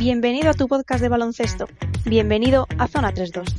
Bienvenido 0.00 0.48
a 0.48 0.54
tu 0.54 0.66
podcast 0.66 1.02
de 1.02 1.10
baloncesto. 1.10 1.68
Bienvenido 2.06 2.66
a 2.78 2.88
Zona 2.88 3.12
32. 3.12 3.54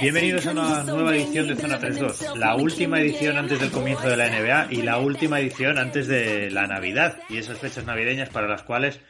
Bienvenidos 0.00 0.46
a 0.46 0.50
una 0.50 0.82
nueva 0.82 1.16
edición 1.16 1.48
de 1.48 1.56
Zona 1.56 1.78
32, 1.78 2.36
la 2.36 2.54
última 2.54 3.00
edición 3.00 3.38
antes 3.38 3.58
del 3.58 3.70
comienzo 3.70 4.08
de 4.08 4.16
la 4.18 4.28
NBA 4.28 4.68
y 4.70 4.82
la 4.82 4.98
última 4.98 5.40
edición 5.40 5.78
antes 5.78 6.06
de 6.06 6.50
la 6.50 6.66
Navidad. 6.66 7.18
Y 7.30 7.38
esas 7.38 7.58
fechas 7.58 7.86
navideñas 7.86 8.28
para 8.28 8.46
las 8.46 8.62
cuales 8.62 9.00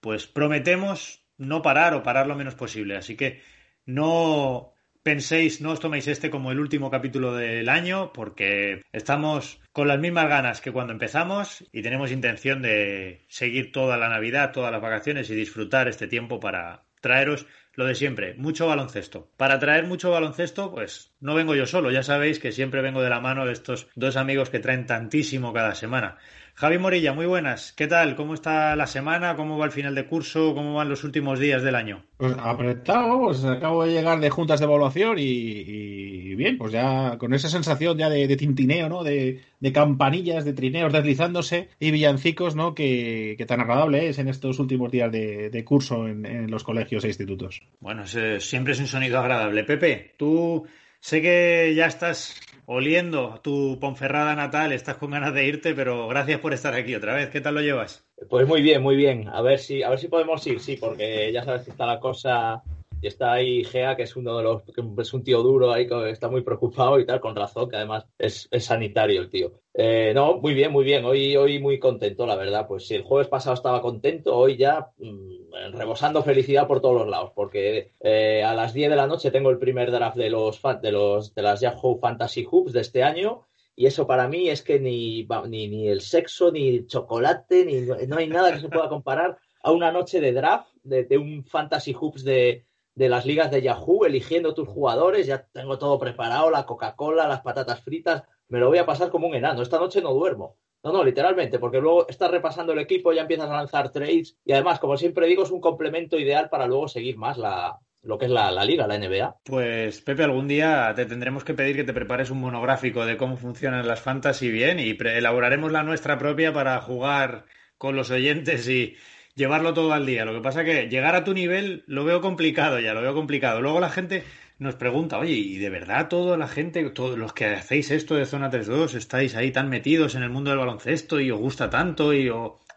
pues 0.00 0.28
prometemos 0.28 1.24
no 1.36 1.62
parar 1.62 1.94
o 1.94 2.04
parar 2.04 2.28
lo 2.28 2.36
menos 2.36 2.54
posible. 2.54 2.96
Así 2.96 3.16
que 3.16 3.42
no 3.86 4.72
penséis, 5.02 5.60
no 5.60 5.72
os 5.72 5.80
toméis 5.80 6.06
este 6.06 6.30
como 6.30 6.52
el 6.52 6.60
último 6.60 6.90
capítulo 6.90 7.34
del 7.34 7.68
año 7.68 8.12
porque 8.12 8.82
estamos 8.92 9.60
con 9.72 9.88
las 9.88 9.98
mismas 9.98 10.28
ganas 10.28 10.60
que 10.60 10.72
cuando 10.72 10.92
empezamos 10.92 11.64
y 11.72 11.82
tenemos 11.82 12.12
intención 12.12 12.62
de 12.62 13.24
seguir 13.28 13.72
toda 13.72 13.96
la 13.96 14.08
Navidad, 14.08 14.52
todas 14.52 14.70
las 14.70 14.82
vacaciones 14.82 15.28
y 15.28 15.34
disfrutar 15.34 15.88
este 15.88 16.06
tiempo 16.06 16.38
para 16.38 16.84
traeros 17.00 17.46
lo 17.76 17.84
de 17.84 17.94
siempre, 17.94 18.34
mucho 18.34 18.66
baloncesto. 18.66 19.30
Para 19.36 19.58
traer 19.58 19.86
mucho 19.86 20.10
baloncesto, 20.10 20.72
pues 20.72 21.14
no 21.20 21.34
vengo 21.34 21.54
yo 21.54 21.66
solo, 21.66 21.90
ya 21.90 22.02
sabéis 22.02 22.38
que 22.38 22.50
siempre 22.50 22.82
vengo 22.82 23.02
de 23.02 23.10
la 23.10 23.20
mano 23.20 23.46
de 23.46 23.52
estos 23.52 23.88
dos 23.94 24.16
amigos 24.16 24.50
que 24.50 24.58
traen 24.58 24.86
tantísimo 24.86 25.52
cada 25.52 25.74
semana. 25.74 26.16
Javi 26.58 26.78
Morilla, 26.78 27.12
muy 27.12 27.26
buenas. 27.26 27.74
¿Qué 27.74 27.86
tal? 27.86 28.16
¿Cómo 28.16 28.32
está 28.32 28.74
la 28.76 28.86
semana? 28.86 29.36
¿Cómo 29.36 29.58
va 29.58 29.66
el 29.66 29.72
final 29.72 29.94
de 29.94 30.06
curso? 30.06 30.54
¿Cómo 30.54 30.72
van 30.72 30.88
los 30.88 31.04
últimos 31.04 31.38
días 31.38 31.62
del 31.62 31.74
año? 31.74 32.02
Pues 32.16 32.34
apretado, 32.38 33.20
pues 33.24 33.44
acabo 33.44 33.84
de 33.84 33.92
llegar 33.92 34.20
de 34.20 34.30
juntas 34.30 34.60
de 34.60 34.64
evaluación 34.64 35.16
y, 35.18 36.34
bien, 36.34 36.56
pues 36.56 36.72
ya 36.72 37.18
con 37.18 37.34
esa 37.34 37.50
sensación 37.50 37.98
ya 37.98 38.08
de, 38.08 38.34
tintineo, 38.38 38.88
¿no? 38.88 39.04
De, 39.04 39.42
campanillas, 39.74 40.46
de 40.46 40.54
trineos 40.54 40.94
deslizándose 40.94 41.68
y 41.78 41.90
villancicos, 41.90 42.56
¿no? 42.56 42.74
Que, 42.74 43.36
tan 43.46 43.60
agradable 43.60 44.08
es 44.08 44.18
en 44.18 44.28
estos 44.28 44.58
últimos 44.58 44.90
días 44.90 45.12
de, 45.12 45.62
curso 45.66 46.08
en, 46.08 46.50
los 46.50 46.64
colegios 46.64 47.04
e 47.04 47.08
institutos. 47.08 47.60
Bueno, 47.80 48.06
siempre 48.06 48.72
es 48.72 48.80
un 48.80 48.86
sonido 48.86 49.18
agradable. 49.18 49.62
Pepe, 49.64 50.14
tú 50.16 50.66
sé 51.00 51.22
que 51.22 51.74
ya 51.76 51.86
estás 51.86 52.40
oliendo 52.66 53.40
tu 53.42 53.78
Ponferrada 53.80 54.34
natal, 54.34 54.72
estás 54.72 54.96
con 54.96 55.12
ganas 55.12 55.32
de 55.34 55.46
irte, 55.46 55.74
pero 55.74 56.08
gracias 56.08 56.40
por 56.40 56.52
estar 56.52 56.74
aquí 56.74 56.94
otra 56.94 57.14
vez. 57.14 57.30
¿Qué 57.30 57.40
tal 57.40 57.54
lo 57.54 57.60
llevas? 57.60 58.04
Pues 58.28 58.46
muy 58.46 58.62
bien, 58.62 58.82
muy 58.82 58.96
bien. 58.96 59.28
A 59.28 59.42
ver 59.42 59.58
si, 59.58 59.82
a 59.82 59.90
ver 59.90 59.98
si 59.98 60.08
podemos 60.08 60.46
ir, 60.46 60.60
sí, 60.60 60.76
porque 60.76 61.32
ya 61.32 61.44
sabes 61.44 61.62
que 61.62 61.70
está 61.70 61.86
la 61.86 62.00
cosa 62.00 62.62
y 63.00 63.06
está 63.06 63.32
ahí 63.32 63.62
Gea, 63.64 63.96
que 63.96 64.04
es 64.04 64.16
uno 64.16 64.36
de 64.36 64.42
los, 64.42 64.62
que 64.62 64.82
es 64.98 65.14
un 65.14 65.22
tío 65.22 65.42
duro 65.42 65.72
ahí, 65.72 65.86
que 65.86 66.10
está 66.10 66.28
muy 66.28 66.42
preocupado 66.42 66.98
y 66.98 67.06
tal, 67.06 67.20
con 67.20 67.36
razón, 67.36 67.68
que 67.68 67.76
además 67.76 68.06
es, 68.18 68.48
sanitario 68.58 69.20
el 69.20 69.30
tío. 69.30 69.52
Eh, 69.74 70.12
no, 70.14 70.38
muy 70.38 70.54
bien, 70.54 70.72
muy 70.72 70.84
bien. 70.84 71.04
Hoy, 71.04 71.36
hoy 71.36 71.58
muy 71.58 71.78
contento, 71.78 72.26
la 72.26 72.36
verdad. 72.36 72.66
Pues 72.66 72.86
si 72.86 72.94
el 72.94 73.02
jueves 73.02 73.28
pasado 73.28 73.54
estaba 73.54 73.82
contento, 73.82 74.34
hoy 74.34 74.56
ya 74.56 74.88
mm, 74.98 75.45
rebosando 75.72 76.22
felicidad 76.22 76.66
por 76.66 76.80
todos 76.80 76.96
los 76.96 77.08
lados, 77.08 77.32
porque 77.34 77.92
eh, 78.00 78.42
a 78.42 78.54
las 78.54 78.72
10 78.72 78.90
de 78.90 78.96
la 78.96 79.06
noche 79.06 79.30
tengo 79.30 79.50
el 79.50 79.58
primer 79.58 79.90
draft 79.90 80.16
de 80.16 80.30
los 80.30 80.60
de 80.82 80.92
los 80.92 81.34
de 81.34 81.42
las 81.42 81.60
Yahoo 81.60 81.98
Fantasy 81.98 82.46
Hoops 82.50 82.72
de 82.72 82.80
este 82.80 83.02
año. 83.02 83.46
Y 83.74 83.86
eso 83.86 84.06
para 84.06 84.26
mí 84.26 84.48
es 84.48 84.62
que 84.62 84.80
ni, 84.80 85.28
ni, 85.48 85.68
ni 85.68 85.88
el 85.88 86.00
sexo, 86.00 86.50
ni 86.50 86.68
el 86.68 86.86
chocolate, 86.86 87.66
ni 87.66 88.06
no 88.06 88.16
hay 88.16 88.26
nada 88.26 88.52
que 88.52 88.60
se 88.60 88.68
pueda 88.70 88.88
comparar 88.88 89.36
a 89.62 89.70
una 89.70 89.92
noche 89.92 90.20
de 90.20 90.32
draft 90.32 90.68
de, 90.82 91.04
de 91.04 91.18
un 91.18 91.44
Fantasy 91.44 91.92
Hoops 91.92 92.24
de, 92.24 92.64
de 92.96 93.08
las 93.10 93.26
ligas 93.26 93.50
de 93.50 93.60
Yahoo, 93.60 94.06
eligiendo 94.06 94.54
tus 94.54 94.66
jugadores, 94.66 95.26
ya 95.26 95.46
tengo 95.52 95.78
todo 95.78 95.98
preparado, 95.98 96.50
la 96.50 96.64
Coca-Cola, 96.64 97.28
las 97.28 97.42
patatas 97.42 97.82
fritas, 97.82 98.22
me 98.48 98.58
lo 98.58 98.68
voy 98.68 98.78
a 98.78 98.86
pasar 98.86 99.10
como 99.10 99.28
un 99.28 99.34
enano. 99.34 99.62
Esta 99.62 99.78
noche 99.78 100.00
no 100.00 100.14
duermo. 100.14 100.56
No, 100.86 100.92
no, 100.92 101.02
literalmente, 101.02 101.58
porque 101.58 101.80
luego 101.80 102.08
estás 102.08 102.30
repasando 102.30 102.72
el 102.72 102.78
equipo, 102.78 103.12
ya 103.12 103.22
empiezas 103.22 103.50
a 103.50 103.56
lanzar 103.56 103.90
trades 103.90 104.36
y 104.44 104.52
además, 104.52 104.78
como 104.78 104.96
siempre 104.96 105.26
digo, 105.26 105.42
es 105.42 105.50
un 105.50 105.60
complemento 105.60 106.16
ideal 106.16 106.48
para 106.48 106.68
luego 106.68 106.86
seguir 106.86 107.16
más 107.16 107.38
la, 107.38 107.80
lo 108.02 108.16
que 108.18 108.26
es 108.26 108.30
la, 108.30 108.64
liga, 108.64 108.86
la 108.86 108.96
NBA. 108.96 109.38
Pues 109.42 110.00
Pepe, 110.00 110.22
algún 110.22 110.46
día 110.46 110.92
te 110.94 111.04
tendremos 111.04 111.42
que 111.42 111.54
pedir 111.54 111.74
que 111.74 111.82
te 111.82 111.92
prepares 111.92 112.30
un 112.30 112.40
monográfico 112.40 113.04
de 113.04 113.16
cómo 113.16 113.36
funcionan 113.36 113.88
las 113.88 114.00
fantasy 114.00 114.48
bien 114.48 114.78
y 114.78 114.90
elaboraremos 114.90 115.72
la 115.72 115.82
nuestra 115.82 116.18
propia 116.18 116.52
para 116.52 116.80
jugar 116.80 117.46
con 117.78 117.96
los 117.96 118.12
oyentes 118.12 118.68
y, 118.68 118.94
llevarlo 119.36 119.74
todo 119.74 119.92
al 119.92 120.06
día. 120.06 120.24
Lo 120.24 120.34
que 120.34 120.40
pasa 120.40 120.64
que 120.64 120.88
llegar 120.88 121.14
a 121.14 121.22
tu 121.22 121.32
nivel 121.32 121.84
lo 121.86 122.04
veo 122.04 122.20
complicado 122.20 122.80
ya, 122.80 122.94
lo 122.94 123.02
veo 123.02 123.14
complicado. 123.14 123.60
Luego 123.60 123.78
la 123.78 123.90
gente 123.90 124.24
nos 124.58 124.76
pregunta, 124.76 125.18
oye, 125.18 125.34
¿y 125.34 125.58
de 125.58 125.70
verdad 125.70 126.08
toda 126.08 126.36
la 126.36 126.48
gente, 126.48 126.88
todos 126.90 127.18
los 127.18 127.32
que 127.32 127.46
hacéis 127.46 127.90
esto 127.90 128.14
de 128.14 128.26
Zona 128.26 128.50
3-2, 128.50 128.94
estáis 128.94 129.34
ahí 129.36 129.52
tan 129.52 129.68
metidos 129.68 130.14
en 130.14 130.22
el 130.22 130.30
mundo 130.30 130.50
del 130.50 130.58
baloncesto 130.58 131.20
y 131.20 131.30
os 131.30 131.38
gusta 131.38 131.68
tanto 131.70 132.14
y 132.14 132.30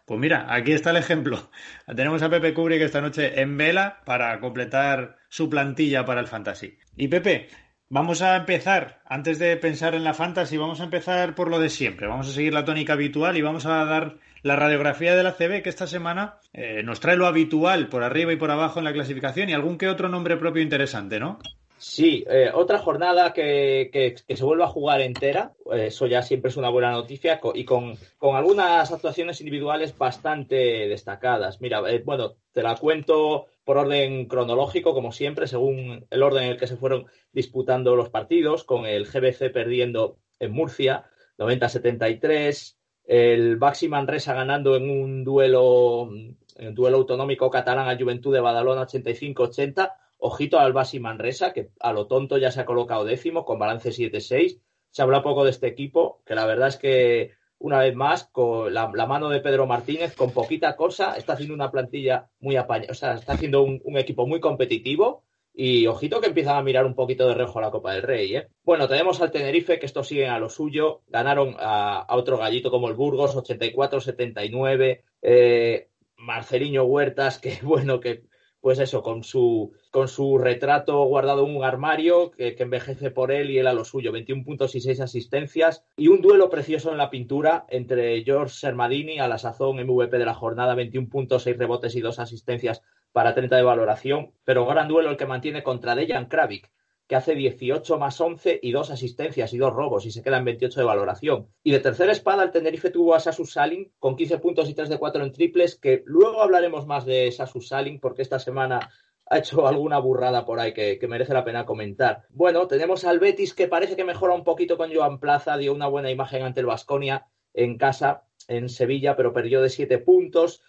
Pues 0.04 0.20
mira, 0.20 0.46
aquí 0.48 0.72
está 0.72 0.90
el 0.90 0.96
ejemplo. 0.96 1.50
Tenemos 1.96 2.22
a 2.22 2.30
Pepe 2.30 2.54
que 2.54 2.84
esta 2.84 3.00
noche 3.00 3.40
en 3.40 3.56
vela 3.56 4.02
para 4.04 4.38
completar 4.40 5.16
su 5.28 5.48
plantilla 5.48 6.04
para 6.04 6.20
el 6.20 6.26
Fantasy. 6.26 6.76
Y 6.96 7.08
Pepe, 7.08 7.48
Vamos 7.92 8.22
a 8.22 8.36
empezar, 8.36 9.02
antes 9.04 9.40
de 9.40 9.56
pensar 9.56 9.96
en 9.96 10.04
la 10.04 10.14
fantasy, 10.14 10.56
vamos 10.56 10.80
a 10.80 10.84
empezar 10.84 11.34
por 11.34 11.50
lo 11.50 11.58
de 11.58 11.68
siempre. 11.68 12.06
Vamos 12.06 12.28
a 12.28 12.32
seguir 12.32 12.54
la 12.54 12.64
tónica 12.64 12.92
habitual 12.92 13.36
y 13.36 13.42
vamos 13.42 13.66
a 13.66 13.84
dar 13.84 14.18
la 14.42 14.54
radiografía 14.54 15.16
de 15.16 15.24
la 15.24 15.32
CB, 15.32 15.62
que 15.62 15.70
esta 15.70 15.88
semana 15.88 16.36
eh, 16.52 16.84
nos 16.84 17.00
trae 17.00 17.16
lo 17.16 17.26
habitual 17.26 17.88
por 17.88 18.04
arriba 18.04 18.32
y 18.32 18.36
por 18.36 18.52
abajo 18.52 18.78
en 18.78 18.84
la 18.84 18.92
clasificación 18.92 19.48
y 19.48 19.54
algún 19.54 19.76
que 19.76 19.88
otro 19.88 20.08
nombre 20.08 20.36
propio 20.36 20.62
interesante, 20.62 21.18
¿no? 21.18 21.40
Sí, 21.82 22.26
eh, 22.28 22.50
otra 22.52 22.78
jornada 22.78 23.32
que, 23.32 23.88
que, 23.90 24.36
se 24.36 24.44
vuelva 24.44 24.66
a 24.66 24.68
jugar 24.68 25.00
entera, 25.00 25.54
eh, 25.72 25.86
eso 25.86 26.06
ya 26.06 26.20
siempre 26.20 26.50
es 26.50 26.58
una 26.58 26.68
buena 26.68 26.90
noticia 26.90 27.40
y 27.54 27.64
con, 27.64 27.96
con 28.18 28.36
algunas 28.36 28.92
actuaciones 28.92 29.40
individuales 29.40 29.96
bastante 29.96 30.54
destacadas. 30.88 31.62
Mira, 31.62 31.80
bueno, 32.04 32.34
te 32.52 32.62
la 32.62 32.76
cuento 32.76 33.46
por 33.64 33.78
orden 33.78 34.26
cronológico, 34.26 34.92
como 34.92 35.10
siempre, 35.10 35.46
según 35.46 36.06
el 36.10 36.22
orden 36.22 36.44
en 36.44 36.50
el 36.50 36.58
que 36.58 36.66
se 36.66 36.76
fueron 36.76 37.06
disputando 37.32 37.96
los 37.96 38.10
partidos, 38.10 38.64
con 38.64 38.84
el 38.84 39.06
GBC 39.06 39.50
perdiendo 39.50 40.18
en 40.38 40.52
Murcia, 40.52 41.06
90-73, 41.38 42.76
el 43.06 43.56
Baxi 43.56 43.88
Manresa 43.88 44.34
ganando 44.34 44.76
en 44.76 44.90
un 44.90 45.24
duelo, 45.24 46.10
en 46.12 46.68
un 46.68 46.74
duelo 46.74 46.98
autonómico 46.98 47.48
catalán 47.48 47.88
a 47.88 47.98
Juventud 47.98 48.34
de 48.34 48.40
Badalona 48.40 48.86
85-80. 48.86 49.94
Ojito 50.20 50.58
al 50.58 50.72
Baxi 50.72 51.00
Manresa, 51.00 51.52
que 51.52 51.70
a 51.80 51.92
lo 51.92 52.06
tonto 52.06 52.38
ya 52.38 52.50
se 52.52 52.60
ha 52.60 52.66
colocado 52.66 53.04
décimo 53.04 53.44
con 53.44 53.58
balance 53.58 53.90
7-6. 53.90 54.60
Se 54.90 55.02
habla 55.02 55.22
poco 55.22 55.44
de 55.44 55.50
este 55.50 55.66
equipo, 55.66 56.22
que 56.26 56.34
la 56.34 56.46
verdad 56.46 56.68
es 56.68 56.76
que 56.76 57.32
una 57.60 57.78
vez 57.78 57.94
más, 57.94 58.24
con 58.24 58.72
la, 58.72 58.88
mano 58.88 59.28
de 59.28 59.40
Pedro 59.40 59.66
Martínez, 59.66 60.16
con 60.16 60.32
poquita 60.32 60.76
cosa, 60.76 61.14
está 61.16 61.34
haciendo 61.34 61.54
una 61.54 61.70
plantilla 61.70 62.28
muy 62.40 62.56
apañada, 62.56 62.92
o 62.92 62.94
sea, 62.94 63.14
está 63.14 63.34
haciendo 63.34 63.62
un, 63.62 63.98
equipo 63.98 64.26
muy 64.26 64.40
competitivo 64.40 65.24
y 65.52 65.86
ojito 65.86 66.20
que 66.20 66.28
empiezan 66.28 66.56
a 66.56 66.62
mirar 66.62 66.86
un 66.86 66.94
poquito 66.94 67.28
de 67.28 67.34
rejo 67.34 67.58
a 67.58 67.62
la 67.62 67.70
Copa 67.70 67.92
del 67.92 68.02
Rey. 68.02 68.34
¿eh? 68.34 68.48
Bueno, 68.62 68.88
tenemos 68.88 69.20
al 69.20 69.30
Tenerife, 69.30 69.78
que 69.78 69.84
estos 69.84 70.08
siguen 70.08 70.30
a 70.30 70.38
lo 70.38 70.48
suyo, 70.48 71.02
ganaron 71.08 71.54
a, 71.58 72.06
otro 72.16 72.38
gallito 72.38 72.70
como 72.70 72.88
el 72.88 72.94
Burgos, 72.94 73.36
84-79, 73.36 75.02
eh, 75.20 75.90
Marceliño 76.16 76.84
Huertas, 76.84 77.38
que 77.38 77.58
bueno, 77.62 78.00
que 78.00 78.22
pues 78.60 78.78
eso, 78.78 79.02
con 79.02 79.24
su, 79.24 79.72
con 79.90 80.08
su 80.08 80.38
retrato 80.38 81.02
guardado 81.04 81.46
en 81.46 81.56
un 81.56 81.64
armario 81.64 82.30
que, 82.30 82.56
envejece 82.58 83.10
por 83.10 83.32
él 83.32 83.50
y 83.50 83.58
él 83.58 83.66
a 83.66 83.72
lo 83.72 83.84
suyo, 83.84 84.12
21 84.12 84.44
puntos 84.44 84.74
y 84.74 84.80
6 84.80 85.00
asistencias, 85.00 85.84
y 85.96 86.08
un 86.08 86.20
duelo 86.20 86.50
precioso 86.50 86.92
en 86.92 86.98
la 86.98 87.10
pintura 87.10 87.64
entre 87.68 88.22
George 88.22 88.54
Sermadini, 88.54 89.18
a 89.18 89.28
la 89.28 89.38
sazón 89.38 89.76
MVP 89.76 90.18
de 90.18 90.26
la 90.26 90.34
jornada, 90.34 90.74
21 90.74 91.08
puntos, 91.08 91.44
6 91.44 91.56
rebotes 91.56 91.96
y 91.96 92.00
2 92.00 92.18
asistencias 92.18 92.82
para 93.12 93.34
30 93.34 93.56
de 93.56 93.62
valoración, 93.62 94.32
pero 94.44 94.66
gran 94.66 94.88
duelo 94.88 95.10
el 95.10 95.16
que 95.16 95.26
mantiene 95.26 95.62
contra 95.62 95.94
Dejan 95.94 96.26
Kravik, 96.26 96.70
que 97.10 97.16
hace 97.16 97.34
18 97.34 97.98
más 97.98 98.20
11 98.20 98.60
y 98.62 98.70
dos 98.70 98.92
asistencias 98.92 99.52
y 99.52 99.58
dos 99.58 99.74
robos 99.74 100.06
y 100.06 100.12
se 100.12 100.22
queda 100.22 100.38
en 100.38 100.44
28 100.44 100.78
de 100.78 100.86
valoración. 100.86 101.48
Y 101.64 101.72
de 101.72 101.80
tercera 101.80 102.12
espada, 102.12 102.44
el 102.44 102.52
Tenerife 102.52 102.90
tuvo 102.90 103.16
a 103.16 103.18
Sasu 103.18 103.46
Salin 103.46 103.90
con 103.98 104.14
15 104.14 104.38
puntos 104.38 104.68
y 104.68 104.74
3 104.74 104.88
de 104.88 104.96
4 104.96 105.24
en 105.24 105.32
triples, 105.32 105.74
que 105.74 106.04
luego 106.06 106.40
hablaremos 106.40 106.86
más 106.86 107.04
de 107.04 107.32
Sasu 107.32 107.62
Salin 107.62 107.98
porque 107.98 108.22
esta 108.22 108.38
semana 108.38 108.92
ha 109.26 109.38
hecho 109.38 109.66
alguna 109.66 109.98
burrada 109.98 110.44
por 110.44 110.60
ahí 110.60 110.72
que, 110.72 111.04
merece 111.08 111.34
la 111.34 111.42
pena 111.42 111.66
comentar. 111.66 112.26
Bueno, 112.30 112.68
tenemos 112.68 113.04
al 113.04 113.18
Betis 113.18 113.54
que 113.54 113.66
parece 113.66 113.96
que 113.96 114.04
mejora 114.04 114.34
un 114.34 114.44
poquito 114.44 114.76
con 114.76 114.94
Joan 114.94 115.18
Plaza, 115.18 115.56
dio 115.56 115.74
una 115.74 115.88
buena 115.88 116.12
imagen 116.12 116.44
ante 116.44 116.60
el 116.60 116.66
Vasconia 116.66 117.26
en 117.54 117.76
casa, 117.76 118.22
en 118.46 118.68
Sevilla, 118.68 119.16
pero 119.16 119.32
perdió 119.32 119.60
de 119.62 119.68
7 119.68 119.98
puntos. 119.98 120.62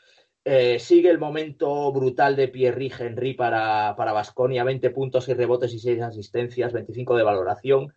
Eh, 0.44 0.80
sigue 0.80 1.10
el 1.10 1.20
momento 1.20 1.92
brutal 1.92 2.36
de 2.36 2.48
Pierre 2.48 2.92
Henry 2.98 3.34
para 3.34 3.94
Basconia, 3.94 4.64
20 4.64 4.90
puntos 4.90 5.28
y 5.30 5.34
rebotes 5.34 5.74
y 5.74 5.80
6 5.80 6.02
asistencias, 6.02 6.74
25 6.74 7.16
de 7.16 7.24
valoración. 7.24 7.94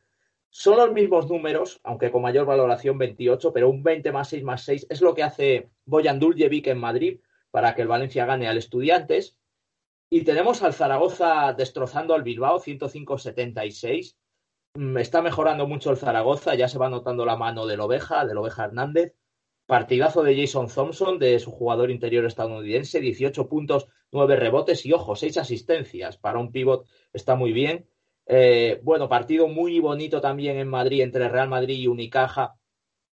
Son 0.57 0.77
los 0.77 0.93
mismos 0.93 1.29
números, 1.29 1.81
aunque 1.83 2.13
con 2.13 2.23
mayor 2.23 2.47
valoración 2.47 2.97
28, 2.97 3.53
pero 3.53 3.69
un 3.69 3.83
20 3.83 4.13
más 4.13 4.29
6 4.29 4.45
más 4.45 4.63
6 4.63 4.87
es 4.89 5.01
lo 5.01 5.13
que 5.13 5.25
hace 5.25 5.69
Boyan 5.85 6.21
Duljevic 6.21 6.69
en 6.69 6.79
Madrid, 6.79 7.19
para 7.51 7.75
que 7.75 7.83
el 7.83 7.89
Valencia 7.89 8.25
gane 8.25 8.47
al 8.47 8.59
Estudiantes. 8.59 9.37
Y 10.11 10.23
tenemos 10.23 10.63
al 10.63 10.73
Zaragoza 10.73 11.55
destrozando 11.55 12.15
al 12.15 12.23
Bilbao 12.23 12.61
105-76. 12.61 14.17
Mm, 14.75 14.99
está 14.99 15.23
mejorando 15.23 15.67
mucho 15.67 15.91
el 15.91 15.97
Zaragoza, 15.97 16.55
ya 16.55 16.69
se 16.69 16.79
va 16.79 16.89
notando 16.89 17.25
la 17.25 17.37
mano 17.37 17.67
del 17.67 17.81
Oveja, 17.81 18.25
del 18.25 18.39
Oveja 18.39 18.67
Hernández. 18.67 19.13
Partidazo 19.67 20.23
de 20.23 20.39
Jason 20.39 20.69
Thompson, 20.69 21.19
de 21.19 21.39
su 21.39 21.51
jugador 21.51 21.91
interior 21.91 22.27
estadounidense, 22.27 23.01
18 23.01 23.49
puntos, 23.49 23.89
9 24.13 24.37
rebotes 24.37 24.85
y, 24.85 24.93
ojo, 24.93 25.17
6 25.17 25.39
asistencias. 25.39 26.19
Para 26.19 26.39
un 26.39 26.53
pivot 26.53 26.87
está 27.13 27.35
muy 27.35 27.53
bien. 27.53 27.89
Eh, 28.27 28.81
bueno, 28.83 29.09
partido 29.09 29.49
muy 29.49 29.81
bonito 29.81 30.21
también 30.21 30.59
en 30.59 30.69
Madrid 30.69 31.03
entre 31.03 31.29
Real 31.29 31.49
Madrid 31.49 31.79
y 31.79 31.87
Unicaja. 31.89 32.57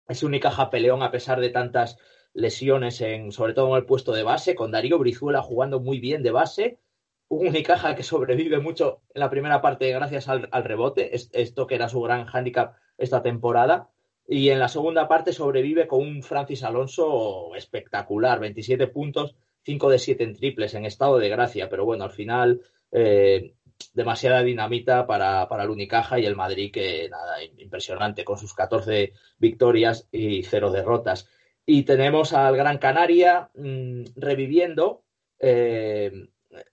Es 0.07 0.24
Unicaja 0.24 0.69
peleón 0.69 1.04
a 1.04 1.12
pesar 1.12 1.40
de 1.40 1.50
tantas 1.50 1.98
lesiones, 2.34 3.02
en, 3.02 3.31
sobre 3.31 3.54
todo 3.54 3.69
en 3.69 3.75
el 3.75 3.86
puesto 3.86 4.12
de 4.12 4.24
base, 4.24 4.56
con 4.56 4.72
Darío 4.72 4.98
Brizuela 4.98 5.42
jugando 5.42 5.80
muy 5.80 6.00
bien 6.00 6.24
de 6.24 6.31
base. 6.31 6.80
Un 7.28 7.48
Unicaja 7.48 7.95
que 7.95 8.04
sobrevive 8.04 8.60
mucho 8.60 9.02
en 9.13 9.19
la 9.19 9.30
primera 9.30 9.62
parte 9.62 9.92
gracias 9.92 10.28
al, 10.28 10.50
rebote, 10.52 11.12
esto 11.13 11.68
que 11.68 11.75
era 11.75 11.90
su 11.90 12.02
gran 12.02 12.25
hándicap 12.25 12.75
esta 12.98 13.22
temporada. 13.22 13.90
Y 14.31 14.52
en 14.52 14.60
la 14.60 14.68
segunda 14.68 15.08
parte 15.08 15.34
sobrevive 15.34 15.88
con 15.88 16.02
un 16.02 16.22
Francis 16.22 16.64
Alonso 16.64 17.56
espectacular, 17.56 18.40
27 18.40 18.86
puntos, 18.86 19.36
5 19.64 19.90
de 19.90 19.98
7 19.98 20.24
en 20.24 20.36
triples, 20.36 20.76
en 20.76 20.86
estado 20.86 21.18
de 21.18 21.30
gracia. 21.30 21.68
Pero 21.68 21.84
bueno, 21.84 22.04
al 22.04 22.12
final 22.12 22.62
eh, 22.92 23.56
demasiada 23.92 24.44
dinamita 24.44 25.08
para, 25.08 25.48
para, 25.48 25.64
el 25.64 25.72
Unicaja 25.72 26.20
y 26.20 26.28
el 26.28 26.36
Madrid, 26.36 26.72
que 26.72 27.10
nada, 27.10 27.44
impresionante, 27.58 28.24
con 28.24 28.38
sus 28.38 28.54
14 28.54 29.14
victorias 29.40 30.08
y 30.12 30.44
0 30.44 30.70
derrotas. 30.70 31.28
Y 31.66 31.81
tenemos 31.81 32.31
al 32.31 32.56
Gran 32.56 32.78
Canaria 32.78 33.50
mmm, 33.56 34.04
reviviendo, 34.16 35.06
eh, 35.40 36.12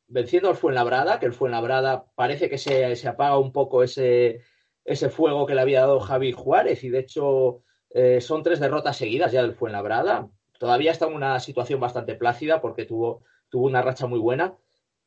venciendo 0.08 0.50
al 0.50 0.56
Fuenlabrada, 0.56 1.18
que 1.18 1.24
el 1.24 1.32
Fuenlabrada 1.32 2.04
parece 2.14 2.50
que 2.50 2.58
se, 2.58 2.94
se 2.96 3.08
apaga 3.08 3.38
un 3.38 3.50
poco 3.50 3.82
ese 3.82 4.42
ese 4.86 5.10
fuego 5.10 5.46
que 5.46 5.54
le 5.54 5.60
había 5.60 5.80
dado 5.80 6.00
Javi 6.00 6.32
Juárez. 6.32 6.84
Y 6.84 6.88
de 6.88 7.00
hecho 7.00 7.62
eh, 7.90 8.20
son 8.20 8.42
tres 8.42 8.60
derrotas 8.60 8.96
seguidas 8.96 9.32
ya 9.32 9.42
del 9.42 9.54
Fuenlabrada. 9.54 10.28
Todavía 10.58 10.92
está 10.92 11.06
en 11.06 11.14
una 11.14 11.38
situación 11.40 11.80
bastante 11.80 12.14
plácida 12.14 12.60
porque 12.60 12.86
tuvo, 12.86 13.22
tuvo 13.50 13.66
una 13.66 13.82
racha 13.82 14.06
muy 14.06 14.18
buena, 14.18 14.54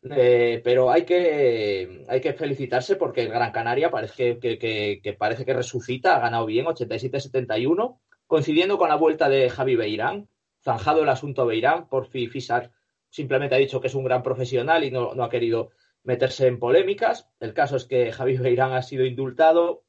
eh, 0.03 0.61
pero 0.63 0.91
hay 0.91 1.03
que, 1.03 2.05
hay 2.07 2.21
que 2.21 2.33
felicitarse 2.33 2.95
porque 2.95 3.25
Gran 3.25 3.51
Canaria 3.51 3.89
parece 3.89 4.37
que, 4.37 5.15
parece 5.17 5.45
que 5.45 5.53
resucita, 5.53 6.15
ha 6.15 6.19
ganado 6.19 6.45
bien 6.45 6.65
87-71, 6.65 7.97
coincidiendo 8.27 8.77
con 8.77 8.89
la 8.89 8.95
vuelta 8.95 9.27
de 9.27 9.49
Javi 9.49 9.75
Beirán, 9.75 10.27
zanjado 10.63 11.01
el 11.01 11.09
asunto 11.09 11.47
Beirán, 11.47 11.87
por 11.89 12.07
Fisar 12.07 12.71
simplemente 13.09 13.55
ha 13.55 13.59
dicho 13.59 13.81
que 13.81 13.87
es 13.87 13.95
un 13.95 14.03
gran 14.03 14.21
profesional 14.21 14.83
y 14.83 14.91
no, 14.91 15.15
no 15.15 15.23
ha 15.23 15.29
querido 15.29 15.71
meterse 16.03 16.47
en 16.47 16.59
polémicas. 16.59 17.29
El 17.39 17.53
caso 17.53 17.75
es 17.75 17.85
que 17.85 18.11
Javi 18.11 18.37
Beirán 18.37 18.73
ha 18.73 18.81
sido 18.81 19.05
indultado 19.05 19.83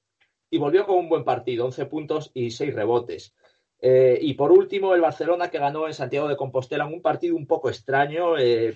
y 0.51 0.59
volvió 0.59 0.85
con 0.85 0.97
un 0.97 1.09
buen 1.09 1.25
partido, 1.25 1.65
11 1.67 1.87
puntos 1.87 2.31
y 2.35 2.51
6 2.51 2.75
rebotes. 2.75 3.35
Eh, 3.81 4.19
y 4.21 4.35
por 4.35 4.53
último, 4.53 4.95
el 4.95 5.01
Barcelona 5.01 5.51
que 5.51 5.59
ganó 5.59 5.87
en 5.87 5.95
Santiago 5.95 6.29
de 6.29 6.37
Compostela 6.37 6.85
en 6.85 6.95
un 6.95 7.03
partido 7.03 7.37
un 7.37 7.47
poco 7.47 7.71
extraño. 7.71 8.37
Eh, 8.39 8.75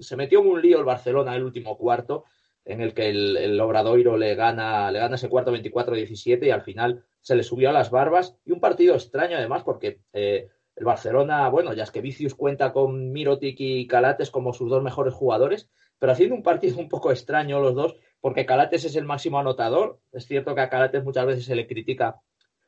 se 0.00 0.16
metió 0.16 0.40
en 0.40 0.48
un 0.48 0.62
lío 0.62 0.78
el 0.78 0.84
Barcelona 0.84 1.32
en 1.32 1.38
el 1.38 1.44
último 1.44 1.76
cuarto, 1.76 2.24
en 2.64 2.80
el 2.80 2.94
que 2.94 3.08
el, 3.08 3.60
Obradoiro 3.60 4.16
le 4.16 4.34
gana, 4.34 4.90
le 4.90 4.98
gana 4.98 5.16
ese 5.16 5.28
cuarto 5.28 5.52
24-17 5.52 6.46
y 6.46 6.50
al 6.50 6.62
final 6.62 7.04
se 7.20 7.34
le 7.34 7.42
subió 7.42 7.70
a 7.70 7.72
las 7.72 7.90
barbas. 7.90 8.36
Y 8.44 8.52
un 8.52 8.60
partido 8.60 8.94
extraño 8.94 9.36
además 9.36 9.64
porque 9.64 10.00
eh, 10.12 10.48
el 10.76 10.84
Barcelona, 10.84 11.48
bueno, 11.48 11.72
ya 11.72 11.84
es 11.84 11.90
que 11.90 12.02
Vicius 12.02 12.34
cuenta 12.34 12.72
con 12.72 13.12
Mirotic 13.12 13.56
y 13.58 13.86
Calates 13.86 14.30
como 14.30 14.52
sus 14.52 14.68
dos 14.68 14.82
mejores 14.82 15.14
jugadores, 15.14 15.70
pero 15.98 16.12
haciendo 16.12 16.34
un 16.34 16.42
partido 16.42 16.78
un 16.78 16.88
poco 16.88 17.10
extraño 17.10 17.60
los 17.60 17.74
dos, 17.74 17.96
porque 18.20 18.46
Calates 18.46 18.84
es 18.84 18.96
el 18.96 19.04
máximo 19.04 19.38
anotador. 19.38 20.00
Es 20.12 20.26
cierto 20.26 20.54
que 20.54 20.60
a 20.60 20.68
Calates 20.68 21.04
muchas 21.04 21.26
veces 21.26 21.44
se 21.44 21.54
le 21.54 21.66
critica 21.66 22.20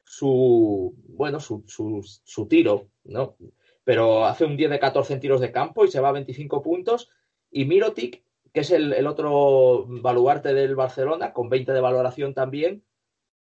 su, 0.05 0.95
bueno, 1.09 1.41
su, 1.41 1.65
su, 1.67 2.49
tiro, 2.49 2.89
¿no? 3.05 3.37
Pero 3.85 4.25
hace 4.25 4.45
un 4.45 4.57
10 4.57 4.71
de 4.71 4.79
14 4.79 5.15
en 5.15 5.21
tiros 5.21 5.41
de 5.41 5.53
campo 5.53 5.85
y 5.85 5.91
se 5.91 6.01
va 6.01 6.09
a 6.09 6.13
25 6.13 6.63
puntos. 6.63 7.11
Y 7.51 7.65
Mirotic, 7.65 8.23
que 8.53 8.61
es 8.61 8.71
el, 8.71 9.07
otro 9.07 9.85
baluarte 9.87 10.55
del 10.55 10.77
Barcelona, 10.77 11.33
con 11.33 11.49
20 11.49 11.73
de 11.73 11.81
valoración 11.81 12.35
también, 12.35 12.85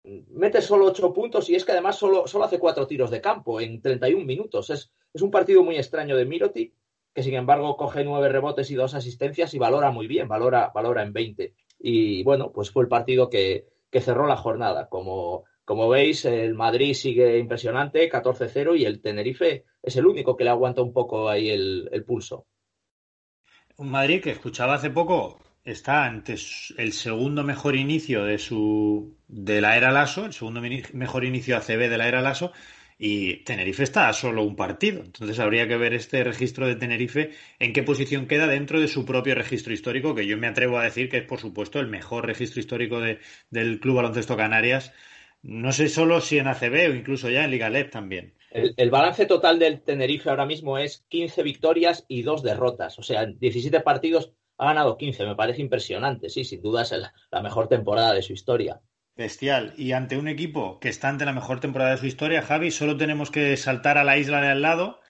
mete 0.04 0.62
solo 0.62 0.86
8 0.88 1.14
puntos 1.14 1.50
y 1.50 1.56
es 1.56 1.64
que 1.64 1.72
además 1.72 1.96
solo, 1.96 2.28
solo 2.28 2.46
hace 2.46 2.60
4 2.60 2.88
tiros 2.88 3.10
de 3.10 3.22
campo 3.22 3.62
en 3.62 3.82
31 3.82 4.26
minutos. 4.26 4.70
Es, 4.70 4.92
es 5.14 5.22
un 5.22 5.32
partido 5.32 5.64
muy 5.64 5.78
extraño 5.78 6.16
de 6.16 6.26
Mirotic 6.26 6.74
que 7.14 7.24
sin 7.24 7.36
embargo 7.36 7.78
coge 7.78 8.04
nueve 8.04 8.30
rebotes 8.30 8.72
y 8.72 8.76
dos 8.76 8.96
asistencias 8.96 9.54
y 9.54 9.60
valora 9.60 9.92
muy 9.92 10.08
bien, 10.08 10.28
valora, 10.28 10.72
valora 10.74 11.04
en 11.04 11.14
20. 11.14 11.54
Y 11.80 12.24
bueno, 12.24 12.52
pues 12.52 12.72
fue 12.72 12.84
el 12.84 12.90
partido 12.90 13.30
que, 13.30 13.68
cerró 14.02 14.26
la 14.26 14.38
jornada. 14.38 14.90
Como, 14.90 15.44
como 15.64 15.88
veis, 15.90 16.26
el 16.26 16.56
Madrid 16.56 16.94
sigue 16.94 17.38
impresionante, 17.38 18.10
14-0, 18.10 18.80
y 18.80 18.86
el 18.86 19.02
Tenerife 19.02 19.66
es 19.84 19.96
el 19.96 20.08
único 20.08 20.36
que 20.36 20.44
le 20.44 20.50
aguanta 20.50 20.82
un 20.82 20.92
poco 20.92 21.30
ahí 21.30 21.50
el, 21.50 22.04
pulso. 22.08 22.48
Un 23.78 23.92
Madrid 23.92 24.22
que 24.22 24.32
escuchaba 24.32 24.76
hace 24.76 24.90
poco 24.90 25.40
está 25.64 26.06
ante 26.06 26.34
el 26.34 26.94
segundo 26.94 27.44
mejor 27.44 27.76
inicio 27.76 28.24
de 28.24 28.38
su 28.38 29.16
de 29.28 29.62
la 29.62 29.78
era 29.78 29.92
Lasso, 29.92 30.26
el 30.26 30.34
segundo 30.34 30.62
mejor 30.94 31.24
inicio 31.24 31.58
ACB 31.58 31.90
de 31.90 31.98
la 31.98 32.08
era 32.08 32.22
Lasso, 32.22 32.52
y 32.98 33.38
Tenerife 33.44 33.84
está 33.84 34.10
a 34.10 34.14
solo 34.14 34.44
un 34.44 34.56
partido. 34.56 35.02
Entonces 35.04 35.40
habría 35.40 35.68
que 35.68 35.78
ver 35.78 35.94
este 35.94 36.24
registro 36.24 36.68
de 36.68 36.76
Tenerife 36.76 37.32
en 37.60 37.74
qué 37.74 37.84
posición 37.84 38.28
queda 38.28 38.48
dentro 38.48 38.80
de 38.80 38.88
su 38.88 39.06
propio 39.06 39.36
registro 39.36 39.74
histórico, 39.74 40.16
que 40.16 40.26
yo 40.26 40.38
me 40.38 40.48
atrevo 40.48 40.78
a 40.78 40.84
decir 40.84 41.10
que 41.10 41.18
es, 41.18 41.24
por 41.24 41.40
supuesto, 41.40 41.80
el 41.80 41.88
mejor 41.88 42.26
registro 42.26 42.60
histórico 42.60 43.02
del 43.50 43.80
Club 43.80 43.96
Baloncesto 43.96 44.38
Canarias. 44.38 44.94
No 45.42 45.72
sé 45.74 45.90
solo 45.90 46.22
si 46.22 46.38
en 46.38 46.48
ACB 46.48 46.92
o 46.92 46.96
incluso 46.96 47.30
ya 47.30 47.44
en 47.44 47.52
Liga 47.52 47.70
LEP 47.70 47.92
también. 47.92 48.34
El, 48.52 48.92
balance 48.92 49.26
total 49.26 49.60
del 49.60 49.82
Tenerife 49.82 50.30
ahora 50.30 50.46
mismo 50.46 50.78
es 50.78 51.04
15 51.10 51.44
victorias 51.44 52.06
y 52.08 52.22
2 52.22 52.44
derrotas. 52.44 52.98
O 53.00 53.04
sea, 53.04 53.24
en 53.24 53.40
17 53.40 53.82
partidos 53.82 54.32
ha 54.58 54.68
ganado 54.68 54.96
15. 54.96 55.26
Me 55.26 55.36
parece 55.36 55.62
impresionante. 55.62 56.30
Sí, 56.30 56.46
sin 56.46 56.62
duda 56.62 56.84
es 56.84 56.94
la 57.32 57.42
mejor 57.42 57.68
temporada 57.68 58.14
de 58.14 58.22
su 58.22 58.32
historia. 58.32 58.80
Bestial. 59.16 59.74
Y 59.78 59.92
ante 59.92 60.18
un 60.18 60.28
equipo 60.28 60.80
que 60.80 60.90
está 60.90 61.10
ante 61.10 61.26
la 61.26 61.34
mejor 61.34 61.60
temporada 61.60 61.92
de 61.92 61.98
su 61.98 62.08
historia, 62.08 62.42
Javi, 62.42 62.72
solo 62.72 62.98
tenemos 62.98 63.30
que 63.30 63.56
saltar 63.58 63.98
a 63.98 64.04
la 64.04 64.18
isla 64.18 64.42
de 64.42 64.48
al 64.48 64.62
lado 64.64 65.02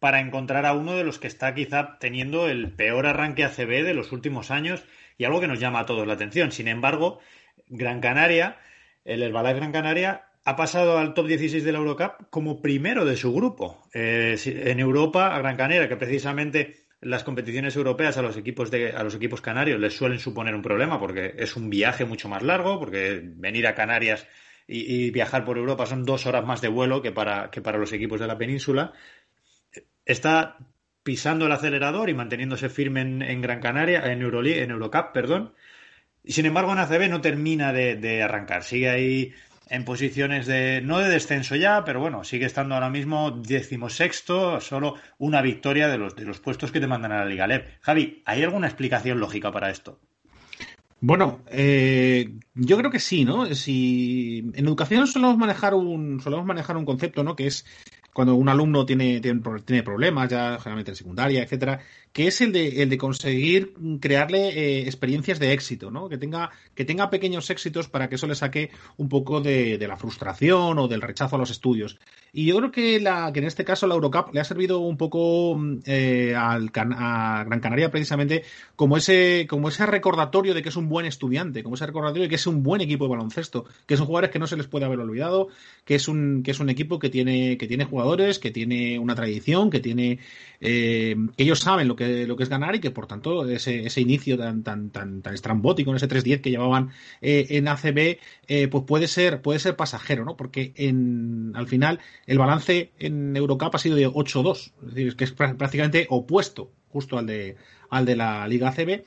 para 0.00 0.20
encontrar 0.20 0.66
a 0.66 0.72
uno 0.72 0.96
de 0.96 1.04
los 1.04 1.20
que 1.20 1.28
está 1.28 1.54
quizá 1.54 1.98
teniendo 2.00 2.48
el 2.48 2.72
peor 2.72 3.06
arranque 3.06 3.44
ACB 3.44 3.84
de 3.84 3.94
los 3.94 4.10
últimos 4.10 4.50
años 4.50 4.84
y 5.16 5.24
algo 5.24 5.40
que 5.40 5.46
nos 5.46 5.60
llama 5.60 5.80
a 5.80 5.86
todos 5.86 6.08
la 6.08 6.14
atención. 6.14 6.50
Sin 6.50 6.66
embargo, 6.66 7.20
Gran 7.68 8.00
Canaria, 8.00 8.58
el 9.04 9.22
Herbalife 9.22 9.60
Gran 9.60 9.70
Canaria, 9.70 10.24
ha 10.44 10.56
pasado 10.56 10.98
al 10.98 11.14
top 11.14 11.28
16 11.28 11.62
de 11.62 11.70
la 11.70 11.78
Eurocup 11.78 12.28
como 12.30 12.60
primero 12.60 13.04
de 13.04 13.16
su 13.16 13.32
grupo. 13.32 13.88
Eh, 13.94 14.36
en 14.44 14.80
Europa, 14.80 15.36
a 15.36 15.38
Gran 15.38 15.56
Canaria, 15.56 15.88
que 15.88 15.96
precisamente 15.96 16.81
las 17.02 17.24
competiciones 17.24 17.74
europeas 17.76 18.16
a 18.16 18.22
los 18.22 18.36
equipos 18.36 18.70
de, 18.70 18.92
a 18.92 19.02
los 19.02 19.14
equipos 19.16 19.40
canarios 19.40 19.80
les 19.80 19.94
suelen 19.94 20.20
suponer 20.20 20.54
un 20.54 20.62
problema 20.62 21.00
porque 21.00 21.34
es 21.36 21.56
un 21.56 21.68
viaje 21.68 22.04
mucho 22.04 22.28
más 22.28 22.42
largo, 22.42 22.78
porque 22.78 23.20
venir 23.22 23.66
a 23.66 23.74
Canarias 23.74 24.26
y, 24.68 25.10
viajar 25.10 25.44
por 25.44 25.58
Europa 25.58 25.84
son 25.84 26.04
dos 26.04 26.26
horas 26.26 26.46
más 26.46 26.60
de 26.60 26.68
vuelo 26.68 27.02
que 27.02 27.10
para, 27.10 27.50
que 27.50 27.60
para 27.60 27.78
los 27.78 27.92
equipos 27.92 28.20
de 28.20 28.28
la 28.28 28.38
península. 28.38 28.92
Está 30.04 30.56
pisando 31.02 31.46
el 31.46 31.52
acelerador 31.52 32.08
y 32.08 32.14
manteniéndose 32.14 32.68
firme 32.68 33.00
en, 33.00 33.40
Gran 33.42 33.60
Canaria, 33.60 34.00
en, 34.06 34.22
en 34.22 34.70
Eurocup, 34.70 35.12
perdón. 35.12 35.54
Y 36.22 36.32
sin 36.32 36.46
embargo, 36.46 36.72
en 36.72 36.78
ACB 36.78 37.10
no 37.10 37.20
termina 37.20 37.72
de, 37.72 37.96
de 37.96 38.22
arrancar. 38.22 38.62
Sigue 38.62 38.88
ahí 38.88 39.34
en 39.72 39.86
posiciones 39.86 40.46
de, 40.46 40.82
no 40.82 40.98
de 40.98 41.08
descenso 41.08 41.56
ya, 41.56 41.82
pero 41.82 41.98
bueno, 41.98 42.24
sigue 42.24 42.44
estando 42.44 42.74
ahora 42.74 42.90
mismo 42.90 43.30
decimosexto, 43.30 44.60
solo 44.60 44.96
una 45.16 45.40
victoria 45.40 45.88
de 45.88 45.96
los, 45.96 46.14
de 46.14 46.26
los 46.26 46.40
puestos 46.40 46.70
que 46.70 46.78
te 46.78 46.86
mandan 46.86 47.10
a 47.10 47.20
la 47.20 47.24
Liga 47.24 47.46
LEP. 47.46 47.66
Javi, 47.80 48.22
¿hay 48.26 48.42
alguna 48.42 48.66
explicación 48.66 49.18
lógica 49.18 49.50
para 49.50 49.70
esto? 49.70 49.98
Bueno, 51.00 51.40
eh, 51.48 52.34
yo 52.54 52.76
creo 52.76 52.90
que 52.90 53.00
sí, 53.00 53.24
¿no? 53.24 53.46
Si 53.54 54.50
en 54.54 54.66
educación 54.66 55.06
solemos 55.06 55.38
manejar 55.38 55.72
un 55.74 56.20
solemos 56.20 56.44
manejar 56.44 56.76
un 56.76 56.84
concepto, 56.84 57.24
¿no? 57.24 57.34
Que 57.34 57.46
es 57.46 57.64
cuando 58.12 58.34
un 58.34 58.48
alumno 58.48 58.84
tiene, 58.84 59.20
tiene, 59.20 59.82
problemas, 59.82 60.28
ya 60.28 60.58
generalmente 60.58 60.90
en 60.90 60.96
secundaria, 60.96 61.42
etcétera, 61.42 61.80
que 62.12 62.26
es 62.26 62.40
el 62.40 62.52
de, 62.52 62.82
el 62.82 62.90
de 62.90 62.98
conseguir 62.98 63.74
crearle 64.00 64.48
eh, 64.48 64.82
experiencias 64.82 65.38
de 65.38 65.52
éxito, 65.52 65.90
¿no? 65.90 66.08
Que 66.08 66.18
tenga, 66.18 66.50
que 66.74 66.84
tenga 66.84 67.10
pequeños 67.10 67.48
éxitos 67.50 67.88
para 67.88 68.08
que 68.08 68.16
eso 68.16 68.26
le 68.26 68.34
saque 68.34 68.70
un 68.98 69.08
poco 69.08 69.40
de, 69.40 69.78
de, 69.78 69.88
la 69.88 69.96
frustración 69.96 70.78
o 70.78 70.88
del 70.88 71.00
rechazo 71.00 71.36
a 71.36 71.38
los 71.38 71.50
estudios. 71.50 71.98
Y 72.34 72.46
yo 72.46 72.56
creo 72.56 72.70
que, 72.70 72.98
la, 72.98 73.30
que 73.32 73.40
en 73.40 73.46
este 73.46 73.64
caso 73.64 73.86
la 73.86 73.94
Eurocup 73.94 74.32
le 74.32 74.40
ha 74.40 74.44
servido 74.44 74.80
un 74.80 74.96
poco 74.96 75.54
mm, 75.56 75.80
eh, 75.84 76.34
al, 76.34 76.70
a 76.74 77.44
Gran 77.46 77.60
Canaria 77.60 77.90
precisamente 77.90 78.44
como 78.74 78.96
ese, 78.96 79.46
como 79.48 79.68
ese 79.68 79.84
recordatorio 79.84 80.54
de 80.54 80.62
que 80.62 80.70
es 80.70 80.76
un 80.76 80.88
buen 80.88 81.06
estudiante, 81.06 81.62
como 81.62 81.74
ese 81.74 81.86
recordatorio 81.86 82.24
de 82.24 82.28
que 82.30 82.36
es 82.36 82.46
un 82.46 82.62
buen 82.62 82.80
equipo 82.80 83.04
de 83.04 83.10
baloncesto, 83.10 83.66
que 83.86 83.96
son 83.96 84.06
jugadores 84.06 84.30
que 84.30 84.38
no 84.38 84.46
se 84.46 84.56
les 84.56 84.66
puede 84.66 84.86
haber 84.86 85.00
olvidado, 85.00 85.48
que 85.84 85.94
es 85.94 86.08
un, 86.08 86.42
que 86.42 86.52
es 86.52 86.60
un 86.60 86.70
equipo 86.70 86.98
que 86.98 87.10
tiene, 87.10 87.58
que 87.58 87.66
tiene 87.66 87.84
jugadores, 87.84 88.38
que 88.38 88.50
tiene 88.50 88.98
una 88.98 89.14
tradición, 89.14 89.70
que 89.70 89.80
tiene 89.80 90.18
eh, 90.60 91.16
que 91.36 91.42
ellos 91.42 91.60
saben 91.60 91.88
lo 91.88 91.96
que, 91.96 92.01
lo 92.26 92.36
que 92.36 92.42
es 92.42 92.48
ganar 92.48 92.74
y 92.74 92.80
que 92.80 92.90
por 92.90 93.06
tanto 93.06 93.48
ese, 93.48 93.86
ese 93.86 94.00
inicio 94.00 94.38
tan, 94.38 94.62
tan, 94.62 94.90
tan, 94.90 95.22
tan 95.22 95.34
estrambótico 95.34 95.90
en 95.90 95.96
ese 95.96 96.08
3-10 96.08 96.40
que 96.40 96.50
llevaban 96.50 96.90
eh, 97.20 97.46
en 97.50 97.68
ACB, 97.68 98.18
eh, 98.48 98.68
pues 98.68 98.84
puede 98.84 99.08
ser, 99.08 99.42
puede 99.42 99.58
ser 99.58 99.76
pasajero, 99.76 100.24
¿no? 100.24 100.36
Porque 100.36 100.72
en, 100.76 101.52
al 101.54 101.66
final 101.66 102.00
el 102.26 102.38
balance 102.38 102.92
en 102.98 103.36
Eurocup 103.36 103.74
ha 103.74 103.78
sido 103.78 103.96
de 103.96 104.08
8-2, 104.08 104.72
es 104.88 104.94
decir, 104.94 105.16
que 105.16 105.24
es 105.24 105.32
prácticamente 105.32 106.06
opuesto 106.10 106.70
justo 106.88 107.18
al 107.18 107.26
de, 107.26 107.56
al 107.90 108.04
de 108.04 108.16
la 108.16 108.46
Liga 108.46 108.68
ACB. 108.68 109.02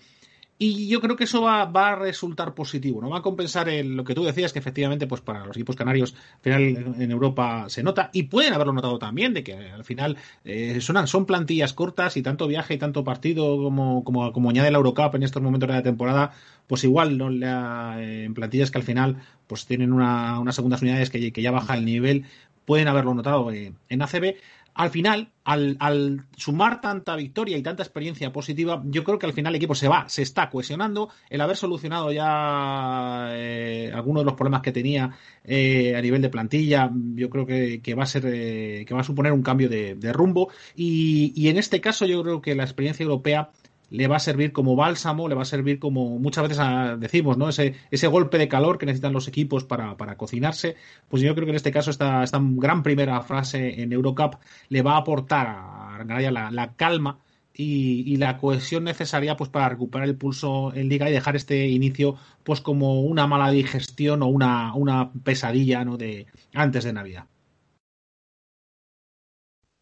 Y 0.58 0.88
yo 0.88 1.02
creo 1.02 1.18
que 1.18 1.26
eso 1.26 1.42
va, 1.42 1.64
a 1.64 1.96
resultar 1.96 2.54
positivo, 2.54 3.02
¿no? 3.02 3.10
Va 3.10 3.18
a 3.18 3.22
compensar 3.22 3.68
el, 3.68 3.98
lo 3.98 4.06
que 4.06 4.16
tú 4.16 4.24
decías, 4.24 4.54
que 4.54 4.60
efectivamente, 4.60 5.06
pues 5.06 5.20
para 5.20 5.46
los 5.46 5.58
equipos 5.58 5.76
canarios, 5.76 6.16
al 6.36 6.40
final 6.42 6.96
en 6.98 7.12
Europa 7.12 7.66
se 7.68 7.84
nota, 7.84 8.10
y 8.14 8.24
pueden 8.24 8.54
haberlo 8.54 8.72
notado 8.72 8.98
también, 8.98 9.34
de 9.34 9.44
que 9.44 9.54
al 9.54 9.84
final 9.84 10.16
eh, 10.46 10.80
son, 10.80 11.06
son 11.10 11.26
plantillas 11.26 11.74
cortas 11.74 12.16
y 12.16 12.22
tanto 12.22 12.48
viaje 12.48 12.76
y 12.76 12.78
tanto 12.78 13.04
partido 13.04 13.58
como, 13.58 14.06
como, 14.06 14.50
añade 14.50 14.72
la 14.72 14.78
Eurocup 14.78 15.16
en 15.16 15.24
estos 15.24 15.42
momentos 15.42 15.68
de 15.68 15.76
la 15.76 15.84
temporada, 15.84 16.32
pues 16.68 16.86
igual 16.86 17.18
no 17.18 17.30
le 17.30 17.48
eh, 17.48 18.24
en 18.24 18.34
plantillas 18.34 18.72
que 18.72 18.78
al 18.78 18.86
final 18.86 19.18
pues 19.48 19.66
tienen 19.66 19.92
una, 19.92 20.40
unas 20.40 20.56
segundas 20.56 20.82
unidades 20.82 21.10
que, 21.10 21.34
que 21.34 21.42
ya 21.42 21.52
baja 21.52 21.76
el 21.76 21.84
nivel, 21.84 22.26
pueden 22.64 22.88
haberlo 22.88 23.14
notado 23.14 23.52
eh, 23.52 23.74
en 23.90 24.02
ACB 24.02 24.36
al 24.76 24.90
final, 24.90 25.32
al, 25.46 26.26
sumar 26.36 26.82
tanta 26.82 27.16
victoria 27.16 27.58
y 27.58 27.64
tanta 27.64 27.82
experiencia 27.82 28.34
positiva, 28.34 28.84
yo 28.86 29.06
creo 29.06 29.18
que 29.18 29.26
al 29.26 29.32
final 29.32 29.54
el 29.54 29.56
equipo 29.56 29.74
se 29.74 29.88
va, 29.88 30.10
se 30.10 30.22
está 30.22 30.50
cohesionando. 30.50 31.10
El 31.30 31.40
haber 31.40 31.56
solucionado 31.56 32.12
ya 32.12 33.30
eh, 33.32 33.90
algunos 33.96 34.22
de 34.22 34.26
los 34.26 34.34
problemas 34.34 34.62
que 34.62 34.74
tenía 34.74 35.12
eh, 35.46 35.96
a 35.96 36.02
nivel 36.02 36.22
de 36.22 36.30
plantilla, 36.30 36.92
yo 37.14 37.30
creo 37.30 37.46
que, 37.46 37.96
va 37.98 38.04
a 38.04 38.06
ser 38.06 38.26
eh, 38.28 38.84
que 38.86 38.94
va 38.94 39.00
a 39.00 39.06
suponer 39.06 39.32
un 39.32 39.44
cambio 39.44 39.70
de, 39.70 39.96
rumbo. 40.12 40.50
Y, 40.76 41.32
y, 41.38 41.48
en 41.48 41.58
este 41.58 41.80
caso, 41.80 42.06
yo 42.06 42.22
creo 42.22 42.42
que 42.42 42.54
la 42.54 42.64
experiencia 42.64 43.04
europea 43.04 43.52
le 43.90 44.08
va 44.08 44.18
a 44.18 44.20
servir 44.20 44.52
como 44.52 44.76
bálsamo, 44.76 45.28
le 45.28 45.36
va 45.36 45.44
a 45.44 45.46
servir 45.46 45.80
como 45.80 46.20
muchas 46.20 46.48
veces 46.48 46.64
decimos, 47.00 47.38
¿no? 47.38 47.50
Ese, 47.50 47.76
ese 47.92 48.08
golpe 48.08 48.38
de 48.38 48.48
calor 48.48 48.78
que 48.78 48.86
necesitan 48.86 49.14
los 49.14 49.28
equipos 49.28 49.64
para, 49.64 49.98
para 49.98 50.18
cocinarse. 50.18 50.76
Pues 51.10 51.22
yo 51.22 51.34
creo 51.36 51.46
que 51.46 51.52
en 51.52 51.58
este 51.58 51.72
caso 51.72 51.92
esta, 51.92 52.24
esta 52.24 52.40
gran 52.42 52.84
primera 52.84 53.22
frase 53.22 53.82
en 53.82 53.94
Eurocup 53.94 54.36
le 54.70 54.82
va 54.82 54.94
a 54.94 54.98
aportar 54.98 55.48
a 55.48 56.52
la 56.52 56.74
calma 56.76 57.20
y, 57.58 58.18
la 58.18 58.38
cohesión 58.38 58.84
necesaria 58.84 59.36
pues 59.36 59.50
para 59.50 59.70
recuperar 59.70 60.08
el 60.08 60.18
pulso 60.18 60.74
en 60.74 60.90
liga 60.90 61.10
y 61.10 61.14
dejar 61.14 61.36
este 61.36 61.68
inicio 61.68 62.18
pues 62.44 62.62
como 62.62 63.02
una 63.02 63.28
mala 63.28 63.52
digestión 63.52 64.22
o 64.24 64.28
una, 64.28 64.74
una 64.76 65.12
pesadilla 65.12 65.86
¿no? 65.86 65.98
de 65.98 66.28
antes 66.54 66.84
de 66.84 66.94
Navidad. 66.94 67.26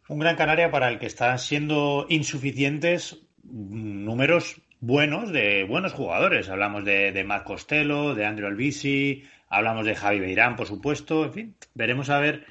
Un 0.10 0.19
Gran 0.19 0.36
Canaria 0.36 0.69
para 0.69 0.89
el 0.89 1.00
que 1.00 1.05
están 1.05 1.39
siendo 1.39 2.05
insuficientes 2.10 3.22
números 3.43 4.62
buenos 4.79 5.31
de 5.31 5.63
buenos 5.63 5.93
jugadores. 5.93 6.50
Hablamos 6.50 6.83
de, 6.85 7.12
de 7.12 7.23
Matt 7.23 7.43
Costello, 7.43 8.15
de 8.15 8.25
Andrew 8.25 8.47
Albisi, 8.47 9.23
hablamos 9.50 9.85
de 9.85 9.95
Javi 9.95 10.19
Beirán, 10.19 10.55
por 10.55 10.67
supuesto. 10.67 11.25
En 11.25 11.33
fin, 11.33 11.55
veremos 11.73 12.09
a 12.09 12.19
ver 12.19 12.45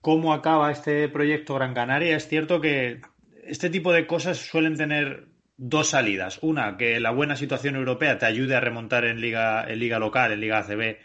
cómo 0.00 0.32
acaba 0.32 0.70
este 0.70 1.08
proyecto 1.08 1.54
Gran 1.54 1.74
Canaria. 1.74 2.16
Es 2.16 2.28
cierto 2.28 2.60
que 2.60 3.00
este 3.44 3.70
tipo 3.70 3.92
de 3.92 4.06
cosas 4.06 4.38
suelen 4.38 4.76
tener 4.76 5.28
dos 5.56 5.88
salidas. 5.88 6.38
Una, 6.42 6.76
que 6.76 7.00
la 7.00 7.10
buena 7.10 7.36
situación 7.36 7.76
europea 7.76 8.18
te 8.18 8.26
ayude 8.26 8.54
a 8.54 8.60
remontar 8.60 9.04
en 9.04 9.20
liga, 9.20 9.64
en 9.66 9.78
liga 9.78 9.98
local, 9.98 10.32
en 10.32 10.40
liga 10.40 10.58
ACB, 10.58 10.98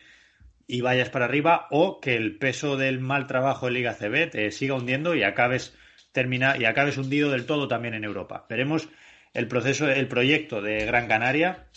y 0.68 0.82
vayas 0.82 1.10
para 1.10 1.26
arriba, 1.26 1.68
o 1.72 2.00
que 2.00 2.16
el 2.16 2.38
peso 2.38 2.78
del 2.78 3.00
mal 3.00 3.28
trabajo 3.28 3.68
en 3.68 3.74
liga 3.74 3.92
ACB 3.92 4.30
te 4.30 4.52
siga 4.52 4.76
hundiendo 4.76 5.16
y 5.16 5.24
acabes 5.24 5.78
termina, 6.12 6.58
y 6.58 6.66
acabes 6.66 6.98
hundido 6.98 7.32
del 7.32 7.46
todo 7.46 7.68
también 7.68 7.94
en 7.94 8.04
Europa. 8.04 8.46
Veremos 8.50 8.90
el 9.34 9.48
proceso, 9.48 9.90
el 9.90 10.08
proyecto 10.08 10.62
de 10.62 10.86
Gran 10.86 11.08
Canaria 11.08 11.68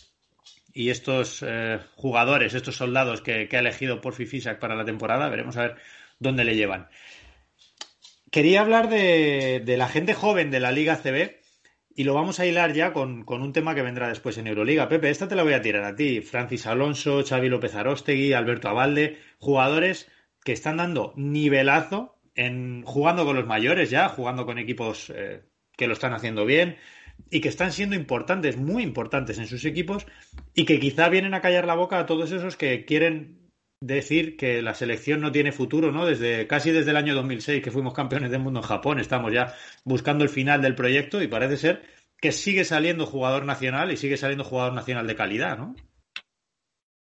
y 0.72 0.90
estos 0.90 1.44
eh, 1.46 1.78
jugadores, 1.94 2.54
estos 2.54 2.76
soldados 2.76 3.22
que, 3.22 3.48
ha 3.50 3.58
elegido 3.58 4.00
Porfi 4.00 4.26
Fisak 4.26 4.58
para 4.58 4.74
la 4.74 4.84
temporada, 4.84 5.28
veremos 5.28 5.56
a 5.56 5.62
ver 5.62 5.76
dónde 6.18 6.44
le 6.44 6.56
llevan. 6.56 6.88
Quería 8.30 8.62
hablar 8.62 8.88
de, 8.88 9.62
la 9.78 9.88
gente 9.88 10.14
joven 10.14 10.50
de 10.50 10.58
la 10.58 10.72
Liga 10.72 10.96
CB 10.96 11.36
y 11.94 12.02
lo 12.02 12.14
vamos 12.14 12.40
a 12.40 12.46
hilar 12.46 12.72
ya 12.72 12.92
con, 12.92 13.24
un 13.28 13.52
tema 13.52 13.76
que 13.76 13.82
vendrá 13.82 14.08
después 14.08 14.36
en 14.38 14.48
Euroliga. 14.48 14.88
Pepe, 14.88 15.10
esta 15.10 15.28
te 15.28 15.36
la 15.36 15.44
voy 15.44 15.52
a 15.52 15.62
tirar 15.62 15.84
a 15.84 15.94
ti. 15.94 16.20
Francis 16.20 16.66
Alonso, 16.66 17.22
Xavi 17.24 17.48
López 17.48 17.76
Arostegui, 17.76 18.32
Alberto 18.32 18.68
Abalde, 18.68 19.18
jugadores 19.38 20.10
que 20.42 20.52
están 20.52 20.78
dando 20.78 21.12
nivelazo 21.14 22.18
en 22.34 22.82
jugando 22.82 23.24
con 23.24 23.36
los 23.36 23.46
mayores 23.46 23.90
ya, 23.90 24.08
jugando 24.08 24.44
con 24.44 24.58
equipos 24.58 25.12
eh, 25.14 25.42
que 25.76 25.86
lo 25.86 25.92
están 25.92 26.12
haciendo 26.12 26.44
bien, 26.44 26.76
y 27.30 27.40
que 27.40 27.48
están 27.48 27.72
siendo 27.72 27.96
importantes, 27.96 28.56
muy 28.56 28.82
importantes 28.82 29.38
en 29.38 29.46
sus 29.46 29.64
equipos 29.64 30.06
y 30.54 30.64
que 30.64 30.78
quizá 30.78 31.08
vienen 31.08 31.34
a 31.34 31.40
callar 31.40 31.66
la 31.66 31.74
boca 31.74 31.98
a 31.98 32.06
todos 32.06 32.30
esos 32.30 32.56
que 32.56 32.84
quieren 32.84 33.50
decir 33.80 34.36
que 34.36 34.62
la 34.62 34.74
selección 34.74 35.20
no 35.20 35.32
tiene 35.32 35.52
futuro, 35.52 35.92
¿no? 35.92 36.06
Desde 36.06 36.46
casi 36.46 36.70
desde 36.70 36.90
el 36.92 36.96
año 36.96 37.14
2006 37.14 37.62
que 37.62 37.70
fuimos 37.70 37.92
campeones 37.92 38.30
del 38.30 38.40
mundo 38.40 38.60
en 38.60 38.66
Japón, 38.66 38.98
estamos 38.98 39.32
ya 39.32 39.54
buscando 39.84 40.24
el 40.24 40.30
final 40.30 40.62
del 40.62 40.74
proyecto 40.74 41.22
y 41.22 41.28
parece 41.28 41.56
ser 41.56 41.82
que 42.18 42.32
sigue 42.32 42.64
saliendo 42.64 43.04
jugador 43.04 43.44
nacional 43.44 43.90
y 43.92 43.96
sigue 43.96 44.16
saliendo 44.16 44.44
jugador 44.44 44.72
nacional 44.72 45.06
de 45.06 45.16
calidad, 45.16 45.58
¿no? 45.58 45.74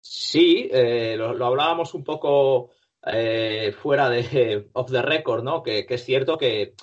Sí, 0.00 0.68
eh, 0.72 1.16
lo, 1.16 1.44
hablábamos 1.44 1.92
un 1.94 2.04
poco 2.04 2.70
eh, 3.04 3.72
fuera 3.72 4.08
de 4.08 4.68
off 4.72 4.90
the 4.90 5.02
record, 5.02 5.42
¿no? 5.42 5.62
que 5.62 5.84
es 5.88 6.04
cierto 6.04 6.38
que 6.38 6.74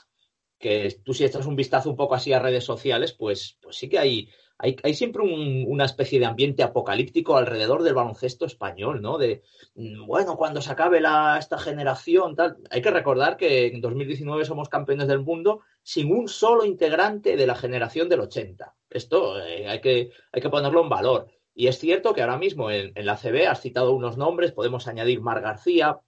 que 0.59 0.99
tú 1.03 1.13
si 1.13 1.25
echas 1.25 1.45
un 1.45 1.55
vistazo 1.55 1.89
un 1.89 1.95
poco 1.95 2.15
así 2.15 2.33
a 2.33 2.39
redes 2.39 2.63
sociales, 2.63 3.13
pues, 3.13 3.57
pues 3.61 3.77
sí 3.77 3.89
que 3.89 3.99
hay, 3.99 4.29
hay, 4.57 4.75
hay 4.81 4.93
siempre 4.93 5.21
una 5.21 5.85
especie 5.85 6.19
de 6.19 6.25
ambiente 6.25 6.63
apocalíptico 6.63 7.37
alrededor 7.37 7.83
del 7.83 7.93
baloncesto 7.93 8.45
español, 8.45 9.01
¿no? 9.01 9.17
De, 9.17 9.43
mm, 9.75 10.05
bueno, 10.05 10.35
cuando 10.35 10.61
se 10.61 10.71
acabe 10.71 10.99
la, 10.99 11.37
esta 11.37 11.59
generación, 11.59 12.35
tal. 12.35 12.57
Hay 12.71 12.81
que 12.81 12.91
recordar 12.91 13.37
que 13.37 13.67
en 13.67 13.81
2019 13.81 14.45
somos 14.45 14.69
campeones 14.69 15.07
del 15.07 15.19
mundo 15.19 15.61
sin 15.83 16.11
un 16.11 16.27
solo 16.27 16.65
integrante 16.65 17.35
de 17.37 17.47
la 17.47 17.55
generación 17.55 18.09
del 18.09 18.21
80. 18.21 18.75
Esto 18.89 19.39
eh, 19.43 19.67
hay, 19.67 19.79
que, 19.79 20.11
hay 20.31 20.41
que 20.41 20.49
ponerlo 20.49 20.81
en 20.81 20.89
valor. 20.89 21.27
Y 21.53 21.67
es 21.67 21.77
cierto 21.79 22.13
que 22.13 22.21
ahora 22.21 22.37
mismo 22.37 22.69
en, 22.71 22.93
la 22.95 23.17
CB 23.17 23.47
has 23.47 23.61
citado 23.61 23.93
unos 23.93 24.17
nombres, 24.17 24.51
podemos 24.51 24.87
añadir 24.87 25.21
Mar 25.21 25.41
García, 25.41 25.99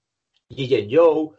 Guillén 0.47 0.89
Joe, 0.91 1.29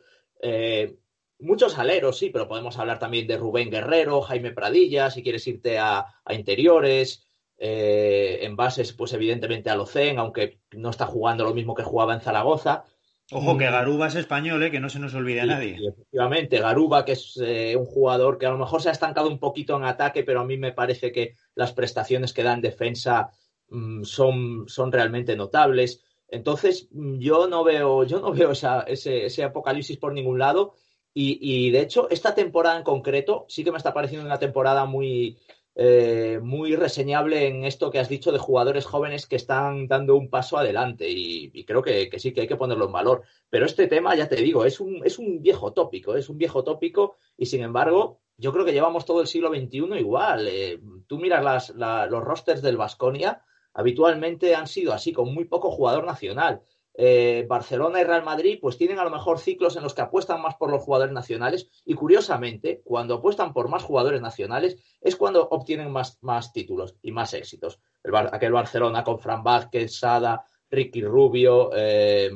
eh, 0.42 0.96
Muchos 1.40 1.78
aleros, 1.78 2.18
sí, 2.18 2.30
pero 2.30 2.46
podemos 2.46 2.78
hablar 2.78 2.98
también 2.98 3.26
de 3.26 3.38
Rubén 3.38 3.70
Guerrero, 3.70 4.20
Jaime 4.20 4.52
Pradilla, 4.52 5.10
si 5.10 5.22
quieres 5.22 5.46
irte 5.46 5.78
a, 5.78 6.06
interiores, 6.30 7.26
eh, 7.56 8.40
en 8.42 8.56
bases, 8.56 8.92
pues 8.92 9.12
evidentemente 9.14 9.70
a 9.70 9.76
Locen, 9.76 10.18
aunque 10.18 10.60
no 10.72 10.90
está 10.90 11.06
jugando 11.06 11.44
lo 11.44 11.54
mismo 11.54 11.74
que 11.74 11.82
jugaba 11.82 12.14
en 12.14 12.20
Zaragoza. 12.20 12.84
Ojo, 13.32 13.56
que 13.56 13.68
mm. 13.68 13.72
Garuba 13.72 14.08
es 14.08 14.16
español, 14.16 14.62
¿eh? 14.62 14.70
que 14.70 14.80
no 14.80 14.88
se 14.88 14.98
nos 14.98 15.14
olvide 15.14 15.40
a 15.40 15.46
nadie. 15.46 15.76
efectivamente, 15.76 16.58
Garuba, 16.58 17.04
que 17.04 17.12
es 17.12 17.38
eh, 17.42 17.76
un 17.76 17.86
jugador 17.86 18.38
que 18.38 18.46
a 18.46 18.50
lo 18.50 18.58
mejor 18.58 18.82
se 18.82 18.88
ha 18.88 18.92
estancado 18.92 19.28
un 19.28 19.38
poquito 19.38 19.76
en 19.76 19.84
ataque, 19.84 20.24
pero 20.24 20.40
a 20.40 20.44
mí 20.44 20.56
me 20.58 20.72
parece 20.72 21.12
que 21.12 21.36
las 21.54 21.72
prestaciones 21.72 22.32
que 22.32 22.42
da 22.42 22.52
en 22.52 22.60
defensa 22.60 23.30
mm, 23.68 24.02
son, 24.02 24.64
son 24.66 24.90
realmente 24.90 25.36
notables. 25.36 26.02
Entonces, 26.28 26.88
mm, 26.90 27.18
yo 27.18 27.46
no 27.46 27.62
veo, 27.62 28.04
yo 28.04 28.20
no 28.20 28.32
veo 28.32 28.52
ese, 28.52 29.24
ese 29.26 29.44
apocalipsis 29.44 29.96
por 29.96 30.12
ningún 30.12 30.38
lado. 30.38 30.74
Y, 31.12 31.70
de 31.70 31.80
hecho, 31.80 32.08
esta 32.10 32.34
temporada 32.34 32.76
en 32.76 32.84
concreto 32.84 33.44
sí 33.48 33.64
que 33.64 33.72
me 33.72 33.78
está 33.78 33.92
pareciendo 33.92 34.26
una 34.26 34.38
temporada 34.38 34.84
muy, 34.84 35.38
eh, 35.74 36.38
muy 36.42 36.76
reseñable 36.76 37.48
en 37.48 37.64
esto 37.64 37.90
que 37.90 37.98
has 37.98 38.08
dicho 38.08 38.30
de 38.30 38.38
jugadores 38.38 38.86
jóvenes 38.86 39.26
que 39.26 39.36
están 39.36 39.88
dando 39.88 40.14
un 40.16 40.30
paso 40.30 40.56
adelante 40.56 41.06
y, 41.08 41.64
creo 41.64 41.82
que, 41.82 42.10
sí 42.18 42.32
que 42.32 42.42
hay 42.42 42.48
que 42.48 42.56
ponerlo 42.56 42.86
en 42.86 42.92
valor. 42.92 43.22
Pero 43.48 43.66
este 43.66 43.88
tema, 43.88 44.14
ya 44.14 44.28
te 44.28 44.36
digo, 44.36 44.64
es 44.64 44.78
un, 44.78 45.02
es 45.04 45.18
un 45.18 45.42
viejo 45.42 45.72
tópico, 45.72 46.16
es 46.16 46.28
un 46.28 46.38
viejo 46.38 46.62
tópico 46.62 47.16
y 47.36 47.46
sin 47.46 47.62
embargo 47.62 48.20
yo 48.40 48.52
creo 48.52 48.64
que 48.64 48.72
llevamos 48.72 49.04
todo 49.04 49.20
el 49.20 49.26
siglo 49.26 49.50
XXI 49.50 49.98
igual. 49.98 50.48
Eh, 50.48 50.80
tú 51.06 51.18
miras 51.18 51.74
los 51.74 52.24
rosters 52.24 52.62
del 52.62 52.78
Vasconia, 52.78 53.42
habitualmente 53.74 54.54
han 54.54 54.66
sido 54.66 54.94
así, 54.94 55.12
con 55.12 55.34
muy 55.34 55.44
poco 55.44 55.70
jugador 55.70 56.04
nacional. 56.04 56.62
Eh, 56.94 57.46
Barcelona 57.48 58.00
y 58.00 58.04
Real 58.04 58.24
Madrid 58.24 58.58
pues 58.60 58.76
tienen 58.76 58.98
a 58.98 59.04
lo 59.04 59.10
mejor 59.10 59.38
ciclos 59.38 59.76
en 59.76 59.82
los 59.82 59.94
que 59.94 60.02
apuestan 60.02 60.42
más 60.42 60.56
por 60.56 60.70
los 60.70 60.82
jugadores 60.82 61.12
nacionales 61.12 61.70
y 61.84 61.94
curiosamente 61.94 62.82
cuando 62.84 63.14
apuestan 63.14 63.52
por 63.52 63.68
más 63.68 63.84
jugadores 63.84 64.20
nacionales 64.20 64.76
es 65.00 65.16
cuando 65.16 65.48
obtienen 65.48 65.90
más, 65.90 66.18
más 66.20 66.52
títulos 66.52 66.96
y 67.00 67.12
más 67.12 67.32
éxitos. 67.32 67.80
El 68.02 68.16
aquel 68.16 68.52
Barcelona 68.52 69.04
con 69.04 69.20
Fran 69.20 69.42
Vázquez, 69.42 69.96
Sada, 69.96 70.44
Ricky 70.70 71.02
Rubio, 71.02 71.70
eh, 71.74 72.30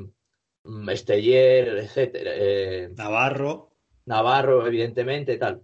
mm, 0.64 0.88
Esteller, 0.90 1.78
etcétera. 1.78 2.30
Eh, 2.34 2.90
Navarro. 2.94 3.70
Navarro, 4.06 4.66
evidentemente, 4.66 5.36
tal. 5.36 5.62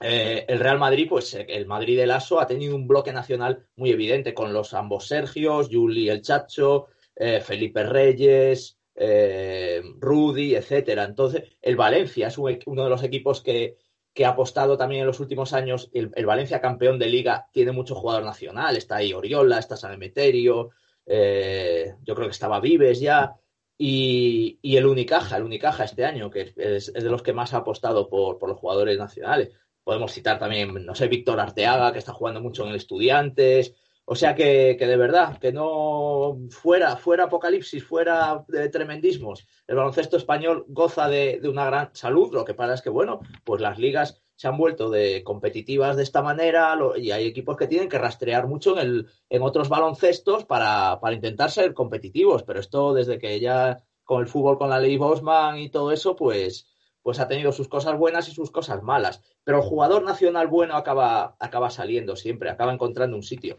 Eh, 0.00 0.44
el 0.48 0.58
Real 0.60 0.78
Madrid, 0.78 1.06
pues 1.08 1.34
el 1.34 1.66
Madrid 1.66 1.98
del 1.98 2.10
ASO 2.10 2.40
ha 2.40 2.46
tenido 2.46 2.74
un 2.74 2.86
bloque 2.86 3.12
nacional 3.12 3.66
muy 3.76 3.90
evidente 3.90 4.34
con 4.34 4.52
los 4.52 4.74
ambos 4.74 5.06
Sergios, 5.06 5.68
Juli 5.70 6.08
el 6.08 6.22
Chacho, 6.22 6.88
Felipe 7.16 7.84
Reyes, 7.84 8.78
Rudy, 8.96 10.54
etcétera. 10.54 11.04
Entonces, 11.04 11.56
el 11.62 11.76
Valencia 11.76 12.28
es 12.28 12.38
uno 12.38 12.84
de 12.84 12.90
los 12.90 13.02
equipos 13.02 13.42
que, 13.42 13.76
que 14.14 14.24
ha 14.24 14.30
apostado 14.30 14.78
también 14.78 15.00
en 15.00 15.08
los 15.08 15.20
últimos 15.20 15.52
años. 15.52 15.90
El, 15.92 16.08
Valencia, 16.24 16.60
campeón 16.60 16.98
de 16.98 17.08
liga, 17.08 17.48
tiene 17.52 17.72
mucho 17.72 17.96
jugador 17.96 18.24
nacional. 18.24 18.76
Está 18.76 18.96
ahí 18.96 19.12
Oriola, 19.12 19.58
está 19.58 19.76
San 19.76 19.92
Emeterio, 19.92 20.70
eh, 21.04 21.94
yo 22.02 22.14
creo 22.14 22.28
que 22.28 22.32
estaba 22.32 22.60
Vives 22.60 23.00
ya. 23.00 23.34
Y, 23.76 24.60
el 24.62 24.86
Unicaja, 24.86 25.36
el 25.36 25.42
Unicaja 25.42 25.82
este 25.82 26.04
año, 26.04 26.30
que 26.30 26.52
es, 26.56 26.92
de 26.92 27.10
los 27.10 27.24
que 27.24 27.32
más 27.32 27.52
ha 27.54 27.58
apostado 27.58 28.08
por, 28.08 28.38
por, 28.38 28.48
los 28.48 28.58
jugadores 28.58 28.96
nacionales. 28.96 29.50
Podemos 29.82 30.12
citar 30.12 30.38
también, 30.38 30.86
no 30.86 30.94
sé, 30.94 31.08
Víctor 31.08 31.40
Arteaga, 31.40 31.92
que 31.92 31.98
está 31.98 32.12
jugando 32.12 32.40
mucho 32.40 32.62
en 32.62 32.70
el 32.70 32.76
Estudiantes. 32.76 33.74
O 34.06 34.14
sea 34.14 34.34
que, 34.34 34.76
de 34.78 34.96
verdad, 34.96 35.38
que 35.38 35.52
no 35.52 36.36
fuera, 36.50 36.96
fuera 36.96 37.24
apocalipsis, 37.24 37.82
fuera 37.82 38.44
de 38.48 38.68
tremendismos. 38.68 39.46
El 39.66 39.76
baloncesto 39.76 40.18
español 40.18 40.66
goza 40.68 41.08
de, 41.08 41.40
una 41.44 41.64
gran 41.64 41.90
salud. 41.94 42.30
Lo 42.34 42.44
que 42.44 42.52
pasa 42.52 42.74
es 42.74 42.82
que, 42.82 42.90
bueno, 42.90 43.20
pues 43.44 43.62
las 43.62 43.78
ligas 43.78 44.22
se 44.36 44.46
han 44.46 44.58
vuelto 44.58 44.90
de 44.90 45.22
competitivas 45.24 45.96
de 45.96 46.02
esta 46.02 46.20
manera 46.20 46.76
y 46.96 47.12
hay 47.12 47.26
equipos 47.26 47.56
que 47.56 47.66
tienen 47.66 47.88
que 47.88 47.98
rastrear 47.98 48.46
mucho 48.46 48.78
en, 48.78 48.78
el, 48.78 49.06
en 49.30 49.42
otros 49.42 49.70
baloncestos 49.70 50.44
para, 50.44 51.00
para 51.00 51.14
intentar 51.14 51.50
ser 51.50 51.72
competitivos. 51.72 52.42
Pero 52.42 52.60
esto, 52.60 52.92
desde 52.92 53.18
que 53.18 53.40
ya 53.40 53.82
con 54.04 54.20
el 54.20 54.28
fútbol, 54.28 54.58
con 54.58 54.68
la 54.68 54.80
ley 54.80 54.98
Bosman 54.98 55.58
y 55.58 55.70
todo 55.70 55.92
eso, 55.92 56.14
pues, 56.14 56.66
pues 57.02 57.20
ha 57.20 57.28
tenido 57.28 57.52
sus 57.52 57.68
cosas 57.68 57.96
buenas 57.96 58.28
y 58.28 58.32
sus 58.32 58.50
cosas 58.50 58.82
malas. 58.82 59.22
Pero 59.44 59.58
el 59.58 59.64
jugador 59.64 60.02
nacional 60.02 60.48
bueno 60.48 60.76
acaba, 60.76 61.36
acaba 61.38 61.70
saliendo 61.70 62.16
siempre, 62.16 62.50
acaba 62.50 62.72
encontrando 62.72 63.16
un 63.16 63.22
sitio. 63.22 63.58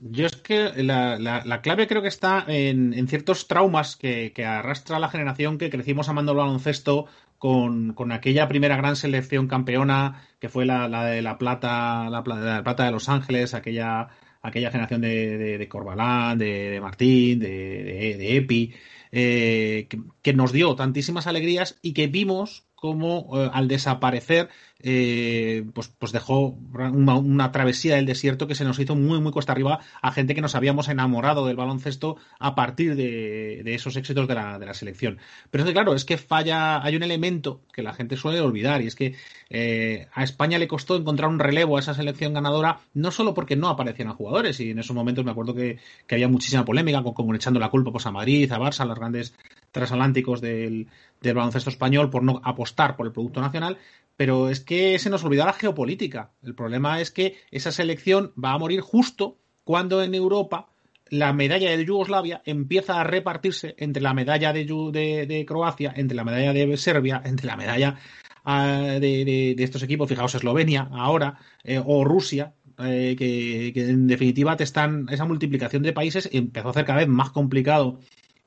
Yo 0.00 0.26
es 0.26 0.36
que 0.36 0.82
la, 0.82 1.60
clave 1.62 1.86
creo 1.86 2.02
que 2.02 2.08
está 2.08 2.44
en, 2.46 3.08
ciertos 3.08 3.48
traumas 3.48 3.96
que, 3.96 4.32
arrastra 4.44 4.98
la 4.98 5.08
generación 5.08 5.56
que 5.56 5.70
crecimos 5.70 6.08
amando 6.08 6.32
el 6.32 6.38
baloncesto 6.38 7.06
con, 7.38 7.94
aquella 8.12 8.48
primera 8.48 8.76
gran 8.76 8.96
selección 8.96 9.48
campeona 9.48 10.22
que 10.40 10.48
fue 10.50 10.66
la, 10.66 10.88
de 11.06 11.22
la 11.22 11.38
plata, 11.38 12.10
la, 12.10 12.22
plata 12.22 12.84
de 12.84 12.90
Los 12.90 13.08
Ángeles, 13.08 13.54
aquella, 13.54 14.08
aquella 14.42 14.70
generación 14.70 15.00
de, 15.00 15.58
de, 15.58 15.68
Corbalán, 15.68 16.38
de, 16.38 16.78
Martín, 16.80 17.38
de, 17.38 18.36
Epi, 18.36 18.74
eh, 19.10 19.88
que, 20.22 20.32
nos 20.34 20.52
dio 20.52 20.74
tantísimas 20.76 21.26
alegrías 21.26 21.78
y 21.80 21.94
que 21.94 22.08
vimos 22.08 22.66
como 22.74 23.30
eh, 23.38 23.50
al 23.52 23.68
desaparecer 23.68 24.50
eh, 24.82 25.64
pues, 25.74 25.92
pues 25.98 26.12
dejó 26.12 26.56
una, 26.74 27.52
travesía 27.52 27.96
del 27.96 28.06
desierto 28.06 28.46
que 28.46 28.54
se 28.54 28.64
nos 28.64 28.78
hizo 28.78 28.96
muy, 28.96 29.20
muy 29.20 29.32
cuesta 29.32 29.52
arriba 29.52 29.80
a 30.00 30.12
gente 30.12 30.34
que 30.34 30.40
nos 30.40 30.54
habíamos 30.54 30.88
enamorado 30.88 31.46
del 31.46 31.56
baloncesto 31.56 32.16
a 32.38 32.54
partir 32.54 32.96
de, 32.96 33.62
esos 33.74 33.96
éxitos 33.96 34.26
de 34.26 34.34
la, 34.34 34.58
de 34.58 34.66
la, 34.66 34.74
selección. 34.74 35.18
Pero 35.50 35.64
que, 35.64 35.72
claro, 35.72 35.94
es 35.94 36.04
que 36.04 36.18
falla, 36.18 36.82
hay 36.82 36.96
un 36.96 37.02
elemento 37.02 37.60
que 37.72 37.82
la 37.82 37.94
gente 37.94 38.16
suele 38.16 38.40
olvidar 38.40 38.82
y 38.82 38.88
es 38.88 38.96
que 38.96 39.14
eh, 39.50 40.08
a 40.12 40.24
España 40.24 40.58
le 40.58 40.66
costó 40.68 40.96
encontrar 40.96 41.30
un 41.30 41.38
relevo 41.38 41.76
a 41.76 41.80
esa 41.80 41.94
selección 41.94 42.34
ganadora, 42.34 42.80
no 42.94 43.10
solo 43.10 43.34
porque 43.34 43.56
no 43.56 43.68
aparecían 43.68 44.12
jugadores, 44.14 44.58
y 44.60 44.70
en 44.70 44.78
esos 44.78 44.96
momentos 44.96 45.24
me 45.24 45.30
acuerdo 45.30 45.54
que, 45.54 45.78
había 46.10 46.28
muchísima 46.28 46.64
polémica, 46.64 47.02
como 47.02 47.34
echando 47.34 47.60
la 47.60 47.70
culpa 47.70 47.92
pues, 47.92 48.06
a 48.06 48.10
Madrid, 48.10 48.50
a 48.52 48.58
Barça, 48.58 48.80
a 48.80 48.84
los 48.84 48.98
grandes 48.98 49.34
transatlánticos 49.70 50.40
del, 50.40 50.88
del 51.22 51.34
baloncesto 51.34 51.70
español 51.70 52.10
por 52.10 52.22
no 52.22 52.40
apostar 52.44 52.96
por 52.96 53.06
el 53.06 53.12
producto 53.12 53.40
nacional, 53.40 53.78
pero 54.16 54.50
es 54.50 54.60
que 54.60 54.71
se 54.98 55.10
nos 55.10 55.24
olvidó 55.24 55.44
la 55.44 55.52
geopolítica. 55.52 56.32
El 56.42 56.54
problema 56.54 57.00
es 57.00 57.10
que 57.10 57.36
esa 57.50 57.72
selección 57.72 58.32
va 58.42 58.52
a 58.52 58.58
morir 58.58 58.80
justo 58.80 59.38
cuando 59.64 60.02
en 60.02 60.14
Europa 60.14 60.68
la 61.12 61.32
medalla 61.32 61.70
de 61.70 61.84
Yugoslavia 61.84 62.40
empieza 62.46 62.98
a 62.98 63.04
repartirse 63.04 63.74
entre 63.78 64.02
la 64.02 64.14
medalla 64.14 64.52
de, 64.52 65.44
Croacia, 65.46 65.92
entre 65.94 66.16
la 66.16 66.24
medalla 66.24 66.54
de 66.54 66.76
Serbia, 66.78 67.20
entre 67.24 67.46
la 67.46 67.56
medalla 67.56 67.98
ah, 68.44 68.96
de, 68.98 69.54
estos 69.58 69.82
equipos, 69.82 70.08
fijaos, 70.08 70.34
Eslovenia 70.34 70.88
ahora, 70.90 71.38
eh, 71.64 71.80
o 71.84 72.02
Rusia, 72.04 72.54
eh, 72.78 73.14
que, 73.18 73.72
que, 73.74 73.90
en 73.90 74.06
definitiva 74.06 74.56
te 74.56 74.64
están, 74.64 75.06
esa 75.10 75.26
multiplicación 75.26 75.82
de 75.82 75.92
países 75.92 76.30
empezó 76.32 76.70
a 76.70 76.72
ser 76.72 76.86
cada 76.86 77.00
vez 77.00 77.08
más 77.08 77.30
complicado 77.30 78.00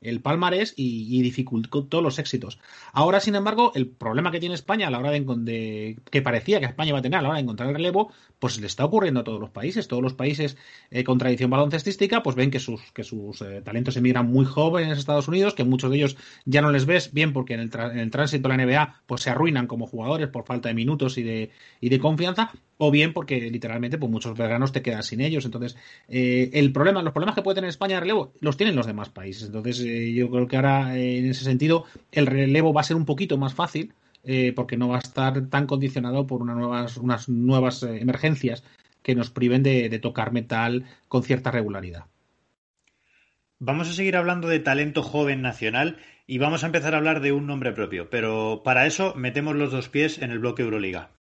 el 0.09 0.21
palmarés 0.21 0.73
y, 0.75 1.21
dificultó 1.21 2.01
los 2.01 2.19
éxitos. 2.19 2.59
Ahora, 2.93 3.19
sin 3.19 3.35
embargo, 3.35 3.71
el 3.75 3.87
problema 3.87 4.31
que 4.31 4.39
tiene 4.39 4.55
España 4.55 4.87
a 4.87 4.91
la 4.91 4.99
hora 4.99 5.11
de, 5.11 5.97
que 6.11 6.21
parecía 6.21 6.59
que 6.59 6.65
España 6.65 6.89
iba 6.89 6.99
a 6.99 7.01
tener 7.01 7.19
a 7.19 7.21
la 7.21 7.29
hora 7.29 7.37
de 7.37 7.43
encontrar 7.43 7.69
el 7.69 7.75
relevo, 7.75 8.11
pues 8.39 8.59
le 8.59 8.67
está 8.67 8.85
ocurriendo 8.85 9.21
a 9.21 9.23
todos 9.23 9.39
los 9.39 9.49
países. 9.49 9.87
Todos 9.87 10.03
los 10.03 10.13
países 10.13 10.57
eh, 10.91 11.03
con 11.03 11.17
tradición 11.17 11.49
baloncestística, 11.49 12.21
pues 12.21 12.35
ven 12.35 12.51
que 12.51 12.59
sus, 12.59 12.91
que 12.91 13.03
sus 13.03 13.41
eh, 13.41 13.61
talentos 13.63 13.97
emigran 13.97 14.27
muy 14.27 14.45
jóvenes 14.45 14.97
a 14.97 14.99
Estados 14.99 15.27
Unidos, 15.27 15.53
que 15.53 15.63
muchos 15.63 15.89
de 15.89 15.97
ellos 15.97 16.17
ya 16.45 16.61
no 16.61 16.71
les 16.71 16.85
ves 16.85 17.13
bien 17.13 17.33
porque 17.33 17.53
en 17.53 17.61
el, 17.61 17.71
en 17.73 17.99
el 17.99 18.11
tránsito 18.11 18.47
de 18.47 18.57
la 18.57 18.65
NBA 18.65 19.03
pues 19.05 19.21
se 19.21 19.29
arruinan 19.29 19.67
como 19.67 19.87
jugadores 19.87 20.27
por 20.29 20.45
falta 20.45 20.69
de 20.69 20.75
minutos 20.75 21.17
y 21.17 21.23
de, 21.23 21.51
y 21.81 21.89
de 21.89 21.99
confianza, 21.99 22.51
o 22.77 22.91
bien 22.91 23.13
porque 23.13 23.49
literalmente 23.49 23.97
pues 23.97 24.11
muchos 24.11 24.37
veranos 24.37 24.71
te 24.71 24.81
quedas 24.81 25.05
sin 25.05 25.21
ellos. 25.21 25.45
Entonces, 25.45 25.75
eh, 26.07 26.49
el 26.53 26.71
problema, 26.71 27.01
los 27.01 27.13
problemas 27.13 27.35
que 27.35 27.41
puede 27.41 27.55
tener 27.55 27.69
España 27.69 27.95
de 27.95 28.01
relevo 28.01 28.33
los 28.39 28.57
tienen 28.57 28.75
los 28.75 28.85
demás 28.85 29.09
países. 29.09 29.47
Entonces, 29.47 29.79
eh, 29.95 30.13
yo 30.13 30.29
creo 30.29 30.47
que 30.47 30.55
ahora 30.55 30.97
eh, 30.97 31.19
en 31.19 31.29
ese 31.29 31.43
sentido 31.43 31.85
el 32.11 32.25
relevo 32.27 32.73
va 32.73 32.81
a 32.81 32.85
ser 32.85 32.97
un 32.97 33.05
poquito 33.05 33.37
más 33.37 33.53
fácil 33.53 33.93
porque 34.55 34.75
no 34.75 34.87
va 34.87 34.95
a 34.95 35.01
estar 35.01 35.49
tan 35.49 35.67
condicionado 35.67 36.25
por 36.25 36.41
unas 36.41 36.57
nuevas, 36.57 36.97
unas 36.97 37.29
nuevas 37.29 37.83
emergencias 37.83 38.63
que 39.03 39.13
nos 39.13 39.29
priven 39.29 39.61
de, 39.61 39.87
de 39.87 39.99
tocar 39.99 40.31
metal 40.31 40.85
con 41.07 41.21
cierta 41.21 41.51
regularidad. 41.51 42.05
Vamos 43.59 43.87
a 43.87 43.93
seguir 43.93 44.15
hablando 44.15 44.47
de 44.47 44.57
talento 44.57 45.03
joven 45.03 45.43
nacional 45.43 45.97
y 46.25 46.39
vamos 46.39 46.63
a 46.63 46.65
empezar 46.65 46.95
a 46.95 46.97
hablar 46.97 47.21
de 47.21 47.33
un 47.33 47.45
nombre 47.45 47.71
propio, 47.71 48.09
pero 48.09 48.61
para 48.63 48.87
eso 48.87 49.13
metemos 49.15 49.55
los 49.55 49.71
dos 49.71 49.89
pies 49.89 50.19
en 50.19 50.31
el 50.31 50.39
bloque 50.39 50.63
Euroliga. 50.63 51.11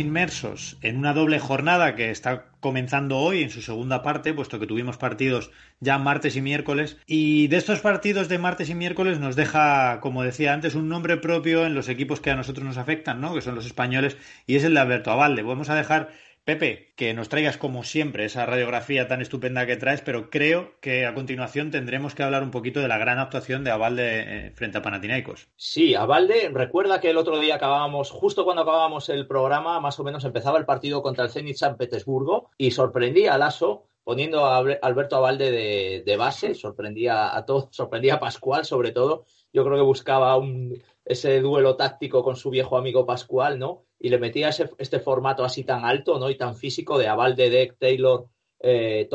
Inmersos 0.00 0.76
en 0.82 0.96
una 0.96 1.12
doble 1.12 1.38
jornada 1.38 1.94
que 1.94 2.10
está 2.10 2.46
comenzando 2.60 3.18
hoy 3.18 3.42
en 3.42 3.50
su 3.50 3.62
segunda 3.62 4.02
parte, 4.02 4.34
puesto 4.34 4.58
que 4.58 4.66
tuvimos 4.66 4.96
partidos 4.96 5.50
ya 5.78 5.98
martes 5.98 6.36
y 6.36 6.42
miércoles. 6.42 6.96
Y 7.06 7.46
de 7.48 7.56
estos 7.56 7.80
partidos 7.80 8.28
de 8.28 8.38
martes 8.38 8.68
y 8.70 8.74
miércoles 8.74 9.20
nos 9.20 9.36
deja, 9.36 10.00
como 10.00 10.22
decía 10.22 10.52
antes, 10.52 10.74
un 10.74 10.88
nombre 10.88 11.16
propio 11.16 11.64
en 11.66 11.74
los 11.74 11.88
equipos 11.88 12.20
que 12.20 12.30
a 12.30 12.36
nosotros 12.36 12.66
nos 12.66 12.76
afectan, 12.76 13.20
¿no? 13.20 13.34
Que 13.34 13.40
son 13.40 13.54
los 13.54 13.66
españoles, 13.66 14.16
y 14.46 14.56
es 14.56 14.64
el 14.64 14.74
de 14.74 14.80
Alberto 14.80 15.10
Avalde. 15.10 15.42
Vamos 15.42 15.70
a 15.70 15.76
dejar 15.76 16.10
Pepe, 16.44 16.94
que 16.96 17.12
nos 17.14 17.28
traigas 17.28 17.58
como 17.58 17.84
siempre 17.84 18.24
esa 18.24 18.46
radiografía 18.46 19.06
tan 19.06 19.20
estupenda 19.20 19.66
que 19.66 19.76
traes, 19.76 20.00
pero 20.00 20.30
creo 20.30 20.72
que 20.80 21.06
a 21.06 21.14
continuación 21.14 21.70
tendremos 21.70 22.14
que 22.14 22.22
hablar 22.22 22.42
un 22.42 22.50
poquito 22.50 22.80
de 22.80 22.88
la 22.88 22.98
gran 22.98 23.18
actuación 23.18 23.62
de 23.62 23.70
Avalde 23.70 24.46
eh, 24.46 24.52
frente 24.54 24.78
a 24.78 24.82
Panathinaikos. 24.82 25.48
Sí, 25.56 25.94
Avalde, 25.94 26.50
recuerda 26.52 27.00
que 27.00 27.10
el 27.10 27.18
otro 27.18 27.38
día 27.38 27.56
acabábamos, 27.56 28.10
justo 28.10 28.44
cuando 28.44 28.62
acabábamos 28.62 29.08
el 29.10 29.26
programa, 29.26 29.80
más 29.80 30.00
o 30.00 30.04
menos 30.04 30.24
empezaba 30.24 30.58
el 30.58 30.64
partido 30.64 31.02
contra 31.02 31.24
el 31.24 31.30
Zenit 31.30 31.56
San 31.56 31.76
Petersburgo 31.76 32.50
y 32.56 32.70
sorprendía 32.70 33.34
a 33.34 33.38
Lasso 33.38 33.86
poniendo 34.02 34.46
a 34.46 34.58
Alberto 34.58 35.16
Avalde 35.16 35.50
de, 35.50 36.02
de 36.04 36.16
base, 36.16 36.54
sorprendía 36.54 37.36
a 37.36 37.44
todos, 37.44 37.68
sorprendía 37.70 38.14
a 38.14 38.20
Pascual 38.20 38.64
sobre 38.64 38.92
todo. 38.92 39.24
Yo 39.52 39.64
creo 39.64 39.76
que 39.76 39.82
buscaba 39.82 40.36
un, 40.36 40.82
ese 41.04 41.40
duelo 41.40 41.76
táctico 41.76 42.22
con 42.22 42.36
su 42.36 42.50
viejo 42.50 42.76
amigo 42.76 43.06
Pascual, 43.06 43.58
¿no? 43.58 43.84
Y 43.98 44.08
le 44.08 44.18
metía 44.18 44.48
ese, 44.48 44.70
este 44.78 45.00
formato 45.00 45.44
así 45.44 45.64
tan 45.64 45.84
alto, 45.84 46.18
¿no? 46.18 46.30
Y 46.30 46.36
tan 46.36 46.56
físico 46.56 46.98
de 46.98 47.08
Aval, 47.08 47.36
de 47.36 47.50
Deck, 47.50 47.78
Taylor 47.78 48.26
eh, 48.60 49.08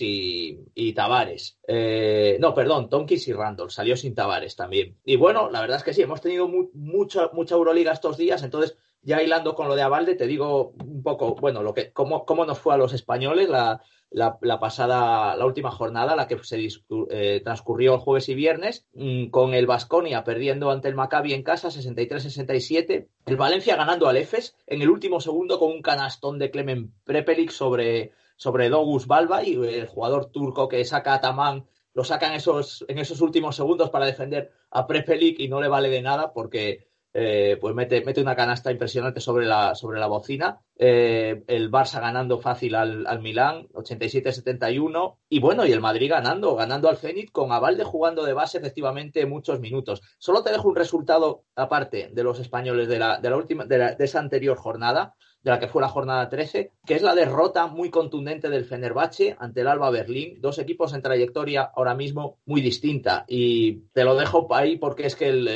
y, 0.00 0.58
y 0.74 0.92
Tavares. 0.92 1.58
Eh, 1.66 2.36
no, 2.40 2.54
perdón, 2.54 2.88
Tonkins 2.88 3.28
y 3.28 3.32
Randall, 3.32 3.70
salió 3.70 3.96
sin 3.96 4.14
Tavares 4.14 4.56
también. 4.56 4.98
Y 5.04 5.16
bueno, 5.16 5.50
la 5.50 5.60
verdad 5.60 5.78
es 5.78 5.84
que 5.84 5.92
sí, 5.92 6.02
hemos 6.02 6.20
tenido 6.20 6.48
mucha, 6.48 7.30
mucha 7.32 7.54
Euroliga 7.54 7.92
estos 7.92 8.16
días, 8.16 8.42
entonces 8.42 8.76
ya 9.02 9.20
hilando 9.20 9.54
con 9.54 9.66
lo 9.66 9.74
de 9.74 9.82
Avalde, 9.82 10.14
te 10.14 10.28
digo 10.28 10.74
un 10.84 11.02
poco, 11.02 11.34
bueno, 11.34 11.62
lo 11.62 11.74
que, 11.74 11.92
cómo, 11.92 12.24
cómo 12.24 12.44
nos 12.44 12.58
fue 12.58 12.74
a 12.74 12.76
los 12.76 12.92
españoles 12.92 13.48
la, 13.48 13.82
la, 14.12 14.60
pasada, 14.60 15.36
la 15.36 15.46
última 15.46 15.70
jornada, 15.70 16.16
la 16.16 16.26
que 16.26 16.38
se 16.42 16.68
eh, 17.10 17.40
transcurrió 17.42 17.94
el 17.94 18.00
jueves 18.00 18.28
y 18.28 18.34
viernes, 18.34 18.86
mm, 18.94 19.26
con 19.26 19.54
el 19.54 19.66
Vasconia 19.66 20.24
perdiendo 20.24 20.70
ante 20.70 20.88
el 20.88 20.94
Maccabi 20.94 21.32
en 21.32 21.42
casa 21.42 21.70
63-67, 21.70 23.08
el 23.26 23.36
Valencia 23.36 23.76
ganando 23.76 24.08
al 24.08 24.16
EFES 24.16 24.56
en 24.66 24.82
el 24.82 24.90
último 24.90 25.20
segundo 25.20 25.58
con 25.58 25.70
un 25.70 25.82
canastón 25.82 26.38
de 26.38 26.50
Clemen 26.50 26.92
Prepelic 27.04 27.50
sobre, 27.50 28.12
sobre 28.36 28.68
Dogus 28.68 29.06
Balba 29.06 29.44
y 29.44 29.54
el 29.54 29.86
jugador 29.86 30.26
turco 30.26 30.68
que 30.68 30.84
saca 30.84 31.14
a 31.14 31.20
Tamán 31.20 31.66
lo 31.94 32.04
saca 32.04 32.28
en 32.28 32.34
esos, 32.34 32.84
en 32.88 32.98
esos 32.98 33.20
últimos 33.20 33.56
segundos 33.56 33.90
para 33.90 34.06
defender 34.06 34.50
a 34.70 34.86
Prepelic 34.86 35.38
y 35.40 35.48
no 35.48 35.60
le 35.60 35.68
vale 35.68 35.90
de 35.90 36.02
nada 36.02 36.32
porque 36.32 36.88
eh, 37.14 37.58
pues 37.60 37.74
mete, 37.74 38.02
mete, 38.04 38.20
una 38.20 38.36
canasta 38.36 38.70
impresionante 38.70 39.20
sobre 39.20 39.46
la, 39.46 39.74
sobre 39.74 40.00
la 40.00 40.06
bocina. 40.06 40.60
Eh, 40.76 41.42
el 41.46 41.70
Barça 41.70 42.00
ganando 42.00 42.40
fácil 42.40 42.74
al, 42.74 43.06
al 43.06 43.20
Milán, 43.20 43.68
87-71. 43.68 45.16
Y 45.28 45.40
bueno, 45.40 45.66
y 45.66 45.72
el 45.72 45.80
Madrid 45.80 46.10
ganando, 46.10 46.54
ganando 46.54 46.88
al 46.88 46.96
Zenit 46.96 47.30
con 47.30 47.52
Avalde 47.52 47.84
jugando 47.84 48.24
de 48.24 48.32
base 48.32 48.58
efectivamente 48.58 49.26
muchos 49.26 49.60
minutos. 49.60 50.00
Solo 50.18 50.42
te 50.42 50.50
dejo 50.50 50.68
un 50.68 50.76
resultado 50.76 51.44
aparte 51.54 52.10
de 52.12 52.24
los 52.24 52.40
españoles 52.40 52.88
de, 52.88 52.98
la, 52.98 53.18
de, 53.18 53.30
la 53.30 53.36
última, 53.36 53.64
de 53.64 53.96
esa 53.98 54.18
anterior 54.18 54.56
jornada 54.56 55.14
de 55.42 55.50
la 55.50 55.58
que 55.58 55.68
fue 55.68 55.82
la 55.82 55.88
jornada 55.88 56.28
13, 56.28 56.72
que 56.86 56.94
es 56.94 57.02
la 57.02 57.14
derrota 57.14 57.66
muy 57.66 57.90
contundente 57.90 58.48
del 58.48 58.64
Fenerbahce 58.64 59.36
ante 59.38 59.60
el 59.60 59.68
Alba 59.68 59.90
Berlín, 59.90 60.40
dos 60.40 60.58
equipos 60.58 60.92
en 60.92 61.02
trayectoria 61.02 61.70
ahora 61.74 61.94
mismo 61.94 62.38
muy 62.46 62.60
distinta. 62.60 63.24
Y 63.26 63.80
te 63.92 64.04
lo 64.04 64.14
dejo 64.14 64.46
ahí 64.54 64.76
porque 64.76 65.06
es 65.06 65.16
que 65.16 65.28
el, 65.28 65.48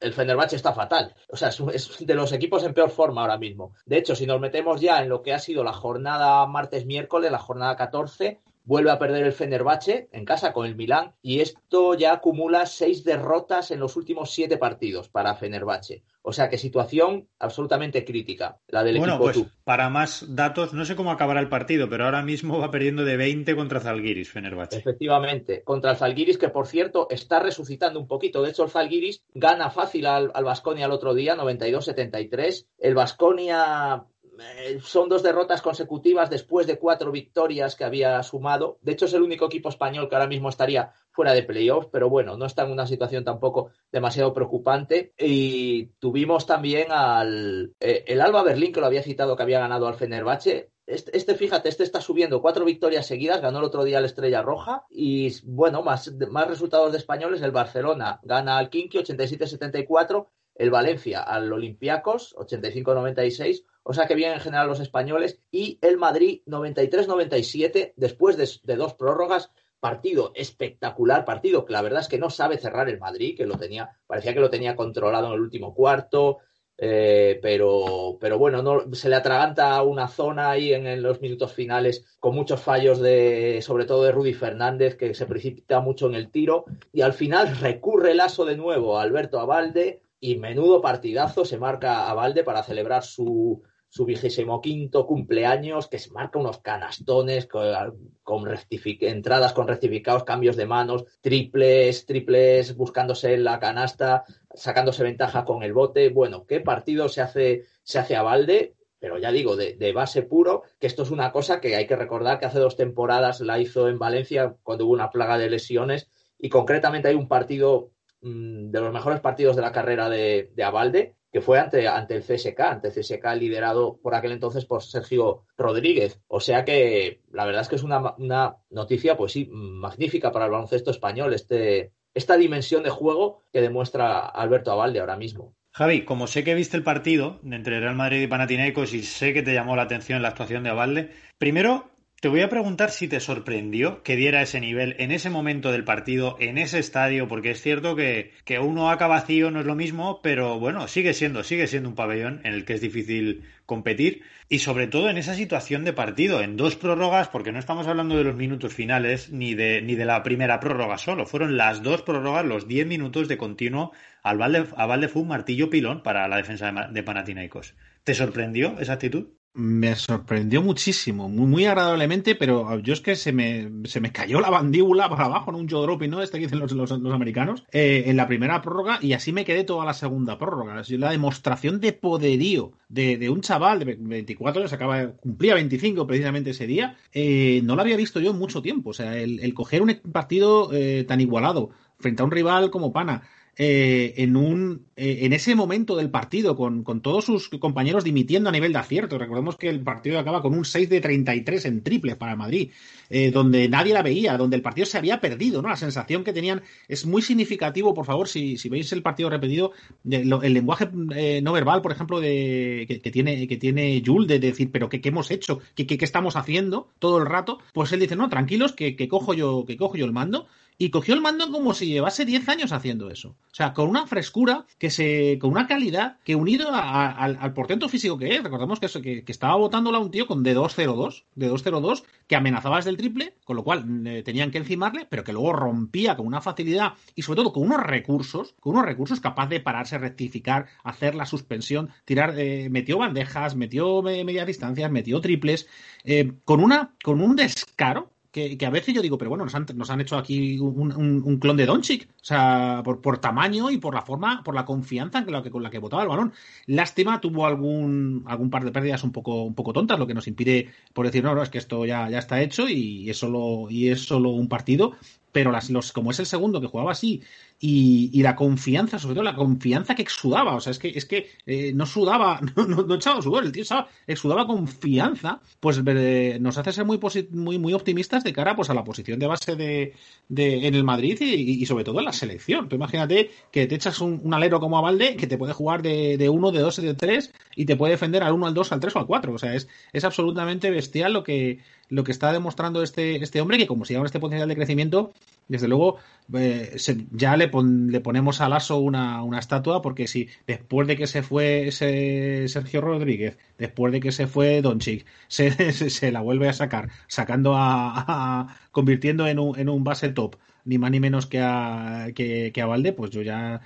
el, 0.00 0.12
Fenerbahce 0.12 0.56
está 0.56 0.72
fatal. 0.72 1.14
O 1.28 1.36
sea, 1.36 1.48
es, 1.48 2.06
de 2.06 2.14
los 2.14 2.32
equipos 2.32 2.64
en 2.64 2.74
peor 2.74 2.90
forma 2.90 3.22
ahora 3.22 3.38
mismo. 3.38 3.74
De 3.84 3.98
hecho, 3.98 4.14
si 4.14 4.26
nos 4.26 4.40
metemos 4.40 4.80
ya 4.80 5.02
en 5.02 5.08
lo 5.08 5.22
que 5.22 5.34
ha 5.34 5.38
sido 5.38 5.64
la 5.64 5.72
jornada 5.72 6.46
martes-miércoles, 6.46 7.30
la 7.30 7.38
jornada 7.38 7.76
14, 7.76 8.40
vuelve 8.64 8.90
a 8.90 8.98
perder 8.98 9.24
el 9.24 9.32
Fenerbahce 9.32 10.08
en 10.12 10.24
casa 10.24 10.52
con 10.52 10.66
el 10.66 10.74
Milán 10.74 11.12
y 11.22 11.40
esto 11.40 11.94
ya 11.94 12.14
acumula 12.14 12.66
seis 12.66 13.04
derrotas 13.04 13.70
en 13.70 13.80
los 13.80 13.96
últimos 13.96 14.32
siete 14.32 14.56
partidos 14.56 15.08
para 15.08 15.34
Fenerbahce. 15.34 16.02
O 16.22 16.32
sea 16.32 16.48
que 16.48 16.56
situación 16.56 17.28
absolutamente 17.38 18.04
crítica 18.04 18.58
la 18.68 18.82
del 18.82 18.96
bueno, 18.96 19.16
equipo 19.16 19.32
pues, 19.32 19.46
Para 19.64 19.90
más 19.90 20.24
datos, 20.34 20.72
no 20.72 20.86
sé 20.86 20.96
cómo 20.96 21.10
acabará 21.10 21.40
el 21.40 21.50
partido, 21.50 21.90
pero 21.90 22.06
ahora 22.06 22.22
mismo 22.22 22.58
va 22.58 22.70
perdiendo 22.70 23.04
de 23.04 23.18
20 23.18 23.54
contra 23.54 23.80
Zalgiris, 23.80 24.30
Fenerbahce. 24.30 24.78
Efectivamente, 24.78 25.62
contra 25.62 25.90
el 25.90 25.96
Zalgiris 25.98 26.38
que 26.38 26.48
por 26.48 26.66
cierto 26.66 27.08
está 27.10 27.40
resucitando 27.40 28.00
un 28.00 28.08
poquito. 28.08 28.42
De 28.42 28.50
hecho, 28.50 28.64
el 28.64 28.70
Zalgiris 28.70 29.22
gana 29.34 29.68
fácil 29.68 30.06
al, 30.06 30.30
al 30.34 30.44
Basconia 30.44 30.86
el 30.86 30.92
otro 30.92 31.12
día, 31.12 31.36
92-73. 31.36 32.66
El 32.78 32.94
Basconia 32.94 34.06
eh, 34.40 34.78
son 34.82 35.08
dos 35.08 35.22
derrotas 35.22 35.62
consecutivas 35.62 36.30
después 36.30 36.66
de 36.66 36.78
cuatro 36.78 37.12
victorias 37.12 37.76
que 37.76 37.84
había 37.84 38.22
sumado. 38.22 38.78
De 38.82 38.92
hecho, 38.92 39.06
es 39.06 39.14
el 39.14 39.22
único 39.22 39.46
equipo 39.46 39.68
español 39.68 40.08
que 40.08 40.14
ahora 40.14 40.28
mismo 40.28 40.48
estaría 40.48 40.92
fuera 41.10 41.32
de 41.32 41.42
playoffs, 41.42 41.88
pero 41.92 42.10
bueno, 42.10 42.36
no 42.36 42.46
está 42.46 42.64
en 42.64 42.72
una 42.72 42.86
situación 42.86 43.24
tampoco 43.24 43.70
demasiado 43.92 44.32
preocupante. 44.32 45.14
Y 45.18 45.86
tuvimos 45.98 46.46
también 46.46 46.88
al 46.90 47.74
eh, 47.80 48.04
el 48.06 48.20
Alba 48.20 48.42
Berlín, 48.42 48.72
que 48.72 48.80
lo 48.80 48.86
había 48.86 49.02
citado, 49.02 49.36
que 49.36 49.42
había 49.42 49.60
ganado 49.60 49.86
al 49.86 49.94
Fenerbahce. 49.94 50.70
Este, 50.86 51.16
este, 51.16 51.34
fíjate, 51.34 51.68
este 51.68 51.82
está 51.82 52.00
subiendo 52.00 52.42
cuatro 52.42 52.64
victorias 52.64 53.06
seguidas, 53.06 53.40
ganó 53.40 53.58
el 53.58 53.64
otro 53.64 53.84
día 53.84 54.00
la 54.00 54.06
Estrella 54.06 54.42
Roja 54.42 54.84
y, 54.90 55.32
bueno, 55.44 55.82
más, 55.82 56.12
más 56.30 56.46
resultados 56.46 56.92
de 56.92 56.98
españoles, 56.98 57.40
el 57.40 57.52
Barcelona 57.52 58.20
gana 58.22 58.58
al 58.58 58.68
Kinky 58.68 58.98
87-74, 58.98 60.26
el 60.56 60.70
Valencia 60.70 61.22
al 61.22 61.50
Olympiacos 61.50 62.34
85-96, 62.36 63.64
o 63.84 63.92
sea 63.92 64.06
que 64.06 64.14
bien 64.14 64.32
en 64.32 64.40
general 64.40 64.66
los 64.66 64.80
españoles, 64.80 65.40
y 65.52 65.78
el 65.82 65.98
Madrid 65.98 66.40
93-97, 66.46 67.92
después 67.96 68.36
de, 68.36 68.76
dos 68.76 68.94
prórrogas, 68.94 69.50
partido 69.78 70.32
espectacular, 70.34 71.26
partido 71.26 71.66
que 71.66 71.74
la 71.74 71.82
verdad 71.82 72.00
es 72.00 72.08
que 72.08 72.18
no 72.18 72.30
sabe 72.30 72.56
cerrar 72.56 72.88
el 72.88 72.98
Madrid, 72.98 73.36
que 73.36 73.44
lo 73.44 73.58
tenía, 73.58 73.90
parecía 74.06 74.32
que 74.32 74.40
lo 74.40 74.48
tenía 74.48 74.74
controlado 74.74 75.28
en 75.28 75.34
el 75.34 75.40
último 75.40 75.74
cuarto, 75.74 76.38
eh, 76.78 77.38
pero, 77.42 78.16
pero 78.18 78.38
bueno, 78.38 78.62
no, 78.62 78.94
se 78.94 79.10
le 79.10 79.16
atraganta 79.16 79.80
una 79.82 80.08
zona 80.08 80.50
ahí 80.50 80.72
en, 80.72 81.02
los 81.02 81.20
minutos 81.20 81.52
finales 81.52 82.16
con 82.18 82.34
muchos 82.34 82.62
fallos 82.62 83.00
de, 83.00 83.60
sobre 83.60 83.84
todo 83.84 84.02
de 84.04 84.12
Rudy 84.12 84.32
Fernández, 84.32 84.96
que 84.96 85.12
se 85.12 85.26
precipita 85.26 85.80
mucho 85.80 86.06
en 86.06 86.14
el 86.14 86.30
tiro, 86.30 86.64
y 86.90 87.02
al 87.02 87.12
final 87.12 87.54
recurre 87.58 88.12
el 88.12 88.20
aso 88.20 88.46
de 88.46 88.56
nuevo 88.56 88.98
a 88.98 89.02
Alberto 89.02 89.38
Abalde, 89.38 90.00
y 90.20 90.36
menudo 90.36 90.80
partidazo 90.80 91.44
se 91.44 91.58
marca 91.58 92.08
Abalde 92.08 92.44
para 92.44 92.62
celebrar 92.62 93.04
su, 93.04 93.62
su 93.94 94.04
vigésimo 94.04 94.60
quinto 94.60 95.06
cumpleaños, 95.06 95.86
que 95.86 96.00
se 96.00 96.10
marca 96.10 96.40
unos 96.40 96.58
canastones 96.58 97.46
con, 97.46 97.62
entradas 97.64 99.52
con 99.52 99.68
rectificados, 99.68 100.24
cambios 100.24 100.56
de 100.56 100.66
manos, 100.66 101.04
triples, 101.20 102.04
triples, 102.04 102.74
buscándose 102.76 103.36
la 103.36 103.60
canasta, 103.60 104.24
sacándose 104.52 105.04
ventaja 105.04 105.44
con 105.44 105.62
el 105.62 105.72
bote. 105.72 106.08
Bueno, 106.08 106.44
qué 106.44 106.58
partido 106.58 107.08
se 107.08 107.20
hace, 107.20 107.66
se 107.84 108.00
hace 108.00 108.16
a 108.16 108.22
balde, 108.22 108.74
pero 108.98 109.16
ya 109.18 109.30
digo, 109.30 109.54
de, 109.54 109.92
base 109.92 110.22
puro, 110.22 110.64
que 110.80 110.88
esto 110.88 111.04
es 111.04 111.12
una 111.12 111.30
cosa 111.30 111.60
que 111.60 111.76
hay 111.76 111.86
que 111.86 111.94
recordar 111.94 112.40
que 112.40 112.46
hace 112.46 112.58
dos 112.58 112.74
temporadas 112.74 113.40
la 113.42 113.60
hizo 113.60 113.88
en 113.88 114.00
Valencia 114.00 114.56
cuando 114.64 114.86
hubo 114.86 114.94
una 114.94 115.10
plaga 115.10 115.38
de 115.38 115.50
lesiones 115.50 116.10
y 116.36 116.48
concretamente 116.48 117.06
hay 117.06 117.14
un 117.14 117.28
partido 117.28 117.92
mm, 118.22 118.72
de 118.72 118.80
los 118.80 118.92
mejores 118.92 119.20
partidos 119.20 119.54
de 119.54 119.62
la 119.62 119.70
carrera 119.70 120.08
de, 120.08 120.50
de 120.52 120.64
Abalde, 120.64 121.14
que 121.34 121.40
fue 121.40 121.58
ante, 121.58 121.88
ante 121.88 122.14
el 122.14 122.22
CSK, 122.22 122.60
ante 122.60 122.88
el 122.88 122.94
CSK 122.94 123.34
liderado 123.36 123.98
por 124.00 124.14
aquel 124.14 124.30
entonces 124.30 124.66
por 124.66 124.84
Sergio 124.84 125.46
Rodríguez. 125.58 126.20
O 126.28 126.38
sea 126.38 126.64
que 126.64 127.22
la 127.32 127.44
verdad 127.44 127.62
es 127.62 127.68
que 127.68 127.74
es 127.74 127.82
una, 127.82 128.14
una 128.18 128.58
noticia, 128.70 129.16
pues 129.16 129.32
sí, 129.32 129.48
magnífica 129.50 130.30
para 130.30 130.44
el 130.44 130.52
baloncesto 130.52 130.92
español, 130.92 131.34
este, 131.34 131.90
esta 132.14 132.36
dimensión 132.36 132.84
de 132.84 132.90
juego 132.90 133.42
que 133.52 133.62
demuestra 133.62 134.20
Alberto 134.20 134.70
Avalde 134.70 135.00
ahora 135.00 135.16
mismo. 135.16 135.56
Javi, 135.72 136.04
como 136.04 136.28
sé 136.28 136.44
que 136.44 136.54
viste 136.54 136.76
el 136.76 136.84
partido 136.84 137.40
entre 137.42 137.80
Real 137.80 137.96
Madrid 137.96 138.22
y 138.22 138.28
Panathinaikos 138.28 138.94
y 138.94 139.02
sé 139.02 139.34
que 139.34 139.42
te 139.42 139.54
llamó 139.54 139.74
la 139.74 139.82
atención 139.82 140.22
la 140.22 140.28
actuación 140.28 140.62
de 140.62 140.70
Avalde, 140.70 141.10
primero 141.38 141.90
te 142.24 142.30
voy 142.30 142.40
a 142.40 142.48
preguntar 142.48 142.90
si 142.90 143.06
te 143.06 143.20
sorprendió 143.20 144.02
que 144.02 144.16
diera 144.16 144.40
ese 144.40 144.58
nivel 144.58 144.96
en 144.98 145.12
ese 145.12 145.28
momento 145.28 145.70
del 145.70 145.84
partido, 145.84 146.38
en 146.40 146.56
ese 146.56 146.78
estadio, 146.78 147.28
porque 147.28 147.50
es 147.50 147.60
cierto 147.60 147.96
que, 147.96 148.32
que 148.46 148.58
uno 148.58 148.88
acá 148.88 149.06
vacío 149.08 149.50
no 149.50 149.60
es 149.60 149.66
lo 149.66 149.74
mismo, 149.74 150.22
pero 150.22 150.58
bueno, 150.58 150.88
sigue 150.88 151.12
siendo, 151.12 151.44
sigue 151.44 151.66
siendo 151.66 151.90
un 151.90 151.94
pabellón 151.94 152.40
en 152.44 152.54
el 152.54 152.64
que 152.64 152.72
es 152.72 152.80
difícil 152.80 153.42
competir 153.66 154.22
y 154.48 154.60
sobre 154.60 154.86
todo 154.86 155.10
en 155.10 155.18
esa 155.18 155.34
situación 155.34 155.84
de 155.84 155.92
partido, 155.92 156.40
en 156.40 156.56
dos 156.56 156.76
prórrogas, 156.76 157.28
porque 157.28 157.52
no 157.52 157.58
estamos 157.58 157.88
hablando 157.88 158.16
de 158.16 158.24
los 158.24 158.36
minutos 158.36 158.72
finales 158.72 159.28
ni 159.28 159.54
de, 159.54 159.82
ni 159.82 159.94
de 159.94 160.06
la 160.06 160.22
primera 160.22 160.60
prórroga 160.60 160.96
solo, 160.96 161.26
fueron 161.26 161.58
las 161.58 161.82
dos 161.82 162.00
prórrogas, 162.00 162.46
los 162.46 162.66
diez 162.66 162.86
minutos 162.86 163.28
de 163.28 163.36
continuo 163.36 163.92
al 164.22 164.40
a 164.42 164.86
Valde 164.86 165.08
fue 165.08 165.20
un 165.20 165.28
martillo 165.28 165.68
pilón 165.68 166.02
para 166.02 166.26
la 166.26 166.38
defensa 166.38 166.72
de, 166.72 166.90
de 166.90 167.02
Panathinaikos. 167.02 167.74
¿Te 168.02 168.14
sorprendió 168.14 168.78
esa 168.80 168.94
actitud? 168.94 169.26
Me 169.56 169.94
sorprendió 169.94 170.62
muchísimo, 170.62 171.28
muy, 171.28 171.46
muy, 171.46 171.64
agradablemente, 171.64 172.34
pero 172.34 172.76
yo 172.80 172.92
es 172.92 173.00
que 173.00 173.14
se 173.14 173.32
me, 173.32 173.70
se 173.84 174.00
me 174.00 174.10
cayó 174.10 174.40
la 174.40 174.50
mandíbula 174.50 175.08
para 175.08 175.26
abajo 175.26 175.52
en 175.52 175.56
un 175.56 175.68
jaw 175.68 175.82
dropping, 175.82 176.10
¿no? 176.10 176.22
Este 176.22 176.38
que 176.38 176.46
dicen 176.46 176.58
los, 176.58 176.72
los, 176.72 176.90
americanos, 176.90 177.64
eh, 177.70 178.02
en 178.06 178.16
la 178.16 178.26
primera 178.26 178.60
prórroga 178.62 178.98
y 179.00 179.12
así 179.12 179.32
me 179.32 179.44
quedé 179.44 179.62
toda 179.62 179.84
la 179.84 179.94
segunda 179.94 180.38
prórroga. 180.38 180.82
La 180.88 181.12
demostración 181.12 181.78
de 181.78 181.92
poderío 181.92 182.72
de, 182.88 183.16
de 183.16 183.30
un 183.30 183.42
chaval 183.42 183.78
de 183.78 183.94
24 183.94 184.60
años, 184.60 184.72
acaba, 184.72 185.12
cumplía 185.12 185.54
25 185.54 186.04
precisamente 186.04 186.50
ese 186.50 186.66
día, 186.66 186.96
eh, 187.12 187.60
no 187.62 187.76
lo 187.76 187.82
había 187.82 187.96
visto 187.96 188.18
yo 188.18 188.32
en 188.32 188.38
mucho 188.38 188.60
tiempo. 188.60 188.90
O 188.90 188.94
sea, 188.94 189.16
el, 189.16 189.38
el 189.38 189.54
coger 189.54 189.82
un 189.82 189.94
partido 190.10 190.70
eh, 190.72 191.04
tan 191.06 191.20
igualado 191.20 191.70
frente 192.00 192.22
a 192.22 192.24
un 192.24 192.32
rival 192.32 192.70
como 192.70 192.92
Pana, 192.92 193.22
eh, 193.56 194.14
en, 194.16 194.36
un, 194.36 194.86
eh, 194.96 195.18
en 195.22 195.32
ese 195.32 195.54
momento 195.54 195.94
del 195.94 196.10
partido, 196.10 196.56
con, 196.56 196.82
con, 196.82 197.00
todos 197.00 197.24
sus 197.24 197.48
compañeros 197.48 198.02
dimitiendo 198.02 198.48
a 198.48 198.52
nivel 198.52 198.72
de 198.72 198.80
acierto. 198.80 199.16
Recordemos 199.16 199.56
que 199.56 199.68
el 199.68 199.80
partido 199.80 200.18
acaba 200.18 200.42
con 200.42 200.54
un 200.54 200.64
6 200.64 200.88
de 200.88 201.00
33 201.00 201.64
en 201.66 201.82
triple 201.84 202.16
para 202.16 202.34
Madrid, 202.34 202.72
eh, 203.10 203.30
donde 203.30 203.68
nadie 203.68 203.94
la 203.94 204.02
veía, 204.02 204.36
donde 204.36 204.56
el 204.56 204.62
partido 204.62 204.86
se 204.86 204.98
había 204.98 205.20
perdido, 205.20 205.62
¿no? 205.62 205.68
La 205.68 205.76
sensación 205.76 206.24
que 206.24 206.32
tenían 206.32 206.62
es 206.88 207.06
muy 207.06 207.22
significativo, 207.22 207.94
por 207.94 208.06
favor, 208.06 208.26
si, 208.26 208.56
si 208.56 208.68
veis 208.68 208.92
el 208.92 209.02
partido 209.02 209.30
repetido, 209.30 209.70
el 210.10 210.52
lenguaje 210.52 210.88
no 210.92 211.52
verbal, 211.52 211.80
por 211.80 211.92
ejemplo, 211.92 212.20
de, 212.20 212.86
que, 212.88 213.10
tiene, 213.12 213.46
que 213.46 213.56
tiene 213.56 214.02
Jules, 214.04 214.26
de 214.26 214.40
decir, 214.40 214.72
pero 214.72 214.88
¿qué, 214.88 215.00
qué 215.00 215.10
hemos 215.10 215.30
hecho? 215.30 215.60
¿Qué, 215.76 215.86
¿Qué, 215.86 215.96
¿Qué, 215.96 216.04
estamos 216.04 216.34
haciendo 216.34 216.88
todo 216.98 217.18
el 217.18 217.26
rato? 217.26 217.60
Pues 217.72 217.92
él 217.92 218.00
dice, 218.00 218.16
no, 218.16 218.28
tranquilos, 218.28 218.72
que, 218.72 218.96
que, 218.96 219.06
cojo 219.06 219.32
yo, 219.32 219.64
que 219.64 219.76
cojo 219.76 219.96
yo 219.96 220.06
el 220.06 220.12
mando 220.12 220.48
y 220.76 220.90
cogió 220.90 221.14
el 221.14 221.20
mando 221.20 221.50
como 221.50 221.74
si 221.74 221.86
llevase 221.86 222.24
10 222.24 222.48
años 222.48 222.72
haciendo 222.72 223.10
eso. 223.10 223.36
O 223.52 223.54
sea, 223.54 223.72
con 223.72 223.88
una 223.88 224.06
frescura, 224.06 224.66
que 224.78 224.90
se, 224.90 225.38
con 225.40 225.50
una 225.50 225.66
calidad, 225.66 226.18
que 226.24 226.34
unido 226.34 226.68
al, 226.72 227.54
portento 227.54 227.88
físico 227.88 228.18
que 228.18 228.34
es, 228.34 228.42
recordemos 228.42 228.80
que, 228.80 229.24
que, 229.24 229.32
estaba 229.32 229.54
votándola 229.54 230.00
un 230.00 230.10
tío 230.10 230.26
con 230.26 230.42
de 230.42 230.56
2-0-2, 230.56 231.24
de 231.36 231.50
2-0-2, 231.50 232.02
que 232.26 232.36
amenazaba 232.36 232.76
desde 232.76 232.90
el 232.90 232.96
triple, 232.96 233.34
con 233.44 233.56
lo 233.56 233.62
cual 233.62 234.06
eh, 234.06 234.22
tenían 234.24 234.50
que 234.50 234.58
encimarle, 234.58 235.06
pero 235.08 235.22
que 235.22 235.32
luego 235.32 235.52
rompía 235.52 236.16
con 236.16 236.26
una 236.26 236.40
facilidad 236.40 236.94
y 237.14 237.22
sobre 237.22 237.36
todo 237.36 237.52
con 237.52 237.62
unos 237.62 237.80
recursos, 237.80 238.54
con 238.58 238.74
unos 238.74 238.86
recursos 238.86 239.20
capaz 239.20 239.46
de 239.48 239.60
pararse, 239.60 239.98
rectificar, 239.98 240.66
hacer 240.82 241.14
la 241.14 241.26
suspensión, 241.26 241.90
tirar, 242.04 242.34
eh, 242.36 242.68
metió 242.70 242.98
bandejas, 242.98 243.54
metió 243.54 244.02
media 244.02 244.44
distancias, 244.44 244.90
metió 244.90 245.20
triples, 245.20 245.68
eh, 246.04 246.32
con 246.44 246.60
una, 246.60 246.94
con 247.02 247.20
un 247.20 247.36
descaro 247.36 248.13
que, 248.34 248.66
a 248.66 248.70
veces 248.70 248.92
yo 248.92 249.00
digo, 249.00 249.16
pero 249.16 249.30
bueno, 249.30 249.44
nos 249.44 249.54
han, 249.90 250.00
hecho 250.00 250.16
aquí 250.16 250.58
un, 250.58 251.38
clon 251.40 251.56
de 251.56 251.66
Doncic, 251.66 252.08
o 252.10 252.24
sea, 252.24 252.82
por, 252.84 253.18
tamaño 253.18 253.70
y 253.70 253.78
por 253.78 253.94
la 253.94 254.02
forma, 254.02 254.42
por 254.42 254.56
la 254.56 254.64
confianza 254.64 255.24
que, 255.24 255.50
con 255.50 255.62
la 255.62 255.70
que 255.70 255.78
botaba 255.78 256.02
el 256.02 256.08
balón. 256.08 256.32
Lástima, 256.66 257.20
tuvo 257.20 257.46
algún, 257.46 258.24
algún 258.26 258.50
par 258.50 258.64
de 258.64 258.72
pérdidas 258.72 259.04
un 259.04 259.12
poco, 259.12 259.44
un 259.44 259.54
poco 259.54 259.72
tontas, 259.72 260.00
lo 260.00 260.08
que 260.08 260.14
nos 260.14 260.26
impide 260.26 260.68
por 260.92 261.06
decir, 261.06 261.22
no, 261.22 261.32
no, 261.32 261.44
es 261.44 261.48
que 261.48 261.58
esto 261.58 261.84
ya, 261.86 262.10
ya 262.10 262.18
está 262.18 262.42
hecho 262.42 262.68
y 262.68 263.08
es 263.08 263.18
solo, 263.18 263.68
y 263.70 263.90
es 263.90 264.04
solo 264.04 264.30
un 264.30 264.48
partido, 264.48 264.94
pero 265.34 265.50
las, 265.50 265.68
los, 265.68 265.90
como 265.90 266.12
es 266.12 266.20
el 266.20 266.26
segundo 266.26 266.60
que 266.60 266.68
jugaba 266.68 266.92
así 266.92 267.20
y, 267.58 268.22
la 268.22 268.36
confianza, 268.36 269.00
sobre 269.00 269.16
todo 269.16 269.24
la 269.24 269.34
confianza 269.34 269.96
que 269.96 270.02
exudaba, 270.02 270.54
o 270.54 270.60
sea, 270.60 270.70
es 270.70 270.78
que, 270.78 270.88
es 270.88 271.06
que 271.06 271.30
eh, 271.44 271.72
no 271.74 271.86
sudaba, 271.86 272.40
no, 272.56 272.66
no, 272.66 272.94
echaba 272.94 273.20
sudor, 273.20 273.44
el 273.44 273.50
tío 273.50 273.64
exudaba 274.06 274.46
confianza, 274.46 275.40
pues 275.58 275.82
eh, 275.84 276.38
nos 276.40 276.56
hace 276.56 276.72
ser 276.72 276.84
muy, 276.84 277.00
muy, 277.30 277.58
muy 277.58 277.72
optimistas 277.72 278.22
de 278.22 278.32
cara 278.32 278.54
pues, 278.54 278.70
a 278.70 278.74
la 278.74 278.84
posición 278.84 279.18
de 279.18 279.26
base 279.26 279.56
de, 279.56 279.94
de 280.28 280.68
en 280.68 280.74
el 280.76 280.84
Madrid 280.84 281.20
y, 281.20 281.66
sobre 281.66 281.82
todo 281.82 281.98
en 281.98 282.04
la 282.04 282.12
selección. 282.12 282.68
Tú 282.68 282.76
imagínate 282.76 283.32
que 283.50 283.66
te 283.66 283.74
echas 283.74 284.00
un, 284.00 284.32
alero 284.32 284.60
como 284.60 284.78
a 284.78 284.82
Valde 284.82 285.16
que 285.16 285.26
te 285.26 285.36
puede 285.36 285.52
jugar 285.52 285.82
de, 285.82 286.16
de 286.16 286.28
uno, 286.28 286.52
de 286.52 286.60
dos, 286.60 286.76
de 286.76 286.94
tres 286.94 287.32
y 287.56 287.64
te 287.64 287.74
puede 287.74 287.94
defender 287.94 288.22
al 288.22 288.34
uno, 288.34 288.46
al 288.46 288.54
dos, 288.54 288.70
al 288.70 288.78
tres 288.78 288.94
o 288.94 289.00
al 289.00 289.06
cuatro. 289.06 289.32
O 289.32 289.38
sea, 289.38 289.54
es, 289.54 289.68
es 289.92 290.04
absolutamente 290.04 290.70
bestial 290.70 291.12
lo 291.12 291.24
que, 291.24 291.58
lo 291.88 292.04
que 292.04 292.12
está 292.12 292.32
demostrando 292.32 292.82
este, 292.82 293.16
este 293.22 293.40
hombre, 293.40 293.58
que 293.58 293.66
como 293.66 293.84
se 293.84 293.94
llama 293.94 294.06
este 294.06 294.20
potencial 294.20 294.48
de 294.48 294.56
crecimiento, 294.56 295.12
desde 295.48 295.68
luego 295.68 295.98
eh, 296.32 296.76
ya 297.12 297.36
le, 297.36 297.50
le, 297.52 298.00
ponemos 298.00 298.40
al 298.40 298.52
aso 298.52 298.78
una, 298.78 299.22
una, 299.22 299.38
estatua, 299.38 299.82
porque 299.82 300.06
si 300.06 300.28
después 300.46 300.88
de 300.88 300.96
que 300.96 301.06
se 301.06 301.22
fue 301.22 301.68
ese 301.68 302.48
Sergio 302.48 302.80
Rodríguez, 302.80 303.36
después 303.58 303.92
de 303.92 304.00
que 304.00 304.12
se 304.12 304.26
fue 304.26 304.62
Donchik, 304.62 305.06
se, 305.28 305.72
se, 305.72 306.12
la 306.12 306.20
vuelve 306.20 306.48
a 306.48 306.52
sacar, 306.52 306.90
sacando 307.06 307.54
a, 307.56 308.56
convirtiendo 308.72 309.26
en 309.26 309.38
un, 309.38 309.58
en 309.58 309.68
un 309.68 309.84
base 309.84 310.08
top, 310.10 310.36
ni 310.64 310.78
más 310.78 310.90
ni 310.90 311.00
menos 311.00 311.26
que 311.26 311.40
a, 311.40 312.08
que, 312.14 312.52
que 312.52 312.62
a 312.62 312.66
Valde, 312.66 312.92
pues 312.92 313.10
yo 313.10 313.22
ya 313.22 313.60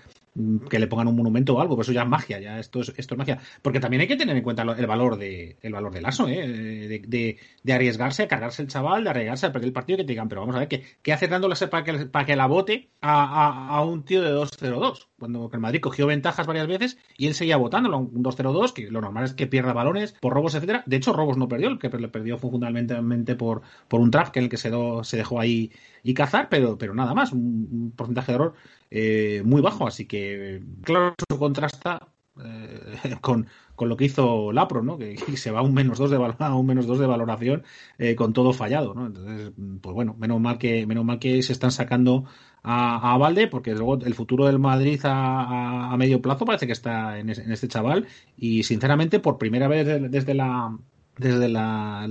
que 0.68 0.78
le 0.78 0.86
pongan 0.86 1.08
un 1.08 1.16
monumento 1.16 1.54
o 1.54 1.60
algo, 1.60 1.74
pero 1.74 1.82
eso 1.82 1.92
ya 1.92 2.02
es 2.02 2.08
magia, 2.08 2.40
ya 2.40 2.58
esto 2.58 2.80
es, 2.80 2.92
esto 2.96 3.14
es 3.14 3.18
magia. 3.18 3.38
Porque 3.62 3.80
también 3.80 4.02
hay 4.02 4.08
que 4.08 4.16
tener 4.16 4.36
en 4.36 4.42
cuenta 4.42 4.62
el 4.62 4.86
valor 4.86 5.16
de 5.16 5.56
el 5.62 5.72
valor 5.72 5.92
del 5.92 6.06
aso, 6.06 6.28
¿eh? 6.28 6.46
de, 6.46 7.38
de, 7.62 7.72
arriesgarse 7.72 8.24
a 8.24 8.28
cargarse 8.28 8.62
el 8.62 8.68
chaval, 8.68 9.04
de 9.04 9.10
arriesgarse 9.10 9.46
a 9.46 9.52
perder 9.52 9.68
el 9.68 9.72
partido 9.72 9.98
que 9.98 10.04
te 10.04 10.12
digan, 10.12 10.28
pero 10.28 10.42
vamos 10.42 10.56
a 10.56 10.60
ver, 10.60 10.68
¿qué, 10.68 10.84
qué 11.02 11.12
hace 11.12 11.28
dándole 11.28 11.54
para 11.70 11.84
que, 11.84 12.06
para 12.06 12.24
que 12.24 12.36
la 12.36 12.46
vote 12.46 12.90
a, 13.00 13.76
a, 13.76 13.82
un 13.82 14.04
tío 14.04 14.22
de 14.22 14.32
2-0-2? 14.32 15.08
Cuando 15.18 15.50
el 15.52 15.60
Madrid 15.60 15.80
cogió 15.80 16.06
ventajas 16.06 16.46
varias 16.46 16.68
veces 16.68 16.98
y 17.16 17.26
él 17.26 17.34
seguía 17.34 17.56
votándolo, 17.56 17.98
un 17.98 18.22
2-0-2, 18.22 18.72
que 18.72 18.90
lo 18.90 19.00
normal 19.00 19.24
es 19.24 19.34
que 19.34 19.46
pierda 19.46 19.72
balones 19.72 20.12
por 20.20 20.32
robos, 20.32 20.54
etcétera. 20.54 20.82
De 20.86 20.96
hecho, 20.96 21.12
robos 21.12 21.36
no 21.36 21.48
perdió, 21.48 21.68
el 21.68 21.78
que 21.78 21.88
le 21.88 22.08
perdió 22.08 22.38
fue 22.38 22.50
fundamentalmente 22.50 23.34
por, 23.34 23.62
por 23.88 24.00
un 24.00 24.10
trap, 24.10 24.28
que 24.28 24.40
es 24.40 24.44
el 24.44 24.50
que 24.50 24.56
se, 24.56 24.70
se 25.02 25.16
dejó 25.16 25.40
ahí 25.40 25.72
y 26.02 26.14
cazar, 26.14 26.48
pero, 26.48 26.78
pero 26.78 26.94
nada 26.94 27.14
más, 27.14 27.32
un 27.32 27.92
porcentaje 27.96 28.32
de 28.32 28.36
error 28.36 28.54
eh, 28.90 29.42
muy 29.44 29.60
bajo. 29.62 29.86
Así 29.86 30.06
que, 30.06 30.62
claro, 30.82 31.14
eso 31.18 31.38
contrasta 31.38 32.08
eh, 32.44 33.16
con, 33.20 33.46
con, 33.74 33.88
lo 33.88 33.96
que 33.96 34.04
hizo 34.04 34.52
Lapro, 34.52 34.82
¿no? 34.82 34.98
Que, 34.98 35.16
se 35.36 35.50
va 35.50 35.60
a 35.60 35.62
un 35.62 35.74
menos 35.74 35.98
dos 35.98 36.10
de, 36.10 36.16
a 36.38 36.54
un 36.54 36.66
menos 36.66 36.86
dos 36.86 36.98
de 36.98 37.06
valoración 37.06 37.64
eh, 37.98 38.14
con 38.14 38.32
todo 38.32 38.52
fallado, 38.52 38.94
¿no? 38.94 39.06
Entonces, 39.06 39.52
pues 39.80 39.94
bueno, 39.94 40.14
menos 40.18 40.40
mal 40.40 40.58
que, 40.58 40.86
menos 40.86 41.04
mal 41.04 41.18
que 41.18 41.42
se 41.42 41.52
están 41.52 41.72
sacando 41.72 42.24
a, 42.62 43.14
a 43.14 43.18
Valde, 43.18 43.48
porque 43.48 43.74
luego 43.74 43.98
el 44.00 44.14
futuro 44.14 44.46
del 44.46 44.58
Madrid 44.58 45.00
a, 45.04 45.92
a, 45.92 45.96
medio 45.96 46.20
plazo 46.22 46.44
parece 46.44 46.66
que 46.66 46.72
está 46.72 47.18
en, 47.18 47.30
en, 47.30 47.52
este 47.52 47.68
chaval. 47.68 48.06
Y 48.36 48.62
sinceramente, 48.64 49.20
por 49.20 49.38
primera 49.38 49.68
vez 49.68 50.10
desde 50.10 50.34
la 50.34 50.76
desde 51.18 51.48
la, 51.48 52.06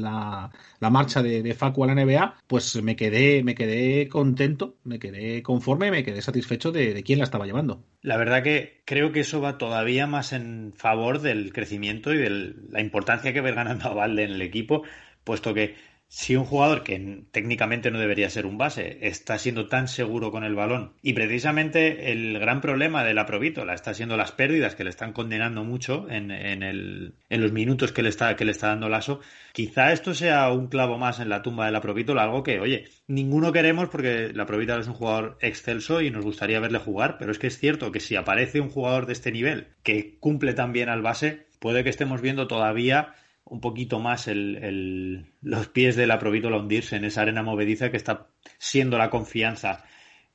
la, 0.80 0.90
marcha 0.90 1.22
de, 1.22 1.54
Facu 1.54 1.84
a 1.84 1.88
la 1.88 1.96
NBA, 1.96 2.36
pues 2.48 2.82
me 2.82 2.96
quedé, 2.96 3.44
me 3.44 3.56
quedé 3.56 4.08
contento, 4.08 4.76
me 4.84 5.00
quedé 5.00 5.42
conforme, 5.44 5.92
me 5.92 6.04
quedé 6.04 6.22
satisfecho 6.22 6.72
de, 6.72 6.94
de, 6.94 7.04
quién 7.04 7.20
la 7.20 7.26
estaba 7.26 7.46
llevando. 7.46 7.84
La 8.02 8.18
verdad 8.18 8.44
que 8.44 8.82
creo 8.86 9.12
que 9.12 9.22
eso 9.22 9.42
va 9.42 9.58
todavía 9.58 10.08
más 10.08 10.34
en 10.34 10.74
favor 10.76 11.22
del 11.22 11.54
crecimiento 11.54 12.14
y 12.14 12.18
de 12.18 12.56
la 12.70 12.82
importancia 12.82 13.34
que 13.34 13.42
ver 13.42 13.56
ganando 13.56 13.90
a 13.90 13.94
Valde 13.94 14.24
en 14.24 14.32
el 14.32 14.42
equipo, 14.42 14.84
puesto 15.24 15.54
que 15.54 15.76
si 16.10 16.38
un 16.38 16.46
jugador 16.46 16.84
que 16.84 17.26
técnicamente 17.32 17.92
no 17.92 18.00
debería 18.00 18.30
ser 18.30 18.46
un 18.46 18.58
base 18.58 18.98
está 19.02 19.38
siendo 19.38 19.68
tan 19.68 19.90
seguro 19.90 20.32
con 20.32 20.46
el 20.46 20.56
balón 20.56 20.94
y 21.02 21.12
precisamente 21.12 22.14
el 22.14 22.40
gran 22.40 22.62
problema 22.62 23.04
de 23.04 23.14
la 23.14 23.26
Provítola 23.26 23.74
está 23.74 23.94
siendo 23.94 24.16
las 24.16 24.32
pérdidas 24.32 24.76
que 24.76 24.86
le 24.86 24.90
están 24.90 25.12
condenando 25.12 25.66
mucho 25.66 26.08
en, 26.10 26.32
en, 26.32 26.64
el, 26.64 27.16
en 27.30 27.42
los 27.42 27.52
minutos 27.52 27.92
que 27.92 28.04
le 28.04 28.10
está 28.10 28.38
que 28.38 28.46
le 28.46 28.52
está 28.52 28.68
dando 28.68 28.88
Lasso 28.88 29.20
quizá 29.52 29.92
esto 29.92 30.14
sea 30.14 30.50
un 30.50 30.68
clavo 30.68 30.98
más 30.98 31.20
en 31.20 31.28
la 31.28 31.42
tumba 31.42 31.66
de 31.66 31.74
la 31.74 31.82
Provítola 31.82 32.24
algo 32.24 32.42
que 32.42 32.62
oye 32.62 32.86
ninguno 33.08 33.52
queremos 33.52 33.90
porque 33.90 34.32
la 34.34 34.46
Provítola 34.46 34.80
es 34.80 34.88
un 34.88 34.94
jugador 34.94 35.38
excelso 35.42 36.02
y 36.02 36.10
nos 36.10 36.24
gustaría 36.24 36.62
verle 36.62 36.80
jugar 36.80 37.18
pero 37.20 37.34
es 37.34 37.40
que 37.40 37.48
es 37.48 37.60
cierto 37.60 37.92
que 37.92 38.00
si 38.00 38.16
aparece 38.16 38.62
un 38.62 38.70
jugador 38.70 39.08
de 39.08 39.14
este 39.14 39.34
nivel 39.34 39.68
que 39.84 40.18
cumple 40.20 40.54
tan 40.54 40.72
bien 40.72 40.88
al 40.88 41.02
base 41.02 41.48
puede 41.60 41.84
que 41.84 41.90
estemos 41.90 42.22
viendo 42.22 42.48
todavía 42.48 43.14
un 43.50 43.62
poquito 43.62 44.00
más 44.00 44.28
el, 44.28 45.26
los 45.42 45.68
pies 45.68 45.96
de 45.96 46.08
la 46.08 46.20
Provítola 46.20 46.58
hundirse 46.58 46.96
en 46.96 47.06
esa 47.06 47.22
arena 47.22 47.44
movediza 47.44 47.92
que 47.92 47.98
está 47.98 48.28
siendo 48.58 48.98
la 48.98 49.10
confianza 49.10 49.86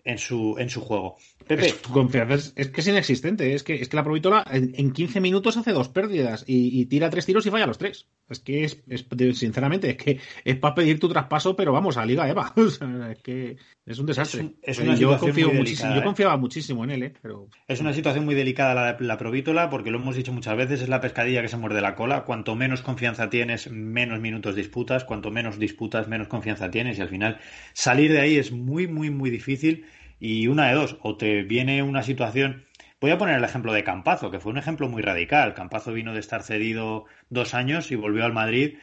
en 0.04 0.18
su, 0.18 0.56
en 0.58 0.68
su 0.68 0.80
juego. 0.80 1.16
Pepe. 1.46 1.66
Es, 1.66 1.74
confianza 1.74 2.52
es, 2.56 2.68
que 2.68 2.80
es 2.80 2.88
inexistente. 2.88 3.54
Es 3.54 3.62
que, 3.62 3.74
es 3.74 3.88
que 3.88 3.96
la 3.96 4.04
Provítola 4.04 4.44
en, 4.50 4.72
en 4.76 4.92
15 4.92 5.20
minutos 5.20 5.56
hace 5.56 5.72
dos 5.72 5.88
pérdidas 5.88 6.44
y, 6.46 6.86
tira 6.86 7.10
tres 7.10 7.26
tiros 7.26 7.46
y 7.46 7.50
falla 7.50 7.66
los 7.66 7.78
tres. 7.78 8.06
Es 8.28 8.40
que 8.40 8.64
es, 8.64 8.82
sinceramente, 9.34 9.90
es 9.90 9.96
que 9.96 10.20
es 10.44 10.56
para 10.56 10.74
pedir 10.74 10.98
tu 10.98 11.08
traspaso, 11.08 11.54
pero 11.54 11.72
vamos 11.72 11.96
a 11.96 12.06
Liga 12.06 12.28
Eva. 12.28 12.52
es 13.10 13.22
que 13.22 13.56
es 13.84 13.98
un 13.98 14.06
desastre. 14.06 14.50
yo, 14.98 15.18
confío 15.18 15.52
yo 15.52 15.60
¿eh? 15.62 16.02
confiaba 16.04 16.36
muchísimo 16.36 16.84
en 16.84 16.90
él, 16.90 17.02
¿eh? 17.02 17.12
pero... 17.20 17.48
Es 17.66 17.80
una 17.80 17.92
situación 17.92 18.24
muy 18.24 18.34
delicada 18.34 18.74
la, 18.74 18.96
la 19.00 19.18
Provítola, 19.18 19.70
porque 19.70 19.90
lo 19.90 19.98
hemos 19.98 20.14
dicho 20.14 20.32
muchas 20.32 20.56
veces, 20.56 20.82
es 20.82 20.88
la 20.88 21.00
pescadilla 21.00 21.42
que 21.42 21.48
se 21.48 21.56
muerde 21.56 21.80
la 21.80 21.96
cola. 21.96 22.22
Cuanto 22.24 22.54
menos 22.54 22.82
confianza 22.82 23.28
tienes, 23.28 23.70
menos 23.70 24.20
minutos 24.20 24.54
disputas. 24.54 25.04
Cuanto 25.04 25.30
menos 25.30 25.58
disputas, 25.58 26.06
menos 26.06 26.28
confianza 26.28 26.70
tienes. 26.70 26.98
Y 26.98 27.02
al 27.02 27.08
final, 27.08 27.38
salir 27.72 28.12
de 28.12 28.20
ahí 28.20 28.36
es 28.36 28.52
muy, 28.52 28.86
muy, 28.86 29.10
muy 29.10 29.30
difícil. 29.30 29.84
Y 30.20 30.46
una 30.46 30.68
de 30.68 30.74
dos, 30.74 30.96
o 31.02 31.16
te 31.16 31.42
viene 31.42 31.82
una 31.82 32.02
situación 32.02 32.64
Voy 33.02 33.10
a 33.10 33.18
poner 33.18 33.36
el 33.36 33.42
ejemplo 33.42 33.72
de 33.72 33.82
Campazo, 33.82 34.30
que 34.30 34.38
fue 34.38 34.52
un 34.52 34.58
ejemplo 34.58 34.88
muy 34.88 35.02
radical. 35.02 35.54
Campazo 35.54 35.92
vino 35.92 36.14
de 36.14 36.20
estar 36.20 36.44
cedido 36.44 37.06
dos 37.30 37.52
años 37.52 37.90
y 37.90 37.96
volvió 37.96 38.24
al 38.24 38.32
Madrid 38.32 38.76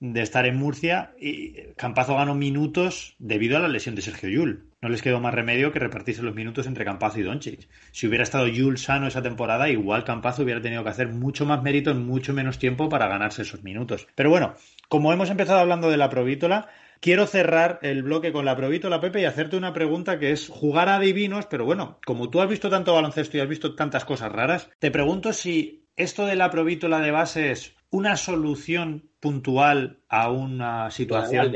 de 0.00 0.22
estar 0.22 0.46
en 0.46 0.56
Murcia 0.56 1.12
y 1.18 1.72
Campazo 1.76 2.14
ganó 2.14 2.34
minutos 2.34 3.16
debido 3.18 3.56
a 3.56 3.60
la 3.60 3.68
lesión 3.68 3.94
de 3.94 4.02
Sergio 4.02 4.28
Yul. 4.28 4.68
No 4.80 4.88
les 4.88 5.02
quedó 5.02 5.20
más 5.20 5.34
remedio 5.34 5.72
que 5.72 5.80
repartirse 5.80 6.22
los 6.22 6.34
minutos 6.34 6.66
entre 6.66 6.84
Campazo 6.84 7.18
y 7.18 7.24
Doncic. 7.24 7.68
Si 7.90 8.06
hubiera 8.06 8.22
estado 8.22 8.46
Yul 8.46 8.78
sano 8.78 9.08
esa 9.08 9.22
temporada, 9.22 9.68
igual 9.68 10.04
Campazo 10.04 10.42
hubiera 10.44 10.62
tenido 10.62 10.84
que 10.84 10.90
hacer 10.90 11.08
mucho 11.08 11.46
más 11.46 11.62
mérito 11.62 11.90
en 11.90 12.06
mucho 12.06 12.32
menos 12.32 12.58
tiempo 12.58 12.88
para 12.88 13.08
ganarse 13.08 13.42
esos 13.42 13.64
minutos. 13.64 14.06
Pero 14.14 14.30
bueno, 14.30 14.54
como 14.88 15.12
hemos 15.12 15.30
empezado 15.30 15.58
hablando 15.58 15.90
de 15.90 15.96
la 15.96 16.10
Provítola, 16.10 16.68
Quiero 17.00 17.28
cerrar 17.28 17.78
el 17.82 18.02
bloque 18.02 18.32
con 18.32 18.44
la 18.44 18.56
la 18.56 19.00
Pepe, 19.00 19.20
y 19.20 19.24
hacerte 19.24 19.56
una 19.56 19.72
pregunta 19.72 20.18
que 20.18 20.32
es 20.32 20.48
jugar 20.48 20.88
a 20.88 20.98
divinos, 20.98 21.46
pero 21.46 21.64
bueno, 21.64 22.00
como 22.04 22.28
tú 22.28 22.40
has 22.40 22.48
visto 22.48 22.70
tanto 22.70 22.92
baloncesto 22.92 23.36
y 23.36 23.40
has 23.40 23.48
visto 23.48 23.76
tantas 23.76 24.04
cosas 24.04 24.32
raras, 24.32 24.68
te 24.80 24.90
pregunto 24.90 25.32
si 25.32 25.86
esto 25.94 26.26
de 26.26 26.34
la 26.34 26.50
provítola 26.50 27.00
de 27.00 27.12
base 27.12 27.52
es 27.52 27.76
una 27.90 28.16
solución 28.16 29.07
puntual 29.20 29.98
a 30.08 30.30
una 30.30 30.90
situación 30.90 31.52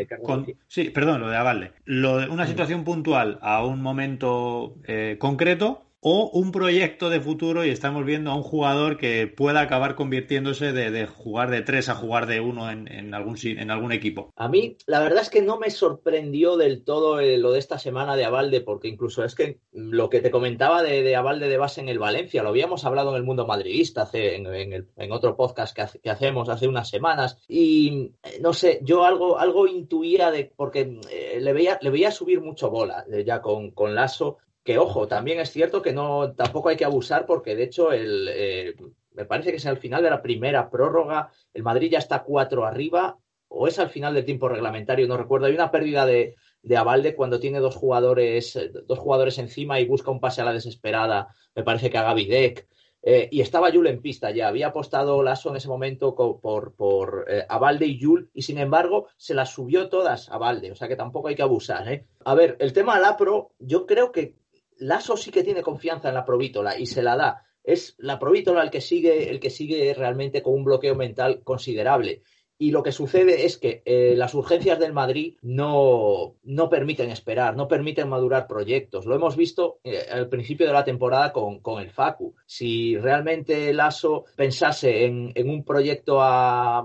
sí 0.66 0.90
perdón 0.90 1.20
lo 1.20 1.28
de 1.28 1.36
Avalde. 1.36 1.72
Lo 1.84 2.16
una 2.32 2.46
situación 2.46 2.84
puntual 2.84 3.38
a 3.42 3.64
un 3.64 3.80
momento 3.80 4.76
eh, 4.84 5.16
concreto 5.18 5.84
o 6.04 6.30
un 6.32 6.50
proyecto 6.50 7.10
de 7.10 7.20
futuro 7.20 7.64
y 7.64 7.70
estamos 7.70 8.04
viendo 8.04 8.32
a 8.32 8.34
un 8.34 8.42
jugador 8.42 8.98
que 8.98 9.28
pueda 9.28 9.60
acabar 9.60 9.94
convirtiéndose 9.94 10.72
de, 10.72 11.06
jugar 11.06 11.48
de 11.50 11.62
tres 11.62 11.88
a 11.88 11.94
jugar 11.94 12.26
de 12.26 12.40
uno 12.40 12.68
en, 12.72 13.14
algún, 13.14 13.36
en 13.44 13.70
algún 13.70 13.92
equipo. 13.92 14.32
A 14.34 14.48
mí, 14.48 14.76
la 14.86 14.98
verdad 14.98 15.22
es 15.22 15.30
que 15.30 15.42
no 15.42 15.60
me 15.60 15.70
sorprendió 15.70 16.56
del 16.56 16.82
todo 16.82 17.20
eh, 17.20 17.38
lo 17.38 17.52
de 17.52 17.60
esta 17.60 17.78
semana 17.78 18.16
de 18.16 18.24
Avalde, 18.24 18.62
porque 18.62 18.88
incluso 18.88 19.24
es 19.24 19.36
que 19.36 19.60
lo 19.70 20.10
que 20.10 20.20
te 20.20 20.32
comentaba 20.32 20.82
de, 20.82 21.04
de 21.04 21.14
Avalde 21.14 21.48
de 21.48 21.56
base 21.56 21.80
en 21.80 21.88
el 21.88 22.00
Valencia, 22.00 22.42
lo 22.42 22.48
habíamos 22.48 22.84
hablado 22.84 23.10
en 23.10 23.16
el 23.16 23.22
mundo 23.22 23.46
madridista 23.46 24.02
hace, 24.02 24.34
en, 24.34 25.12
otro 25.12 25.36
podcast 25.36 25.76
que, 25.76 26.10
hacemos 26.10 26.48
hace 26.48 26.66
unas 26.66 26.88
semanas, 26.88 27.38
y 27.46 28.10
eh, 28.24 28.38
no 28.40 28.52
sé, 28.52 28.80
yo 28.82 29.04
algo, 29.04 29.38
algo 29.38 29.68
intuía 29.68 30.32
de, 30.32 30.52
porque 30.56 30.98
eh, 31.12 31.38
le, 31.40 31.52
veía, 31.52 31.78
le 31.80 31.90
veía 31.90 32.10
subir 32.10 32.40
mucho 32.40 32.70
bola 32.70 33.04
ya 33.24 33.40
con, 33.40 33.70
con 33.70 33.94
Lasso, 33.94 34.38
que 34.64 34.78
ojo, 34.78 35.08
también 35.08 35.40
es 35.40 35.50
cierto 35.50 35.82
que 35.82 35.92
no 35.92 36.32
tampoco 36.34 36.68
hay 36.68 36.76
que 36.76 36.84
abusar 36.84 37.26
porque 37.26 37.56
de 37.56 37.64
hecho 37.64 37.92
el, 37.92 38.28
eh, 38.30 38.74
me 39.12 39.24
parece 39.24 39.50
que 39.50 39.56
es 39.56 39.66
al 39.66 39.78
final 39.78 40.02
de 40.02 40.10
la 40.10 40.22
primera 40.22 40.70
prórroga, 40.70 41.30
el 41.52 41.62
Madrid 41.62 41.90
ya 41.90 41.98
está 41.98 42.22
cuatro 42.22 42.64
arriba 42.64 43.18
o 43.48 43.68
es 43.68 43.78
al 43.78 43.90
final 43.90 44.14
del 44.14 44.24
tiempo 44.24 44.48
reglamentario, 44.48 45.06
no 45.06 45.16
recuerdo, 45.16 45.46
hay 45.46 45.54
una 45.54 45.70
pérdida 45.70 46.06
de, 46.06 46.36
de 46.62 46.76
Avalde 46.76 47.14
cuando 47.14 47.40
tiene 47.40 47.60
dos 47.60 47.76
jugadores, 47.76 48.58
dos 48.86 48.98
jugadores 48.98 49.38
encima 49.38 49.80
y 49.80 49.84
busca 49.84 50.10
un 50.10 50.20
pase 50.20 50.40
a 50.40 50.44
la 50.44 50.52
desesperada, 50.52 51.28
me 51.54 51.62
parece 51.62 51.90
que 51.90 51.98
a 51.98 52.02
Gavidec. 52.02 52.66
Eh, 53.04 53.28
y 53.32 53.40
estaba 53.40 53.68
Yul 53.68 53.88
en 53.88 54.00
pista 54.00 54.30
ya, 54.30 54.46
había 54.46 54.68
apostado 54.68 55.24
Lasso 55.24 55.50
en 55.50 55.56
ese 55.56 55.66
momento 55.66 56.14
por, 56.14 56.72
por 56.76 57.24
eh, 57.28 57.44
Avalde 57.48 57.84
y 57.84 57.98
Yul, 57.98 58.30
y 58.32 58.42
sin 58.42 58.58
embargo 58.58 59.08
se 59.16 59.34
las 59.34 59.50
subió 59.50 59.88
todas 59.88 60.28
a 60.28 60.34
Avalde, 60.34 60.70
o 60.70 60.76
sea 60.76 60.86
que 60.86 60.94
tampoco 60.94 61.26
hay 61.26 61.34
que 61.34 61.42
abusar. 61.42 61.92
¿eh? 61.92 62.06
A 62.24 62.36
ver, 62.36 62.56
el 62.60 62.72
tema 62.72 62.94
de 62.94 63.02
la 63.02 63.16
Pro, 63.16 63.50
yo 63.58 63.86
creo 63.86 64.12
que 64.12 64.36
Lasso 64.82 65.16
sí 65.16 65.30
que 65.30 65.44
tiene 65.44 65.62
confianza 65.62 66.08
en 66.08 66.14
la 66.14 66.24
provítola 66.24 66.78
y 66.78 66.86
se 66.86 67.02
la 67.02 67.16
da. 67.16 67.46
Es 67.62 67.94
la 67.98 68.18
provítola 68.18 68.62
el 68.62 68.70
que 68.70 68.80
sigue, 68.80 69.30
el 69.30 69.38
que 69.38 69.50
sigue 69.50 69.94
realmente 69.94 70.42
con 70.42 70.54
un 70.54 70.64
bloqueo 70.64 70.96
mental 70.96 71.42
considerable. 71.44 72.22
Y 72.58 72.70
lo 72.70 72.82
que 72.82 72.92
sucede 72.92 73.44
es 73.44 73.58
que 73.58 73.82
eh, 73.84 74.14
las 74.16 74.34
urgencias 74.34 74.78
del 74.78 74.92
Madrid 74.92 75.36
no, 75.42 76.36
no, 76.44 76.68
permiten 76.68 77.10
esperar, 77.10 77.56
no 77.56 77.66
permiten 77.66 78.08
madurar 78.08 78.46
proyectos. 78.46 79.04
Lo 79.04 79.16
hemos 79.16 79.36
visto 79.36 79.80
eh, 79.82 80.06
al 80.10 80.28
principio 80.28 80.66
de 80.66 80.72
la 80.72 80.84
temporada 80.84 81.32
con, 81.32 81.58
con, 81.58 81.82
el 81.82 81.90
Facu. 81.90 82.34
Si 82.46 82.96
realmente 82.96 83.72
Lasso 83.72 84.26
pensase 84.36 85.04
en, 85.06 85.32
en 85.34 85.50
un 85.50 85.64
proyecto 85.64 86.18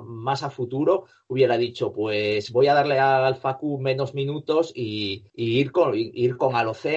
más 0.03 0.41
a 0.41 0.49
futuro, 0.49 1.05
hubiera 1.27 1.57
dicho, 1.57 1.93
pues 1.93 2.51
voy 2.51 2.67
a 2.67 2.73
darle 2.73 2.99
al 2.99 3.35
Facu 3.35 3.77
menos 3.79 4.15
minutos 4.15 4.71
y, 4.73 5.25
ir, 5.35 5.71
con, 5.71 5.93
ir 5.95 6.37
con 6.37 6.53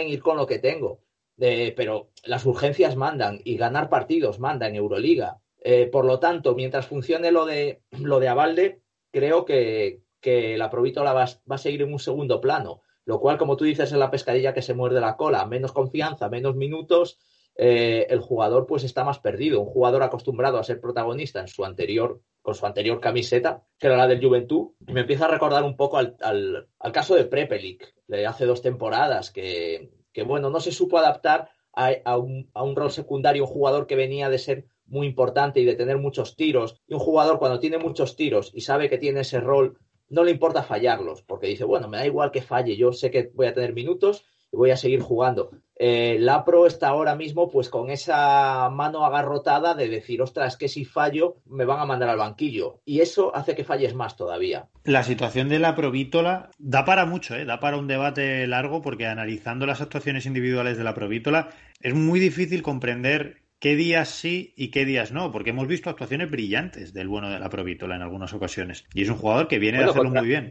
ir 0.06 0.22
con 0.22 0.36
lo 0.36 0.46
que 0.46 0.58
tengo. 0.58 1.00
Eh, 1.38 1.72
pero 1.74 2.10
las 2.24 2.44
urgencias 2.44 2.96
mandan 2.96 3.40
y 3.44 3.56
ganar 3.56 3.88
partidos 3.88 4.38
manda 4.38 4.68
en 4.68 4.76
Euroliga. 4.76 5.40
Eh, 5.60 5.86
por 5.86 6.04
lo 6.04 6.18
tanto, 6.18 6.54
mientras 6.54 6.86
funcione 6.86 7.30
lo 7.32 7.44
de, 7.44 7.82
lo 7.98 8.18
de 8.18 8.28
Avalde, 8.28 8.80
creo 9.10 9.44
que, 9.44 10.02
la 10.22 10.70
Provítola 10.70 11.12
va, 11.12 11.26
va, 11.50 11.54
a 11.54 11.58
seguir 11.58 11.82
en 11.82 11.92
un 11.92 11.98
segundo 11.98 12.40
plano. 12.40 12.82
Lo 13.04 13.20
cual, 13.20 13.38
como 13.38 13.56
tú 13.56 13.64
dices, 13.64 13.92
es 13.92 13.98
la 13.98 14.10
pescadilla 14.10 14.54
que 14.54 14.62
se 14.62 14.74
muerde 14.74 15.00
la 15.00 15.16
cola. 15.16 15.46
Menos 15.46 15.72
confianza, 15.72 16.28
menos 16.28 16.54
minutos, 16.54 17.18
eh, 17.62 18.06
el 18.08 18.20
jugador 18.20 18.66
pues 18.66 18.84
está 18.84 19.04
más 19.04 19.18
perdido. 19.18 19.60
Un 19.60 19.66
jugador 19.66 20.02
acostumbrado 20.02 20.58
a 20.58 20.64
ser 20.64 20.80
protagonista 20.80 21.40
en 21.40 21.48
su 21.48 21.64
anterior, 21.64 22.22
con 22.40 22.54
su 22.54 22.64
anterior 22.64 23.00
camiseta, 23.00 23.64
que 23.78 23.86
era 23.86 23.98
la 23.98 24.06
del 24.06 24.24
Juventud, 24.24 24.70
me 24.86 25.02
empieza 25.02 25.26
a 25.26 25.30
recordar 25.30 25.62
un 25.64 25.76
poco 25.76 25.98
al, 25.98 26.68
caso 26.92 27.14
de 27.14 27.26
Prepelic, 27.26 27.94
de 28.06 28.26
hace 28.26 28.46
dos 28.46 28.62
temporadas, 28.62 29.30
que, 29.30 29.90
bueno, 30.26 30.48
no 30.48 30.60
se 30.60 30.72
supo 30.72 30.96
adaptar 30.96 31.50
a, 31.72 32.16
un, 32.16 32.50
a 32.54 32.62
un 32.62 32.76
rol 32.76 32.90
secundario, 32.90 33.44
un 33.44 33.50
jugador 33.50 33.86
que 33.86 33.96
venía 33.96 34.30
de 34.30 34.38
ser 34.38 34.66
muy 34.90 35.06
importante 35.06 35.60
y 35.60 35.64
de 35.64 35.74
tener 35.74 35.96
muchos 35.96 36.36
tiros. 36.36 36.76
Y 36.86 36.94
un 36.94 37.00
jugador 37.00 37.38
cuando 37.38 37.58
tiene 37.58 37.78
muchos 37.78 38.16
tiros 38.16 38.50
y 38.54 38.60
sabe 38.60 38.90
que 38.90 38.98
tiene 38.98 39.20
ese 39.20 39.40
rol, 39.40 39.78
no 40.10 40.24
le 40.24 40.32
importa 40.32 40.62
fallarlos, 40.62 41.22
porque 41.22 41.46
dice, 41.46 41.64
bueno, 41.64 41.88
me 41.88 41.96
da 41.96 42.06
igual 42.06 42.32
que 42.32 42.42
falle, 42.42 42.76
yo 42.76 42.92
sé 42.92 43.10
que 43.10 43.30
voy 43.34 43.46
a 43.46 43.54
tener 43.54 43.72
minutos 43.72 44.24
y 44.52 44.56
voy 44.56 44.70
a 44.70 44.76
seguir 44.76 45.00
jugando. 45.00 45.50
Eh, 45.76 46.18
la 46.20 46.44
Pro 46.44 46.66
está 46.66 46.88
ahora 46.88 47.14
mismo 47.14 47.48
pues 47.48 47.70
con 47.70 47.88
esa 47.88 48.68
mano 48.70 49.04
agarrotada 49.06 49.74
de 49.74 49.88
decir, 49.88 50.20
ostras, 50.20 50.56
que 50.56 50.68
si 50.68 50.84
fallo 50.84 51.36
me 51.46 51.64
van 51.64 51.80
a 51.80 51.86
mandar 51.86 52.10
al 52.10 52.18
banquillo. 52.18 52.80
Y 52.84 53.00
eso 53.00 53.34
hace 53.34 53.54
que 53.54 53.64
falles 53.64 53.94
más 53.94 54.16
todavía. 54.16 54.68
La 54.84 55.04
situación 55.04 55.48
de 55.48 55.58
la 55.58 55.74
Provítola 55.74 56.50
da 56.58 56.84
para 56.84 57.06
mucho, 57.06 57.34
¿eh? 57.34 57.44
da 57.44 57.60
para 57.60 57.78
un 57.78 57.86
debate 57.86 58.46
largo 58.46 58.82
porque 58.82 59.06
analizando 59.06 59.64
las 59.64 59.80
actuaciones 59.80 60.26
individuales 60.26 60.76
de 60.76 60.84
la 60.84 60.94
Provítola 60.94 61.48
es 61.80 61.94
muy 61.94 62.20
difícil 62.20 62.62
comprender 62.62 63.39
qué 63.60 63.76
días 63.76 64.08
sí 64.08 64.54
y 64.56 64.70
qué 64.70 64.84
días 64.84 65.12
no, 65.12 65.30
porque 65.30 65.50
hemos 65.50 65.68
visto 65.68 65.90
actuaciones 65.90 66.30
brillantes 66.30 66.92
del 66.92 67.08
bueno 67.08 67.30
de 67.30 67.38
la 67.38 67.50
Provítola 67.50 67.94
en 67.94 68.02
algunas 68.02 68.32
ocasiones. 68.32 68.86
Y 68.94 69.02
es 69.02 69.10
un 69.10 69.18
jugador 69.18 69.46
que 69.46 69.58
viene 69.58 69.78
de 69.78 69.84
hacerlo 69.84 70.10
muy 70.10 70.26
bien. 70.26 70.50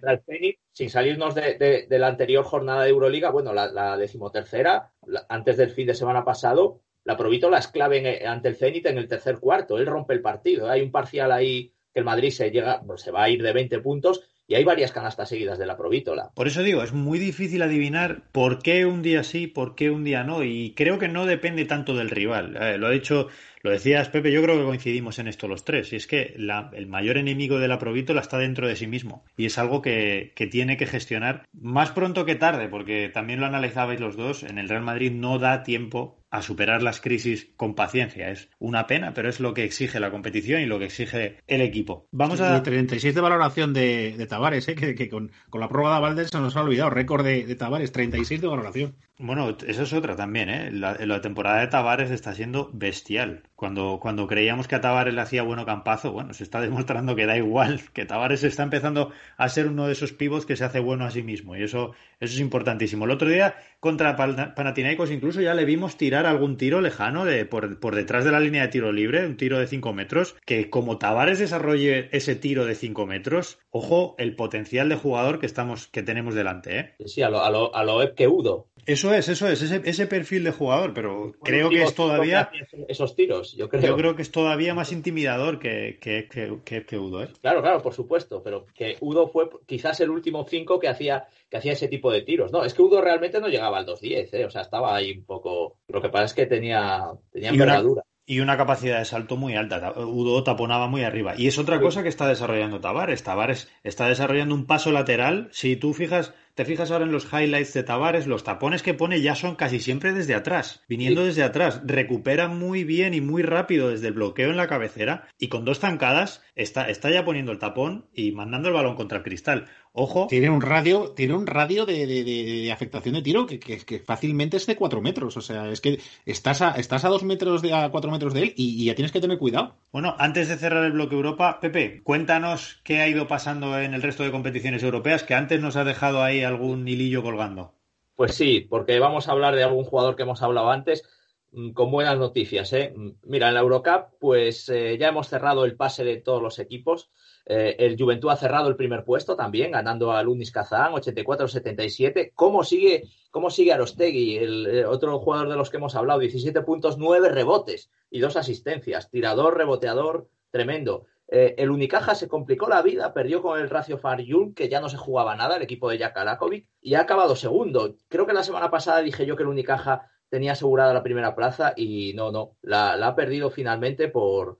sin 0.71 0.89
salirnos 0.89 1.35
de, 1.35 1.87
la 1.89 2.07
anterior 2.07 2.45
jornada 2.45 2.83
de 2.83 2.91
Euroliga, 2.91 3.31
bueno, 3.31 3.51
la, 3.51 3.97
decimotercera, 3.97 4.93
antes 5.27 5.57
del 5.57 5.71
fin 5.71 5.87
de 5.87 5.95
semana 5.95 6.23
pasado, 6.23 6.81
la 7.03 7.17
Provítola 7.17 7.57
es 7.57 7.67
clave 7.67 8.25
ante 8.25 8.49
el 8.49 8.55
Zenit 8.55 8.85
en 8.85 8.99
el 8.99 9.07
tercer 9.07 9.39
cuarto. 9.39 9.79
Él 9.79 9.87
rompe 9.87 10.13
el 10.13 10.21
partido. 10.21 10.69
Hay 10.69 10.81
un 10.81 10.91
parcial 10.91 11.31
ahí 11.31 11.73
que 11.91 11.99
el 11.99 12.05
Madrid 12.05 12.29
se 12.29 12.51
llega, 12.51 12.83
se 12.97 13.11
va 13.11 13.23
a 13.23 13.29
ir 13.29 13.41
de 13.41 13.51
20 13.51 13.79
puntos 13.79 14.21
y 14.49 14.55
hay 14.55 14.63
varias 14.63 14.91
canastas 14.91 15.29
seguidas 15.29 15.59
de 15.59 15.67
la 15.67 15.77
Provítola. 15.77 16.31
Por 16.33 16.47
eso 16.47 16.63
digo, 16.63 16.81
es 16.81 16.91
muy 16.91 17.19
difícil 17.19 17.61
adivinar 17.61 18.23
por 18.31 18.63
qué 18.63 18.87
un 18.87 19.03
día 19.03 19.23
sí, 19.23 19.45
por 19.45 19.75
qué 19.75 19.91
un 19.91 20.03
día 20.03 20.23
no. 20.23 20.43
Y 20.43 20.73
creo 20.75 20.97
que 20.97 21.07
no 21.07 21.27
depende 21.27 21.65
tanto 21.65 21.95
del 21.95 22.09
rival. 22.09 22.57
Eh, 22.59 22.79
lo 22.79 22.87
ha 22.87 22.89
dicho, 22.89 23.27
lo 23.61 23.71
decías 23.71 24.09
Pepe, 24.09 24.31
yo 24.31 24.41
creo 24.41 24.57
que 24.57 24.63
coincidimos 24.63 25.19
en 25.19 25.27
esto 25.27 25.47
los 25.47 25.65
tres. 25.65 25.91
Y 25.93 25.97
es 25.97 26.07
que 26.07 26.35
el 26.73 26.87
mayor 26.87 27.17
enemigo 27.17 27.59
de 27.59 27.67
la 27.67 27.79
Provítola 27.79 28.21
está 28.21 28.37
dentro 28.37 28.67
de 28.67 28.75
sí 28.75 28.87
mismo. 28.87 29.25
Y 29.37 29.45
es 29.45 29.57
algo 29.57 29.81
que, 29.81 30.33
tiene 30.51 30.77
que 30.77 30.87
gestionar 30.87 31.45
más 31.53 31.91
pronto 31.91 32.25
que 32.25 32.35
tarde, 32.35 32.69
porque 32.69 33.09
también 33.09 33.39
lo 33.39 33.45
analizabais 33.45 33.99
los 33.99 34.15
dos. 34.15 34.43
En 34.43 34.57
el 34.57 34.69
Real 34.69 34.83
Madrid 34.83 35.11
no 35.11 35.39
da 35.39 35.63
tiempo 35.63 36.17
a 36.31 36.41
superar 36.41 36.83
las 36.83 37.01
crisis 37.01 37.51
con 37.57 37.75
paciencia. 37.75 38.29
Es 38.29 38.49
una 38.59 38.87
pena, 38.87 39.13
pero 39.13 39.29
es 39.29 39.39
lo 39.39 39.53
que 39.53 39.63
exige 39.63 39.99
la 39.99 40.11
competición 40.11 40.61
y 40.61 40.65
lo 40.65 40.79
que 40.79 40.85
exige 40.85 41.37
el 41.47 41.61
equipo. 41.61 42.07
Vamos 42.11 42.39
a. 42.39 42.61
36 42.61 43.15
de 43.15 43.21
valoración 43.21 43.73
de, 43.73 44.25
Tavares, 44.29 44.67
¿eh? 44.67 44.75
que, 44.75 45.09
con, 45.09 45.31
la 45.53 45.69
prueba 45.69 45.95
de 45.95 46.01
Valdés 46.01 46.29
se 46.29 46.39
nos 46.39 46.55
ha 46.55 46.61
olvidado. 46.61 46.89
Récord 46.91 47.25
de, 47.25 47.45
de 47.45 47.55
Tavares, 47.55 47.91
36 47.91 48.41
de 48.41 48.47
valoración. 48.47 48.95
Bueno, 49.21 49.57
eso 49.67 49.83
es 49.83 49.91
otra 49.91 50.15
también, 50.15 50.47
¿eh? 50.47 50.71
La, 50.71 50.93
la, 50.93 51.19
temporada 51.19 51.59
de 51.59 51.67
Tavares 51.67 52.09
está 52.09 52.33
siendo 52.33 52.69
bestial. 52.71 53.43
Cuando, 53.53 53.99
cuando 54.01 54.27
creíamos 54.27 54.69
que 54.69 54.75
a 54.75 54.81
Tavares 54.81 55.13
le 55.13 55.19
hacía 55.19 55.43
bueno 55.43 55.65
campazo, 55.65 56.13
bueno, 56.13 56.33
se 56.33 56.45
está 56.45 56.61
demostrando 56.61 57.17
que 57.17 57.25
da 57.25 57.35
igual, 57.35 57.81
que 57.91 58.05
Tavares 58.05 58.45
está 58.45 58.63
empezando 58.63 59.11
a 59.35 59.49
ser 59.49 59.67
uno 59.67 59.87
de 59.87 59.91
esos 59.91 60.13
pivots 60.13 60.45
que 60.45 60.55
se 60.55 60.63
hace 60.63 60.79
bueno 60.79 61.03
a 61.03 61.11
sí 61.11 61.21
mismo. 61.21 61.57
Y 61.57 61.63
eso, 61.63 61.91
eso 62.21 62.33
es 62.33 62.39
importantísimo. 62.39 63.03
El 63.03 63.11
otro 63.11 63.27
día, 63.27 63.57
contra 63.81 64.15
Panathinaikos, 64.15 65.11
incluso 65.11 65.41
ya 65.41 65.53
le 65.53 65.65
vimos 65.65 65.97
tirar 65.97 66.25
algún 66.25 66.55
tiro 66.55 66.79
lejano 66.79 67.25
de, 67.25 67.43
por, 67.43 67.81
por 67.81 67.95
detrás 67.95 68.23
de 68.23 68.31
la 68.31 68.39
línea 68.39 68.61
de 68.61 68.67
tiro 68.69 68.93
libre, 68.93 69.25
un 69.25 69.35
tiro 69.35 69.59
de 69.59 69.67
5 69.67 69.91
metros, 69.91 70.37
que 70.45 70.69
como 70.69 70.97
Tavares 70.97 71.39
desarrolle 71.39 72.07
ese 72.13 72.37
tiro 72.37 72.65
de 72.65 72.75
5 72.75 73.05
metros, 73.05 73.59
ojo 73.69 74.15
el 74.17 74.37
potencial 74.37 74.87
de 74.87 74.95
jugador 74.95 75.39
que, 75.39 75.45
estamos, 75.45 75.87
que 75.87 76.03
tenemos 76.03 76.35
delante, 76.35 76.79
¿eh? 76.79 76.95
Sí, 77.05 77.21
a 77.21 77.29
lo, 77.29 77.43
a 77.43 77.49
lo, 77.49 77.75
a 77.75 77.83
lo 77.83 77.99
Udo. 78.29 78.68
Eso 78.89 79.13
es, 79.13 79.29
eso 79.29 79.47
es, 79.47 79.61
ese, 79.61 79.81
ese 79.85 80.07
perfil 80.07 80.43
de 80.43 80.51
jugador, 80.51 80.95
pero 80.95 81.31
creo 81.43 81.69
que 81.69 81.83
es 81.83 81.93
todavía. 81.93 82.49
Esos 82.87 83.15
tiros, 83.15 83.55
yo 83.55 83.69
creo. 83.69 83.83
Yo 83.83 83.95
creo 83.95 84.15
que 84.15 84.23
es 84.23 84.31
todavía 84.31 84.73
más 84.73 84.91
intimidador 84.91 85.59
que, 85.59 85.99
que, 86.01 86.27
que, 86.27 86.97
Udo, 86.97 87.21
¿eh? 87.23 87.29
Claro, 87.39 87.61
claro, 87.61 87.83
por 87.83 87.93
supuesto, 87.93 88.41
pero 88.41 88.65
que 88.73 88.97
Udo 88.99 89.27
fue 89.27 89.47
quizás 89.67 89.99
el 89.99 90.09
último 90.09 90.43
cinco 90.49 90.79
que 90.79 90.87
hacía, 90.87 91.27
que 91.49 91.57
hacía 91.57 91.73
ese 91.73 91.87
tipo 91.87 92.11
de 92.11 92.23
tiros. 92.23 92.51
No, 92.51 92.65
es 92.65 92.73
que 92.73 92.81
Udo 92.81 92.99
realmente 92.99 93.39
no 93.39 93.47
llegaba 93.47 93.77
al 93.77 93.85
2-10, 93.85 94.29
¿eh? 94.33 94.45
O 94.45 94.49
sea, 94.49 94.63
estaba 94.63 94.95
ahí 94.95 95.11
un 95.11 95.23
poco. 95.23 95.77
Lo 95.87 96.01
que 96.01 96.09
pasa 96.09 96.25
es 96.25 96.33
que 96.33 96.47
tenía, 96.47 97.11
tenía 97.31 97.49
envergadura 97.49 98.03
y 98.29 98.41
una 98.41 98.57
capacidad 98.57 98.99
de 98.99 99.05
salto 99.05 99.37
muy 99.37 99.55
alta. 99.55 99.91
Udo 99.97 100.43
taponaba 100.43 100.87
muy 100.87 101.03
arriba. 101.03 101.33
Y 101.35 101.47
es 101.47 101.57
otra 101.57 101.81
cosa 101.81 102.03
que 102.03 102.09
está 102.09 102.27
desarrollando 102.27 102.79
Tavares. 102.79 103.23
Tavares 103.23 103.71
está 103.83 104.07
desarrollando 104.07 104.53
un 104.53 104.67
paso 104.67 104.91
lateral. 104.91 105.49
Si 105.51 105.75
tú 105.75 105.95
fijas, 105.95 106.35
te 106.55 106.65
fijas 106.65 106.91
ahora 106.91 107.05
en 107.05 107.11
los 107.11 107.31
highlights 107.31 107.73
de 107.73 107.83
Tavares, 107.83 108.27
los 108.27 108.43
tapones 108.43 108.83
que 108.83 108.93
pone 108.93 109.21
ya 109.21 109.35
son 109.35 109.55
casi 109.55 109.79
siempre 109.79 110.13
desde 110.13 110.35
atrás, 110.35 110.83
viniendo 110.89 111.23
desde 111.23 111.43
atrás. 111.43 111.81
Recupera 111.85 112.47
muy 112.47 112.83
bien 112.83 113.13
y 113.13 113.21
muy 113.21 113.43
rápido 113.43 113.89
desde 113.89 114.07
el 114.07 114.13
bloqueo 114.13 114.49
en 114.49 114.57
la 114.57 114.67
cabecera 114.67 115.27
y 115.37 115.47
con 115.47 115.65
dos 115.65 115.79
zancadas 115.79 116.41
está, 116.55 116.89
está 116.89 117.09
ya 117.11 117.23
poniendo 117.23 117.51
el 117.51 117.59
tapón 117.59 118.07
y 118.13 118.31
mandando 118.31 118.69
el 118.69 118.75
balón 118.75 118.95
contra 118.95 119.19
el 119.19 119.23
cristal. 119.23 119.67
Ojo. 120.01 120.27
Tiene 120.29 120.49
un 120.49 120.61
radio, 120.61 121.11
tiene 121.11 121.33
un 121.33 121.45
radio 121.45 121.85
de, 121.85 122.71
afectación 122.71 123.15
de 123.15 123.21
tiro 123.21 123.45
que, 123.45 124.01
fácilmente 124.05 124.55
es 124.55 124.65
de 124.65 124.77
4 124.77 125.01
metros. 125.01 125.35
O 125.35 125.41
sea, 125.41 125.69
es 125.69 125.81
que 125.81 125.99
estás 126.25 126.61
a, 126.61 126.71
estás 126.71 127.03
a 127.03 127.09
2 127.09 127.23
metros 127.23 127.61
de 127.61 127.73
a 127.73 127.89
4 127.89 128.09
metros 128.09 128.33
de 128.33 128.43
él 128.43 128.53
y, 128.55 128.85
ya 128.85 128.95
tienes 128.95 129.11
que 129.11 129.19
tener 129.19 129.37
cuidado. 129.37 129.75
Bueno, 129.91 130.15
antes 130.17 130.47
de 130.47 130.55
cerrar 130.55 130.85
el 130.85 130.93
bloque 130.93 131.15
Europa, 131.15 131.59
Pepe, 131.59 132.01
cuéntanos 132.01 132.79
qué 132.85 133.01
ha 133.01 133.09
ido 133.09 133.27
pasando 133.27 133.77
en 133.77 133.93
el 133.93 134.01
resto 134.01 134.23
de 134.23 134.31
competiciones 134.31 134.83
europeas, 134.83 135.23
que 135.23 135.33
antes 135.33 135.59
nos 135.59 135.75
ha 135.75 135.83
dejado 135.83 136.23
ahí 136.23 136.43
algún 136.43 136.87
hilillo 136.87 137.21
colgando. 137.21 137.73
Pues 138.15 138.35
sí, 138.35 138.65
porque 138.69 138.99
vamos 138.99 139.27
a 139.27 139.33
hablar 139.33 139.53
de 139.55 139.63
algún 139.63 139.83
jugador 139.83 140.15
que 140.15 140.23
hemos 140.23 140.41
hablado 140.41 140.71
antes. 140.71 141.03
mm, 141.51 141.71
con 141.71 141.91
buenas 141.91 142.17
noticias. 142.17 142.71
¿eh? 142.71 142.93
Mira, 143.23 143.49
en 143.49 143.55
la 143.55 143.59
Eurocup, 143.59 144.17
pues 144.17 144.69
eh, 144.69 144.97
ya 144.97 145.09
hemos 145.09 145.27
cerrado 145.27 145.65
el 145.65 145.75
pase 145.75 146.05
de 146.05 146.17
todos 146.17 146.41
los 146.41 146.57
equipos. 146.57 147.09
Eh, 147.45 147.75
el 147.79 147.97
Juventud 147.97 148.29
ha 148.29 148.35
cerrado 148.35 148.69
el 148.69 148.75
primer 148.75 149.03
puesto 149.03 149.35
también, 149.35 149.71
ganando 149.71 150.11
al 150.11 150.27
Unis 150.27 150.51
Kazán 150.51 150.93
84-77. 150.93 152.31
¿Cómo 152.35 152.63
sigue, 152.63 153.03
¿Cómo 153.31 153.49
sigue 153.49 153.73
Arostegui, 153.73 154.37
el, 154.37 154.85
otro 154.85 155.19
jugador 155.19 155.49
de 155.49 155.55
los 155.55 155.69
que 155.69 155.77
hemos 155.77 155.95
hablado? 155.95 156.19
17 156.19 156.61
puntos, 156.61 156.97
9 156.97 157.29
rebotes 157.29 157.89
y 158.09 158.19
dos 158.19 158.35
asistencias. 158.35 159.09
Tirador, 159.09 159.57
reboteador, 159.57 160.29
tremendo. 160.51 161.05
el 161.27 161.69
Unicaja 161.69 162.15
se 162.15 162.27
complicó 162.27 162.67
la 162.67 162.81
vida, 162.81 163.13
perdió 163.13 163.41
con 163.41 163.59
el 163.59 163.69
Racio 163.69 163.97
Faryul, 163.97 164.53
que 164.53 164.69
ya 164.69 164.81
no 164.81 164.89
se 164.89 164.97
jugaba 164.97 165.35
nada, 165.35 165.57
el 165.57 165.61
equipo 165.61 165.89
de 165.89 165.99
Jakalakovic, 165.99 166.67
y 166.81 166.95
ha 166.95 167.01
acabado 167.01 167.35
segundo. 167.35 167.95
Creo 168.07 168.25
que 168.25 168.33
la 168.33 168.43
semana 168.43 168.71
pasada 168.71 169.01
dije 169.01 169.25
yo 169.25 169.35
que 169.35 169.43
el 169.43 169.49
Unicaja 169.49 170.09
tenía 170.29 170.53
asegurada 170.53 170.93
la 170.93 171.03
primera 171.03 171.35
plaza 171.35 171.73
y 171.75 172.13
no, 172.13 172.31
no, 172.31 172.55
la, 172.61 172.93
ha 172.93 173.15
perdido 173.15 173.49
finalmente 173.49 174.07
por, 174.07 174.59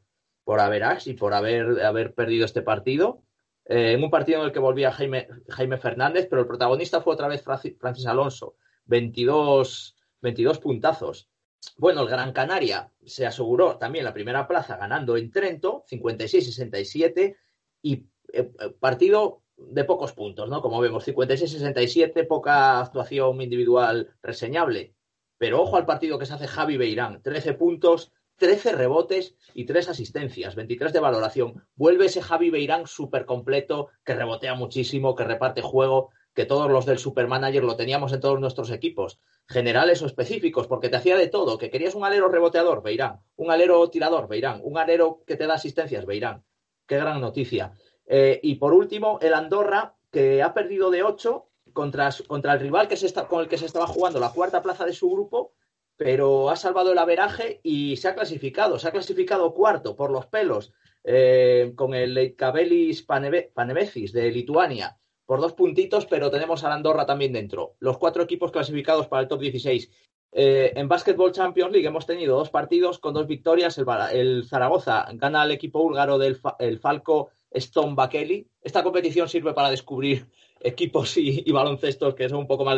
por 0.49 0.61
y 1.05 1.13
por 1.13 1.35
haber, 1.35 1.85
haber 1.85 2.15
perdido 2.15 2.43
este 2.43 2.63
partido. 2.63 3.21
Eh, 3.65 3.91
en 3.91 4.03
un 4.03 4.09
partido 4.09 4.39
en 4.39 4.47
el 4.47 4.51
que 4.51 4.57
volvía 4.57 4.91
Jaime, 4.91 5.27
Jaime 5.47 5.77
Fernández, 5.77 6.25
pero 6.27 6.41
el 6.41 6.47
protagonista 6.47 7.01
fue 7.01 7.13
otra 7.13 7.27
vez 7.27 7.43
Francis 7.43 8.07
Alonso, 8.07 8.55
22, 8.85 9.95
22 10.21 10.57
puntazos. 10.57 11.29
Bueno, 11.77 12.01
el 12.01 12.07
Gran 12.07 12.33
Canaria 12.33 12.91
se 13.05 13.27
aseguró 13.27 13.77
también 13.77 14.03
la 14.03 14.11
primera 14.11 14.47
plaza 14.47 14.75
ganando 14.75 15.17
en 15.17 15.29
Trento, 15.29 15.83
56-67, 15.87 17.35
y 17.83 18.07
eh, 18.33 18.51
partido 18.79 19.43
de 19.55 19.83
pocos 19.83 20.13
puntos, 20.13 20.49
¿no? 20.49 20.63
Como 20.63 20.79
vemos, 20.79 21.07
56-67, 21.07 22.25
poca 22.25 22.79
actuación 22.79 23.39
individual 23.39 24.15
reseñable. 24.23 24.95
Pero 25.37 25.61
ojo 25.61 25.77
al 25.77 25.85
partido 25.85 26.17
que 26.17 26.25
se 26.25 26.33
hace 26.33 26.47
Javi 26.47 26.75
Beirán. 26.75 27.21
13 27.21 27.53
puntos, 27.53 28.13
13 28.39 28.71
rebotes 28.71 29.35
y 29.53 29.65
3 29.65 29.89
asistencias, 29.89 30.55
23 30.55 30.91
de 30.91 30.99
valoración. 30.99 31.63
Vuelve 31.75 32.05
ese 32.05 32.21
Javi 32.21 32.49
Beirán 32.49 32.87
súper 32.87 33.25
completo, 33.25 33.89
que 34.03 34.15
rebotea 34.15 34.55
muchísimo, 34.55 35.15
que 35.15 35.25
reparte 35.25 35.61
juego, 35.61 36.09
que 36.33 36.45
todos 36.45 36.71
los 36.71 36.85
del 36.85 36.99
Supermanager 36.99 37.63
lo 37.63 37.75
teníamos 37.75 38.13
en 38.13 38.21
todos 38.21 38.39
nuestros 38.39 38.71
equipos, 38.71 39.19
generales 39.47 40.01
o 40.01 40.05
específicos, 40.05 40.67
porque 40.67 40.89
te 40.89 40.95
hacía 40.95 41.17
de 41.17 41.27
todo, 41.27 41.57
que 41.57 41.69
querías 41.69 41.95
un 41.95 42.05
alero 42.05 42.29
reboteador, 42.29 42.81
Beirán, 42.81 43.19
un 43.35 43.51
alero 43.51 43.89
tirador, 43.89 44.27
Beirán, 44.27 44.61
un 44.63 44.77
alero 44.77 45.21
que 45.27 45.35
te 45.35 45.45
da 45.45 45.55
asistencias, 45.55 46.05
Beirán. 46.05 46.43
Qué 46.87 46.97
gran 46.97 47.19
noticia. 47.21 47.73
Eh, 48.05 48.39
y 48.41 48.55
por 48.55 48.73
último, 48.73 49.19
el 49.21 49.33
Andorra, 49.33 49.95
que 50.11 50.41
ha 50.41 50.53
perdido 50.53 50.89
de 50.89 51.03
8 51.03 51.49
contra, 51.73 52.09
contra 52.27 52.53
el 52.53 52.59
rival 52.59 52.87
que 52.87 52.97
con 53.27 53.41
el 53.41 53.47
que 53.47 53.57
se 53.57 53.65
estaba 53.65 53.85
jugando 53.85 54.19
la 54.19 54.31
cuarta 54.31 54.61
plaza 54.61 54.85
de 54.85 54.93
su 54.93 55.09
grupo, 55.09 55.53
pero 55.99 56.49
ha 56.49 56.55
salvado 56.55 56.93
el 56.93 56.97
averaje 56.97 57.59
y 57.61 57.97
se 57.97 58.07
ha 58.07 58.15
clasificado. 58.15 58.79
Se 58.79 58.87
ha 58.87 58.91
clasificado 58.91 59.53
cuarto 59.53 59.97
por 59.97 60.11
los 60.11 60.27
pelos 60.27 60.71
eh, 61.03 61.73
con 61.75 61.93
el 61.93 62.13
Leitkabelis 62.13 63.01
Panevecis 63.03 64.13
de 64.13 64.31
Lituania 64.31 64.97
por 65.25 65.41
dos 65.41 65.51
puntitos, 65.51 66.05
pero 66.05 66.31
tenemos 66.31 66.63
a 66.63 66.73
Andorra 66.73 67.05
también 67.05 67.33
dentro. 67.33 67.75
Los 67.79 67.97
cuatro 67.97 68.23
equipos 68.23 68.49
clasificados 68.49 69.07
para 69.07 69.23
el 69.23 69.27
top 69.27 69.41
16. 69.41 69.91
Eh, 70.31 70.71
en 70.73 70.87
Basketball 70.87 71.33
Champions 71.33 71.73
League 71.73 71.87
hemos 71.87 72.05
tenido 72.05 72.37
dos 72.37 72.49
partidos 72.49 72.97
con 72.99 73.13
dos 73.13 73.27
victorias. 73.27 73.77
El, 74.13 74.45
Zaragoza 74.47 75.05
gana 75.15 75.41
al 75.41 75.51
equipo 75.51 75.81
húngaro 75.81 76.17
del 76.17 76.39
el 76.59 76.79
Falco 76.79 77.31
Stone 77.51 77.95
Bakeli. 77.95 78.47
Esta 78.61 78.83
competición 78.83 79.27
sirve 79.27 79.53
para 79.53 79.69
descubrir 79.69 80.27
equipos 80.61 81.17
y, 81.17 81.43
baloncestos 81.51 82.15
que 82.15 82.29
son 82.29 82.39
un 82.39 82.47
poco 82.47 82.63
más 82.63 82.77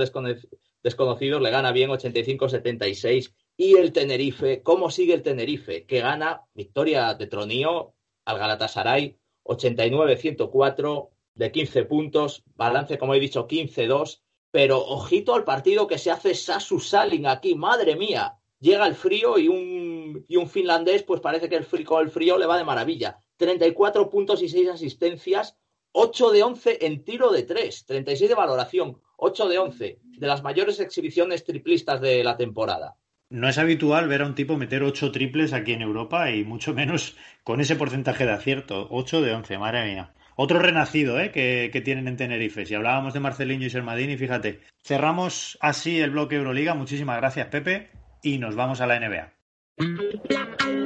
desconocidos, 0.84 1.41
le 1.41 1.49
gana 1.49 1.71
bien 1.71 1.89
85-76. 1.89 3.34
Y 3.57 3.75
el 3.77 3.91
Tenerife, 3.91 4.63
¿cómo 4.63 4.89
sigue 4.89 5.13
el 5.13 5.21
Tenerife? 5.21 5.86
Que 5.86 5.99
gana 5.99 6.43
victoria 6.53 7.13
de 7.13 7.27
Tronío 7.27 7.93
al 8.25 8.38
Galatasaray 8.38 9.17
89-104 9.43 11.09
de 11.36 11.51
15 11.51 11.86
puntos, 11.86 12.43
balance 12.55 12.97
como 12.97 13.15
he 13.15 13.19
dicho 13.19 13.47
15-2, 13.47 14.21
pero 14.51 14.79
ojito 14.79 15.34
al 15.34 15.43
partido 15.43 15.88
que 15.88 15.97
se 15.97 16.11
hace 16.11 16.36
Sasu 16.36 16.79
Salin 16.79 17.25
aquí, 17.27 17.55
madre 17.55 17.95
mía, 17.95 18.38
llega 18.59 18.86
el 18.86 18.95
frío 18.95 19.38
y 19.38 19.47
un, 19.47 20.25
y 20.27 20.36
un 20.36 20.49
finlandés 20.49 21.03
pues 21.03 21.21
parece 21.21 21.49
que 21.49 21.55
el 21.55 21.63
frío, 21.63 21.99
el 21.99 22.09
frío 22.09 22.38
le 22.38 22.45
va 22.45 22.57
de 22.57 22.63
maravilla. 22.63 23.19
34 23.38 24.09
puntos 24.09 24.41
y 24.43 24.49
6 24.49 24.69
asistencias 24.69 25.57
8 25.93 26.32
de 26.32 26.43
11 26.43 26.86
en 26.86 27.03
tiro 27.03 27.32
de 27.32 27.43
3, 27.43 27.86
36 27.86 28.29
de 28.29 28.36
valoración, 28.36 29.01
8 29.24 29.49
de 29.49 29.59
11, 29.59 29.99
de 30.17 30.28
las 30.28 30.41
mayores 30.41 30.80
exhibiciones 30.80 31.43
triplistas 31.43 32.01
de 32.01 32.24
la 32.24 32.38
temporada. 32.38 32.95
No 33.30 33.47
es 33.47 33.59
habitual 33.59 34.07
ver 34.07 34.24
a 34.24 34.26
un 34.26 34.34
tipo 34.34 34.57
meter 34.57 34.82
8 34.82 35.11
triples 35.11 35.53
aquí 35.53 35.74
en 35.74 35.84
Europa 35.84 36.32
y 36.32 36.43
mucho 36.43 36.74
menos 36.74 37.15
con 37.43 37.61
ese 37.61 37.76
porcentaje 37.76 38.26
de 38.26 38.32
acierto, 38.32 38.88
8 38.89 39.22
de 39.22 39.34
11, 39.34 39.57
madre 39.59 39.86
mía. 39.86 40.13
Otro 40.36 40.57
renacido 40.57 41.19
¿eh? 41.19 41.32
que, 41.32 41.69
que, 41.72 41.82
tienen 41.82 42.07
en 42.07 42.17
Tenerife. 42.17 42.65
Si 42.65 42.74
hablábamos 42.74 43.13
de 43.13 43.19
Marcelinho 43.19 43.67
y 43.67 43.69
Sermadini, 43.69 44.17
fíjate. 44.17 44.61
Cerramos 44.84 45.57
así 45.61 45.99
el 45.99 46.09
bloque 46.09 46.38
Euroliga. 46.38 46.74
Muchísimas 46.74 47.17
gracias, 47.17 47.47
Pepe. 47.47 47.91
Y 48.24 48.39
nos 48.39 48.55
vamos 48.55 48.82
a 48.82 48.88
la 48.88 48.99
NBA. 48.99 50.80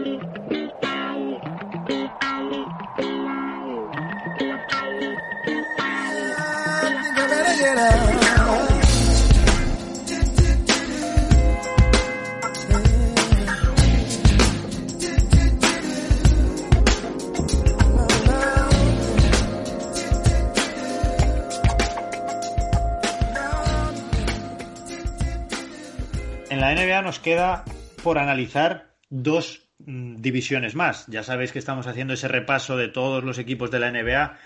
La 26.66 26.74
NBA 26.74 27.04
nos 27.04 27.20
queda 27.20 27.64
por 28.02 28.18
analizar 28.18 28.96
dos 29.12 29.70
mm, 29.78 30.16
divisiones 30.20 30.74
más. 30.74 31.06
Ya 31.06 31.22
sabéis 31.22 31.52
que 31.52 31.60
estamos 31.60 31.86
haciendo 31.86 32.16
ese 32.16 32.28
repaso 32.28 32.76
de 32.76 32.88
todos 32.88 33.24
los 33.24 33.38
equipos 33.38 33.70
de 33.70 33.80
la 33.80 33.92
NBA 33.92 34.40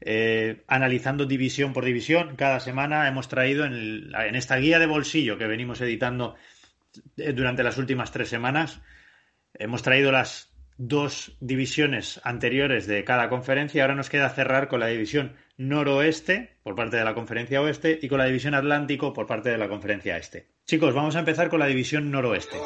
eh, 0.00 0.62
analizando 0.68 1.26
división 1.26 1.72
por 1.72 1.84
división. 1.84 2.36
Cada 2.36 2.60
semana 2.60 3.08
hemos 3.08 3.26
traído 3.26 3.64
en, 3.64 4.14
esta 4.36 4.54
guía 4.58 4.78
de 4.78 4.86
bolsillo 4.86 5.36
que 5.36 5.48
venimos 5.48 5.80
editando 5.80 6.36
eh, 7.16 7.32
durante 7.32 7.64
las 7.64 7.76
últimas 7.76 8.12
tres 8.12 8.28
semanas, 8.28 8.80
hemos 9.54 9.82
traído 9.82 10.12
las 10.12 10.54
dos 10.76 11.36
divisiones 11.40 12.20
anteriores 12.22 12.86
de 12.86 13.02
cada 13.02 13.28
conferencia. 13.28 13.82
Ahora 13.82 13.96
nos 13.96 14.10
queda 14.10 14.30
cerrar 14.30 14.68
con 14.68 14.78
la 14.78 14.86
división 14.86 15.34
noroeste 15.56 16.56
por 16.62 16.76
parte 16.76 16.98
de 16.98 17.04
la 17.04 17.14
conferencia 17.14 17.60
oeste 17.60 17.98
y 18.00 18.08
con 18.08 18.18
la 18.18 18.26
división 18.26 18.54
atlántico 18.54 19.12
por 19.12 19.26
parte 19.26 19.50
de 19.50 19.58
la 19.58 19.68
conferencia 19.68 20.16
este. 20.16 20.53
Chicos, 20.66 20.94
vamos 20.94 21.14
a 21.14 21.18
empezar 21.18 21.50
con 21.50 21.60
la 21.60 21.66
división 21.66 22.10
noroeste. 22.10 22.56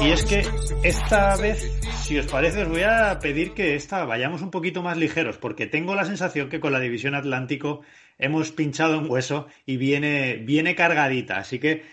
Y 0.00 0.10
es 0.10 0.24
que 0.24 0.44
esta 0.82 1.36
vez, 1.36 2.01
si 2.12 2.18
os 2.18 2.26
parece, 2.26 2.60
os 2.64 2.68
voy 2.68 2.82
a 2.82 3.18
pedir 3.20 3.54
que 3.54 3.74
esta 3.74 4.04
vayamos 4.04 4.42
un 4.42 4.50
poquito 4.50 4.82
más 4.82 4.98
ligeros, 4.98 5.38
porque 5.38 5.66
tengo 5.66 5.94
la 5.94 6.04
sensación 6.04 6.50
que 6.50 6.60
con 6.60 6.70
la 6.70 6.78
división 6.78 7.14
Atlántico 7.14 7.80
hemos 8.18 8.52
pinchado 8.52 8.98
un 8.98 9.10
hueso 9.10 9.46
y 9.64 9.78
viene, 9.78 10.36
viene 10.36 10.74
cargadita. 10.74 11.38
Así 11.38 11.58
que 11.58 11.84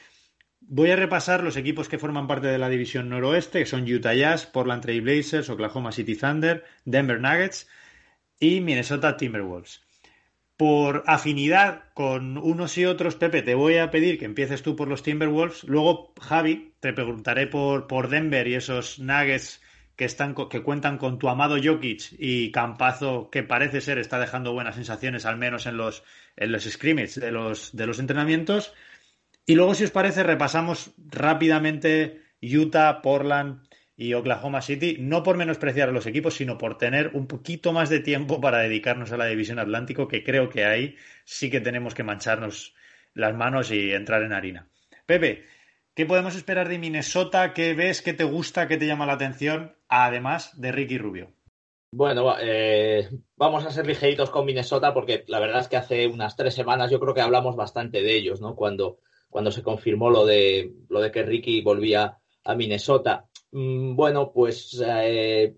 Voy 0.62 0.92
a 0.92 0.98
repasar 0.98 1.42
los 1.42 1.58
equipos 1.58 1.88
que 1.90 1.98
forman 1.98 2.28
parte 2.28 2.48
de 2.48 2.60
la 2.60 2.70
división 2.70 3.10
noroeste, 3.10 3.60
que 3.60 3.66
son 3.66 3.92
Utah 3.92 4.14
Jazz, 4.14 4.46
Portland 4.46 4.84
Trail 4.84 5.02
Blazers, 5.02 5.50
Oklahoma 5.50 5.94
City 5.94 6.16
Thunder, 6.16 6.64
Denver 6.86 7.20
Nuggets 7.20 7.68
y 8.40 8.60
Minnesota 8.60 9.18
Timberwolves. 9.18 9.82
Por 10.58 11.04
afinidad 11.08 11.86
con 11.96 12.38
unos 12.38 12.78
y 12.78 12.86
otros, 12.86 13.16
Pepe, 13.16 13.42
te 13.42 13.56
voy 13.56 13.78
a 13.78 13.90
pedir 13.90 14.20
que 14.20 14.26
empieces 14.26 14.62
tú 14.62 14.76
por 14.76 14.90
los 14.90 15.02
Timberwolves. 15.02 15.64
Luego, 15.64 16.14
Javi, 16.22 16.74
te 16.82 16.94
preguntaré 16.94 17.48
por, 17.48 17.88
por 17.88 18.10
Denver 18.10 18.48
y 18.48 18.56
esos 18.56 19.00
Nuggets 19.00 19.62
que, 20.00 20.06
están, 20.06 20.34
que 20.34 20.64
cuentan 20.64 20.98
con 20.98 21.20
tu 21.20 21.28
amado 21.28 21.58
Jokic 21.62 22.14
y 22.18 22.54
Campazo, 22.54 23.30
que 23.30 23.44
parece 23.44 23.82
ser 23.82 23.98
está 23.98 24.18
dejando 24.18 24.54
buenas 24.54 24.76
sensaciones, 24.76 25.26
al 25.26 25.36
menos 25.36 25.66
en 25.66 25.76
los, 25.76 26.06
en 26.38 26.54
los 26.54 26.64
scrimmages 26.64 27.20
de 27.20 27.32
los, 27.32 27.76
de 27.76 27.86
los 27.86 28.00
entrenamientos. 28.00 28.74
Y 29.46 29.56
luego, 29.56 29.76
si 29.76 29.84
os 29.84 29.92
parece, 29.92 30.24
repasamos 30.24 30.94
rápidamente 30.98 32.22
Utah, 32.42 33.02
Portland 33.02 33.68
y 33.98 34.14
Oklahoma 34.14 34.62
City, 34.62 34.96
no 35.02 35.22
por 35.22 35.36
menospreciar 35.36 35.90
a 35.90 35.92
los 35.92 36.06
equipos, 36.06 36.36
sino 36.36 36.58
por 36.58 36.78
tener 36.78 37.12
un 37.14 37.28
poquito 37.28 37.74
más 37.74 37.90
de 37.90 38.00
tiempo 38.00 38.40
para 38.40 38.60
dedicarnos 38.60 39.12
a 39.12 39.18
la 39.18 39.26
división 39.26 39.60
Atlántico, 39.60 40.08
que 40.08 40.24
creo 40.24 40.48
que 40.48 40.64
ahí 40.64 40.96
sí 41.26 41.50
que 41.50 41.60
tenemos 41.60 41.94
que 41.94 42.04
mancharnos 42.04 42.74
las 43.16 43.36
manos 43.36 43.70
y 43.70 43.92
entrar 43.92 44.24
en 44.24 44.32
harina. 44.32 44.70
Pepe, 45.06 45.44
¿qué 46.00 46.06
podemos 46.06 46.34
esperar 46.38 46.70
de 46.70 46.80
Minnesota? 46.80 47.54
¿Qué 47.54 47.74
ves? 47.74 48.02
¿Qué 48.02 48.14
te 48.14 48.24
gusta? 48.24 48.70
¿Qué 48.70 48.78
te 48.78 48.88
llama 48.88 49.06
la 49.06 49.16
atención? 49.16 49.76
Además 49.90 50.58
de 50.58 50.72
Ricky 50.72 50.98
Rubio. 50.98 51.34
Bueno, 51.92 52.36
eh, 52.40 53.10
vamos 53.36 53.66
a 53.66 53.72
ser 53.72 53.86
ligeritos 53.86 54.30
con 54.30 54.46
Minnesota 54.46 54.94
porque 54.94 55.26
la 55.28 55.42
verdad 55.42 55.60
es 55.60 55.68
que 55.68 55.76
hace 55.76 56.08
unas 56.08 56.38
tres 56.38 56.54
semanas 56.54 56.90
yo 56.90 57.02
creo 57.02 57.14
que 57.14 57.20
hablamos 57.20 57.58
bastante 57.58 58.02
de 58.02 58.16
ellos, 58.16 58.40
¿no? 58.40 58.56
Cuando, 58.56 59.00
cuando 59.30 59.52
se 59.52 59.62
confirmó 59.62 60.10
lo 60.10 60.26
de, 60.26 60.72
lo 60.88 61.02
de 61.02 61.12
que 61.12 61.24
Ricky 61.24 61.62
volvía 61.62 62.18
a 62.46 62.56
Minnesota. 62.56 63.26
Mm, 63.52 63.98
bueno, 63.98 64.32
pues 64.32 64.82
eh, 64.82 65.54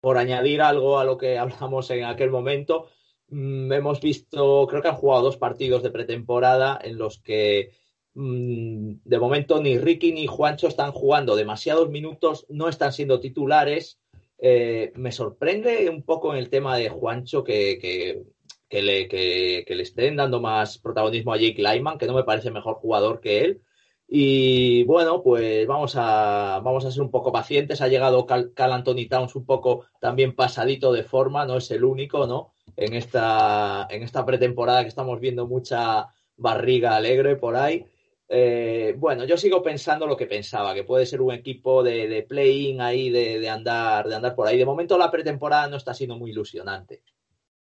por 0.00 0.16
añadir 0.16 0.62
algo 0.62 0.98
a 0.98 1.04
lo 1.04 1.18
que 1.18 1.36
hablamos 1.38 1.90
en 1.90 2.04
aquel 2.04 2.30
momento, 2.30 2.88
mm, 3.28 3.70
hemos 3.70 4.00
visto, 4.00 4.66
creo 4.70 4.80
que 4.80 4.88
han 4.88 4.96
jugado 4.96 5.24
dos 5.24 5.36
partidos 5.36 5.82
de 5.82 5.90
pretemporada 5.90 6.78
en 6.82 6.96
los 6.96 7.20
que 7.20 7.72
de 8.16 9.18
momento 9.18 9.60
ni 9.60 9.76
Ricky 9.76 10.10
ni 10.10 10.26
Juancho 10.26 10.68
están 10.68 10.90
jugando 10.90 11.36
demasiados 11.36 11.90
minutos, 11.90 12.46
no 12.48 12.68
están 12.68 12.94
siendo 12.94 13.20
titulares. 13.20 14.00
Eh, 14.38 14.92
me 14.96 15.12
sorprende 15.12 15.90
un 15.90 16.02
poco 16.02 16.32
en 16.32 16.38
el 16.38 16.48
tema 16.48 16.78
de 16.78 16.88
Juancho 16.88 17.44
que, 17.44 17.78
que, 17.78 18.82
le, 18.82 19.06
que, 19.06 19.64
le, 19.68 19.82
estén 19.82 20.16
dando 20.16 20.40
más 20.40 20.78
protagonismo 20.78 21.34
a 21.34 21.36
Jake 21.36 21.62
Lyman, 21.62 21.98
que 21.98 22.06
no 22.06 22.14
me 22.14 22.24
parece 22.24 22.50
mejor 22.50 22.76
jugador 22.76 23.20
que 23.20 23.44
él. 23.44 23.62
Y 24.08 24.84
bueno, 24.84 25.22
pues 25.22 25.66
vamos 25.66 25.94
a, 25.96 26.60
vamos 26.64 26.86
a 26.86 26.90
ser 26.90 27.02
un 27.02 27.10
poco 27.10 27.32
pacientes. 27.32 27.82
Ha 27.82 27.88
llegado 27.88 28.24
Cal, 28.24 28.52
Anthony 28.56 29.08
Towns 29.10 29.36
un 29.36 29.44
poco 29.44 29.84
también 30.00 30.34
pasadito 30.34 30.90
de 30.90 31.02
forma, 31.02 31.44
no 31.44 31.58
es 31.58 31.70
el 31.70 31.84
único, 31.84 32.26
¿no? 32.26 32.54
En 32.76 32.94
esta, 32.94 33.86
en 33.90 34.02
esta 34.02 34.24
pretemporada 34.24 34.82
que 34.82 34.88
estamos 34.88 35.20
viendo 35.20 35.46
mucha 35.46 36.08
barriga 36.38 36.96
alegre 36.96 37.36
por 37.36 37.56
ahí. 37.56 37.84
Eh, 38.28 38.94
bueno, 38.98 39.24
yo 39.24 39.36
sigo 39.36 39.62
pensando 39.62 40.06
lo 40.06 40.16
que 40.16 40.26
pensaba, 40.26 40.74
que 40.74 40.84
puede 40.84 41.06
ser 41.06 41.20
un 41.20 41.32
equipo 41.32 41.82
de, 41.82 42.08
de 42.08 42.22
playing 42.22 42.80
ahí, 42.80 43.10
de, 43.10 43.38
de, 43.38 43.48
andar, 43.48 44.08
de 44.08 44.16
andar 44.16 44.34
por 44.34 44.48
ahí. 44.48 44.58
De 44.58 44.64
momento 44.64 44.98
la 44.98 45.10
pretemporada 45.10 45.68
no 45.68 45.76
está 45.76 45.94
siendo 45.94 46.16
muy 46.16 46.30
ilusionante. 46.30 47.02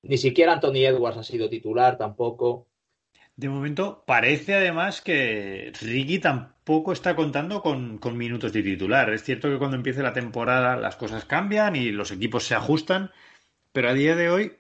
Ni 0.04 0.18
siquiera 0.18 0.54
Anthony 0.54 0.86
Edwards 0.86 1.18
ha 1.18 1.24
sido 1.24 1.50
titular 1.50 1.98
tampoco. 1.98 2.68
De 3.36 3.50
momento 3.50 4.04
parece 4.08 4.56
además 4.56 5.02
que 5.02 5.72
Ricky 5.80 6.18
tampoco 6.18 6.92
está 6.92 7.16
contando 7.16 7.62
con, 7.62 8.00
minutos 8.18 8.52
de 8.52 8.64
titular. 8.64 9.14
Es 9.14 9.24
cierto 9.24 9.48
que 9.48 9.60
cuando 9.60 9.78
empiece 9.78 10.02
la 10.02 10.14
temporada 10.14 10.76
las 10.76 10.96
cosas 10.96 11.26
cambian 11.26 11.76
y 11.76 11.92
los 11.92 12.12
equipos 12.12 12.46
se 12.46 12.56
ajustan, 12.56 13.12
pero 13.72 13.90
a 13.90 13.94
día 13.94 14.16
de 14.16 14.30
hoy 14.30 14.54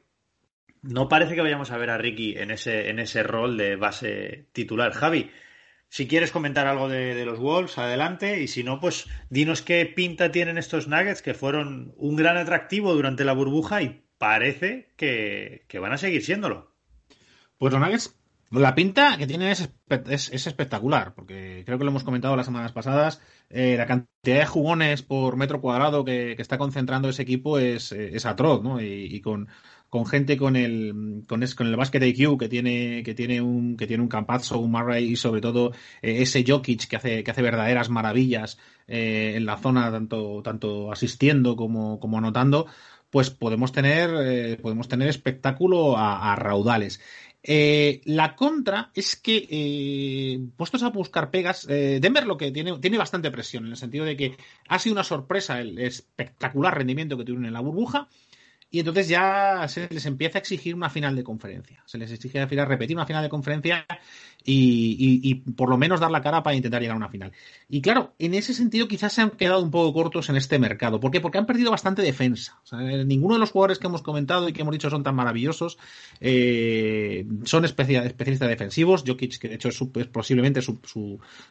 no 0.83 1.09
parece 1.09 1.33
que 1.33 1.41
vayamos 1.41 1.71
a 1.71 1.77
ver 1.77 1.89
a 1.89 1.97
Ricky 1.97 2.35
en 2.37 2.51
ese, 2.51 2.89
en 2.89 2.99
ese 2.99 3.23
rol 3.23 3.57
de 3.57 3.77
base 3.77 4.45
titular. 4.51 4.91
Javi, 4.91 5.31
si 5.89 6.07
quieres 6.07 6.31
comentar 6.31 6.67
algo 6.67 6.89
de, 6.89 7.25
los 7.25 7.39
Wolves, 7.39 7.77
adelante. 7.77 8.41
Y 8.41 8.47
si 8.47 8.63
no, 8.63 8.79
pues 8.79 9.07
dinos 9.29 9.61
qué 9.61 9.85
pinta 9.85 10.31
tienen 10.31 10.57
estos 10.57 10.87
Nuggets, 10.87 11.21
que 11.21 11.33
fueron 11.33 11.93
un 11.97 12.15
gran 12.15 12.37
atractivo 12.37 12.93
durante 12.93 13.23
la 13.25 13.33
burbuja 13.33 13.81
y 13.81 14.03
parece 14.17 14.93
que, 14.97 15.65
que 15.67 15.79
van 15.79 15.93
a 15.93 15.97
seguir 15.97 16.23
siéndolo. 16.23 16.75
Pues 17.57 17.73
los 17.73 17.81
Nuggets 17.81 18.17
la 18.51 18.75
pinta 18.75 19.17
que 19.17 19.27
tiene 19.27 19.51
es, 19.51 19.69
espectacular, 20.31 21.13
porque 21.13 21.63
creo 21.65 21.77
que 21.77 21.83
lo 21.83 21.89
hemos 21.89 22.05
comentado 22.05 22.37
las 22.37 22.45
semanas 22.45 22.71
pasadas. 22.71 23.21
Eh, 23.49 23.75
la 23.77 23.85
cantidad 23.85 24.39
de 24.39 24.45
jugones 24.45 25.01
por 25.01 25.35
metro 25.35 25.59
cuadrado 25.59 26.05
que, 26.05 26.33
está 26.37 26.57
concentrando 26.57 27.09
ese 27.09 27.23
equipo 27.23 27.59
es, 27.59 27.91
atroz, 28.25 28.63
¿no? 28.63 28.79
Y, 28.81 29.19
con, 29.19 29.49
gente 30.05 30.37
con 30.37 30.55
el 30.55 31.23
con, 31.27 31.45
con 31.55 31.67
el 31.67 31.75
basket 31.75 32.03
IQ 32.03 32.37
que 32.37 32.49
tiene 32.49 33.03
que 33.03 33.13
tiene 33.13 33.41
un 33.41 33.77
que 33.77 33.87
tiene 33.87 34.03
un 34.03 34.09
Campazzo, 34.09 34.59
un 34.59 34.71
Murray 34.71 35.05
y 35.05 35.15
sobre 35.15 35.41
todo 35.41 35.71
eh, 36.01 36.21
ese 36.21 36.43
Jokic 36.47 36.87
que 36.87 36.95
hace 36.95 37.23
que 37.23 37.31
hace 37.31 37.41
verdaderas 37.41 37.89
maravillas 37.89 38.57
eh, 38.87 39.33
en 39.35 39.45
la 39.45 39.57
zona 39.57 39.91
tanto 39.91 40.41
tanto 40.43 40.91
asistiendo 40.91 41.55
como, 41.55 41.99
como 41.99 42.17
anotando 42.17 42.67
pues 43.09 43.29
podemos 43.29 43.71
tener 43.71 44.59
podemos 44.59 44.89
tener 44.89 45.07
espectáculo 45.07 45.97
a 45.97 46.35
raudales. 46.35 46.99
Eh, 47.49 48.01
la 48.03 48.35
contra 48.35 48.91
es 48.93 49.15
que, 49.15 49.47
eh, 49.49 50.39
puestos 50.57 50.83
a 50.83 50.89
buscar 50.89 51.31
pegas, 51.31 51.65
eh, 51.69 51.99
Denver 52.01 52.25
lo 52.25 52.35
que 52.35 52.51
tiene, 52.51 52.77
tiene 52.79 52.97
bastante 52.97 53.31
presión, 53.31 53.65
en 53.65 53.71
el 53.71 53.77
sentido 53.77 54.03
de 54.03 54.17
que 54.17 54.35
ha 54.67 54.79
sido 54.79 54.93
una 54.93 55.05
sorpresa 55.05 55.61
el 55.61 55.79
espectacular 55.79 56.75
rendimiento 56.75 57.17
que 57.17 57.23
tuvieron 57.23 57.45
en 57.45 57.53
la 57.53 57.61
burbuja, 57.61 58.09
y 58.69 58.79
entonces 58.79 59.07
ya 59.07 59.65
se 59.69 59.87
les 59.89 60.05
empieza 60.05 60.37
a 60.37 60.41
exigir 60.41 60.75
una 60.75 60.89
final 60.89 61.15
de 61.15 61.23
conferencia. 61.23 61.81
Se 61.85 61.97
les 61.97 62.11
exige 62.11 62.39
al 62.39 62.49
final 62.49 62.67
repetir 62.67 62.97
una 62.97 63.05
final 63.05 63.23
de 63.23 63.29
conferencia 63.29 63.85
y, 64.43 65.35
por 65.55 65.69
lo 65.69 65.77
menos 65.77 65.99
dar 65.99 66.11
la 66.11 66.21
cara 66.21 66.43
para 66.43 66.55
intentar 66.55 66.81
llegar 66.81 66.95
a 66.95 66.97
una 66.97 67.09
final. 67.09 67.31
Y 67.69 67.81
claro, 67.81 68.13
en 68.19 68.33
ese 68.33 68.53
sentido 68.53 68.87
quizás 68.87 69.13
se 69.13 69.21
han 69.21 69.31
quedado 69.31 69.61
un 69.61 69.71
poco 69.71 69.93
cortos 69.93 70.29
en 70.29 70.37
este 70.37 70.59
mercado. 70.59 70.99
¿Por 70.99 71.11
qué? 71.11 71.21
Porque 71.21 71.37
han 71.37 71.45
perdido 71.45 71.71
bastante 71.71 72.01
defensa. 72.01 72.59
ninguno 73.05 73.35
de 73.35 73.39
los 73.39 73.51
jugadores 73.51 73.79
que 73.79 73.87
hemos 73.87 74.01
comentado 74.01 74.47
y 74.47 74.53
que 74.53 74.61
hemos 74.61 74.73
dicho 74.73 74.89
son 74.89 75.03
tan 75.03 75.15
maravillosos 75.15 75.77
eh, 76.19 77.25
son 77.43 77.65
especialistas 77.65 78.49
defensivos. 78.49 79.03
Jokic, 79.05 79.37
que 79.37 79.49
de 79.49 79.55
hecho 79.55 79.69
es, 79.69 80.07
posiblemente 80.07 80.61
su, 80.61 80.79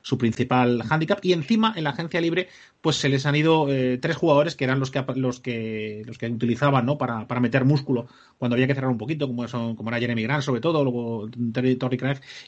su, 0.02 0.18
principal 0.18 0.82
hándicap. 0.82 1.18
Y 1.22 1.32
encima, 1.32 1.74
en 1.76 1.84
la 1.84 1.90
agencia 1.90 2.20
libre, 2.20 2.48
pues 2.80 2.96
se 2.96 3.08
les 3.08 3.26
han 3.26 3.36
ido 3.36 3.70
eh, 3.70 3.98
tres 3.98 4.16
jugadores 4.16 4.54
que 4.54 4.64
eran 4.64 4.80
los 4.80 4.90
que, 4.90 5.04
los 5.16 5.40
que, 5.40 6.02
los 6.06 6.18
que 6.18 6.26
utilizaban 6.26 6.86
¿no? 6.86 6.98
para, 6.98 7.05
para 7.06 7.40
meter 7.40 7.64
músculo 7.64 8.08
cuando 8.38 8.54
había 8.54 8.66
que 8.66 8.74
cerrar 8.74 8.90
un 8.90 8.98
poquito, 8.98 9.26
como, 9.26 9.46
son, 9.48 9.76
como 9.76 9.90
era 9.90 9.98
Jeremy 9.98 10.22
Grant, 10.22 10.42
sobre 10.42 10.60
todo, 10.60 10.82
luego 10.82 11.28
Terry 11.52 11.76
Torrey 11.76 11.98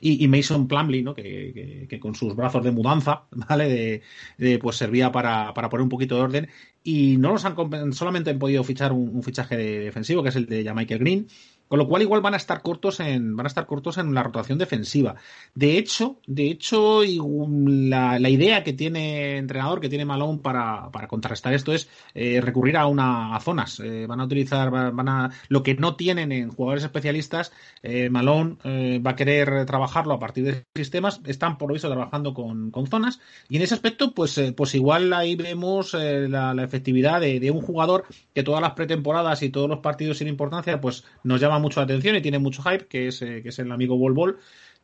y, 0.01 0.25
y 0.25 0.29
Mason 0.29 0.69
Plumley, 0.69 1.03
¿no? 1.03 1.15
Que, 1.15 1.99
con 2.01 2.15
sus 2.15 2.37
brazos 2.37 2.63
de 2.63 2.71
mudanza, 2.71 3.25
¿vale? 3.49 4.03
De, 4.37 4.59
pues 4.59 4.77
servía 4.77 5.11
para, 5.11 5.55
para, 5.55 5.69
poner 5.69 5.83
un 5.83 5.89
poquito 5.89 6.17
de 6.17 6.23
orden. 6.23 6.49
Y 6.83 7.17
no 7.17 7.33
los 7.33 7.45
han 7.45 7.93
solamente 7.93 8.31
han 8.31 8.39
podido 8.39 8.65
fichar 8.65 8.93
un, 8.93 9.23
fichaje 9.23 9.57
defensivo, 9.57 10.23
que 10.23 10.29
es 10.31 10.37
el 10.37 10.47
de 10.47 10.73
Michael 10.75 11.01
Green 11.01 11.27
con 11.69 11.79
lo 11.79 11.87
cual 11.87 12.03
igual 12.03 12.21
van 12.21 12.35
a 12.35 12.39
estar 12.39 12.63
cortos 12.63 13.01
en, 13.01 13.37
van 13.37 13.47
a 13.47 13.49
estar 13.49 13.67
cortos 13.67 13.99
en 13.99 14.15
la 14.15 14.23
rotación 14.23 14.59
defensiva. 14.59 15.17
De 15.55 15.79
hecho, 15.79 16.21
de 16.27 16.51
hecho, 16.51 17.03
la, 17.05 18.19
la 18.19 18.29
idea 18.29 18.65
que 18.65 18.73
tiene 18.73 19.37
entrenador, 19.37 19.81
que 19.81 19.89
tiene 19.89 20.05
Malone 20.05 20.41
para, 20.43 20.91
para 20.91 21.09
contrarrestar 21.09 21.53
esto 21.53 21.73
es 21.73 21.89
eh, 22.15 22.41
recurrir 22.41 22.77
a 22.77 22.87
una 22.87 23.39
zonas. 23.41 23.81
Eh, 23.81 24.07
van 24.07 24.21
a 24.21 24.25
utilizar, 24.25 24.71
van 24.71 25.09
a, 25.09 25.31
lo 25.49 25.63
que 25.63 25.75
no 25.75 25.97
tienen 25.97 26.33
en 26.33 26.51
jugadores 26.51 26.85
especialistas, 26.85 27.53
eh, 27.83 28.09
Malone 28.11 28.57
va 29.01 29.13
a 29.13 29.17
querer 29.17 29.67
trabajarlo 29.67 30.15
a 30.15 30.19
partir 30.19 30.45
de 30.45 30.65
sistemas. 30.75 31.21
Están 31.27 31.59
por 31.59 31.69
lo 31.69 31.75
visto 31.75 31.89
trabajando 31.89 32.35
con, 32.35 32.71
con 32.71 32.87
zonas. 32.87 33.21
Y 33.49 33.57
en 33.57 33.63
ese 33.63 33.75
aspecto, 33.75 34.15
pues, 34.15 34.41
pues 34.57 34.75
igual 34.75 35.13
ahí 35.13 35.37
vemos 35.37 35.95
la, 35.95 36.55
la, 36.55 36.65
efectividad 36.65 37.21
de, 37.21 37.41
de 37.41 37.51
un 37.51 37.61
jugador 37.61 38.05
que 38.35 38.43
todas 38.43 38.61
las 38.61 38.73
pretemporadas 38.73 39.43
y 39.43 39.51
todos 39.51 39.69
los 39.69 39.81
partidos 39.81 40.19
sin 40.19 40.29
importancia, 40.29 40.81
pues 40.81 41.05
nos 41.23 41.41
llama 41.41 41.58
mucho 41.59 41.81
la 41.81 41.85
atención 41.85 42.17
y 42.17 42.23
tiene 42.23 42.39
mucho 42.39 42.63
hype, 42.63 42.87
que 42.87 43.09
es, 43.09 43.23
eh, 43.23 43.43
que 43.43 43.51
es 43.51 43.59
el 43.59 43.71
amigo 43.73 43.97
Bol 43.97 44.13
Bol, 44.13 44.39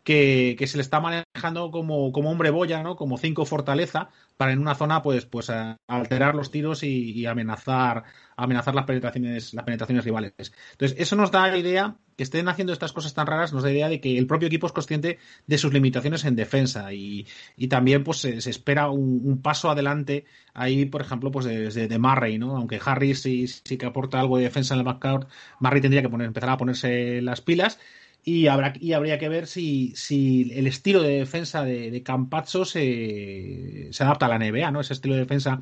que, 0.04 0.62
se 0.66 0.76
le 0.76 0.82
está 0.82 1.00
manejando 1.00 1.70
como, 1.70 2.12
como 2.12 2.30
hombre 2.30 2.50
boya, 2.50 2.82
¿no? 2.82 2.94
Como 2.94 3.16
cinco 3.16 3.46
fortaleza, 3.46 4.10
para 4.36 4.52
en 4.52 4.58
una 4.60 4.74
zona, 4.74 5.02
pues, 5.02 5.24
pues 5.24 5.50
alterar 5.88 6.34
los 6.34 6.50
tiros 6.50 6.82
y, 6.82 7.24
amenazar, 7.24 8.04
amenazar 8.36 8.74
las 8.74 8.84
penetraciones, 8.84 9.54
las 9.54 9.64
penetraciones 9.64 10.04
rivales. 10.04 10.34
Entonces, 10.72 10.98
eso 11.00 11.16
nos 11.16 11.30
da 11.30 11.48
la 11.48 11.56
idea, 11.56 11.96
que 12.16 12.22
estén 12.22 12.48
haciendo 12.48 12.74
estas 12.74 12.92
cosas 12.92 13.14
tan 13.14 13.26
raras, 13.26 13.54
nos 13.54 13.62
da 13.62 13.70
la 13.70 13.74
idea 13.74 13.88
de 13.88 14.00
que 14.00 14.18
el 14.18 14.26
propio 14.26 14.46
equipo 14.46 14.66
es 14.66 14.72
consciente 14.74 15.18
de 15.46 15.58
sus 15.58 15.72
limitaciones 15.72 16.24
en 16.26 16.36
defensa 16.36 16.92
y, 16.92 17.26
y 17.56 17.68
también 17.68 18.04
pues 18.04 18.18
se, 18.18 18.36
espera 18.36 18.90
un, 18.90 19.40
paso 19.42 19.70
adelante 19.70 20.26
ahí, 20.52 20.84
por 20.84 21.00
ejemplo, 21.00 21.30
pues 21.30 21.46
de, 21.46 21.70
de, 21.70 21.98
Murray, 21.98 22.38
¿no? 22.38 22.56
Aunque 22.56 22.80
Harris 22.84 23.22
sí, 23.22 23.48
sí 23.48 23.78
que 23.78 23.86
aporta 23.86 24.20
algo 24.20 24.36
de 24.36 24.44
defensa 24.44 24.74
en 24.74 24.80
el 24.80 24.86
backcourt, 24.86 25.28
Murray 25.60 25.80
tendría 25.80 26.02
que 26.02 26.10
poner, 26.10 26.26
empezar 26.26 26.50
a 26.50 26.56
ponerse 26.58 27.22
las 27.22 27.40
pilas 27.40 27.78
y, 28.24 28.46
habrá, 28.46 28.72
y 28.80 28.92
habría 28.94 29.18
que 29.18 29.28
ver 29.28 29.46
si, 29.46 29.92
si 29.96 30.50
el 30.54 30.66
estilo 30.66 31.02
de 31.02 31.18
defensa 31.18 31.64
de, 31.64 31.90
de 31.90 32.02
Campazzo 32.02 32.64
se, 32.64 33.88
se, 33.90 34.02
adapta 34.02 34.26
a 34.26 34.28
la 34.30 34.38
NBA, 34.38 34.70
¿no? 34.70 34.80
Ese 34.80 34.94
estilo 34.94 35.14
de 35.14 35.20
defensa 35.20 35.60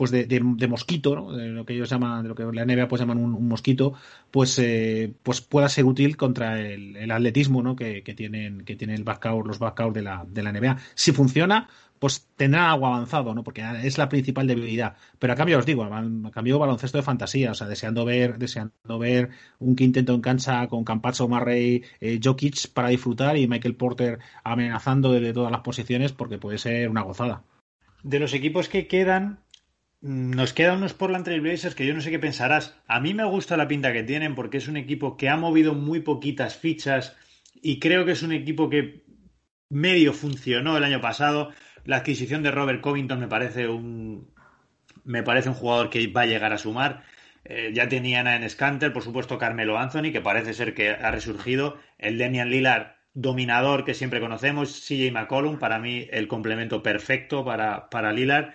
pues 0.00 0.10
de, 0.10 0.24
de, 0.24 0.66
mosquito, 0.66 1.14
¿no? 1.14 1.30
de 1.36 1.48
lo 1.48 1.66
que 1.66 1.74
ellos 1.74 1.90
llaman, 1.90 2.22
de 2.22 2.30
lo 2.30 2.34
que 2.34 2.44
la 2.44 2.64
NBA 2.64 2.88
pues 2.88 3.00
llaman 3.00 3.18
un, 3.18 3.46
mosquito, 3.46 3.92
pues, 4.30 4.58
eh, 4.58 5.12
pues 5.22 5.42
pueda 5.42 5.68
ser 5.68 5.84
útil 5.84 6.16
contra 6.16 6.58
el, 6.58 6.96
el 6.96 7.10
atletismo 7.10 7.62
¿no? 7.62 7.76
que, 7.76 8.02
que, 8.02 8.14
tienen, 8.14 8.64
que 8.64 8.76
tienen 8.76 8.96
el 8.96 9.04
backcourt, 9.04 9.46
los 9.46 9.58
backcourt 9.58 9.94
de 9.94 10.00
la, 10.00 10.24
de 10.26 10.42
la 10.42 10.52
NBA. 10.52 10.78
Si 10.94 11.12
funciona, 11.12 11.68
pues 12.00 12.26
tendrá 12.34 12.72
algo 12.72 12.86
avanzado, 12.86 13.34
¿no? 13.34 13.44
Porque 13.44 13.62
es 13.84 13.98
la 13.98 14.08
principal 14.08 14.46
debilidad. 14.46 14.96
Pero 15.18 15.34
a 15.34 15.36
cambio 15.36 15.58
os 15.58 15.66
digo, 15.66 15.84
a 15.84 16.30
cambio 16.32 16.58
baloncesto 16.58 16.96
de 16.96 17.04
fantasía, 17.04 17.52
o 17.52 17.54
sea, 17.54 17.68
deseando 17.68 18.06
ver, 18.06 18.38
deseando 18.38 18.98
ver 18.98 19.28
un 19.58 19.76
quinteto 19.76 20.14
en 20.14 20.22
cancha 20.22 20.66
con 20.66 20.82
Campazzo, 20.82 21.28
Marrey, 21.28 21.84
eh, 22.00 22.18
Jokic 22.22 22.72
para 22.72 22.88
disfrutar 22.88 23.36
y 23.36 23.46
Michael 23.46 23.76
Porter 23.76 24.18
amenazando 24.42 25.12
desde 25.12 25.34
todas 25.34 25.52
las 25.52 25.60
posiciones 25.60 26.12
porque 26.12 26.38
puede 26.38 26.56
ser 26.56 26.88
una 26.88 27.02
gozada. 27.02 27.44
De 28.02 28.18
los 28.18 28.32
equipos 28.32 28.70
que 28.70 28.86
quedan, 28.86 29.40
nos 30.00 30.54
quedan 30.54 30.78
unos 30.78 30.94
Portland 30.94 31.26
Trailblazers 31.26 31.74
que 31.74 31.86
yo 31.86 31.92
no 31.92 32.00
sé 32.00 32.10
qué 32.10 32.18
pensarás. 32.18 32.80
A 32.86 32.98
mí 33.00 33.12
me 33.12 33.24
gusta 33.24 33.58
la 33.58 33.68
pinta 33.68 33.92
que 33.92 34.04
tienen 34.04 34.34
porque 34.34 34.56
es 34.56 34.68
un 34.68 34.78
equipo 34.78 35.18
que 35.18 35.28
ha 35.28 35.36
movido 35.36 35.74
muy 35.74 36.00
poquitas 36.00 36.56
fichas 36.56 37.14
y 37.60 37.78
creo 37.78 38.06
que 38.06 38.12
es 38.12 38.22
un 38.22 38.32
equipo 38.32 38.70
que 38.70 39.04
medio 39.68 40.14
funcionó 40.14 40.78
el 40.78 40.84
año 40.84 41.02
pasado. 41.02 41.50
La 41.84 41.96
adquisición 41.96 42.42
de 42.42 42.50
Robert 42.50 42.80
Covington 42.80 43.20
me 43.20 43.28
parece 43.28 43.68
un 43.68 44.28
me 45.04 45.22
parece 45.22 45.48
un 45.48 45.54
jugador 45.54 45.90
que 45.90 46.06
va 46.08 46.22
a 46.22 46.26
llegar 46.26 46.52
a 46.52 46.58
sumar. 46.58 47.04
Eh, 47.44 47.70
ya 47.74 47.88
tenían 47.88 48.26
en 48.26 48.48
Scanter, 48.48 48.92
por 48.92 49.02
supuesto, 49.02 49.38
Carmelo 49.38 49.78
Anthony, 49.78 50.12
que 50.12 50.20
parece 50.20 50.54
ser 50.54 50.74
que 50.74 50.90
ha 50.90 51.10
resurgido. 51.10 51.78
El 51.98 52.18
Demian 52.18 52.50
Lillard, 52.50 52.92
dominador 53.14 53.84
que 53.84 53.94
siempre 53.94 54.20
conocemos. 54.20 54.84
CJ 54.86 55.10
McCollum, 55.12 55.58
para 55.58 55.78
mí, 55.78 56.06
el 56.10 56.28
complemento 56.28 56.82
perfecto 56.82 57.44
para, 57.44 57.88
para 57.88 58.12
Lillard. 58.12 58.52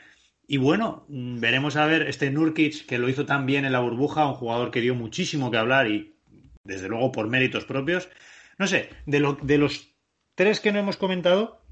Y 0.47 0.57
bueno, 0.57 1.05
mm, 1.09 1.39
veremos 1.39 1.76
a 1.76 1.88
ver 1.88 2.03
este 2.03 2.30
Nurkic, 2.30 2.86
que 2.86 2.99
lo 2.99 3.09
hizo 3.09 3.26
tan 3.26 3.45
bien 3.45 3.65
en 3.65 3.71
la 3.71 3.80
burbuja, 3.80 4.28
un 4.28 4.36
jugador 4.36 4.71
que 4.71 4.82
dio 4.82 4.93
muchísimo 4.93 5.49
que 5.49 5.57
hablar 5.57 5.88
y, 5.88 6.15
desde 6.63 6.88
luego, 6.88 7.11
por 7.11 7.28
méritos 7.28 7.65
propios. 7.65 8.09
No 8.57 8.67
sé, 8.67 8.89
de, 9.05 9.19
lo, 9.19 9.34
de 9.41 9.57
los 9.57 9.95
tres 10.36 10.59
que 10.59 10.71
no 10.71 10.80
hemos 10.80 10.97
comentado, 10.97 11.64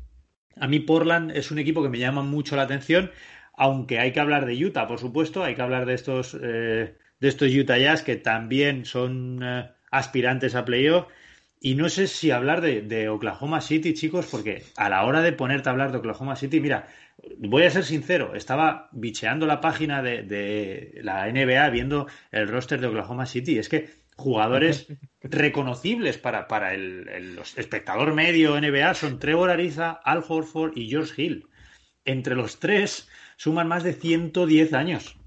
a 0.60 0.68
mí 0.68 0.80
Portland 0.80 1.32
es 1.32 1.52
un 1.52 1.60
equipo 1.60 1.84
que 1.84 1.90
me 1.90 2.00
llama 2.00 2.22
mucho 2.22 2.56
la 2.56 2.64
atención, 2.64 3.12
aunque 3.56 4.00
hay 4.00 4.12
que 4.12 4.20
hablar 4.20 4.46
de 4.46 4.66
Utah, 4.66 4.88
por 4.88 5.00
supuesto, 5.00 5.44
hay 5.44 5.56
que 5.56 5.62
hablar 5.62 5.86
de 5.86 5.94
estos, 5.94 6.38
eh, 6.42 6.96
de 7.20 7.28
estos 7.28 7.54
Utah 7.54 7.78
Jazz 7.78 8.02
que 8.02 8.16
también 8.16 8.86
son 8.86 9.42
eh, 9.44 9.70
aspirantes 9.92 10.56
a 10.56 10.66
playoff. 10.66 11.08
Y 11.60 11.76
no 11.76 11.88
sé 11.88 12.08
si 12.08 12.30
hablar 12.30 12.60
de, 12.60 13.08
Oklahoma 13.08 13.62
City, 13.62 13.94
chicos, 13.94 14.28
porque 14.30 14.64
a 14.76 14.90
la 14.90 15.06
hora 15.06 15.22
de 15.22 15.32
ponerte 15.32 15.70
a 15.70 15.72
hablar 15.72 15.94
de 15.94 16.00
Oklahoma 16.00 16.36
City, 16.36 16.60
mira, 16.60 16.88
voy 17.38 17.64
a 17.64 17.72
ser 17.72 17.86
sincero, 17.86 18.36
estaba 18.36 18.90
bicheando 18.92 19.46
la 19.46 19.62
página 19.62 20.02
de 20.02 21.00
la 21.04 21.32
NBA 21.32 21.70
viendo 21.70 22.08
el 22.32 22.50
roster 22.50 22.82
de 22.82 22.88
Oklahoma 22.88 23.26
City. 23.26 23.60
Es 23.60 23.70
que 23.70 24.03
jugadores 24.16 24.88
reconocibles 25.22 26.18
para, 26.18 26.48
para 26.48 26.74
el, 26.74 27.08
el, 27.10 27.40
espectador 27.56 28.14
medio 28.14 28.60
NBA 28.60 28.94
son 28.94 29.20
Trevor 29.20 29.50
Ariza, 29.50 29.92
Al 29.92 30.24
Horford 30.28 30.74
y 30.76 30.90
George 30.90 31.22
Hill. 31.22 31.48
Entre 32.06 32.36
los 32.36 32.60
tres 32.60 33.08
suman 33.38 33.68
más 33.68 33.84
de 33.84 33.94
110 33.94 34.74
años. 34.74 35.18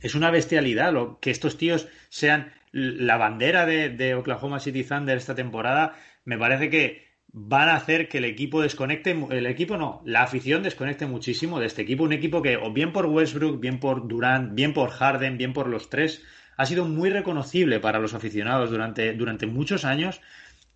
Es 0.00 0.14
una 0.14 0.30
bestialidad 0.30 0.92
lo, 0.92 1.18
que 1.20 1.30
estos 1.30 1.56
tíos 1.56 1.88
sean 2.08 2.52
la 2.72 3.16
bandera 3.16 3.66
de, 3.66 3.90
de, 3.90 4.14
Oklahoma 4.14 4.60
City 4.60 4.82
Thunder 4.82 5.16
esta 5.16 5.34
temporada. 5.34 5.96
Me 6.24 6.36
parece 6.36 6.70
que 6.70 7.04
van 7.36 7.68
a 7.68 7.74
hacer 7.74 8.08
que 8.08 8.18
el 8.18 8.24
equipo 8.24 8.62
desconecte, 8.62 9.10
el 9.30 9.46
equipo 9.46 9.76
no, 9.76 10.02
la 10.04 10.22
afición 10.22 10.62
desconecte 10.62 11.06
muchísimo 11.06 11.58
de 11.58 11.66
este 11.66 11.82
equipo. 11.82 12.04
Un 12.04 12.12
equipo 12.12 12.42
que, 12.42 12.56
o 12.56 12.72
bien 12.72 12.92
por 12.92 13.06
Westbrook, 13.06 13.60
bien 13.60 13.80
por 13.80 14.06
Durant, 14.06 14.54
bien 14.54 14.72
por 14.72 14.90
Harden, 14.90 15.36
bien 15.36 15.52
por 15.52 15.68
los 15.68 15.88
tres, 15.90 16.22
ha 16.56 16.66
sido 16.66 16.84
muy 16.84 17.10
reconocible 17.10 17.80
para 17.80 17.98
los 17.98 18.14
aficionados 18.14 18.70
durante, 18.70 19.14
durante 19.14 19.46
muchos 19.46 19.84
años 19.84 20.20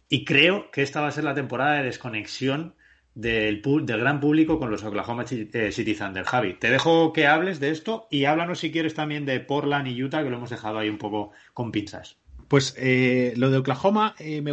y 0.09 0.25
creo 0.25 0.71
que 0.71 0.83
esta 0.83 1.01
va 1.01 1.09
a 1.09 1.13
ser 1.13 1.25
la 1.25 1.35
temporada 1.35 1.75
de 1.75 1.85
desconexión 1.85 2.75
del, 3.15 3.63
del, 3.63 4.01
gran 4.01 4.21
público 4.21 4.59
con 4.59 4.71
los 4.71 4.85
Oklahoma 4.85 5.25
eh, 5.31 5.73
City 5.73 5.95
Thunder. 5.95 6.25
Javi, 6.25 6.55
te 6.55 6.71
dejo 6.71 7.13
que 7.13 7.27
hables 7.27 7.61
de 7.61 7.71
esto 7.71 8.07
y 8.11 8.25
háblanos 8.25 8.61
si 8.61 8.71
quieres 8.71 8.95
también 8.95 9.27
de 9.27 9.41
Portland 9.41 9.89
y 9.89 10.03
Utah, 10.03 10.23
que 10.23 10.31
lo 10.31 10.37
hemos 10.37 10.51
dejado 10.51 10.79
ahí 10.79 10.89
un 10.89 10.99
poco 10.99 11.33
con 11.53 11.73
pinzas. 11.73 12.17
Pues 12.47 12.75
eh, 12.79 13.35
lo 13.37 13.51
de 13.51 13.59
Oklahoma, 13.59 14.15
eh, 14.19 14.41
me, 14.41 14.53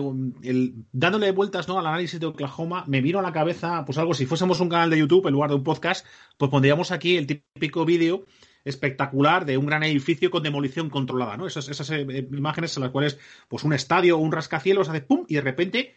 dándole 0.91 1.31
vueltas 1.31 1.67
¿no? 1.69 1.79
al 1.79 1.87
análisis 1.87 2.19
de 2.19 2.25
Oklahoma, 2.25 2.83
me 2.87 2.99
vino 2.99 3.19
a 3.19 3.21
la 3.21 3.31
cabeza, 3.31 3.85
pues 3.85 3.97
algo, 3.97 4.13
si 4.13 4.25
fuésemos 4.25 4.59
un 4.59 4.67
canal 4.67 4.89
de 4.89 4.97
YouTube 4.97 5.27
en 5.27 5.33
lugar 5.33 5.49
de 5.49 5.55
un 5.55 5.63
podcast, 5.63 6.05
pues 6.37 6.51
pondríamos 6.51 6.91
aquí 6.91 7.15
el 7.15 7.25
típico 7.25 7.85
vídeo 7.85 8.25
espectacular 8.65 9.45
de 9.45 9.57
un 9.57 9.67
gran 9.67 9.83
edificio 9.83 10.31
con 10.31 10.43
demolición 10.43 10.89
controlada, 10.89 11.37
¿no? 11.37 11.47
Esas, 11.47 11.69
esas 11.69 11.89
eh, 11.91 12.27
imágenes 12.31 12.75
en 12.75 12.83
las 12.83 12.91
cuales, 12.91 13.17
pues 13.47 13.63
un 13.63 13.73
estadio 13.73 14.17
o 14.17 14.19
un 14.19 14.31
rascacielos 14.31 14.89
hace 14.89 15.01
pum 15.01 15.25
y 15.27 15.35
de 15.35 15.41
repente 15.41 15.95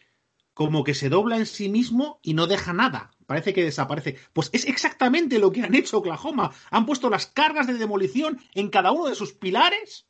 como 0.53 0.85
que 0.85 0.95
se 0.95 1.09
dobla 1.09 1.37
en 1.37 1.47
sí 1.47 1.69
mismo 1.69 2.19
y 2.21 2.35
no 2.35 2.47
deja 2.47 2.73
nada. 2.73 3.13
Parece 3.27 3.55
que 3.55 3.63
desaparece. 3.63 4.17
Pues 4.33 4.51
es 4.53 4.67
exactamente 4.67 5.39
lo 5.39 5.53
que 5.53 5.63
han 5.63 5.75
hecho 5.75 5.99
Oklahoma. 5.99 6.51
Han 6.71 6.85
puesto 6.85 7.09
las 7.09 7.27
cargas 7.27 7.69
de 7.69 7.75
demolición 7.75 8.41
en 8.55 8.69
cada 8.69 8.91
uno 8.91 9.07
de 9.07 9.15
sus 9.15 9.33
pilares 9.33 10.09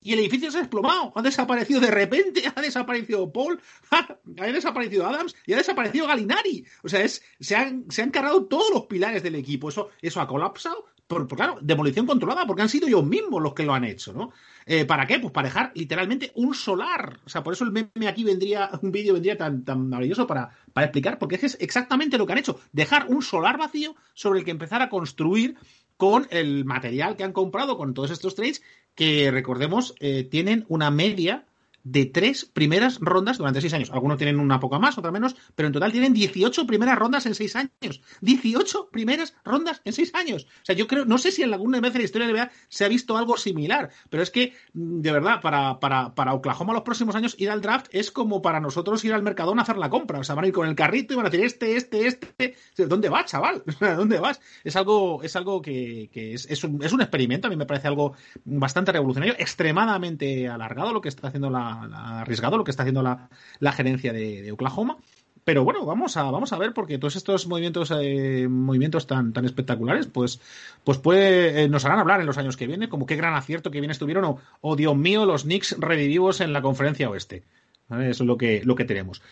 y 0.00 0.14
el 0.14 0.20
edificio 0.20 0.50
se 0.50 0.56
ha 0.56 0.62
desplomado. 0.62 1.12
Ha 1.14 1.20
desaparecido 1.20 1.80
de 1.80 1.90
repente, 1.90 2.42
ha 2.56 2.60
desaparecido 2.62 3.30
Paul, 3.30 3.60
ha, 3.90 4.18
ha 4.38 4.46
desaparecido 4.46 5.06
Adams 5.06 5.36
y 5.44 5.52
ha 5.52 5.58
desaparecido 5.58 6.06
Galinari. 6.06 6.64
O 6.82 6.88
sea, 6.88 7.04
es, 7.04 7.22
se, 7.38 7.54
han, 7.54 7.84
se 7.90 8.00
han 8.00 8.10
cargado 8.10 8.46
todos 8.46 8.70
los 8.72 8.86
pilares 8.86 9.22
del 9.22 9.34
equipo. 9.34 9.68
Eso, 9.68 9.90
eso 10.00 10.20
ha 10.20 10.26
colapsado 10.26 10.86
por, 11.10 11.26
claro, 11.26 11.58
demolición 11.60 12.06
controlada, 12.06 12.46
porque 12.46 12.62
han 12.62 12.68
sido 12.68 12.86
ellos 12.86 13.04
mismos 13.04 13.42
los 13.42 13.52
que 13.52 13.64
lo 13.64 13.74
han 13.74 13.84
hecho, 13.84 14.12
¿no? 14.12 14.30
Eh, 14.64 14.84
¿Para 14.84 15.06
qué? 15.06 15.18
Pues 15.18 15.32
para 15.32 15.48
dejar 15.48 15.72
literalmente 15.74 16.30
un 16.36 16.54
solar. 16.54 17.18
O 17.24 17.28
sea, 17.28 17.42
por 17.42 17.52
eso 17.52 17.64
el 17.64 17.72
meme 17.72 18.06
aquí 18.06 18.22
vendría, 18.22 18.70
un 18.82 18.92
vídeo 18.92 19.14
vendría 19.14 19.36
tan, 19.36 19.64
tan 19.64 19.88
maravilloso 19.88 20.26
para, 20.26 20.50
para 20.72 20.86
explicar, 20.86 21.18
porque 21.18 21.34
es 21.34 21.58
exactamente 21.60 22.16
lo 22.16 22.26
que 22.26 22.32
han 22.32 22.38
hecho. 22.38 22.60
Dejar 22.72 23.06
un 23.08 23.22
solar 23.22 23.58
vacío 23.58 23.96
sobre 24.14 24.38
el 24.38 24.44
que 24.44 24.52
empezar 24.52 24.82
a 24.82 24.88
construir 24.88 25.56
con 25.96 26.28
el 26.30 26.64
material 26.64 27.16
que 27.16 27.24
han 27.24 27.32
comprado, 27.32 27.76
con 27.76 27.92
todos 27.92 28.12
estos 28.12 28.36
trades, 28.36 28.62
que 28.94 29.30
recordemos, 29.32 29.94
eh, 29.98 30.24
tienen 30.24 30.64
una 30.68 30.90
media 30.90 31.44
de 31.84 32.06
tres 32.06 32.44
primeras 32.44 32.98
rondas 33.00 33.38
durante 33.38 33.60
seis 33.60 33.72
años. 33.74 33.90
Algunos 33.90 34.18
tienen 34.18 34.38
una 34.38 34.60
poca 34.60 34.78
más, 34.78 34.98
otra 34.98 35.10
menos, 35.10 35.36
pero 35.54 35.66
en 35.66 35.72
total 35.72 35.92
tienen 35.92 36.12
18 36.12 36.66
primeras 36.66 36.98
rondas 36.98 37.26
en 37.26 37.34
seis 37.34 37.56
años. 37.56 38.02
18 38.20 38.90
primeras 38.90 39.34
rondas 39.44 39.80
en 39.84 39.92
seis 39.92 40.14
años. 40.14 40.46
O 40.62 40.64
sea, 40.64 40.74
yo 40.74 40.86
creo, 40.86 41.04
no 41.04 41.18
sé 41.18 41.32
si 41.32 41.42
en 41.42 41.52
alguna 41.52 41.80
vez 41.80 41.94
en 41.94 42.00
la 42.00 42.04
historia 42.04 42.26
de 42.26 42.32
la 42.34 42.44
NBA 42.44 42.52
se 42.68 42.84
ha 42.84 42.88
visto 42.88 43.16
algo 43.16 43.36
similar, 43.36 43.90
pero 44.08 44.22
es 44.22 44.30
que, 44.30 44.54
mm, 44.74 45.00
de 45.00 45.12
verdad, 45.12 45.40
para, 45.40 45.80
para, 45.80 46.14
para 46.14 46.34
Oklahoma 46.34 46.72
los 46.72 46.82
próximos 46.82 47.14
años 47.14 47.34
ir 47.38 47.50
al 47.50 47.60
draft 47.60 47.88
es 47.92 48.10
como 48.10 48.42
para 48.42 48.60
nosotros 48.60 49.04
ir 49.04 49.12
al 49.12 49.22
Mercadona 49.22 49.62
a 49.62 49.64
hacer 49.64 49.78
la 49.78 49.90
compra. 49.90 50.18
O 50.18 50.24
sea, 50.24 50.34
van 50.34 50.44
a 50.44 50.48
ir 50.48 50.54
con 50.54 50.68
el 50.68 50.74
carrito 50.74 51.14
y 51.14 51.16
van 51.16 51.26
a 51.26 51.30
decir 51.30 51.44
este, 51.44 51.76
este, 51.76 52.06
este. 52.06 52.56
¿Dónde 52.86 53.08
vas, 53.08 53.30
chaval? 53.30 53.62
¿Dónde 53.80 54.18
vas? 54.18 54.40
Es 54.64 54.76
algo, 54.76 55.22
es 55.22 55.36
algo 55.36 55.62
que, 55.62 56.10
que 56.12 56.34
es, 56.34 56.46
es, 56.50 56.64
un, 56.64 56.82
es 56.82 56.92
un 56.92 57.00
experimento, 57.00 57.46
a 57.46 57.50
mí 57.50 57.56
me 57.56 57.66
parece 57.66 57.88
algo 57.88 58.14
bastante 58.44 58.92
revolucionario, 58.92 59.34
extremadamente 59.38 60.48
alargado 60.48 60.92
lo 60.92 61.00
que 61.00 61.08
está 61.08 61.28
haciendo 61.28 61.50
la 61.50 61.79
arriesgado 61.92 62.56
lo 62.56 62.64
que 62.64 62.70
está 62.70 62.82
haciendo 62.82 63.02
la, 63.02 63.28
la 63.58 63.72
gerencia 63.72 64.12
de, 64.12 64.42
de, 64.42 64.52
Oklahoma. 64.52 64.98
Pero 65.44 65.64
bueno, 65.64 65.86
vamos 65.86 66.16
a, 66.16 66.24
vamos 66.30 66.52
a 66.52 66.58
ver, 66.58 66.74
porque 66.74 66.98
todos 66.98 67.16
estos 67.16 67.46
movimientos, 67.46 67.90
eh, 67.98 68.46
movimientos 68.48 69.06
tan, 69.06 69.32
tan 69.32 69.46
espectaculares, 69.46 70.06
pues, 70.06 70.40
pues 70.84 70.98
puede, 70.98 71.62
eh, 71.62 71.68
nos 71.68 71.84
harán 71.84 71.98
hablar 71.98 72.20
en 72.20 72.26
los 72.26 72.36
años 72.36 72.56
que 72.56 72.66
vienen, 72.66 72.90
como 72.90 73.06
qué 73.06 73.16
gran 73.16 73.34
acierto 73.34 73.70
que 73.70 73.80
bien 73.80 73.90
estuvieron, 73.90 74.24
o, 74.24 74.38
oh, 74.60 74.76
Dios 74.76 74.96
mío, 74.96 75.24
los 75.24 75.44
Knicks 75.44 75.76
revivivos 75.78 76.40
en 76.40 76.52
la 76.52 76.62
conferencia 76.62 77.08
oeste. 77.08 77.42
Eso 77.88 78.00
es 78.08 78.20
lo 78.20 78.36
que, 78.36 78.62
lo 78.64 78.76
que 78.76 78.84
tenemos. 78.84 79.22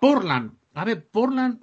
Portland, 0.00 0.52
a 0.74 0.84
ver, 0.84 1.06
Portland 1.06 1.62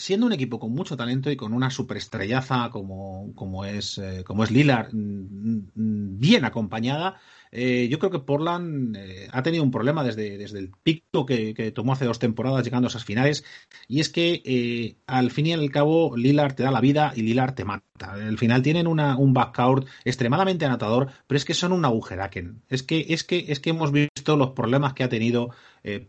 siendo 0.00 0.26
un 0.26 0.32
equipo 0.32 0.58
con 0.58 0.72
mucho 0.72 0.96
talento 0.96 1.30
y 1.30 1.36
con 1.36 1.52
una 1.52 1.70
superestrellaza 1.70 2.70
como, 2.70 3.32
como, 3.34 3.64
es, 3.64 3.98
eh, 3.98 4.24
como 4.24 4.44
es 4.44 4.50
Lillard, 4.50 4.90
bien 4.92 6.44
acompañada, 6.44 7.20
eh, 7.52 7.88
yo 7.90 7.98
creo 7.98 8.10
que 8.12 8.20
Portland 8.20 8.96
eh, 8.96 9.28
ha 9.32 9.42
tenido 9.42 9.64
un 9.64 9.72
problema 9.72 10.04
desde, 10.04 10.38
desde 10.38 10.60
el 10.60 10.70
pico 10.70 11.26
que, 11.26 11.52
que, 11.54 11.72
tomó 11.72 11.92
hace 11.92 12.04
dos 12.04 12.20
temporadas 12.20 12.64
llegando 12.64 12.86
a 12.86 12.90
esas 12.90 13.04
finales, 13.04 13.44
y 13.88 14.00
es 14.00 14.08
que 14.08 14.42
eh, 14.44 14.96
al 15.06 15.30
fin 15.30 15.46
y 15.46 15.52
al 15.52 15.70
cabo 15.70 16.16
Lillard 16.16 16.54
te 16.54 16.62
da 16.62 16.70
la 16.70 16.80
vida 16.80 17.12
y 17.16 17.22
Lillard 17.22 17.54
te 17.54 17.64
mata. 17.64 18.12
Al 18.12 18.38
final 18.38 18.62
tienen 18.62 18.86
una, 18.86 19.16
un 19.16 19.34
backcourt 19.34 19.86
extremadamente 20.04 20.64
anotador, 20.64 21.10
pero 21.26 21.36
es 21.36 21.44
que 21.44 21.54
son 21.54 21.72
un 21.72 21.84
agujeraken. 21.84 22.62
Es 22.68 22.82
que, 22.82 23.06
es 23.08 23.24
que, 23.24 23.46
es 23.48 23.60
que 23.60 23.70
hemos 23.70 23.92
visto 23.92 24.36
los 24.36 24.50
problemas 24.50 24.94
que 24.94 25.04
ha 25.04 25.08
tenido 25.08 25.50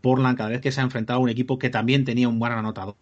Portland 0.02 0.36
cada 0.36 0.50
vez 0.50 0.60
que 0.60 0.70
se 0.70 0.80
ha 0.80 0.84
enfrentado 0.84 1.18
a 1.18 1.22
un 1.22 1.28
equipo 1.28 1.58
que 1.58 1.70
también 1.70 2.04
tenía 2.04 2.28
un 2.28 2.38
buen 2.38 2.52
anotador 2.52 2.96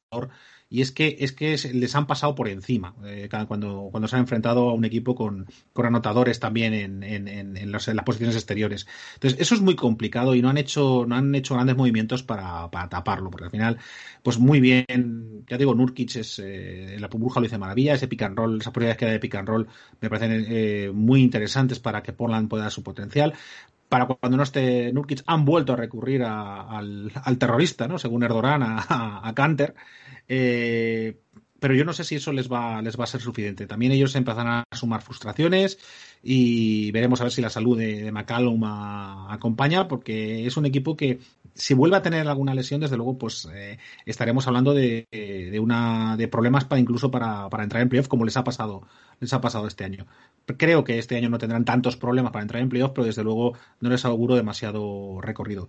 y 0.73 0.83
es 0.83 0.93
que, 0.93 1.17
es 1.19 1.33
que 1.33 1.57
les 1.75 1.97
han 1.97 2.07
pasado 2.07 2.37
por 2.37 2.49
encima 2.49 2.95
eh, 3.05 3.29
cuando, 3.49 3.89
cuando 3.91 4.07
se 4.07 4.15
han 4.15 4.23
enfrentado 4.23 4.71
a 4.71 4.73
un 4.73 4.85
equipo 4.85 5.17
con, 5.17 5.47
con 5.73 5.85
anotadores 5.85 6.39
también 6.39 6.73
en, 6.73 7.03
en, 7.03 7.73
las 7.73 7.89
posiciones 8.05 8.37
exteriores. 8.37 8.87
Entonces, 9.15 9.41
eso 9.41 9.57
es 9.57 9.61
muy 9.63 9.75
complicado 9.75 10.37
y 10.37 10.43
no 10.43 10.49
han 10.49 10.59
hecho, 10.59 11.05
no 11.09 11.17
han 11.17 11.35
hecho 11.35 11.55
grandes 11.55 11.77
movimientos 11.77 12.23
para, 12.23 12.71
para 12.71 12.89
taparlo, 12.89 13.31
porque 13.31 13.47
al 13.47 13.51
final, 13.51 13.79
pues 14.23 14.39
muy 14.39 14.61
bien, 14.61 15.45
ya 15.49 15.59
digo, 15.59 15.75
Nurkic 15.75 16.15
es, 16.15 16.39
eh, 16.39 16.97
la 17.01 17.09
burbuja 17.09 17.41
lo 17.41 17.45
dice 17.45 17.59
maravilla, 17.59 17.95
ese 17.95 18.07
pick 18.07 18.23
and 18.23 18.39
roll, 18.39 18.61
esas 18.61 18.73
posibilidades 18.73 18.99
que 18.99 19.07
hay 19.07 19.13
de 19.13 19.19
pick 19.19 19.35
and 19.35 19.49
roll 19.49 19.67
me 20.01 20.09
parecen 20.09 20.47
eh, 20.49 20.93
muy 20.95 21.21
interesantes 21.21 21.81
para 21.81 22.01
que 22.01 22.13
Portland 22.13 22.49
pueda 22.49 22.65
dar 22.65 22.73
su 22.73 22.85
potencial 22.85 23.35
para 23.89 24.07
cuando 24.07 24.37
no 24.37 24.45
esté 24.45 24.93
Nurkic, 24.93 25.25
han 25.27 25.45
vuelto 25.45 25.73
a 25.73 25.77
recurrir 25.77 26.23
al, 26.23 27.11
al, 27.13 27.39
terrorista, 27.39 27.89
¿no? 27.89 27.99
según 27.99 28.23
Erdogan, 28.23 28.63
a, 28.63 28.79
a, 28.89 29.29
a. 29.29 29.35
Eh, 30.33 31.21
pero 31.59 31.75
yo 31.75 31.85
no 31.85 31.93
sé 31.93 32.05
si 32.05 32.15
eso 32.15 32.33
les 32.33 32.51
va, 32.51 32.81
les 32.83 32.99
va 32.99 33.05
a 33.05 33.09
ser 33.09 33.21
suficiente. 33.21 33.67
También 33.67 33.93
ellos 33.93 34.15
empezarán 34.15 34.65
a 34.71 34.77
sumar 34.77 35.03
frustraciones 35.03 35.79
y 36.23 36.91
veremos 36.93 37.21
a 37.21 37.25
ver 37.25 37.33
si 37.33 37.43
la 37.43 37.51
salud 37.51 37.77
de, 37.77 38.13
McCallum 38.13 38.63
acompaña, 38.65 39.89
porque 39.89 40.47
es 40.47 40.57
un 40.57 40.67
equipo 40.67 40.97
que 40.97 41.19
si 41.55 41.75
vuelve 41.75 41.97
a 41.97 42.03
tener 42.03 42.29
alguna 42.29 42.55
lesión, 42.55 42.81
desde 42.81 42.97
luego, 42.97 43.19
pues 43.19 43.49
eh, 43.53 43.79
estaremos 44.07 44.47
hablando 44.47 44.73
de, 44.73 45.07
una 45.61 46.17
de 46.17 46.29
problemas 46.29 46.65
para 46.65 46.81
incluso 46.81 47.11
para, 47.11 47.51
para 47.51 47.65
entrar 47.65 47.83
en 47.83 47.89
playoff, 47.89 48.09
como 48.09 48.25
les 48.25 48.37
ha 48.37 48.45
pasado, 48.45 48.87
les 49.19 49.33
ha 49.33 49.41
pasado 49.41 49.67
este 49.67 49.85
año. 49.85 50.07
Creo 50.57 50.85
que 50.85 50.99
este 50.99 51.17
año 51.17 51.29
no 51.29 51.39
tendrán 51.39 51.65
tantos 51.65 51.97
problemas 51.97 52.33
para 52.33 52.43
entrar 52.43 52.63
en 52.63 52.69
playoff, 52.69 52.93
pero 52.95 53.05
desde 53.05 53.25
luego 53.25 53.55
no 53.81 53.91
les 53.91 54.05
auguro 54.05 54.37
demasiado 54.37 55.21
recorrido. 55.21 55.69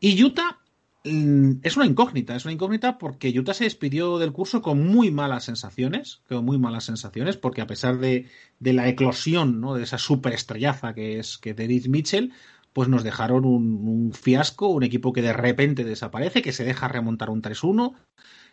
Y 0.00 0.20
Utah 0.24 0.58
es 1.02 1.76
una 1.76 1.86
incógnita, 1.86 2.36
es 2.36 2.44
una 2.44 2.52
incógnita 2.52 2.98
porque 2.98 3.36
Utah 3.38 3.54
se 3.54 3.64
despidió 3.64 4.18
del 4.18 4.32
curso 4.32 4.60
con 4.60 4.86
muy 4.86 5.10
malas 5.10 5.44
sensaciones, 5.44 6.22
con 6.28 6.44
muy 6.44 6.58
malas 6.58 6.84
sensaciones, 6.84 7.38
porque 7.38 7.62
a 7.62 7.66
pesar 7.66 7.98
de, 7.98 8.26
la 8.60 8.86
eclosión, 8.88 9.60
¿no? 9.60 9.74
de 9.74 9.84
esa 9.84 9.96
superestrellaza 9.96 10.94
que 10.94 11.18
es 11.18 11.38
que 11.38 11.54
David 11.54 11.86
Mitchell, 11.86 12.32
pues 12.74 12.88
nos 12.88 13.02
dejaron 13.02 13.46
un, 13.46 14.12
fiasco, 14.12 14.68
un 14.68 14.82
equipo 14.82 15.12
que 15.12 15.22
de 15.22 15.32
repente 15.32 15.84
desaparece, 15.84 16.42
que 16.42 16.52
se 16.52 16.64
deja 16.64 16.86
remontar 16.86 17.30
un 17.30 17.42
3-1. 17.42 17.94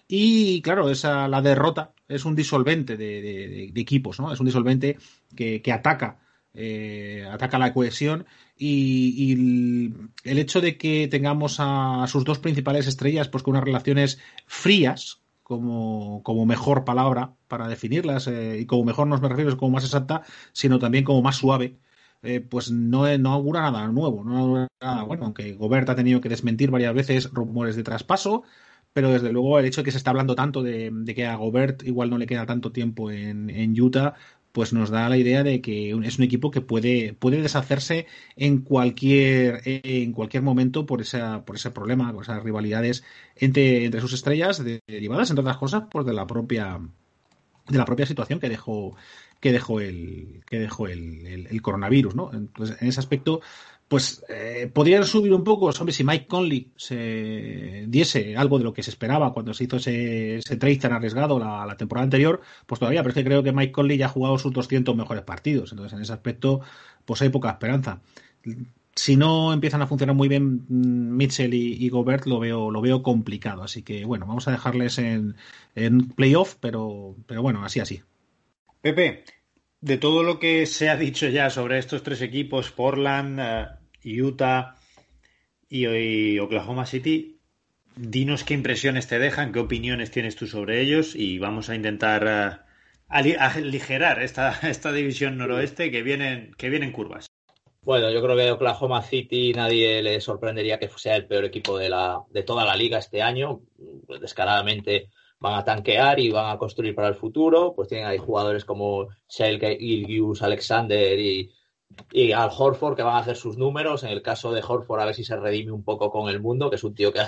Y 0.07 0.61
claro, 0.61 0.89
esa, 0.89 1.27
la 1.27 1.41
derrota 1.41 1.93
es 2.07 2.23
un 2.23 2.35
disolvente 2.35 2.95
de, 2.95 3.65
equipos, 3.75 4.19
¿no? 4.19 4.31
Es 4.31 4.39
un 4.39 4.45
disolvente 4.45 4.97
que, 5.35 5.61
ataca, 5.71 6.19
eh, 6.53 7.27
ataca 7.29 7.59
la 7.59 7.73
cohesión 7.73 8.25
y, 8.57 9.33
el, 10.23 10.37
hecho 10.39 10.61
de 10.61 10.77
que 10.77 11.07
tengamos 11.07 11.57
a, 11.59 12.05
sus 12.07 12.23
dos 12.23 12.39
principales 12.39 12.87
estrellas 12.87 13.29
pues 13.29 13.43
con 13.43 13.51
unas 13.51 13.63
relaciones 13.63 14.19
frías 14.45 15.21
como, 15.43 16.21
como 16.23 16.45
mejor 16.45 16.83
palabra 16.83 17.33
para 17.47 17.67
definirlas 17.67 18.27
eh, 18.27 18.59
y 18.59 18.65
como 18.65 18.83
mejor 18.85 19.07
no 19.07 19.17
me 19.17 19.29
refiero 19.29 19.49
es 19.49 19.55
como 19.55 19.71
más 19.71 19.83
exacta 19.83 20.23
sino 20.53 20.79
también 20.79 21.03
como 21.03 21.21
más 21.21 21.37
suave 21.37 21.77
eh, 22.23 22.41
pues 22.41 22.71
no, 22.71 23.17
no 23.17 23.31
augura 23.33 23.61
nada 23.61 23.87
nuevo 23.87 24.23
no 24.23 24.37
augura 24.37 24.67
nada 24.81 25.03
bueno 25.03 25.25
aunque 25.25 25.53
Gobert 25.53 25.89
ha 25.89 25.95
tenido 25.95 26.19
que 26.21 26.29
desmentir 26.29 26.71
varias 26.71 26.93
veces 26.93 27.31
rumores 27.31 27.75
de 27.75 27.83
traspaso 27.83 28.43
pero 28.93 29.11
desde 29.11 29.31
luego 29.31 29.59
el 29.59 29.65
hecho 29.65 29.81
de 29.81 29.85
que 29.85 29.91
se 29.91 29.97
está 29.97 30.09
hablando 30.09 30.33
tanto 30.35 30.63
de, 30.63 30.91
que 31.15 31.27
a 31.27 31.35
Gobert 31.35 31.83
igual 31.83 32.09
no 32.09 32.17
le 32.17 32.25
queda 32.25 32.47
tanto 32.47 32.71
tiempo 32.71 33.11
en, 33.11 33.49
en 33.51 33.79
Utah 33.79 34.15
pues 34.57 34.73
nos 34.73 34.89
da 34.89 35.07
la 35.07 35.17
idea 35.17 35.43
de 35.43 35.61
que 35.61 35.91
es 35.91 36.17
un 36.17 36.23
equipo 36.23 36.49
que 36.49 36.61
puede, 36.61 37.13
puede 37.13 37.43
deshacerse 37.43 38.07
en 38.35 38.61
cualquier, 38.61 39.61
en 39.63 40.13
cualquier 40.13 40.41
momento 40.41 40.87
por, 40.87 40.99
esa, 40.99 41.45
por 41.45 41.57
ese 41.57 41.69
problema, 41.69 42.11
por 42.11 42.23
esas 42.23 42.41
rivalidades 42.41 43.03
entre, 43.35 43.85
entre 43.85 44.01
sus 44.01 44.13
estrellas, 44.13 44.63
derivadas, 44.87 45.29
entre 45.29 45.41
otras 45.41 45.57
cosas, 45.57 45.83
pues 45.91 46.07
de 46.07 46.13
la 46.13 46.25
propia 46.25 46.79
de 47.69 47.77
la 47.77 47.85
propia 47.85 48.07
situación 48.07 48.39
que 48.39 48.49
dejó 48.49 48.95
que 49.39 49.51
dejó 49.51 49.79
el 49.79 50.41
que 50.49 50.57
dejó 50.57 50.87
el, 50.87 51.61
coronavirus, 51.61 52.15
¿no? 52.15 52.31
Entonces, 52.33 52.81
en 52.81 52.87
ese 52.87 52.99
aspecto, 52.99 53.41
pues 53.87 54.23
eh, 54.27 54.69
podrían 54.73 55.05
subir 55.05 55.33
un 55.33 55.43
poco, 55.43 55.67
hombre, 55.67 55.93
si 55.93 56.03
Mike 56.03 56.27
Conley 56.27 56.71
se 56.75 57.85
diese 57.87 58.35
algo 58.35 58.57
de 58.57 58.65
lo 58.65 58.73
que 58.73 58.83
se 58.83 58.89
esperaba 58.89 59.31
cuando 59.31 59.53
se 59.53 59.63
hizo 59.63 59.77
ese, 59.77 60.37
ese 60.37 60.57
trade 60.57 60.77
tan 60.77 60.93
arriesgado 60.93 61.39
la, 61.39 61.75
temporada 61.77 62.03
anterior, 62.03 62.41
pues 62.65 62.79
todavía, 62.79 63.01
pero 63.01 63.11
es 63.11 63.15
que 63.15 63.23
creo 63.23 63.43
que 63.43 63.53
Mike 63.53 63.71
Conley 63.71 63.97
ya 63.97 64.07
ha 64.07 64.09
jugado 64.09 64.37
sus 64.37 64.51
200 64.51 64.95
mejores 64.95 65.23
partidos, 65.23 65.71
entonces 65.71 65.93
en 65.93 66.01
ese 66.01 66.13
aspecto, 66.13 66.61
pues 67.05 67.21
hay 67.21 67.29
poca 67.29 67.51
esperanza. 67.51 68.01
Si 68.93 69.15
no 69.15 69.53
empiezan 69.53 69.81
a 69.81 69.87
funcionar 69.87 70.15
muy 70.15 70.27
bien 70.27 70.65
mm, 70.67 71.15
Mitchell 71.15 71.53
y, 71.53 71.87
Gobert, 71.89 72.25
lo 72.25 72.39
veo, 72.39 72.71
lo 72.71 72.81
veo 72.81 73.03
complicado. 73.03 73.63
Así 73.63 73.83
que 73.83 74.03
bueno, 74.05 74.25
vamos 74.25 74.47
a 74.47 74.51
dejarles 74.51 74.97
en, 74.97 75.35
en 75.75 76.09
playoff, 76.09 76.55
pero, 76.59 77.15
pero 77.25 77.41
bueno, 77.41 77.63
así 77.63 77.79
así. 77.79 78.01
Pepe, 78.81 79.23
de 79.81 79.97
todo 79.97 80.23
lo 80.23 80.39
que 80.39 80.65
se 80.65 80.89
ha 80.89 80.97
dicho 80.97 81.27
ya 81.27 81.49
sobre 81.49 81.77
estos 81.77 82.03
tres 82.03 82.21
equipos, 82.21 82.71
Portland, 82.71 83.39
eh, 83.39 83.65
Utah 84.03 84.75
y, 85.69 86.39
Oklahoma 86.39 86.85
City, 86.85 87.39
dinos 87.95 88.43
qué 88.43 88.53
impresiones 88.53 89.07
te 89.07 89.19
dejan, 89.19 89.51
qué 89.51 89.59
opiniones 89.59 90.11
tienes 90.11 90.35
tú 90.35 90.47
sobre 90.47 90.81
ellos 90.81 91.15
y 91.15 91.39
vamos 91.39 91.69
a 91.69 91.75
intentar 91.75 92.23
uh, 92.23 92.63
aligerar 93.09 94.21
esta, 94.21 94.57
esta 94.69 94.91
división 94.91 95.37
noroeste 95.37 95.91
que 95.91 96.03
vienen, 96.03 96.53
que 96.57 96.69
vienen 96.69 96.91
curvas. 96.91 97.27
Bueno, 97.87 98.11
yo 98.11 98.21
creo 98.21 98.35
que 98.35 98.51
Oklahoma 98.51 99.01
City 99.01 99.53
nadie 99.53 100.03
le 100.03 100.19
sorprendería 100.19 100.77
que 100.77 100.89
sea 100.97 101.15
el 101.15 101.25
peor 101.25 101.45
equipo 101.45 101.77
de, 101.77 101.87
la, 101.87 102.21
de 102.31 102.43
toda 102.43 102.65
la 102.65 102.75
liga 102.75 102.97
este 102.97 103.21
año. 103.21 103.61
Descaradamente 104.19 105.09
van 105.39 105.57
a 105.57 105.63
tanquear 105.63 106.19
y 106.19 106.29
van 106.29 106.51
a 106.51 106.57
construir 106.57 106.93
para 106.93 107.07
el 107.07 107.15
futuro. 107.15 107.73
Pues 107.73 107.87
tienen 107.87 108.07
ahí 108.07 108.17
jugadores 108.17 108.65
como 108.65 109.07
Shelke, 109.29 109.77
Ilgius, 109.79 110.41
Alexander 110.41 111.17
y, 111.17 111.49
y, 112.11 112.31
Al 112.31 112.49
Horford 112.55 112.95
que 112.95 113.03
van 113.03 113.15
a 113.15 113.19
hacer 113.19 113.35
sus 113.35 113.57
números. 113.57 114.03
En 114.03 114.09
el 114.09 114.21
caso 114.21 114.51
de 114.51 114.63
Horford, 114.65 115.01
a 115.01 115.05
ver 115.05 115.15
si 115.15 115.23
se 115.23 115.35
redime 115.35 115.71
un 115.71 115.83
poco 115.83 116.11
con 116.11 116.29
el 116.29 116.39
mundo, 116.39 116.69
que 116.69 116.75
es 116.77 116.83
un 116.83 116.95
tío 116.95 117.11
que, 117.13 117.21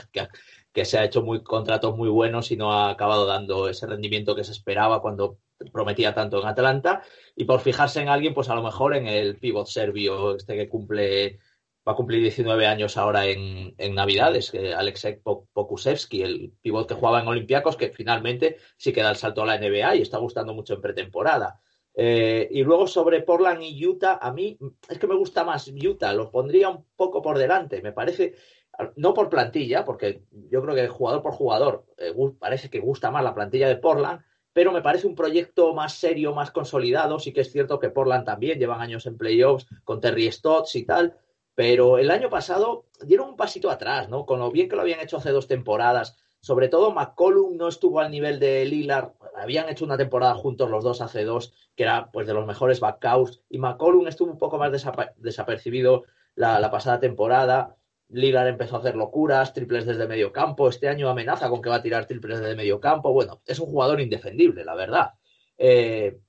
que, 0.74 0.86
se 0.86 0.98
ha 0.98 1.04
hecho 1.06 1.22
muy 1.22 1.44
contratos 1.44 1.96
muy 1.96 2.10
buenos 2.10 2.52
y 2.52 2.58
no 2.58 2.72
ha 2.74 2.90
acabado 2.90 3.26
dando 3.26 3.70
ese 3.70 3.88
rendimiento 3.88 4.36
que 4.36 4.44
se 4.44 4.52
esperaba 4.52 5.02
cuando 5.02 5.40
prometía 5.72 6.14
tanto 6.14 6.42
en 6.42 6.48
Atlanta. 6.48 7.04
Y 7.36 7.46
por 7.46 7.62
fijarse 7.62 8.02
en 8.02 8.10
alguien, 8.10 8.34
pues 8.34 8.50
a 8.50 8.56
lo 8.56 8.64
mejor 8.64 8.96
en 8.96 9.08
el 9.08 9.38
pivot 9.38 9.68
serbio, 9.68 10.36
este 10.36 10.56
que 10.56 10.70
cumple 10.70 11.40
va 11.88 11.94
a 11.94 11.96
cumplir 11.96 12.22
19 12.22 12.68
años 12.68 12.98
ahora 12.98 13.26
en, 13.26 13.74
Navidades, 13.96 14.52
que 14.52 14.74
Alexei 14.74 15.20
Pokusevski, 15.22 16.22
el 16.22 16.54
pivot 16.62 16.88
que 16.88 16.94
jugaba 16.94 17.22
en 17.22 17.28
Olympiacos, 17.28 17.78
que 17.78 17.90
finalmente 17.90 18.58
sí 18.78 18.94
que 18.94 19.02
da 19.02 19.10
el 19.10 19.16
salto 19.16 19.42
a 19.42 19.46
la 19.48 19.58
NBA 19.58 19.96
y 19.96 20.02
está 20.02 20.20
gustando 20.20 20.54
mucho 20.54 20.76
en 20.76 20.82
pretemporada. 20.82 21.60
Eh, 21.94 22.48
y 22.52 22.64
luego 22.64 22.88
sobre 22.88 23.22
Portland 23.22 23.62
y 23.62 23.86
Utah, 23.86 24.20
a 24.22 24.32
mí 24.32 24.58
es 24.88 25.00
que 25.00 25.08
me 25.08 25.16
gusta 25.16 25.44
más 25.44 25.68
Utah, 25.68 26.14
lo 26.14 26.32
pondría 26.32 26.70
un 26.70 26.86
poco 26.96 27.22
por 27.22 27.38
delante, 27.38 27.82
me 27.82 27.92
parece, 27.92 28.36
no 28.96 29.14
por 29.14 29.30
plantilla, 29.30 29.84
porque 29.84 30.24
yo 30.32 30.62
creo 30.62 30.76
que 30.76 30.88
jugador 30.88 31.22
por 31.22 31.34
jugador 31.34 31.86
eh, 31.98 32.14
parece 32.40 32.70
que 32.70 32.80
gusta 32.80 33.12
más 33.12 33.24
la 33.24 33.34
plantilla 33.34 33.68
de 33.68 33.78
Portland, 33.78 34.22
pero 34.54 34.72
me 34.72 34.82
parece 34.82 35.08
un 35.08 35.16
proyecto 35.16 35.74
más 35.74 35.94
serio, 35.94 36.34
más 36.34 36.52
consolidado. 36.52 37.20
Sí 37.20 37.32
que 37.32 37.42
es 37.42 37.52
cierto 37.52 37.80
que 37.80 37.90
Portland 37.90 38.26
también 38.26 38.60
llevan 38.60 38.82
años 38.82 39.06
en 39.06 39.18
playoffs 39.18 39.68
con 39.84 40.02
Terry 40.02 40.32
Stotts 40.32 40.76
y 40.76 40.86
tal, 40.86 41.18
pero 41.56 41.98
el 41.98 42.10
año 42.12 42.30
pasado 42.30 42.86
dieron 43.06 43.30
un 43.30 43.36
pasito 43.38 43.70
atrás, 43.70 44.10
¿no? 44.10 44.26
Con 44.26 44.40
lo 44.40 44.52
bien 44.52 44.70
que 44.70 44.76
lo 44.76 44.82
habían 44.82 45.02
hecho 45.02 45.18
hace 45.18 45.32
dos 45.32 45.48
temporadas. 45.48 46.18
Sobre 46.42 46.70
todo 46.70 46.94
McCollum 46.94 47.58
no 47.58 47.68
estuvo 47.68 48.00
al 48.00 48.12
nivel 48.12 48.40
de 48.40 48.66
Lillard. 48.66 49.12
Habían 49.36 49.68
hecho 49.70 49.86
una 49.86 49.98
temporada 49.98 50.36
juntos 50.36 50.70
los 50.70 50.84
dos 50.84 51.02
hace 51.02 51.26
dos, 51.26 51.54
que 51.76 51.84
era 51.84 52.12
pues 52.12 52.28
de 52.28 52.34
los 52.34 52.48
mejores 52.48 52.80
backouts. 52.80 53.42
Y 53.50 53.58
McCollum 53.58 54.08
estuvo 54.08 54.32
un 54.32 54.38
poco 54.38 54.58
más 54.58 54.72
desapercibido 55.18 56.06
la, 56.36 56.72
pasada 56.72 57.00
temporada. 57.00 57.76
Lillard 58.08 58.48
empezó 58.48 58.78
a 58.78 58.80
hacer 58.80 58.96
locuras, 58.96 59.54
triples 59.54 59.86
desde 59.86 60.08
medio 60.08 60.32
campo. 60.32 60.70
Este 60.70 60.88
año 60.88 61.10
amenaza 61.10 61.50
con 61.50 61.62
que 61.62 61.70
va 61.70 61.76
a 61.76 61.84
tirar 61.84 62.06
triples 62.06 62.40
desde 62.40 62.56
medio 62.56 62.80
campo. 62.80 63.12
Bueno, 63.12 63.42
es 63.46 63.60
un 63.60 63.68
jugador 63.68 64.00
indefendible, 64.00 64.64
la 64.64 64.76
verdad. 64.76 65.14
Eh, 65.58 66.20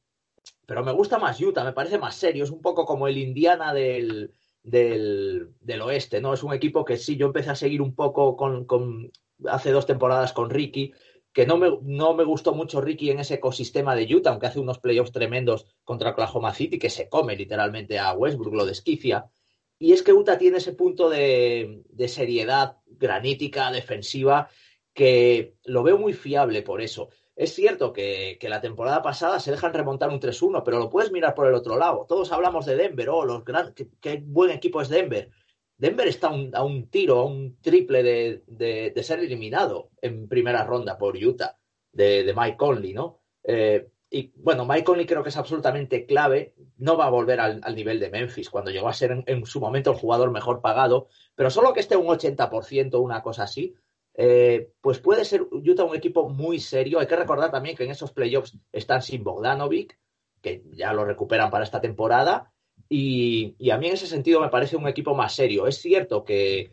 pero 0.66 0.84
me 0.84 0.92
gusta 0.92 1.18
más 1.18 1.40
Utah, 1.40 1.64
me 1.64 1.72
parece 1.72 1.98
más 1.98 2.16
serio. 2.16 2.44
Es 2.44 2.50
un 2.50 2.60
poco 2.60 2.84
como 2.84 3.06
el 3.08 3.16
Indiana 3.16 3.72
del, 3.72 4.34
del, 4.62 5.54
oeste, 5.82 6.20
¿no? 6.20 6.34
Es 6.34 6.42
un 6.42 6.52
equipo 6.52 6.84
que 6.84 6.96
sí, 6.96 7.16
yo 7.16 7.26
empecé 7.26 7.50
a 7.50 7.54
seguir 7.54 7.82
un 7.82 7.94
poco 7.94 8.36
con, 8.36 9.10
hace 9.46 9.70
dos 9.70 9.86
temporadas 9.86 10.32
con 10.32 10.50
Ricky, 10.50 10.92
que 11.32 11.46
no 11.46 11.56
me, 11.56 11.70
no 11.82 12.14
me 12.14 12.24
gustó 12.24 12.54
mucho 12.54 12.80
Ricky 12.80 13.10
en 13.10 13.20
ese 13.20 13.34
ecosistema 13.34 13.94
de 13.94 14.12
Utah, 14.14 14.30
aunque 14.30 14.46
hace 14.46 14.60
unos 14.60 14.78
playoffs 14.78 15.12
tremendos 15.12 15.66
contra 15.84 16.10
Oklahoma 16.10 16.54
City, 16.54 16.78
que 16.78 16.90
se 16.90 17.08
come 17.08 17.36
literalmente 17.36 17.98
a 17.98 18.12
Westbrook, 18.12 18.54
lo 18.54 18.66
desquicia. 18.66 19.30
Y 19.78 19.92
es 19.92 20.02
que 20.02 20.12
Utah 20.12 20.38
tiene 20.38 20.58
ese 20.58 20.72
punto 20.72 21.08
de, 21.08 21.82
de 21.88 22.08
seriedad 22.08 22.78
granítica, 22.86 23.70
defensiva, 23.70 24.48
que 24.92 25.54
lo 25.64 25.82
veo 25.82 25.96
muy 25.98 26.12
fiable 26.12 26.62
por 26.62 26.82
eso. 26.82 27.10
Es 27.40 27.54
cierto 27.54 27.94
que, 27.94 28.36
la 28.42 28.60
temporada 28.60 29.00
pasada 29.00 29.40
se 29.40 29.50
dejan 29.50 29.72
remontar 29.72 30.10
un 30.10 30.20
3-1, 30.20 30.62
pero 30.62 30.78
lo 30.78 30.90
puedes 30.90 31.10
mirar 31.10 31.34
por 31.34 31.46
el 31.46 31.54
otro 31.54 31.78
lado. 31.78 32.04
Todos 32.06 32.30
hablamos 32.32 32.66
de 32.66 32.76
Denver, 32.76 33.08
oh, 33.08 33.24
los 33.24 33.46
gran, 33.46 33.72
qué, 33.72 34.22
buen 34.22 34.50
equipo 34.50 34.82
es 34.82 34.90
Denver. 34.90 35.30
Denver 35.78 36.06
está 36.06 36.28
a 36.28 36.62
un 36.62 36.90
tiro, 36.90 37.20
a 37.20 37.24
un 37.24 37.56
triple 37.62 38.02
de, 38.02 39.02
ser 39.02 39.20
eliminado 39.20 39.88
en 40.02 40.28
primera 40.28 40.64
ronda 40.64 40.98
por 40.98 41.16
Utah, 41.16 41.56
de, 41.92 42.30
Mike 42.36 42.58
Conley, 42.58 42.92
¿no? 42.92 43.20
Eh, 43.42 43.88
y 44.10 44.32
bueno, 44.36 44.66
Mike 44.66 44.84
Conley 44.84 45.06
creo 45.06 45.22
que 45.22 45.30
es 45.30 45.36
absolutamente 45.38 46.04
clave. 46.04 46.52
No 46.76 46.98
va 46.98 47.06
a 47.06 47.10
volver 47.10 47.40
al, 47.40 47.74
nivel 47.74 48.00
de 48.00 48.10
Memphis, 48.10 48.50
cuando 48.50 48.70
llegó 48.70 48.88
a 48.90 48.92
ser 48.92 49.12
en, 49.12 49.24
en, 49.26 49.46
su 49.46 49.60
momento 49.60 49.92
el 49.92 49.96
jugador 49.96 50.30
mejor 50.30 50.60
pagado, 50.60 51.08
pero 51.34 51.48
solo 51.48 51.72
que 51.72 51.80
esté 51.80 51.96
un 51.96 52.08
80%, 52.08 53.00
una 53.00 53.22
cosa 53.22 53.44
así, 53.44 53.74
eh, 54.14 54.72
pues 54.80 54.98
puede 54.98 55.24
ser 55.24 55.42
Utah 55.42 55.84
un 55.84 55.96
equipo 55.96 56.28
muy 56.28 56.58
serio. 56.58 56.98
Hay 56.98 57.06
que 57.06 57.16
recordar 57.16 57.50
también 57.50 57.76
que 57.76 57.84
en 57.84 57.90
esos 57.90 58.12
playoffs 58.12 58.56
están 58.72 59.02
sin 59.02 59.24
Bogdanovic, 59.24 59.98
que 60.40 60.62
ya 60.72 60.92
lo 60.92 61.04
recuperan 61.04 61.50
para 61.50 61.64
esta 61.64 61.80
temporada. 61.80 62.52
Y, 62.88 63.70
a 63.70 63.78
mí 63.78 63.86
en 63.86 63.94
ese 63.94 64.06
sentido 64.06 64.40
me 64.40 64.48
parece 64.48 64.76
un 64.76 64.88
equipo 64.88 65.14
más 65.14 65.34
serio. 65.34 65.66
Es 65.66 65.80
cierto 65.80 66.24
que, 66.24 66.72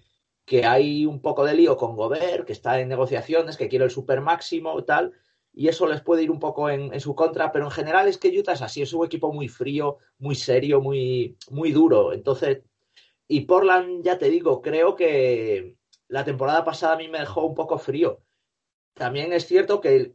hay 0.65 1.05
un 1.05 1.21
poco 1.21 1.45
de 1.45 1.53
lío 1.53 1.77
con 1.77 1.95
Gobert, 1.95 2.45
que 2.45 2.53
está 2.53 2.79
en 2.79 2.89
negociaciones, 2.89 3.57
que 3.57 3.67
quiere 3.67 3.85
el 3.85 3.91
super 3.91 4.21
máximo 4.21 4.83
tal. 4.83 5.13
y 5.53 5.67
eso 5.69 5.87
les 5.87 6.01
puede 6.01 6.23
ir 6.23 6.31
un 6.31 6.39
poco 6.39 6.69
en, 6.69 6.99
su 6.99 7.15
contra, 7.15 7.51
pero 7.51 7.65
en 7.65 7.71
general 7.71 8.07
es 8.07 8.17
que 8.17 8.29
Utah 8.37 8.53
es 8.53 8.61
así, 8.61 8.81
es 8.81 8.93
un 8.93 9.05
equipo 9.05 9.33
muy 9.33 9.47
frío, 9.47 9.97
muy 10.19 10.35
serio, 10.35 10.81
muy, 10.81 11.37
muy 11.49 11.71
duro. 11.71 12.13
Entonces, 12.13 12.63
y 13.27 13.41
Portland, 13.41 14.03
ya 14.03 14.17
te 14.17 14.29
digo, 14.29 14.61
creo 14.61 14.95
que 14.95 15.77
la 16.07 16.23
temporada 16.23 16.63
pasada 16.63 16.93
a 16.93 16.97
mí 16.97 17.07
me 17.07 17.19
dejó 17.19 17.45
un 17.45 17.55
poco 17.55 17.77
frío. 17.77 18.21
También 18.93 19.33
es 19.33 19.45
cierto 19.45 19.79
que, 19.79 20.11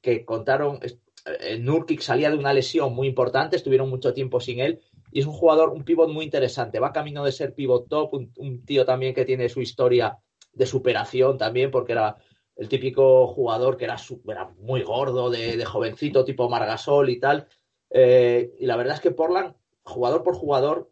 que, 0.00 0.24
contaron, 0.24 0.80
eh, 1.26 1.58
Nurkic 1.58 2.00
salía 2.00 2.30
de 2.30 2.38
una 2.38 2.54
lesión 2.54 2.94
muy 2.94 3.08
importante, 3.08 3.56
estuvieron 3.56 3.90
mucho 3.90 4.14
tiempo 4.14 4.40
sin 4.40 4.60
él, 4.60 4.80
y 5.10 5.20
es 5.20 5.26
un 5.26 5.32
jugador, 5.32 5.70
un 5.70 5.84
pivot 5.84 6.10
muy 6.10 6.24
interesante. 6.24 6.80
Va 6.80 6.92
camino 6.92 7.24
de 7.24 7.32
ser 7.32 7.54
pivot 7.54 7.88
top, 7.88 8.14
un, 8.14 8.64
tío 8.64 8.84
también 8.84 9.14
que 9.14 9.24
tiene 9.24 9.48
su 9.48 9.60
historia 9.60 10.18
de 10.52 10.66
superación 10.66 11.36
también, 11.36 11.70
porque 11.70 11.92
era 11.92 12.16
el 12.56 12.68
típico 12.68 13.26
jugador 13.26 13.76
que 13.76 13.84
era, 13.84 13.98
muy 14.58 14.82
gordo, 14.82 15.28
de, 15.30 15.62
jovencito, 15.64 16.24
tipo 16.24 16.48
Margasol 16.48 17.10
y 17.10 17.20
tal. 17.20 17.48
Eh, 17.90 18.54
y 18.58 18.66
la 18.66 18.76
verdad 18.76 18.94
es 18.94 19.00
que 19.00 19.10
Portland, 19.10 19.54
jugador 19.82 20.22
por 20.22 20.34
jugador, 20.34 20.90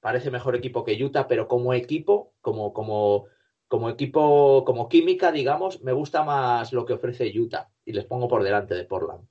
parece 0.00 0.30
mejor 0.30 0.56
equipo 0.56 0.84
que 0.84 1.02
Utah, 1.02 1.26
pero 1.26 1.48
como 1.48 1.72
equipo, 1.72 2.34
como, 2.40 2.72
como, 2.72 3.26
como 3.70 3.88
equipo, 3.88 4.64
como 4.64 4.88
química, 4.88 5.30
digamos, 5.30 5.80
me 5.82 5.92
gusta 5.92 6.24
más 6.24 6.72
lo 6.72 6.84
que 6.84 6.94
ofrece 6.94 7.30
Utah 7.38 7.68
y 7.84 7.92
les 7.92 8.04
pongo 8.04 8.26
por 8.26 8.42
delante 8.42 8.74
de 8.74 8.84
Portland. 8.84 9.28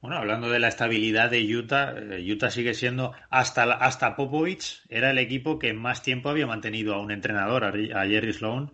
Bueno, 0.00 0.16
hablando 0.16 0.48
de 0.48 0.58
la 0.58 0.68
estabilidad 0.68 1.30
de 1.30 1.42
Utah, 1.54 1.94
eh, 1.98 2.32
Utah 2.32 2.50
sigue 2.50 2.72
siendo, 2.72 3.12
hasta, 3.28 3.64
hasta 3.64 4.16
Popovich, 4.16 4.80
era 4.88 5.10
el 5.10 5.18
equipo 5.18 5.58
que 5.58 5.74
más 5.74 6.02
tiempo 6.02 6.30
había 6.30 6.46
mantenido 6.46 6.94
a 6.94 7.02
un 7.02 7.10
entrenador, 7.10 7.64
a, 7.64 8.06
Jerry 8.06 8.32
Sloan, 8.32 8.72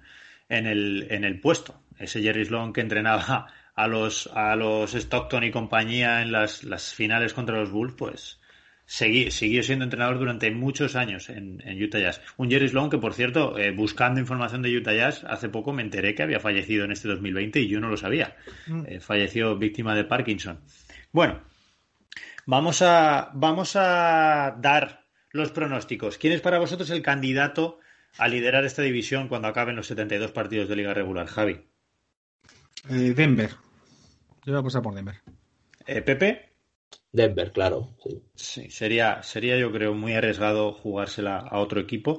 en 0.48 0.68
el, 0.68 1.08
en 1.10 1.24
el 1.24 1.40
puesto. 1.40 1.74
Ese 1.98 2.22
Jerry 2.22 2.44
Sloan 2.44 2.72
que 2.72 2.80
entrenaba 2.80 3.48
a 3.74 3.88
los, 3.88 4.28
a 4.34 4.54
los 4.54 4.94
Stockton 4.94 5.42
y 5.42 5.50
compañía 5.50 6.22
en 6.22 6.30
las, 6.30 6.62
las 6.62 6.94
finales 6.94 7.34
contra 7.34 7.58
los 7.58 7.72
Bulls, 7.72 7.94
pues 7.98 8.40
siguió 8.86 9.62
siendo 9.62 9.84
entrenador 9.84 10.18
durante 10.18 10.50
muchos 10.50 10.96
años 10.96 11.28
en, 11.30 11.60
Utah 11.82 11.98
Jazz. 11.98 12.20
Un 12.36 12.50
Jerry 12.50 12.68
Sloan 12.68 12.90
que, 12.90 12.98
por 12.98 13.14
cierto, 13.14 13.58
eh, 13.58 13.70
buscando 13.70 14.20
información 14.20 14.62
de 14.62 14.76
Utah 14.76 14.94
Jazz, 14.94 15.24
hace 15.24 15.48
poco 15.48 15.72
me 15.72 15.82
enteré 15.82 16.14
que 16.14 16.22
había 16.22 16.40
fallecido 16.40 16.84
en 16.84 16.92
este 16.92 17.08
2020 17.08 17.60
y 17.60 17.68
yo 17.68 17.80
no 17.80 17.88
lo 17.88 17.96
sabía. 17.96 18.36
Mm. 18.66 18.84
Eh, 18.86 19.00
falleció 19.00 19.56
víctima 19.56 19.94
de 19.94 20.04
Parkinson. 20.04 20.60
Bueno, 21.12 21.40
vamos 22.46 22.82
a, 22.82 23.30
vamos 23.34 23.74
a 23.76 24.56
dar 24.60 25.06
los 25.30 25.50
pronósticos. 25.50 26.18
¿Quién 26.18 26.32
es 26.32 26.40
para 26.40 26.58
vosotros 26.58 26.90
el 26.90 27.02
candidato 27.02 27.80
a 28.18 28.28
liderar 28.28 28.64
esta 28.64 28.82
división 28.82 29.28
cuando 29.28 29.48
acaben 29.48 29.76
los 29.76 29.86
72 29.86 30.32
partidos 30.32 30.68
de 30.68 30.76
liga 30.76 30.94
regular? 30.94 31.26
Javi. 31.26 31.60
Eh, 32.90 33.14
Denver. 33.16 33.50
Yo 34.44 34.52
voy 34.52 34.60
a 34.60 34.62
pasar 34.62 34.82
por 34.82 34.94
Denver. 34.94 35.16
Pepe. 35.86 36.53
Denver, 37.14 37.52
claro. 37.52 37.90
Sí. 38.34 38.70
sería, 38.70 39.22
sería 39.22 39.56
yo 39.56 39.70
creo 39.70 39.94
muy 39.94 40.14
arriesgado 40.14 40.72
jugársela 40.72 41.38
a 41.38 41.60
otro 41.60 41.80
equipo. 41.80 42.18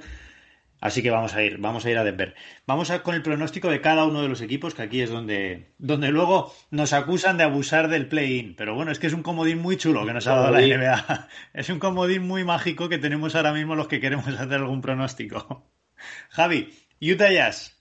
Así 0.80 1.04
que 1.04 1.12
vamos 1.12 1.34
a 1.34 1.44
ir, 1.44 1.58
vamos 1.58 1.86
a 1.86 1.92
ir 1.92 1.98
a 1.98 2.06
Denver. 2.06 2.34
Vamos 2.66 2.92
a, 2.92 3.04
con 3.04 3.14
el 3.14 3.22
pronóstico 3.22 3.70
de 3.70 3.82
cada 3.82 4.06
uno 4.06 4.22
de 4.22 4.30
los 4.30 4.40
equipos, 4.40 4.74
que 4.74 4.84
aquí 4.84 5.02
es 5.02 5.10
donde, 5.10 5.74
donde 5.80 6.12
luego 6.12 6.54
nos 6.72 6.94
acusan 6.94 7.38
de 7.38 7.44
abusar 7.44 7.90
del 7.90 8.08
play-in. 8.08 8.56
Pero 8.56 8.74
bueno, 8.74 8.92
es 8.92 9.00
que 9.00 9.08
es 9.08 9.14
un 9.14 9.24
comodín 9.24 9.60
muy 9.60 9.76
chulo 9.76 10.06
que 10.06 10.14
nos 10.14 10.28
ha 10.28 10.36
dado 10.36 10.52
la 10.52 10.62
NBA. 10.62 11.28
Es 11.54 11.70
un 11.70 11.80
comodín 11.80 12.26
muy 12.26 12.46
mágico 12.46 12.88
que 12.88 12.98
tenemos 12.98 13.36
ahora 13.36 13.52
mismo 13.52 13.76
los 13.76 13.90
que 13.90 14.00
queremos 14.00 14.28
hacer 14.28 14.54
algún 14.54 14.82
pronóstico. 14.82 15.66
Javi, 16.30 16.74
Utah 17.02 17.32
Jazz. 17.32 17.76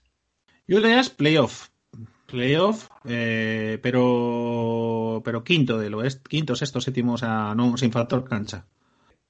Utah 0.67 0.89
Jazz, 0.89 1.09
playoff 1.11 1.69
playoff, 2.35 2.89
eh, 3.05 3.79
pero 3.81 5.21
pero 5.23 5.43
quinto 5.43 5.79
del 5.79 5.93
oeste, 5.93 6.29
quinto, 6.29 6.55
sexto, 6.55 6.81
séptimo, 6.81 7.13
o 7.13 7.17
sea, 7.17 7.55
no, 7.55 7.77
sin 7.77 7.91
factor 7.91 8.27
cancha. 8.27 8.67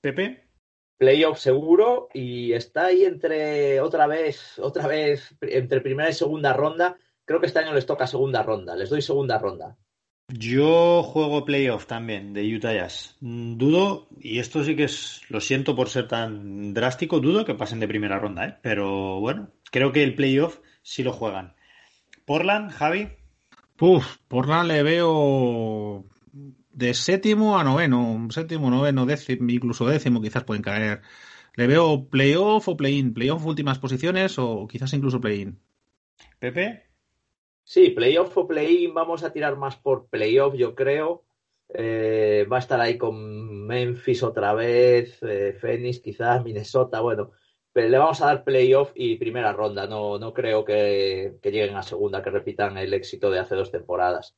Pepe. 0.01 0.43
Playoff 0.97 1.39
seguro 1.39 2.07
y 2.13 2.53
está 2.53 2.85
ahí 2.85 3.03
entre 3.03 3.81
otra 3.81 4.07
vez, 4.07 4.57
otra 4.59 4.87
vez, 4.87 5.35
entre 5.41 5.81
primera 5.81 6.09
y 6.09 6.13
segunda 6.13 6.53
ronda. 6.53 6.97
Creo 7.25 7.39
que 7.39 7.47
este 7.47 7.59
año 7.59 7.73
les 7.73 7.85
toca 7.85 8.07
segunda 8.07 8.43
ronda, 8.43 8.75
les 8.75 8.89
doy 8.89 9.01
segunda 9.01 9.37
ronda. 9.37 9.77
Yo 10.29 11.03
juego 11.03 11.45
playoff 11.45 11.85
también 11.85 12.33
de 12.33 12.43
Utah 12.55 12.73
Jazz. 12.73 13.17
Dudo, 13.19 14.07
y 14.19 14.39
esto 14.39 14.63
sí 14.63 14.75
que 14.75 14.85
es, 14.85 15.21
lo 15.29 15.39
siento 15.39 15.75
por 15.75 15.89
ser 15.89 16.07
tan 16.07 16.73
drástico, 16.73 17.19
dudo 17.19 17.45
que 17.45 17.53
pasen 17.53 17.79
de 17.79 17.87
primera 17.87 18.17
ronda, 18.17 18.45
¿eh? 18.47 18.57
pero 18.61 19.19
bueno, 19.19 19.51
creo 19.71 19.91
que 19.91 20.03
el 20.03 20.15
playoff 20.15 20.59
sí 20.81 21.03
lo 21.03 21.13
juegan. 21.13 21.54
Portland, 22.25 22.71
Javi. 22.71 23.09
Puf, 23.75 24.17
Portland 24.27 24.67
le 24.67 24.83
veo 24.83 26.05
de 26.71 26.93
séptimo 26.93 27.57
a 27.57 27.63
noveno, 27.63 28.27
séptimo, 28.29 28.69
noveno, 28.69 29.05
décimo, 29.05 29.49
incluso 29.49 29.87
décimo 29.87 30.21
quizás 30.21 30.43
pueden 30.43 30.63
caer. 30.63 31.01
Le 31.55 31.67
veo 31.67 32.07
playoff 32.09 32.67
o 32.67 32.75
play-in, 32.75 33.13
playoff 33.13 33.45
últimas 33.45 33.79
posiciones 33.79 34.37
o 34.39 34.67
quizás 34.67 34.93
incluso 34.93 35.21
play-in. 35.21 35.59
Pepe. 36.39 36.83
Sí, 37.63 37.89
playoff 37.89 38.37
o 38.37 38.47
play-in, 38.47 38.93
vamos 38.93 39.23
a 39.23 39.31
tirar 39.31 39.55
más 39.55 39.77
por 39.77 40.07
playoff, 40.07 40.55
yo 40.55 40.75
creo. 40.75 41.23
Eh, 41.73 42.45
va 42.51 42.57
a 42.57 42.59
estar 42.59 42.79
ahí 42.79 42.97
con 42.97 43.65
Memphis 43.65 44.21
otra 44.21 44.53
vez, 44.53 45.17
eh, 45.23 45.57
Phoenix 45.59 45.99
quizás, 45.99 46.43
Minnesota, 46.43 47.01
bueno, 47.01 47.31
le 47.75 47.97
vamos 47.97 48.21
a 48.21 48.27
dar 48.27 48.43
playoff 48.43 48.91
y 48.95 49.17
primera 49.17 49.51
ronda. 49.51 49.87
No, 49.87 50.17
no 50.17 50.33
creo 50.33 50.63
que, 50.63 51.37
lleguen 51.43 51.75
a 51.75 51.83
segunda, 51.83 52.23
que 52.23 52.29
repitan 52.29 52.77
el 52.77 52.93
éxito 52.93 53.29
de 53.29 53.39
hace 53.39 53.55
dos 53.55 53.71
temporadas. 53.71 54.35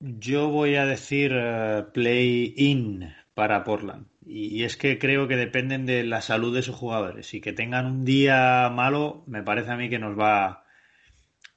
Yo 0.00 0.48
voy 0.48 0.74
a 0.74 0.84
decir 0.84 1.32
eh, 1.32 1.84
play-in 1.94 3.14
para 3.34 3.62
Portland. 3.62 4.06
Y, 4.26 4.64
es 4.64 4.76
que 4.76 4.98
creo 4.98 5.28
que 5.28 5.36
dependen 5.36 5.86
de 5.86 6.02
la 6.02 6.20
salud 6.20 6.54
de 6.54 6.62
sus 6.62 6.74
jugadores. 6.74 7.32
Y 7.34 7.40
que 7.40 7.52
tengan 7.52 7.86
un 7.86 8.04
día 8.04 8.68
malo, 8.72 9.22
me 9.26 9.44
parece 9.44 9.70
a 9.70 9.76
mí 9.76 9.88
que 9.88 10.00
nos 10.00 10.18
va, 10.18 10.64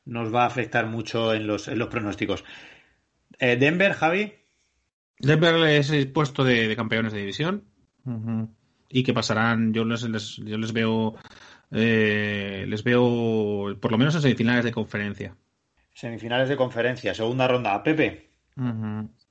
nos 0.05 0.33
va 0.33 0.43
a 0.43 0.47
afectar 0.47 0.85
mucho 0.85 1.33
en 1.33 1.47
los, 1.47 1.67
en 1.67 1.79
los 1.79 1.87
pronósticos. 1.87 2.43
Eh, 3.39 3.57
Denver, 3.57 3.93
Javi. 3.93 4.33
Denver 5.17 5.55
es 5.69 5.89
el 5.89 6.11
puesto 6.11 6.43
de, 6.43 6.75
campeones 6.75 7.13
de 7.13 7.19
división 7.19 7.63
y 8.95 9.03
que 9.03 9.13
pasarán, 9.13 9.73
yo 9.73 9.83
les, 9.83 10.37
yo 10.37 10.57
les 10.57 10.71
veo, 10.71 11.15
eh, 11.69 12.63
les 12.65 12.81
veo 12.81 13.75
por 13.77 13.91
lo 13.91 13.97
menos 13.97 14.15
en 14.15 14.21
semifinales 14.21 14.63
de 14.63 14.71
conferencia. 14.71 15.35
Semifinales 15.93 16.47
de 16.47 16.55
conferencia, 16.55 17.13
segunda 17.13 17.45
ronda. 17.45 17.83
Pepe. 17.83 18.29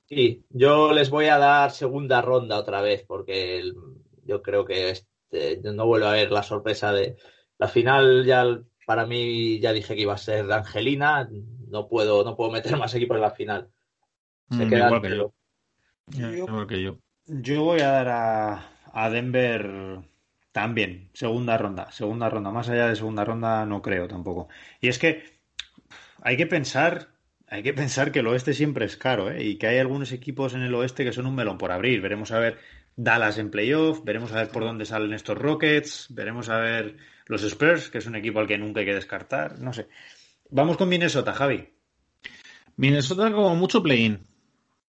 Sí, 0.07 0.45
yo 0.51 0.93
les 0.93 1.09
voy 1.09 1.25
a 1.25 1.39
dar 1.39 1.71
segunda 1.71 2.21
ronda 2.21 2.59
otra 2.59 2.81
vez 2.81 3.03
porque 3.07 3.73
yo 4.23 4.43
creo 4.43 4.65
que 4.65 4.91
este, 4.91 5.61
no 5.63 5.87
vuelvo 5.87 6.09
a 6.09 6.13
ver 6.13 6.31
la 6.31 6.43
sorpresa 6.43 6.93
de 6.93 7.17
la 7.57 7.67
final 7.67 8.23
ya 8.23 8.45
para 8.85 9.07
mí 9.07 9.59
ya 9.59 9.73
dije 9.73 9.95
que 9.95 10.01
iba 10.03 10.13
a 10.13 10.19
ser 10.19 10.45
de 10.45 10.53
Angelina, 10.53 11.27
no 11.69 11.87
puedo 11.87 12.23
no 12.23 12.35
puedo 12.35 12.51
meter 12.51 12.77
más 12.77 12.93
equipos 12.93 13.15
en 13.15 13.21
la 13.21 13.31
final. 13.31 13.67
Se 14.51 14.63
mm, 14.63 14.73
igual 14.73 15.01
que 15.01 15.17
yo. 15.17 15.33
igual 16.19 16.67
que 16.67 16.83
yo. 16.83 16.99
Yo 17.25 17.63
voy 17.63 17.79
a 17.79 17.89
dar 17.89 18.07
a, 18.09 18.74
a 18.95 19.09
Denver 19.09 19.99
también, 20.53 21.09
segunda 21.13 21.57
ronda, 21.57 21.91
segunda 21.91 22.29
ronda, 22.29 22.49
más 22.49 22.69
allá 22.69 22.87
de 22.87 22.95
segunda 22.95 23.25
ronda 23.25 23.65
no 23.65 23.81
creo 23.81 24.07
tampoco. 24.07 24.47
Y 24.79 24.87
es 24.87 24.97
que 24.97 25.25
hay 26.21 26.37
que 26.37 26.47
pensar, 26.47 27.09
hay 27.47 27.61
que 27.61 27.73
pensar 27.73 28.13
que 28.13 28.19
el 28.19 28.27
oeste 28.27 28.53
siempre 28.53 28.85
es 28.85 28.95
caro, 28.95 29.29
¿eh? 29.29 29.43
y 29.43 29.57
que 29.57 29.67
hay 29.67 29.79
algunos 29.79 30.13
equipos 30.13 30.53
en 30.53 30.61
el 30.61 30.73
oeste 30.73 31.03
que 31.03 31.11
son 31.11 31.25
un 31.25 31.35
melón 31.35 31.57
por 31.57 31.73
abrir. 31.73 31.99
Veremos 31.99 32.31
a 32.31 32.39
ver 32.39 32.57
Dallas 32.95 33.37
en 33.37 33.51
playoff, 33.51 34.01
veremos 34.05 34.31
a 34.31 34.37
ver 34.37 34.49
por 34.49 34.63
dónde 34.63 34.85
salen 34.85 35.11
estos 35.11 35.37
Rockets, 35.37 36.07
veremos 36.11 36.47
a 36.47 36.59
ver 36.59 36.95
los 37.25 37.43
Spurs, 37.43 37.89
que 37.89 37.97
es 37.97 38.05
un 38.05 38.15
equipo 38.15 38.39
al 38.39 38.47
que 38.47 38.57
nunca 38.57 38.79
hay 38.79 38.85
que 38.85 38.95
descartar, 38.95 39.59
no 39.59 39.73
sé. 39.73 39.89
Vamos 40.49 40.77
con 40.77 40.87
Minnesota, 40.87 41.33
Javi. 41.33 41.67
Minnesota 42.77 43.29
como 43.29 43.55
mucho 43.57 43.83
play-in. 43.83 44.25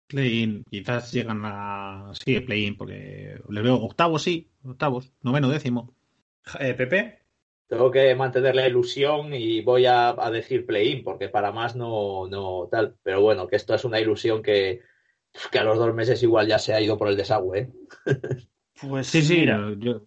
Play-in, 0.07 0.64
quizás 0.70 1.12
llegan 1.12 1.42
a. 1.44 2.12
Sí, 2.24 2.38
play-in, 2.40 2.76
porque 2.76 3.40
le 3.48 3.62
veo 3.62 3.76
octavos, 3.76 4.22
sí, 4.22 4.50
octavos, 4.64 5.12
noveno, 5.22 5.48
décimo. 5.48 5.94
Eh, 6.61 6.74
Pepe. 6.74 7.20
Tengo 7.66 7.90
que 7.90 8.14
mantener 8.14 8.54
la 8.54 8.68
ilusión 8.68 9.34
y 9.34 9.61
voy 9.62 9.86
a, 9.86 10.14
decir 10.30 10.64
play-in, 10.64 11.02
porque 11.02 11.28
para 11.28 11.50
más 11.50 11.74
no, 11.74 12.28
no 12.28 12.68
tal. 12.70 12.96
Pero 13.02 13.20
bueno, 13.20 13.48
que 13.48 13.57
esto 13.57 13.74
es 13.74 13.84
una 13.84 13.98
ilusión 13.98 14.40
que, 14.40 14.82
que 15.50 15.59
a 15.59 15.64
los 15.64 15.76
dos 15.76 15.92
meses 15.92 16.22
igual 16.22 16.46
ya 16.46 16.61
se 16.61 16.74
ha 16.74 16.80
ido 16.80 16.96
por 16.96 17.09
el 17.09 17.16
desagüe. 17.16 17.59
¿eh? 17.59 17.70
Pues 18.78 19.07
sí, 19.07 19.22
sí, 19.22 19.46
yo, 19.78 20.02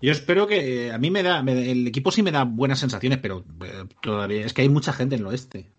yo 0.00 0.12
espero 0.12 0.46
que 0.46 0.92
a 0.92 0.98
mí 0.98 1.10
me 1.10 1.22
da, 1.22 1.40
el 1.40 1.86
equipo 1.86 2.10
sí 2.10 2.22
me 2.22 2.30
da 2.30 2.44
buenas 2.44 2.78
sensaciones, 2.78 3.18
pero 3.18 3.44
eh, 3.64 3.84
todavía 4.02 4.46
es 4.46 4.52
que 4.52 4.62
hay 4.62 4.68
mucha 4.68 4.92
gente 4.92 5.16
en 5.16 5.22
el 5.22 5.26
oeste. 5.26 5.72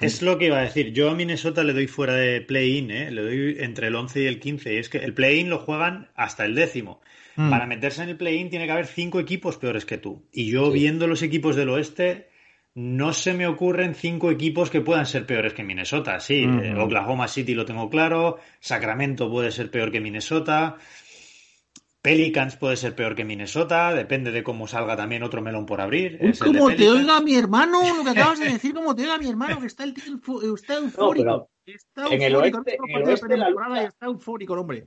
Es, 0.00 0.22
lo 0.22 0.38
que 0.38 0.46
iba 0.46 0.58
a 0.58 0.62
decir. 0.62 0.92
Yo 0.92 1.10
a 1.10 1.14
Minnesota 1.14 1.62
le 1.62 1.72
doy 1.72 1.86
fuera 1.86 2.14
de 2.14 2.40
play-in, 2.40 2.90
¿eh? 2.90 3.10
le 3.10 3.22
doy 3.22 3.56
entre 3.60 3.88
el 3.88 3.94
11 3.94 4.22
y 4.22 4.26
el 4.26 4.40
15. 4.40 4.74
Y 4.74 4.76
es 4.78 4.88
que 4.88 4.98
el 4.98 5.14
play-in 5.14 5.50
lo 5.50 5.58
juegan 5.58 6.08
hasta 6.14 6.44
el 6.44 6.54
décimo. 6.54 7.00
Mm. 7.36 7.50
Para 7.50 7.66
meterse 7.66 8.02
en 8.02 8.08
el 8.08 8.16
play-in 8.16 8.50
tiene 8.50 8.66
que 8.66 8.72
haber 8.72 8.86
cinco 8.86 9.20
equipos 9.20 9.56
peores 9.56 9.84
que 9.84 9.98
tú. 9.98 10.26
Y 10.32 10.50
yo 10.50 10.70
viendo 10.70 11.06
los 11.06 11.22
equipos 11.22 11.54
del 11.54 11.68
oeste, 11.68 12.28
no 12.74 13.12
se 13.12 13.32
me 13.32 13.46
ocurren 13.46 13.94
cinco 13.94 14.30
equipos 14.30 14.70
que 14.70 14.82
puedan 14.82 15.06
ser 15.06 15.26
peores 15.26 15.54
que 15.54 15.64
Minnesota. 15.64 16.20
Sí, 16.20 16.44
eh, 16.44 16.74
Oklahoma 16.76 17.26
City 17.28 17.54
lo 17.54 17.64
tengo 17.64 17.88
claro, 17.88 18.38
Sacramento 18.60 19.30
puede 19.30 19.50
ser 19.50 19.70
peor 19.70 19.90
que 19.90 20.00
Minnesota. 20.00 20.76
Pelicans 22.06 22.54
puede 22.56 22.76
ser 22.76 22.94
peor 22.94 23.16
que 23.16 23.24
Minnesota, 23.24 23.92
depende 23.92 24.30
de 24.30 24.44
cómo 24.44 24.68
salga 24.68 24.96
también 24.96 25.24
otro 25.24 25.42
melón 25.42 25.66
por 25.66 25.80
abrir. 25.80 26.20
como 26.38 26.70
te 26.72 26.88
oiga 26.88 27.20
mi 27.20 27.34
hermano, 27.34 27.80
lo 27.96 28.04
que 28.04 28.10
acabas 28.10 28.38
de 28.38 28.48
decir, 28.52 28.74
como 28.74 28.94
te 28.94 29.02
oiga 29.02 29.18
mi 29.18 29.28
hermano, 29.28 29.60
que 29.60 29.66
está, 29.66 29.82
el, 29.82 29.92
está 30.54 30.74
eufórico. 30.76 31.50
está 31.64 32.06
en 32.06 32.22
el 32.22 32.36
oeste, 32.36 32.78
en 32.86 32.96
el 32.96 33.08
oeste 33.08 33.36
la 33.36 33.50
lucha, 33.50 33.82
está 33.82 34.06
eufórico 34.06 34.54
hombre. 34.54 34.86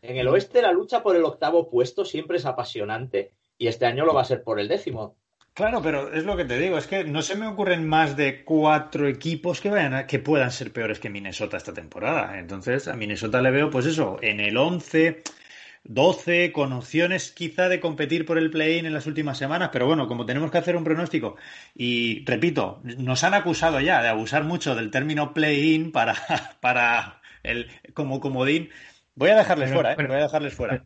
En 0.00 0.16
el 0.16 0.28
oeste 0.28 0.62
la 0.62 0.70
lucha 0.70 1.02
por 1.02 1.16
el 1.16 1.24
octavo 1.24 1.68
puesto 1.68 2.04
siempre 2.04 2.36
es 2.36 2.46
apasionante 2.46 3.32
y 3.58 3.66
este 3.66 3.86
año 3.86 4.04
lo 4.04 4.14
va 4.14 4.20
a 4.20 4.24
ser 4.24 4.44
por 4.44 4.60
el 4.60 4.68
décimo. 4.68 5.16
Claro, 5.54 5.82
pero 5.82 6.12
es 6.12 6.24
lo 6.24 6.36
que 6.36 6.44
te 6.44 6.56
digo, 6.56 6.78
es 6.78 6.86
que 6.86 7.02
no 7.02 7.22
se 7.22 7.34
me 7.34 7.48
ocurren 7.48 7.88
más 7.88 8.16
de 8.16 8.44
cuatro 8.44 9.08
equipos 9.08 9.60
que 9.60 9.70
vayan 9.70 10.06
que 10.06 10.20
puedan 10.20 10.52
ser 10.52 10.72
peores 10.72 11.00
que 11.00 11.10
Minnesota 11.10 11.56
esta 11.56 11.74
temporada. 11.74 12.38
Entonces, 12.38 12.86
a 12.86 12.94
Minnesota 12.94 13.42
le 13.42 13.50
veo, 13.50 13.70
pues 13.70 13.86
eso, 13.86 14.18
en 14.22 14.38
el 14.38 14.56
11, 14.56 15.22
12, 15.84 16.52
con 16.52 16.72
opciones 16.72 17.30
quizá 17.32 17.68
de 17.68 17.80
competir 17.80 18.24
por 18.24 18.38
el 18.38 18.50
play-in 18.50 18.86
en 18.86 18.94
las 18.94 19.06
últimas 19.06 19.38
semanas, 19.38 19.70
pero 19.72 19.86
bueno, 19.86 20.08
como 20.08 20.26
tenemos 20.26 20.50
que 20.50 20.58
hacer 20.58 20.76
un 20.76 20.84
pronóstico, 20.84 21.36
y 21.74 22.24
repito, 22.24 22.80
nos 22.82 23.22
han 23.22 23.34
acusado 23.34 23.80
ya 23.80 24.02
de 24.02 24.08
abusar 24.08 24.44
mucho 24.44 24.74
del 24.74 24.90
término 24.90 25.34
play-in 25.34 25.92
para, 25.92 26.14
para 26.60 27.20
el, 27.42 27.68
como 27.92 28.20
comodín, 28.20 28.70
voy 29.14 29.30
a 29.30 29.36
dejarles 29.36 29.72
fuera, 29.72 29.92
¿eh? 29.92 29.96
voy 29.96 30.16
a 30.16 30.22
dejarles 30.22 30.54
fuera. 30.54 30.84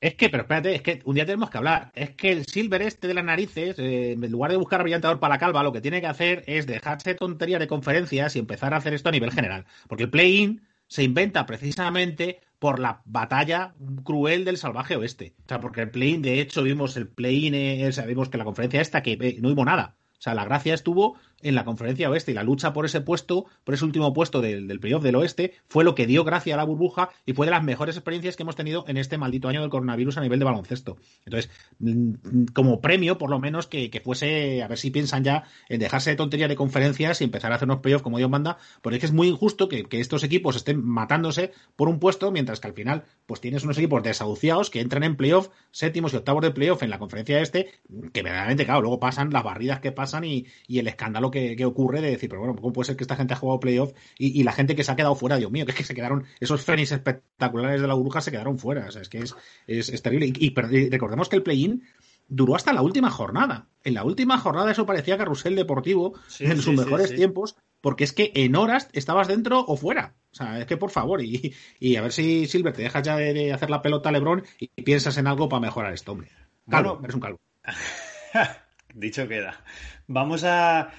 Es 0.00 0.16
que, 0.16 0.28
pero 0.28 0.42
espérate, 0.42 0.74
es 0.74 0.82
que 0.82 1.00
un 1.04 1.14
día 1.14 1.24
tenemos 1.24 1.48
que 1.48 1.58
hablar. 1.58 1.92
Es 1.94 2.10
que 2.10 2.32
el 2.32 2.44
Silver 2.44 2.82
este 2.82 3.06
de 3.06 3.14
las 3.14 3.24
narices, 3.24 3.78
eh, 3.78 4.12
en 4.12 4.32
lugar 4.32 4.50
de 4.50 4.56
buscar 4.56 4.82
brillantador 4.82 5.20
para 5.20 5.34
la 5.34 5.38
calva, 5.38 5.62
lo 5.62 5.72
que 5.72 5.80
tiene 5.80 6.00
que 6.00 6.08
hacer 6.08 6.42
es 6.48 6.66
dejarse 6.66 7.14
tontería 7.14 7.60
de 7.60 7.68
conferencias 7.68 8.34
y 8.34 8.40
empezar 8.40 8.74
a 8.74 8.78
hacer 8.78 8.94
esto 8.94 9.10
a 9.10 9.12
nivel 9.12 9.30
general. 9.30 9.64
Porque 9.86 10.02
el 10.02 10.10
play-in 10.10 10.66
se 10.88 11.04
inventa 11.04 11.46
precisamente 11.46 12.40
por 12.62 12.78
la 12.78 13.02
batalla 13.06 13.74
cruel 14.04 14.44
del 14.44 14.56
salvaje 14.56 14.94
oeste. 14.94 15.34
O 15.46 15.48
sea, 15.48 15.60
porque 15.60 15.80
el 15.80 15.90
play-in, 15.90 16.22
de 16.22 16.40
hecho, 16.40 16.62
vimos 16.62 16.96
el 16.96 17.08
play-in, 17.08 17.56
eh, 17.56 17.90
sabemos 17.90 18.28
que 18.28 18.38
la 18.38 18.44
conferencia 18.44 18.80
esta, 18.80 19.02
que 19.02 19.18
eh, 19.20 19.38
no 19.40 19.48
hubo 19.48 19.64
nada. 19.64 19.96
O 20.12 20.22
sea, 20.22 20.34
la 20.34 20.44
gracia 20.44 20.72
estuvo 20.72 21.18
en 21.42 21.54
la 21.54 21.64
conferencia 21.64 22.10
oeste 22.10 22.32
y 22.32 22.34
la 22.34 22.42
lucha 22.42 22.72
por 22.72 22.84
ese 22.84 23.00
puesto, 23.00 23.46
por 23.64 23.74
ese 23.74 23.84
último 23.84 24.12
puesto 24.12 24.40
del, 24.40 24.80
playoff 24.80 25.02
del 25.02 25.16
oeste, 25.16 25.54
fue 25.68 25.84
lo 25.84 25.94
que 25.94 26.06
dio 26.06 26.24
gracia 26.24 26.54
a 26.54 26.56
la 26.56 26.64
burbuja 26.64 27.10
y 27.26 27.32
fue 27.32 27.46
de 27.46 27.50
las 27.50 27.62
mejores 27.62 27.96
experiencias 27.96 28.36
que 28.36 28.42
hemos 28.42 28.56
tenido 28.56 28.84
en 28.88 28.96
este 28.96 29.18
maldito 29.18 29.48
año 29.48 29.60
del 29.60 29.70
coronavirus 29.70 30.18
a 30.18 30.20
nivel 30.20 30.38
de 30.38 30.44
baloncesto. 30.44 30.96
Entonces, 31.24 31.50
mm, 31.78 32.44
como 32.52 32.80
premio, 32.80 33.18
por 33.18 33.30
lo 33.30 33.38
menos, 33.38 33.66
que, 33.66 34.00
fuese, 34.04 34.62
a 34.62 34.68
ver 34.68 34.78
si 34.78 34.90
piensan 34.90 35.24
ya 35.24 35.44
en 35.68 35.80
dejarse 35.80 36.10
de 36.10 36.16
tontería 36.16 36.48
de 36.48 36.56
conferencias 36.56 37.20
y 37.20 37.24
empezar 37.24 37.52
a 37.52 37.56
hacer 37.56 37.66
unos 37.68 37.80
playoffs 37.80 38.02
como 38.02 38.18
Dios 38.18 38.30
manda, 38.30 38.58
porque 38.80 38.96
es 38.96 39.00
que 39.00 39.06
es 39.06 39.12
muy 39.12 39.28
injusto 39.28 39.68
que, 39.68 39.86
estos 39.92 40.24
equipos 40.24 40.56
estén 40.56 40.84
matándose 40.84 41.52
por 41.76 41.88
un 41.88 42.00
puesto, 42.00 42.30
mientras 42.32 42.60
que 42.60 42.66
al 42.66 42.74
final, 42.74 43.04
pues 43.26 43.40
tienes 43.40 43.62
unos 43.64 43.78
equipos 43.78 44.02
desahuciados 44.02 44.70
que 44.70 44.80
entran 44.80 45.04
en 45.04 45.16
playoff, 45.16 45.48
séptimos 45.70 46.12
y 46.12 46.16
octavos 46.16 46.42
de 46.42 46.50
playoff 46.50 46.82
en 46.82 46.90
la 46.90 46.98
conferencia 46.98 47.40
este, 47.40 47.70
que 48.12 48.22
verdaderamente, 48.22 48.64
claro, 48.64 48.82
luego 48.82 48.98
pasan 48.98 49.30
las 49.30 49.44
barridas 49.44 49.80
que 49.80 49.92
pasan 49.92 50.24
y, 50.24 50.46
el 50.68 50.88
escándalo 50.88 51.30
que, 51.32 51.64
ocurre 51.64 52.00
de 52.00 52.10
decir, 52.10 52.28
pero 52.28 52.42
bueno, 52.42 52.54
¿cómo 52.54 52.72
puede 52.72 52.86
ser 52.86 52.96
que 52.96 53.02
esta 53.02 53.16
gente 53.16 53.34
ha 53.34 53.36
jugado 53.36 53.58
playoff 53.58 53.92
y, 54.16 54.44
la 54.44 54.52
gente 54.52 54.76
que 54.76 54.84
se 54.84 54.92
ha 54.92 54.96
quedado 54.96 55.16
fuera, 55.16 55.36
Dios 55.36 55.50
mío, 55.50 55.64
que 55.64 55.72
es 55.72 55.76
que 55.76 55.84
se 55.84 55.94
quedaron, 55.94 56.24
esos 56.38 56.62
Fénix 56.62 56.92
espectaculares 56.92 57.80
de 57.80 57.88
la 57.88 57.94
burbuja 57.94 58.20
se 58.20 58.30
quedaron 58.30 58.60
fuera, 58.60 58.86
o 58.86 58.92
sea, 58.92 59.02
es 59.02 59.08
que 59.08 59.18
es, 59.18 59.34
es, 59.66 60.02
terrible. 60.02 60.32
Y, 60.38 60.54
recordemos 60.90 61.28
que 61.28 61.34
el 61.34 61.42
play-in 61.42 61.82
duró 62.28 62.54
hasta 62.54 62.72
la 62.72 62.82
última 62.82 63.10
jornada. 63.10 63.66
En 63.82 63.94
la 63.94 64.04
última 64.04 64.38
jornada 64.38 64.70
eso 64.70 64.86
parecía 64.86 65.18
carrusel 65.18 65.56
deportivo 65.56 66.14
en 66.38 66.62
sus 66.62 66.74
mejores 66.74 67.14
tiempos, 67.14 67.56
porque 67.80 68.04
es 68.04 68.12
que 68.12 68.30
en 68.34 68.54
horas 68.54 68.88
estabas 68.92 69.28
dentro 69.28 69.64
o 69.66 69.76
fuera. 69.76 70.14
O 70.30 70.34
sea, 70.34 70.60
es 70.60 70.66
que 70.66 70.76
por 70.76 70.90
favor, 70.90 71.22
y, 71.22 71.54
y 71.78 71.96
a 71.96 72.02
ver 72.02 72.12
si 72.12 72.46
Silver 72.46 72.72
te 72.72 72.82
dejas 72.82 73.02
ya 73.02 73.16
de, 73.16 73.52
hacer 73.52 73.70
la 73.70 73.82
pelota 73.82 74.08
a 74.08 74.12
Lebron 74.12 74.44
y 74.58 74.68
piensas 74.82 75.18
en 75.18 75.26
algo 75.26 75.48
para 75.48 75.60
mejorar 75.60 75.92
esto, 75.92 76.12
hombre. 76.12 76.30
Calvo, 76.70 77.00
eres 77.02 77.14
un 77.14 77.20
calvo. 77.20 77.40
Dicho 78.94 79.26
queda. 79.26 79.62
Vamos 80.06 80.44
a 80.44 80.90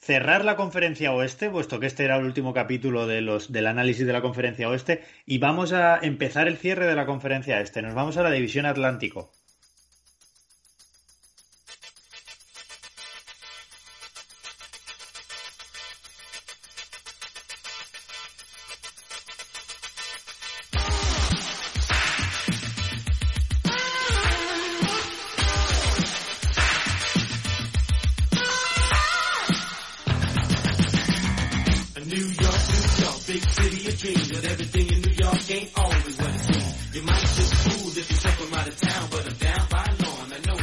cerrar 0.00 0.44
la 0.44 0.56
conferencia 0.56 1.12
oeste, 1.12 1.50
puesto 1.50 1.78
que 1.78 1.86
este 1.86 2.04
era 2.04 2.16
el 2.16 2.24
último 2.24 2.54
capítulo 2.54 3.06
de 3.06 3.20
los, 3.20 3.52
del 3.52 3.66
análisis 3.66 4.06
de 4.06 4.12
la 4.12 4.22
conferencia 4.22 4.68
oeste, 4.68 5.02
y 5.26 5.38
vamos 5.38 5.72
a 5.72 5.98
empezar 6.00 6.48
el 6.48 6.56
cierre 6.56 6.86
de 6.86 6.96
la 6.96 7.06
conferencia 7.06 7.60
este. 7.60 7.82
Nos 7.82 7.94
vamos 7.94 8.16
a 8.16 8.22
la 8.22 8.30
división 8.30 8.66
Atlántico. 8.66 9.30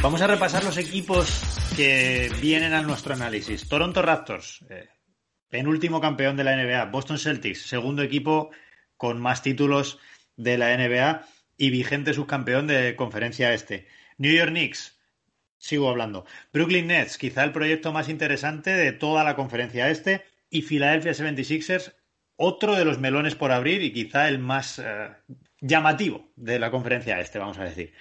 Vamos 0.02 0.22
a 0.22 0.26
repasar 0.26 0.64
los 0.64 0.78
equipos 0.78 1.42
que 1.76 2.30
vienen 2.40 2.72
a 2.72 2.82
nuestro 2.82 3.14
análisis. 3.14 3.68
Toronto 3.68 4.00
Raptors, 4.00 4.64
eh, 4.70 4.88
penúltimo 5.48 6.00
campeón 6.00 6.36
de 6.36 6.44
la 6.44 6.56
NBA. 6.56 6.86
Boston 6.86 7.18
Celtics, 7.18 7.66
segundo 7.66 8.02
equipo 8.02 8.50
con 8.96 9.20
más 9.20 9.42
títulos 9.42 9.98
de 10.36 10.56
la 10.56 10.72
NBA 10.76 11.26
y 11.56 11.70
vigente 11.70 12.14
subcampeón 12.14 12.66
de 12.68 12.96
conferencia 12.96 13.52
este. 13.52 13.88
New 14.16 14.32
York 14.32 14.50
Knicks, 14.50 14.98
sigo 15.58 15.90
hablando. 15.90 16.24
Brooklyn 16.52 16.86
Nets, 16.86 17.18
quizá 17.18 17.44
el 17.44 17.52
proyecto 17.52 17.92
más 17.92 18.08
interesante 18.08 18.70
de 18.70 18.92
toda 18.92 19.24
la 19.24 19.36
conferencia 19.36 19.90
este. 19.90 20.24
Y 20.48 20.62
Philadelphia 20.62 21.12
76ers, 21.12 21.92
otro 22.38 22.74
de 22.74 22.86
los 22.86 22.98
melones 22.98 23.34
por 23.34 23.52
abrir 23.52 23.82
y 23.82 23.92
quizá 23.92 24.28
el 24.28 24.38
más 24.38 24.78
eh, 24.78 25.10
llamativo 25.60 26.30
de 26.36 26.58
la 26.58 26.70
conferencia 26.70 27.20
este, 27.20 27.38
vamos 27.38 27.58
a 27.58 27.64
decir 27.64 27.92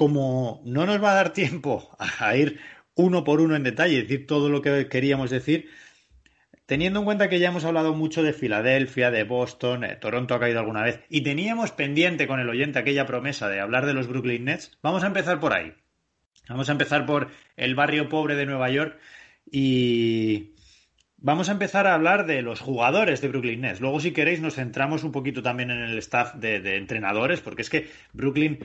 como 0.00 0.62
no 0.64 0.86
nos 0.86 1.02
va 1.02 1.12
a 1.12 1.16
dar 1.16 1.34
tiempo 1.34 1.94
a 1.98 2.34
ir 2.34 2.58
uno 2.94 3.22
por 3.22 3.42
uno 3.42 3.54
en 3.54 3.64
detalle, 3.64 4.00
decir 4.00 4.26
todo 4.26 4.48
lo 4.48 4.62
que 4.62 4.88
queríamos 4.88 5.28
decir, 5.28 5.68
teniendo 6.64 7.00
en 7.00 7.04
cuenta 7.04 7.28
que 7.28 7.38
ya 7.38 7.48
hemos 7.48 7.66
hablado 7.66 7.92
mucho 7.92 8.22
de 8.22 8.32
Filadelfia, 8.32 9.10
de 9.10 9.24
Boston, 9.24 9.84
eh, 9.84 9.96
Toronto 9.96 10.34
ha 10.34 10.40
caído 10.40 10.60
alguna 10.60 10.82
vez, 10.82 11.00
y 11.10 11.20
teníamos 11.20 11.72
pendiente 11.72 12.26
con 12.26 12.40
el 12.40 12.48
oyente 12.48 12.78
aquella 12.78 13.04
promesa 13.04 13.50
de 13.50 13.60
hablar 13.60 13.84
de 13.84 13.92
los 13.92 14.06
Brooklyn 14.06 14.46
Nets, 14.46 14.78
vamos 14.82 15.04
a 15.04 15.08
empezar 15.08 15.38
por 15.38 15.52
ahí. 15.52 15.74
Vamos 16.48 16.70
a 16.70 16.72
empezar 16.72 17.04
por 17.04 17.28
el 17.56 17.74
barrio 17.74 18.08
pobre 18.08 18.36
de 18.36 18.46
Nueva 18.46 18.70
York 18.70 18.98
y 19.52 20.54
vamos 21.20 21.48
a 21.48 21.52
empezar 21.52 21.86
a 21.86 21.94
hablar 21.94 22.26
de 22.26 22.42
los 22.42 22.60
jugadores 22.60 23.20
de 23.20 23.28
Brooklyn 23.28 23.60
Nets. 23.60 23.80
Luego, 23.80 24.00
si 24.00 24.12
queréis, 24.12 24.40
nos 24.40 24.54
centramos 24.54 25.04
un 25.04 25.12
poquito 25.12 25.42
también 25.42 25.70
en 25.70 25.82
el 25.82 25.98
staff 25.98 26.34
de 26.34 26.76
entrenadores, 26.76 27.40
porque 27.40 27.62
es 27.62 27.70
que 27.70 27.88
Brooklyn 28.12 28.58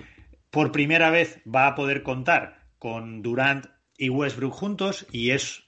por 0.49 0.71
primera 0.71 1.09
vez 1.09 1.41
va 1.45 1.67
a 1.67 1.75
poder 1.75 2.01
contar 2.01 2.61
con 2.79 3.21
Durant 3.21 3.65
y 3.97 4.09
Westbrook 4.09 4.53
juntos 4.53 5.05
y 5.11 5.31
es 5.31 5.63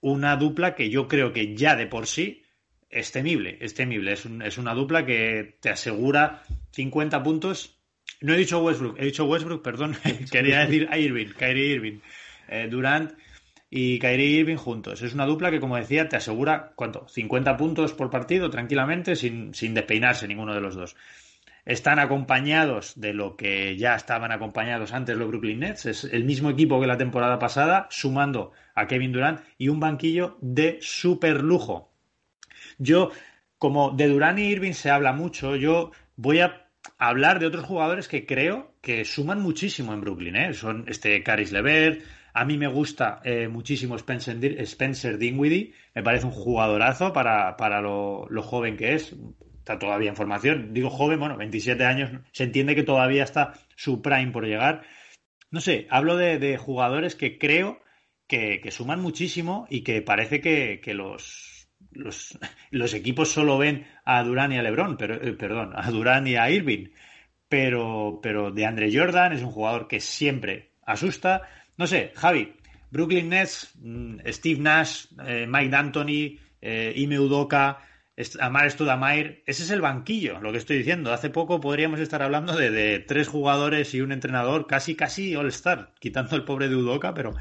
una 0.00 0.36
dupla 0.36 0.74
que 0.74 0.88
yo 0.88 1.08
creo 1.08 1.32
que 1.32 1.54
ya 1.54 1.76
de 1.76 1.86
por 1.86 2.06
sí 2.06 2.42
es 2.88 3.12
temible, 3.12 3.58
es 3.60 3.74
temible, 3.74 4.12
es, 4.12 4.58
una 4.58 4.74
dupla 4.74 5.04
que 5.04 5.58
te 5.60 5.68
asegura 5.68 6.42
50 6.72 7.22
puntos. 7.22 7.78
No 8.20 8.32
he 8.32 8.38
dicho 8.38 8.62
Westbrook, 8.62 8.98
he 8.98 9.04
dicho 9.04 9.26
Westbrook, 9.26 9.62
perdón, 9.62 9.96
quería 10.32 10.60
decir 10.60 10.88
a 10.90 10.98
Irving, 10.98 11.34
Kyrie 11.38 11.74
Irving, 11.74 11.98
eh, 12.48 12.66
Durant 12.70 13.12
y 13.70 14.00
Kyrie 14.00 14.40
Irving 14.40 14.56
juntos. 14.56 15.00
Es 15.00 15.14
una 15.14 15.26
dupla 15.26 15.50
que, 15.50 15.60
como 15.60 15.76
decía, 15.76 16.08
te 16.08 16.16
asegura, 16.16 16.72
¿cuánto? 16.74 17.06
50 17.08 17.56
puntos 17.56 17.92
por 17.92 18.10
partido 18.10 18.50
tranquilamente 18.50 19.14
sin, 19.14 19.54
sin 19.54 19.74
despeinarse 19.74 20.26
ninguno 20.26 20.52
de 20.54 20.60
los 20.60 20.74
dos. 20.74 20.96
Están 21.64 22.00
acompañados 22.00 22.98
de 22.98 23.12
lo 23.12 23.36
que 23.36 23.76
ya 23.76 23.94
estaban 23.94 24.32
acompañados 24.32 24.92
antes 24.92 25.16
los 25.16 25.28
Brooklyn 25.28 25.60
Nets. 25.60 25.86
Es 25.86 26.04
el 26.04 26.24
mismo 26.24 26.50
equipo 26.50 26.80
que 26.80 26.86
la 26.86 26.96
temporada 26.96 27.38
pasada, 27.38 27.86
sumando 27.90 28.50
a 28.74 28.86
Kevin 28.86 29.12
Durant 29.12 29.40
y 29.56 29.68
un 29.68 29.78
banquillo 29.78 30.36
de 30.40 30.78
super 30.80 31.42
lujo. 31.42 31.92
Yo, 32.78 33.10
como 33.58 33.90
de 33.90 34.08
Durant 34.08 34.38
y 34.38 34.44
Irving 34.44 34.72
se 34.72 34.90
habla 34.90 35.12
mucho, 35.12 35.54
yo 35.54 35.92
voy 36.16 36.40
a 36.40 36.66
hablar 36.98 37.38
de 37.38 37.46
otros 37.46 37.66
jugadores 37.66 38.08
que 38.08 38.26
creo 38.26 38.74
que 38.80 39.04
suman 39.04 39.40
muchísimo 39.40 39.92
en 39.92 40.00
Brooklyn. 40.00 40.36
¿eh? 40.36 40.54
Son 40.54 40.84
este 40.88 41.22
Caris 41.22 41.52
Levert. 41.52 42.02
A 42.32 42.44
mí 42.44 42.56
me 42.58 42.68
gusta 42.68 43.20
eh, 43.24 43.48
muchísimo 43.48 43.96
Spencer, 43.96 45.18
Dinwiddie. 45.18 45.72
Me 45.94 46.02
parece 46.02 46.26
un 46.26 46.32
jugadorazo 46.32 47.12
para, 47.12 47.56
para 47.56 47.80
lo, 47.80 48.28
joven 48.42 48.76
que 48.76 48.94
es 48.94 49.14
está 49.58 49.78
todavía 49.78 50.10
en 50.10 50.16
formación. 50.16 50.72
Digo 50.72 50.90
joven, 50.90 51.20
bueno, 51.20 51.36
27 51.36 51.84
años, 51.84 52.10
se 52.32 52.44
entiende 52.44 52.74
que 52.74 52.82
todavía 52.82 53.24
está 53.24 53.54
su 53.76 54.00
prime 54.02 54.32
por 54.32 54.46
llegar. 54.46 54.82
No 55.50 55.60
sé, 55.60 55.86
hablo 55.90 56.16
de, 56.16 56.56
jugadores 56.56 57.14
que 57.14 57.38
creo 57.38 57.80
que, 58.26 58.62
suman 58.70 59.00
muchísimo 59.00 59.66
y 59.68 59.82
que 59.82 60.00
parece 60.00 60.40
que, 60.40 60.80
los, 60.94 61.68
los, 62.70 62.94
equipos 62.94 63.30
solo 63.30 63.58
ven 63.58 63.86
a 64.04 64.22
Durán 64.22 64.52
y 64.52 64.58
a 64.58 64.62
Lebron, 64.62 64.96
pero, 64.96 65.14
eh, 65.14 65.32
perdón, 65.34 65.72
a 65.74 65.90
Durán 65.90 66.26
y 66.26 66.36
a 66.36 66.50
Irving. 66.50 66.88
Pero, 67.48 68.20
pero 68.22 68.52
de 68.52 68.64
Andre 68.64 68.96
Jordan 68.96 69.32
es 69.32 69.42
un 69.42 69.50
jugador 69.50 69.88
que 69.88 70.00
siempre 70.00 70.70
asusta. 70.86 71.42
No 71.80 71.86
sé, 71.86 72.12
Javi, 72.14 72.52
Brooklyn 72.90 73.30
Nets, 73.30 73.70
mm, 73.80 74.18
Steve 74.26 74.60
Nash, 74.60 75.06
eh, 75.26 75.46
Mike 75.48 75.70
D'Antoni, 75.70 76.38
eh, 76.60 76.92
Ime 76.94 77.18
Udoka, 77.18 77.78
Amar 78.38 78.70
Studamair, 78.70 79.42
ese 79.46 79.62
es 79.62 79.70
el 79.70 79.80
banquillo, 79.80 80.40
lo 80.40 80.52
que 80.52 80.58
estoy 80.58 80.76
diciendo. 80.76 81.10
Hace 81.10 81.30
poco 81.30 81.58
podríamos 81.58 81.98
estar 81.98 82.22
hablando 82.22 82.54
de, 82.54 82.98
tres 82.98 83.28
jugadores 83.28 83.94
y 83.94 84.02
un 84.02 84.12
entrenador 84.12 84.66
casi, 84.66 84.94
casi 84.94 85.34
all-star, 85.34 85.94
quitando 86.00 86.36
el 86.36 86.44
pobre 86.44 86.68
de 86.68 86.76
Udoka, 86.76 87.14
pero 87.14 87.32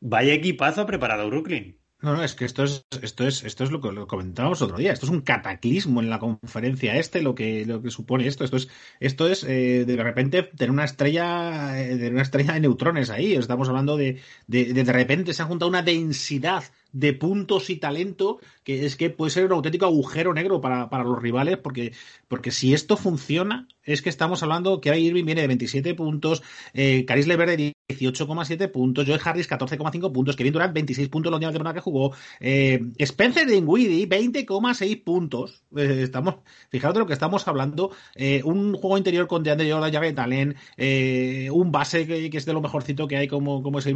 vaya 0.00 0.34
equipazo 0.34 0.86
preparado 0.86 1.30
Brooklyn. 1.30 1.78
No, 2.04 2.12
no, 2.12 2.22
es 2.22 2.34
que 2.34 2.44
esto 2.44 2.64
es, 2.64 2.84
esto 3.00 3.26
es, 3.26 3.44
esto 3.44 3.64
es 3.64 3.70
lo 3.70 3.80
que 3.80 3.90
lo 3.90 4.06
comentábamos 4.06 4.60
otro 4.60 4.76
día. 4.76 4.92
Esto 4.92 5.06
es 5.06 5.12
un 5.12 5.22
cataclismo 5.22 6.02
en 6.02 6.10
la 6.10 6.18
conferencia 6.18 6.96
este, 6.98 7.22
lo 7.22 7.34
que, 7.34 7.64
lo 7.64 7.80
que 7.80 7.90
supone 7.90 8.26
esto. 8.26 8.44
Esto 8.44 8.58
es, 8.58 8.68
esto 9.00 9.26
es 9.26 9.42
eh, 9.42 9.86
de 9.86 9.96
repente 9.96 10.42
tener 10.42 10.70
una 10.70 10.84
estrella, 10.84 11.80
eh, 11.80 11.96
de 11.96 12.10
una 12.10 12.20
estrella 12.20 12.52
de 12.52 12.60
neutrones 12.60 13.08
ahí. 13.08 13.32
Estamos 13.32 13.70
hablando 13.70 13.96
de, 13.96 14.20
de, 14.46 14.74
de, 14.74 14.84
de 14.84 14.92
repente 14.92 15.32
se 15.32 15.40
ha 15.42 15.46
juntado 15.46 15.70
una 15.70 15.80
densidad 15.80 16.64
de 16.92 17.14
puntos 17.14 17.70
y 17.70 17.76
talento 17.76 18.38
que 18.64 18.84
es 18.84 18.96
que 18.96 19.08
puede 19.08 19.30
ser 19.30 19.46
un 19.46 19.52
auténtico 19.52 19.86
agujero 19.86 20.34
negro 20.34 20.60
para, 20.60 20.90
para 20.90 21.04
los 21.04 21.22
rivales, 21.22 21.56
porque, 21.56 21.94
porque 22.28 22.50
si 22.50 22.74
esto 22.74 22.98
funciona, 22.98 23.66
es 23.84 24.02
que 24.02 24.08
estamos 24.08 24.42
hablando 24.42 24.80
que 24.80 24.90
ahí 24.90 25.06
Irving 25.06 25.24
viene 25.24 25.42
de 25.42 25.46
27 25.48 25.94
puntos, 25.94 26.42
eh, 26.72 27.04
Caris 27.04 27.26
Lever 27.26 27.48
de 27.56 27.74
18,7 27.88 28.68
puntos, 28.68 29.06
Joe 29.06 29.20
Harris 29.22 29.48
14,5 29.48 30.12
puntos, 30.12 30.36
Kevin 30.36 30.52
Durant 30.54 30.74
26 30.74 31.08
puntos 31.08 31.30
la 31.30 31.36
última 31.36 31.52
temporada 31.52 31.74
que 31.74 31.80
jugó, 31.80 32.14
eh, 32.40 32.80
Spencer 32.98 33.46
Dinwiddie 33.46 34.08
20,6 34.08 35.04
puntos. 35.04 35.62
Eh, 35.76 36.00
estamos, 36.02 36.36
fijaros 36.70 36.94
de 36.94 37.00
lo 37.00 37.06
que 37.06 37.12
estamos 37.12 37.46
hablando, 37.46 37.90
eh, 38.14 38.42
un 38.44 38.74
juego 38.74 38.96
interior 38.96 39.26
con 39.26 39.42
DeAndre 39.42 39.70
Jordan, 39.70 39.92
Jared 39.92 40.18
Allen, 40.18 40.56
eh, 40.76 41.50
un 41.52 41.72
base 41.72 42.06
que, 42.06 42.30
es 42.32 42.46
de 42.46 42.52
lo 42.52 42.62
mejorcito 42.62 43.06
que 43.06 43.16
hay 43.16 43.28
como, 43.28 43.62
como 43.62 43.78
es 43.78 43.88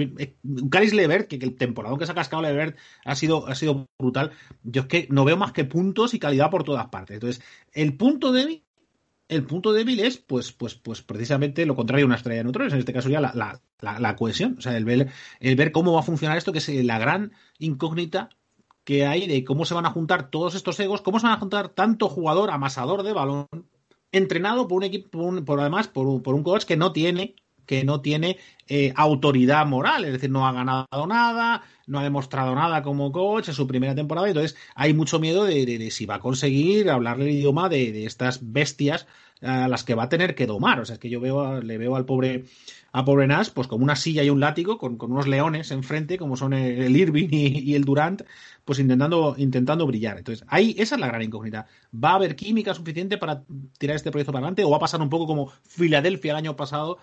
Caris 0.70 0.92
Levert, 0.92 1.28
que, 1.28 1.38
que 1.38 1.46
el 1.46 1.56
temporada 1.56 1.96
que 1.98 2.06
se 2.06 2.12
ha 2.12 2.14
cascado 2.14 2.42
Levert 2.42 2.76
ha 3.04 3.14
sido, 3.14 3.46
ha 3.46 3.54
sido 3.54 3.86
brutal. 3.98 4.32
Yo 4.62 4.82
es 4.82 4.88
que 4.88 5.06
no 5.10 5.24
veo 5.24 5.36
más 5.36 5.52
que 5.52 5.64
puntos 5.64 6.14
y 6.14 6.18
calidad 6.18 6.50
por 6.50 6.64
todas 6.64 6.88
partes. 6.88 7.14
Entonces, 7.14 7.42
el 7.72 7.96
punto 7.96 8.32
débil, 8.32 8.64
el 9.28 9.44
punto 9.44 9.72
débil 9.72 10.00
es, 10.00 10.16
pues, 10.16 10.52
pues, 10.52 10.74
pues 10.74 11.02
precisamente 11.02 11.66
lo 11.66 11.76
contrario 11.76 12.04
a 12.04 12.08
una 12.08 12.16
estrella 12.16 12.38
de 12.38 12.44
neutrones, 12.44 12.72
en 12.72 12.78
este 12.78 12.92
caso 12.92 13.10
ya 13.10 13.20
la, 13.20 13.60
la, 13.80 14.16
cohesión. 14.16 14.56
O 14.58 14.60
sea, 14.60 14.76
el 14.76 14.84
ver, 14.84 15.10
el 15.40 15.56
ver 15.56 15.70
cómo 15.70 15.92
va 15.92 16.00
a 16.00 16.04
funcionar 16.04 16.38
esto, 16.38 16.52
que 16.52 16.58
es 16.58 16.68
la 16.68 16.98
gran 16.98 17.32
incógnita 17.58 18.30
que 18.84 19.06
hay 19.06 19.26
de 19.26 19.44
cómo 19.44 19.66
se 19.66 19.74
van 19.74 19.84
a 19.84 19.90
juntar 19.90 20.30
todos 20.30 20.54
estos 20.54 20.80
egos, 20.80 21.02
cómo 21.02 21.20
se 21.20 21.26
van 21.26 21.36
a 21.36 21.40
juntar 21.40 21.68
tanto 21.68 22.08
jugador 22.08 22.50
amasador 22.50 23.02
de 23.02 23.12
balón, 23.12 23.46
entrenado 24.12 24.66
por 24.66 24.78
un 24.78 24.84
equipo, 24.84 25.44
por, 25.44 25.60
además 25.60 25.88
por 25.88 26.06
un, 26.06 26.22
por 26.22 26.34
un 26.34 26.42
coach 26.42 26.64
que 26.64 26.78
no 26.78 26.92
tiene 26.92 27.36
que 27.68 27.84
no 27.84 28.00
tiene 28.00 28.38
eh, 28.66 28.92
autoridad 28.96 29.66
moral, 29.66 30.04
es 30.06 30.12
decir, 30.12 30.30
no 30.30 30.48
ha 30.48 30.52
ganado 30.52 31.06
nada, 31.06 31.62
no 31.86 32.00
ha 32.00 32.02
demostrado 32.02 32.54
nada 32.54 32.82
como 32.82 33.12
coach 33.12 33.48
en 33.48 33.54
su 33.54 33.66
primera 33.66 33.94
temporada, 33.94 34.26
entonces 34.26 34.56
hay 34.74 34.94
mucho 34.94 35.20
miedo 35.20 35.44
de, 35.44 35.90
si 35.90 36.06
va 36.06 36.16
a 36.16 36.20
conseguir 36.20 36.90
hablarle 36.90 37.26
el 37.26 37.36
idioma 37.36 37.68
de, 37.68 38.06
estas 38.06 38.40
bestias 38.42 39.06
a 39.42 39.68
las 39.68 39.84
que 39.84 39.94
va 39.94 40.04
a 40.04 40.08
tener 40.08 40.34
que 40.34 40.46
domar. 40.46 40.80
O 40.80 40.84
sea, 40.84 40.94
es 40.94 40.98
que 40.98 41.10
yo 41.10 41.20
veo, 41.20 41.60
le 41.60 41.78
veo 41.78 41.94
al 41.94 42.06
pobre 42.06 42.46
a 42.92 43.04
pobre 43.04 43.26
Nash, 43.26 43.50
pues 43.52 43.68
como 43.68 43.84
una 43.84 43.96
silla 43.96 44.22
y 44.22 44.30
un 44.30 44.40
látigo, 44.40 44.78
con, 44.78 44.96
unos 45.00 45.28
leones 45.28 45.70
enfrente, 45.70 46.16
como 46.16 46.36
son 46.36 46.52
el, 46.54 46.96
Irving 46.96 47.28
y, 47.30 47.74
el 47.74 47.84
Durant, 47.84 48.22
pues 48.64 48.78
intentando, 48.78 49.34
intentando 49.38 49.86
brillar. 49.86 50.18
Entonces, 50.18 50.44
ahí, 50.48 50.74
esa 50.78 50.94
es 50.94 51.00
la 51.00 51.08
gran 51.08 51.22
incógnita. 51.22 51.66
¿Va 51.92 52.12
a 52.12 52.14
haber 52.14 52.34
química 52.34 52.74
suficiente 52.74 53.18
para 53.18 53.44
tirar 53.78 53.96
este 53.96 54.10
proyecto 54.10 54.32
para 54.32 54.40
adelante? 54.40 54.64
¿O 54.64 54.70
va 54.70 54.78
a 54.78 54.80
pasar 54.80 55.00
un 55.02 55.10
poco 55.10 55.26
como 55.26 55.52
Filadelfia 55.68 56.32
el 56.32 56.38
año 56.38 56.56
pasado, 56.56 56.98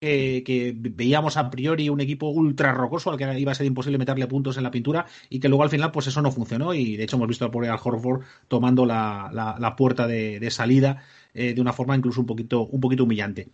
que, 0.00 0.74
veíamos 0.76 1.36
a 1.36 1.50
priori 1.50 1.88
un 1.88 2.00
equipo 2.00 2.28
ultra 2.28 2.72
rocoso 2.72 3.10
al 3.10 3.18
que 3.18 3.38
iba 3.38 3.52
a 3.52 3.54
ser 3.54 3.66
imposible 3.66 3.98
meterle 3.98 4.26
puntos 4.26 4.56
en 4.56 4.62
la 4.62 4.70
pintura 4.70 5.06
y 5.28 5.40
que 5.40 5.48
luego 5.48 5.64
al 5.64 5.70
final 5.70 5.90
pues 5.92 6.06
eso 6.06 6.22
no 6.22 6.30
funcionó 6.30 6.74
y 6.74 6.96
de 6.96 7.04
hecho 7.04 7.16
hemos 7.16 7.28
visto 7.28 7.44
al 7.44 7.50
pobre 7.50 7.70
Horford 7.70 8.22
tomando 8.48 8.86
la, 8.86 9.30
la, 9.58 9.76
puerta 9.76 10.06
de, 10.06 10.40
de 10.40 10.50
salida 10.50 11.02
eh, 11.34 11.54
de 11.54 11.60
una 11.60 11.72
forma 11.72 11.96
incluso 11.96 12.20
un 12.20 12.26
poquito, 12.26 12.66
un 12.66 12.80
poquito 12.80 13.04
humillante. 13.04 13.48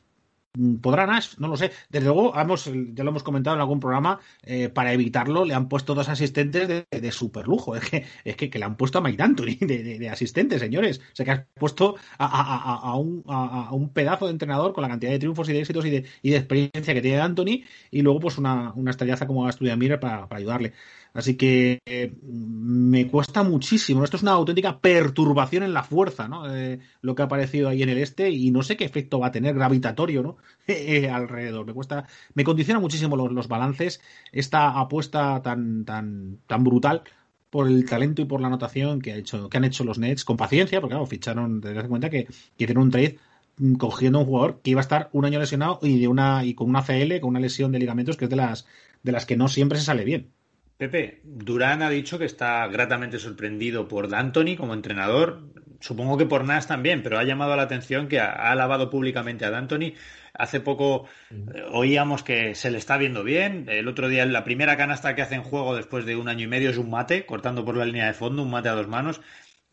Mm, 0.57 0.77
¿Podrá 0.77 1.07
Nash? 1.07 1.35
No 1.39 1.49
lo 1.49 1.57
sé. 1.57 1.73
Desde 1.89 2.07
luego, 2.07 2.33
ya 2.35 3.05
lo 3.05 3.11
hemos 3.11 3.23
comentado 3.23 3.57
en 3.57 3.61
algún 3.61 3.81
programa, 3.81 4.21
eh, 4.43 4.69
para 4.69 4.93
evitarlo 4.93 5.45
le 5.45 5.55
han 5.55 5.69
puesto 5.69 5.95
dos 5.95 6.09
asistentes 6.09 6.69
de, 6.69 6.87
de 6.91 7.13
super 7.13 7.47
lujo. 7.47 7.75
Es 7.77 7.91
que, 7.91 8.05
es 8.25 8.37
que, 8.37 8.51
le 8.59 8.65
han 8.65 8.77
puesto 8.77 8.99
a 8.99 9.01
Mike 9.01 9.17
D'Antoni 9.17 9.55
de, 9.61 9.99
de, 9.99 10.09
asistente, 10.09 10.59
señores. 10.59 11.01
O 11.13 11.17
sea, 11.17 11.25
que 11.25 11.31
has 11.33 11.45
puesto 11.55 11.97
a, 12.19 12.97
un, 12.97 13.25
a, 13.27 13.73
un, 13.73 13.89
pedazo 13.91 14.27
de 14.27 14.33
entrenador 14.33 14.73
con 14.73 14.83
la 14.83 14.89
cantidad 14.89 15.11
de 15.13 15.19
triunfos 15.19 15.49
y 15.49 15.53
de 15.53 15.61
éxitos 15.61 15.85
y 15.87 15.91
de, 15.91 16.05
y 16.23 16.31
de 16.31 16.37
experiencia 16.37 16.95
que 16.95 17.03
tiene 17.03 17.17
D'Antoni 17.17 17.65
y 17.91 18.03
luego 18.03 18.21
pues 18.21 18.39
una, 18.39 18.73
una 18.75 18.91
estrellaza 18.91 19.27
como 19.27 19.47
Asturias 19.47 19.77
Miller 19.77 19.99
para, 20.01 20.29
para 20.29 20.39
ayudarle. 20.39 20.73
Así 21.15 21.37
que 21.37 21.81
eh, 21.87 22.13
me 22.23 23.07
cuesta 23.07 23.45
muchísimo. 23.45 24.03
Esto 24.03 24.17
es 24.17 24.25
una 24.25 24.33
auténtica 24.33 24.81
perturbación 24.81 25.63
en 25.63 25.73
la 25.73 25.85
fuerza, 25.85 26.27
¿no? 26.27 26.53
Eh, 26.53 26.81
lo 27.03 27.15
que 27.15 27.23
ha 27.23 27.27
aparecido 27.27 27.69
ahí 27.69 27.85
en 27.85 27.89
el 27.89 27.99
este 27.99 28.31
y 28.31 28.51
no 28.51 28.65
sé 28.65 28.77
qué 28.77 28.85
efecto 28.85 29.21
va 29.21 29.29
a 29.29 29.33
tener 29.33 29.55
gravitatorio, 29.55 30.23
¿no? 30.23 30.37
Eh, 30.67 31.09
alrededor. 31.09 31.67
Me 31.67 31.73
cuesta, 31.73 32.07
me 32.35 32.43
condiciona 32.45 32.81
muchísimo 32.81 33.17
los, 33.17 33.49
balances 33.49 34.01
esta 34.33 34.79
apuesta 34.81 35.41
tan, 35.43 35.85
tan, 35.85 36.39
tan 36.47 36.65
brutal 36.65 37.03
por 37.51 37.69
el 37.69 37.89
talento 37.89 38.23
y 38.23 38.25
por 38.25 38.41
la 38.41 38.49
anotación 38.49 39.01
que, 39.01 39.13
ha 39.13 39.17
hecho, 39.17 39.49
que 39.49 39.57
han 39.59 39.65
hecho 39.65 39.85
los 39.85 39.99
Nets 39.99 40.25
con 40.25 40.37
paciencia, 40.37 40.81
porque 40.81 40.95
claro, 40.95 41.07
ficharon, 41.07 41.61
te 41.61 41.73
das 41.75 41.87
cuenta 41.87 42.11
que, 42.11 42.27
que 42.59 42.73
un 42.73 42.91
trade 42.91 43.19
mm, 43.59 43.75
cogiendo 43.77 44.19
un 44.21 44.27
jugador 44.27 44.61
que 44.63 44.71
iba 44.71 44.81
a 44.81 44.83
estar 44.83 45.11
un 45.13 45.25
año 45.25 45.39
lesionado 45.39 45.79
y 45.83 46.01
de 46.01 46.09
una 46.09 46.45
y 46.45 46.55
con 46.55 46.69
una 46.69 46.83
CL, 46.83 47.21
con 47.21 47.31
una 47.31 47.41
lesión 47.41 47.71
de 47.73 47.79
ligamentos 47.79 48.17
que 48.17 48.25
es 48.25 48.31
de 48.31 48.37
las 48.37 48.67
de 49.05 49.13
las 49.13 49.27
que 49.27 49.37
no 49.37 49.49
siempre 49.49 49.79
se 49.79 49.85
sale 49.85 50.05
bien. 50.05 50.33
Pepe, 50.77 51.21
Durán 51.23 51.83
ha 51.83 51.91
dicho 51.91 52.19
que 52.19 52.25
está 52.25 52.67
gratamente 52.67 53.19
sorprendido 53.19 53.87
por 53.87 54.09
D'Antoni 54.09 54.57
como 54.57 54.75
entrenador. 54.75 55.43
Supongo 55.81 56.17
que 56.17 56.27
por 56.27 56.45
Nas 56.45 56.67
también, 56.67 57.03
pero 57.03 57.19
ha 57.19 57.25
llamado 57.25 57.55
la 57.57 57.63
atención 57.63 58.09
que 58.09 58.19
ha, 58.19 58.33
alabado 58.51 58.91
públicamente 58.91 59.45
a 59.45 59.51
D'Antoni. 59.51 59.95
Hace 60.33 60.59
poco 60.61 61.07
eh, 61.31 61.63
oíamos 61.71 62.25
que 62.25 62.57
se 62.57 62.73
le 62.73 62.79
está 62.79 62.97
viendo 62.97 63.23
bien. 63.23 63.67
El 63.69 63.87
otro 63.87 64.09
día, 64.09 64.27
la 64.27 64.43
primera 64.43 64.77
canasta 64.77 65.15
que 65.15 65.23
hace 65.23 65.37
en 65.37 65.45
juego 65.45 65.77
después 65.77 66.07
de 66.07 66.17
un 66.17 66.29
año 66.29 66.45
y 66.45 66.49
medio 66.49 66.71
es 66.71 66.79
un 66.79 66.91
mate, 66.91 67.25
cortando 67.25 67.65
por 67.65 67.77
la 67.77 67.85
línea 67.85 68.07
de 68.07 68.15
fondo, 68.15 68.43
un 68.43 68.51
mate 68.51 68.69
a 68.69 68.73
dos 68.73 68.89
manos. 68.89 69.21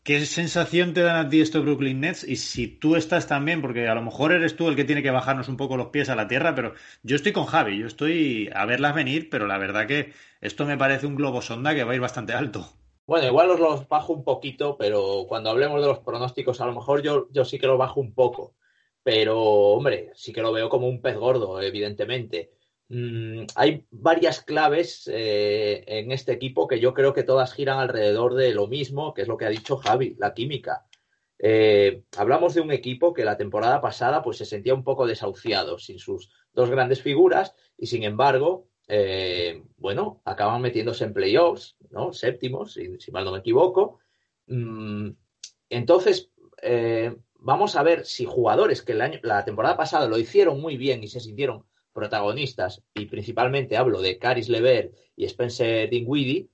¿Qué 0.03 0.25
sensación 0.25 0.93
te 0.93 1.01
dan 1.01 1.25
a 1.25 1.29
ti 1.29 1.41
estos 1.41 1.63
Brooklyn 1.63 1.99
Nets? 2.01 2.23
Y 2.23 2.35
si 2.35 2.67
tú 2.67 2.95
estás 2.95 3.27
también, 3.27 3.61
porque 3.61 3.87
a 3.87 3.95
lo 3.95 4.01
mejor 4.01 4.31
eres 4.31 4.55
tú 4.55 4.67
el 4.67 4.75
que 4.75 4.83
tiene 4.83 5.03
que 5.03 5.11
bajarnos 5.11 5.47
un 5.47 5.57
poco 5.57 5.77
los 5.77 5.87
pies 5.87 6.09
a 6.09 6.15
la 6.15 6.27
tierra, 6.27 6.55
pero 6.55 6.73
yo 7.03 7.15
estoy 7.15 7.31
con 7.33 7.45
Javi, 7.45 7.77
yo 7.77 7.85
estoy 7.87 8.49
a 8.53 8.65
verlas 8.65 8.95
venir, 8.95 9.29
pero 9.29 9.45
la 9.47 9.59
verdad 9.59 9.87
que 9.87 10.13
esto 10.41 10.65
me 10.65 10.77
parece 10.77 11.05
un 11.05 11.15
globo 11.15 11.41
sonda 11.41 11.75
que 11.75 11.83
va 11.83 11.91
a 11.91 11.95
ir 11.95 12.01
bastante 12.01 12.33
alto. 12.33 12.67
Bueno, 13.05 13.27
igual 13.27 13.51
os 13.51 13.59
los 13.59 13.87
bajo 13.87 14.13
un 14.13 14.23
poquito, 14.23 14.77
pero 14.77 15.25
cuando 15.27 15.49
hablemos 15.51 15.81
de 15.81 15.87
los 15.87 15.99
pronósticos, 15.99 16.61
a 16.61 16.65
lo 16.65 16.73
mejor 16.73 17.01
yo, 17.03 17.27
yo 17.31 17.45
sí 17.45 17.59
que 17.59 17.67
lo 17.67 17.77
bajo 17.77 17.99
un 17.99 18.13
poco. 18.13 18.55
Pero, 19.03 19.39
hombre, 19.39 20.11
sí 20.15 20.31
que 20.33 20.41
lo 20.41 20.51
veo 20.51 20.69
como 20.69 20.87
un 20.87 21.01
pez 21.01 21.17
gordo, 21.17 21.61
evidentemente. 21.61 22.51
Mm, 22.93 23.45
hay 23.55 23.85
varias 23.89 24.41
claves 24.41 25.09
eh, 25.09 25.81
en 25.87 26.11
este 26.11 26.33
equipo 26.33 26.67
que 26.67 26.81
yo 26.81 26.93
creo 26.93 27.13
que 27.13 27.23
todas 27.23 27.53
giran 27.53 27.79
alrededor 27.79 28.33
de 28.33 28.53
lo 28.53 28.67
mismo, 28.67 29.13
que 29.13 29.21
es 29.21 29.29
lo 29.29 29.37
que 29.37 29.45
ha 29.45 29.49
dicho 29.49 29.77
Javi, 29.77 30.17
la 30.19 30.33
química. 30.33 30.85
Eh, 31.39 32.03
hablamos 32.17 32.53
de 32.53 32.59
un 32.59 32.69
equipo 32.69 33.13
que 33.13 33.23
la 33.23 33.37
temporada 33.37 33.79
pasada 33.79 34.21
pues 34.21 34.37
se 34.37 34.45
sentía 34.45 34.73
un 34.73 34.83
poco 34.83 35.07
desahuciado 35.07 35.79
sin 35.79 35.99
sus 35.99 36.31
dos 36.51 36.69
grandes 36.69 37.01
figuras 37.01 37.55
y 37.77 37.87
sin 37.87 38.03
embargo 38.03 38.67
eh, 38.89 39.63
bueno, 39.77 40.21
acaban 40.25 40.61
metiéndose 40.61 41.05
en 41.05 41.13
playoffs, 41.13 41.77
¿no? 41.91 42.11
Séptimos, 42.11 42.73
si, 42.73 43.11
mal 43.11 43.23
no 43.23 43.31
me 43.31 43.39
equivoco. 43.39 43.99
Mm, 44.47 45.11
entonces, 45.69 46.29
vamos 47.35 47.77
a 47.77 47.83
ver 47.83 48.05
si 48.05 48.25
jugadores 48.25 48.81
que 48.81 48.93
la 48.93 49.45
temporada 49.45 49.77
pasada 49.77 50.09
lo 50.09 50.17
hicieron 50.17 50.59
muy 50.59 50.75
bien 50.75 51.03
y 51.05 51.07
se 51.07 51.21
sintieron 51.21 51.70
protagonistas, 51.93 52.81
y 52.93 53.05
principalmente 53.05 53.77
hablo 53.77 54.01
de 54.01 54.17
Caris 54.17 54.49
Lever 54.49 54.91
y 55.15 55.25
Spencer 55.25 55.89
Dinwiddie, 55.89 56.49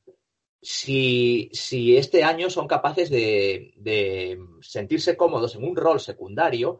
si, 0.61 1.49
si 1.53 1.97
este 1.97 2.23
año 2.23 2.49
son 2.49 2.67
capaces 2.67 3.09
de, 3.09 4.39
sentirse 4.61 5.15
cómodos 5.15 5.55
en 5.55 5.63
un 5.63 5.75
rol 5.75 5.99
secundario 5.99 6.79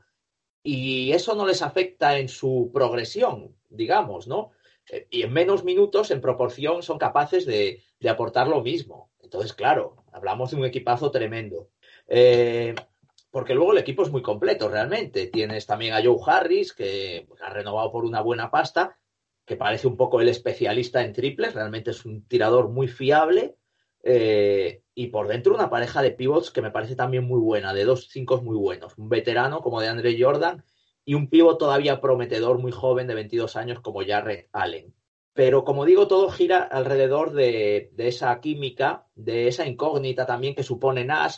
y 0.64 1.12
eso 1.12 1.36
no 1.36 1.45
les 1.45 1.62
afecta 1.62 2.18
en 2.18 2.28
su 2.28 2.72
progresión, 2.74 3.55
digamos, 3.70 4.28
¿no? 4.28 4.51
Eh, 4.91 5.08
y 5.10 5.22
en 5.22 5.32
menos 5.32 5.64
minutos, 5.64 6.12
en 6.12 6.22
proporción, 6.22 6.84
son 6.84 6.97
capaces 6.97 7.45
de, 7.45 7.84
aportar 8.10 8.47
lo 8.47 8.62
mismo. 8.62 9.12
Entonces, 9.22 9.53
claro, 9.53 10.03
hablamos 10.12 10.51
de 10.51 10.58
un 10.58 10.66
equipazo 10.66 11.12
tremendo. 11.12 11.70
Eh, 12.08 12.76
porque 13.32 13.54
luego 13.54 13.72
el 13.72 13.78
equipo 13.80 14.04
es 14.04 14.12
muy 14.12 14.22
completo 14.22 14.70
realmente. 14.70 15.28
Tienes 15.28 15.66
también 15.66 15.94
a 15.94 16.04
Joe 16.04 16.18
Harris, 16.26 16.74
que 16.74 17.28
ha 17.42 17.50
renovado 17.50 17.92
por 17.92 18.06
una 18.06 18.22
buena 18.22 18.50
pasta, 18.50 18.98
que 19.46 19.56
parece 19.56 19.88
un 19.88 19.98
poco 19.98 20.22
el 20.22 20.30
especialista 20.30 21.04
en 21.04 21.14
triples, 21.14 21.54
realmente 21.54 21.92
es 21.92 22.06
un 22.06 22.28
tirador 22.28 22.70
muy 22.70 22.88
fiable. 22.88 23.56
Eh, 24.04 24.84
y 24.94 25.08
por 25.08 25.28
dentro 25.28 25.54
una 25.54 25.70
pareja 25.70 26.02
de 26.02 26.12
pivots 26.12 26.52
que 26.52 26.62
me 26.62 26.72
parece 26.72 26.96
también 26.96 27.26
muy 27.26 27.40
buena, 27.40 27.74
de 27.74 27.84
dos 27.84 28.08
cinco 28.10 28.41
muy 28.41 28.56
buenos. 28.56 28.98
Un 28.98 29.10
veterano 29.10 29.62
como 29.62 29.82
de 29.82 29.90
Andre 29.90 30.18
Jordan 30.20 30.64
y 31.08 31.14
un 31.14 31.30
pivot 31.30 31.58
todavía 31.58 32.02
prometedor, 32.02 32.60
muy 32.60 32.72
joven, 32.72 33.08
de 33.08 33.16
22 33.16 33.56
años, 33.56 33.80
como 33.80 34.06
Jarrett 34.06 34.49
Allen. 34.52 34.94
Pero 35.32 35.64
como 35.64 35.86
digo, 35.86 36.08
todo 36.08 36.30
gira 36.30 36.64
alrededor 36.64 37.32
de, 37.32 37.91
esa 37.98 38.40
química, 38.41 39.06
de 39.16 39.48
esa 39.48 39.66
incógnita 39.66 40.26
también 40.26 40.56
que 40.56 40.64
supone 40.64 41.06
Nash, 41.06 41.38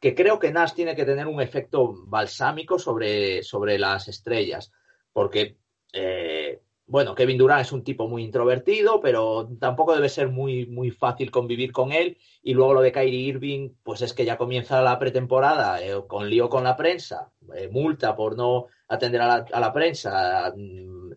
que 0.00 0.14
creo 0.14 0.38
que 0.38 0.50
Nash 0.50 0.72
tiene 0.72 0.96
que 0.96 1.04
tener 1.04 1.26
un 1.26 1.40
efecto 1.40 1.94
balsámico 2.06 2.78
sobre, 2.78 3.42
sobre 3.42 3.78
las 3.78 4.08
estrellas, 4.08 4.72
porque 5.12 5.58
eh, 5.92 6.60
bueno, 6.90 7.14
Kevin 7.14 7.38
Durant 7.38 7.62
es 7.62 7.70
un 7.70 7.84
tipo 7.84 8.08
muy 8.08 8.24
introvertido, 8.24 9.00
pero 9.00 9.48
tampoco 9.60 9.94
debe 9.94 10.08
ser 10.08 10.28
muy, 10.28 10.66
muy 10.66 10.90
fácil 10.90 11.30
convivir 11.30 11.70
con 11.70 11.92
él. 11.92 12.18
Y 12.42 12.52
luego 12.52 12.74
lo 12.74 12.80
de 12.80 12.90
Kyrie 12.90 13.28
Irving, 13.28 13.70
pues 13.84 14.02
es 14.02 14.12
que 14.12 14.24
ya 14.24 14.36
comienza 14.36 14.82
la 14.82 14.98
pretemporada 14.98 15.80
eh, 15.80 15.94
con 16.08 16.28
lío 16.28 16.48
con 16.48 16.64
la 16.64 16.76
prensa, 16.76 17.30
eh, 17.54 17.68
multa 17.68 18.16
por 18.16 18.36
no 18.36 18.66
atender 18.88 19.20
a 19.20 19.60
la, 19.60 19.72
prensa, 19.72 20.52
mm, 20.56 21.12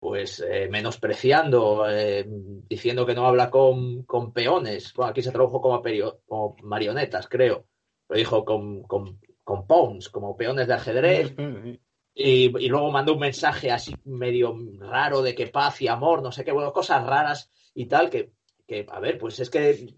pues 0.00 0.42
menospreciando, 0.70 1.84
diciendo 2.68 3.04
que 3.04 3.14
no 3.14 3.26
habla 3.26 3.50
con, 3.50 4.06
peones. 4.32 4.94
Bueno, 4.94 5.10
aquí 5.10 5.22
se 5.22 5.30
tradujo 5.30 5.60
como, 5.60 5.82
como 6.26 6.56
marionetas, 6.62 7.28
creo. 7.28 7.66
Lo 8.08 8.16
dijo 8.16 8.44
con, 8.44 8.82
con, 8.84 9.20
con 9.44 9.66
pawns, 9.66 10.08
como 10.08 10.36
peones 10.36 10.66
de 10.66 10.74
ajedrez. 10.74 11.34
Y, 12.14 12.48
luego 12.68 12.90
mandó 12.90 13.14
un 13.14 13.20
mensaje 13.20 13.70
así 13.70 13.94
medio 14.04 14.56
raro 14.78 15.22
de 15.22 15.34
que 15.34 15.46
paz 15.46 15.80
y 15.82 15.88
amor, 15.88 16.22
no 16.22 16.32
sé 16.32 16.44
qué, 16.44 16.52
bueno, 16.52 16.72
cosas 16.72 17.06
raras 17.06 17.50
y 17.74 17.86
tal, 17.86 18.10
que, 18.10 18.32
que 18.66 18.86
a 18.88 19.00
ver, 19.00 19.18
pues 19.18 19.38
es 19.40 19.48
que 19.48 19.94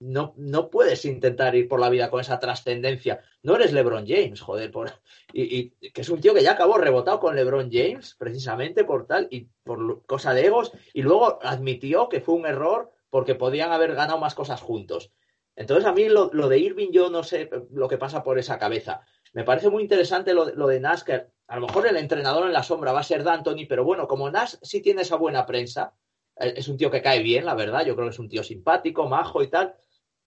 no, 0.00 0.34
no 0.36 0.70
puedes 0.70 1.04
intentar 1.04 1.54
ir 1.54 1.68
por 1.68 1.78
la 1.78 1.88
vida 1.88 2.10
con 2.10 2.20
esa 2.20 2.40
trascendencia. 2.40 3.20
No 3.42 3.56
eres 3.56 3.72
LeBron 3.72 4.06
James, 4.06 4.40
joder, 4.40 4.70
por, 4.70 4.90
y, 5.32 5.70
que 5.70 6.00
es 6.00 6.08
un 6.08 6.20
tío 6.20 6.34
que 6.34 6.42
ya 6.42 6.52
acabó 6.52 6.78
rebotado 6.78 7.20
con 7.20 7.36
LeBron 7.36 7.70
James, 7.70 8.16
precisamente 8.18 8.84
por 8.84 9.06
tal, 9.06 9.28
y 9.30 9.48
por 9.62 10.04
cosa 10.06 10.34
de 10.34 10.46
egos, 10.46 10.72
y 10.92 11.02
luego 11.02 11.38
admitió 11.42 12.08
que 12.08 12.20
fue 12.20 12.34
un 12.34 12.46
error 12.46 12.90
porque 13.10 13.34
podían 13.34 13.72
haber 13.72 13.94
ganado 13.94 14.18
más 14.18 14.34
cosas 14.34 14.60
juntos. 14.60 15.12
Entonces, 15.54 15.84
a 15.84 15.92
mí 15.92 16.08
lo, 16.08 16.30
lo 16.32 16.48
de 16.48 16.58
Irving, 16.58 16.90
yo 16.90 17.10
no 17.10 17.22
sé 17.22 17.50
lo 17.72 17.88
que 17.88 17.98
pasa 17.98 18.22
por 18.22 18.38
esa 18.38 18.58
cabeza. 18.58 19.02
Me 19.32 19.44
parece 19.44 19.68
muy 19.68 19.82
interesante 19.82 20.32
lo, 20.32 20.46
lo 20.54 20.66
de 20.66 20.80
NASCAR 20.80 21.30
a 21.50 21.56
lo 21.56 21.66
mejor 21.66 21.88
el 21.88 21.96
entrenador 21.96 22.46
en 22.46 22.52
la 22.52 22.62
sombra 22.62 22.92
va 22.92 23.00
a 23.00 23.04
ser 23.04 23.24
D'Antoni, 23.24 23.66
pero 23.66 23.82
bueno, 23.82 24.06
como 24.06 24.30
Nash 24.30 24.54
sí 24.62 24.80
tiene 24.80 25.02
esa 25.02 25.16
buena 25.16 25.46
prensa, 25.46 25.92
eh, 26.36 26.54
es 26.56 26.68
un 26.68 26.76
tío 26.76 26.92
que 26.92 27.02
cae 27.02 27.24
bien, 27.24 27.44
la 27.44 27.56
verdad, 27.56 27.84
yo 27.84 27.96
creo 27.96 28.06
que 28.06 28.12
es 28.12 28.20
un 28.20 28.28
tío 28.28 28.44
simpático, 28.44 29.08
majo 29.08 29.42
y 29.42 29.48
tal, 29.48 29.74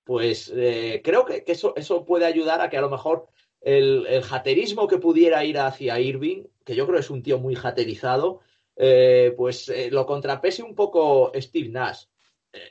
pues 0.03 0.51
eh, 0.55 1.01
creo 1.03 1.25
que, 1.25 1.43
eso, 1.47 2.05
puede 2.05 2.25
ayudar 2.25 2.61
a 2.61 2.69
que 2.69 2.77
a 2.77 2.81
lo 2.81 2.89
mejor 2.89 3.27
el, 3.61 4.05
el, 4.07 4.23
jaterismo 4.23 4.87
que 4.87 4.97
pudiera 4.97 5.43
ir 5.45 5.57
hacia 5.57 5.99
Irving, 5.99 6.43
que 6.65 6.75
yo 6.75 6.85
creo 6.85 6.97
que 6.97 7.01
es 7.01 7.09
un 7.09 7.23
tío 7.23 7.39
muy 7.39 7.55
jaterizado, 7.55 8.41
eh, 8.75 9.33
pues 9.37 9.71
lo 9.91 10.05
contrapese 10.05 10.63
un 10.63 10.75
poco 10.75 11.31
Steve 11.35 11.69
Nash. 11.69 12.05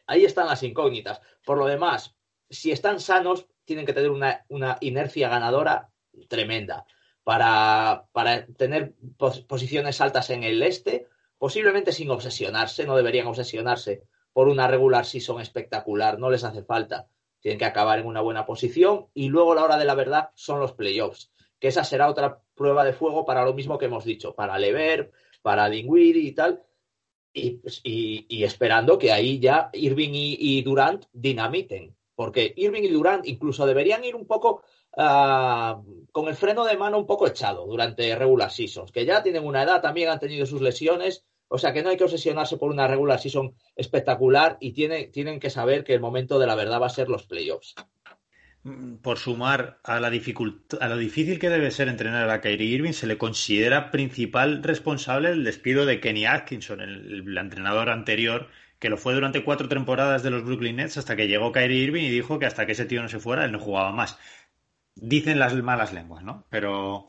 ahí 0.07 0.25
están 0.25 0.47
las 0.47 0.63
incógnitas. 0.63 1.21
Por 1.45 1.59
lo 1.59 1.67
demás, 1.67 2.15
si 2.51 2.71
están 2.71 3.01
sanos, 3.01 3.47
tienen 3.65 3.87
que 3.87 3.93
tener 3.93 4.11
una, 4.11 4.45
una 4.49 4.77
inercia 4.81 5.29
ganadora 5.29 5.91
tremenda 6.29 6.85
para, 7.25 8.07
para 8.13 8.47
tener 8.47 8.95
posiciones 9.47 10.01
altas 10.01 10.31
en 10.31 10.43
el 10.43 10.63
este, 10.63 11.07
posiblemente 11.39 11.93
sin 11.93 12.11
obsesionarse, 12.11 12.85
no 12.85 12.97
deberían 12.97 13.27
obsesionarse 13.27 14.03
por 14.33 14.49
una 14.49 14.67
regular 14.67 15.05
season 15.05 15.41
espectacular, 15.41 16.19
no 16.19 16.31
les 16.31 16.45
hace 16.45 16.63
falta. 16.63 17.09
Tienen 17.43 17.59
que 17.59 17.67
acabar 17.67 17.99
en 17.99 18.07
una 18.07 18.23
buena 18.23 18.47
posición 18.47 19.09
y 19.13 19.29
luego 19.29 19.55
la 19.55 19.65
hora 19.65 19.77
de 19.77 19.85
la 19.85 19.95
verdad 19.95 20.31
son 20.35 20.61
los 20.61 20.73
playoffs, 20.73 21.31
que 21.59 21.69
esa 21.69 21.85
será 21.85 22.09
otra 22.09 22.41
prueba 22.55 22.85
de 22.85 22.95
fuego 22.95 23.27
para 23.27 23.45
lo 23.45 23.53
mismo 23.53 23.77
que 23.77 23.85
hemos 23.85 24.05
dicho, 24.07 24.35
para 24.35 24.59
Lever, 24.59 25.13
para 25.43 25.69
Dinwiddie 25.69 26.23
y 26.23 26.33
tal, 26.33 26.63
y, 27.35 28.43
esperando 28.43 28.99
que 28.99 29.13
ahí 29.13 29.39
ya 29.39 29.69
Irving 29.75 30.15
y, 30.15 30.37
y, 30.39 30.63
Durant 30.63 31.05
dinamiten, 31.13 31.95
porque 32.15 32.55
Irving 32.57 32.85
y 32.85 32.89
Durant 32.89 33.27
incluso 33.27 33.67
deberían 33.67 34.05
ir 34.05 34.17
un 34.17 34.27
poco 34.27 34.63
Ah, 34.95 35.81
con 36.13 36.29
el 36.29 36.37
freno 36.37 36.65
de 36.65 36.77
mano 36.77 36.99
un 36.99 37.07
poco 37.07 37.27
echado 37.27 37.67
durante 37.67 38.15
regular 38.15 38.51
seasons, 38.51 38.93
que 38.93 39.07
ya 39.07 39.23
tienen 39.23 39.47
una 39.47 39.63
edad, 39.63 39.81
también 39.81 40.11
han 40.11 40.19
tenido 40.19 40.45
sus 40.45 40.61
lesiones, 40.61 41.25
o 41.53 41.59
sea 41.59 41.73
que 41.73 41.83
no 41.83 41.91
hay 41.91 41.97
que 41.97 42.05
obsesionarse 42.05 42.57
por 42.57 42.71
una 42.71 42.89
regular 42.89 43.19
season 43.19 43.55
espectacular 43.77 44.57
y 44.61 44.73
tienen 44.73 45.39
que 45.39 45.51
saber 45.51 45.85
que 45.85 45.95
el 45.95 46.01
momento 46.01 46.39
de 46.39 46.47
la 46.47 46.55
verdad 46.55 46.81
va 46.81 46.87
a 46.87 46.91
ser 46.91 47.09
los 47.09 47.27
playoffs. 47.27 47.75
Mm, 48.65 48.97
por 48.97 49.19
sumar 49.19 49.81
a 49.85 50.01
la 50.01 50.09
a 50.09 50.89
lo 50.89 50.97
difícil 50.97 51.39
que 51.39 51.51
debe 51.51 51.71
ser 51.71 51.89
entrenar 51.89 52.31
a 52.31 52.41
Kyrie 52.41 52.75
Irving, 52.77 52.93
se 52.93 53.07
le 53.07 53.19
considera 53.19 53.91
principal 53.91 54.63
responsable 54.63 55.31
el 55.31 55.45
despido 55.45 55.85
de 55.85 56.01
Kenny 56.01 56.27
Atkinson, 56.27 56.81
el, 56.81 57.37
entrenador 57.37 57.91
anterior, 57.91 58.49
que 58.79 58.89
lo 58.89 58.97
fue 58.97 59.15
durante 59.15 59.45
cuatro 59.45 59.69
temporadas 59.69 60.23
de 60.23 60.31
los 60.31 60.45
Brooklyn 60.45 60.77
Nets 60.77 60.97
hasta 60.97 61.17
que 61.17 61.29
llegó 61.29 61.53
Kyrie 61.53 61.85
Irving 61.85 62.05
y 62.05 62.11
dijo 62.11 62.39
que 62.39 62.47
hasta 62.47 62.65
que 62.67 62.73
ese 62.73 62.87
tío 62.87 63.03
no 63.03 63.09
se 63.09 63.21
fuera, 63.21 63.45
él 63.45 63.53
no 63.53 63.59
jugaba 63.59 63.93
más 63.93 64.19
dicen 64.95 65.39
las 65.39 65.55
malas 65.55 65.93
lenguas, 65.93 66.23
¿no? 66.23 66.47
Pero 66.51 67.09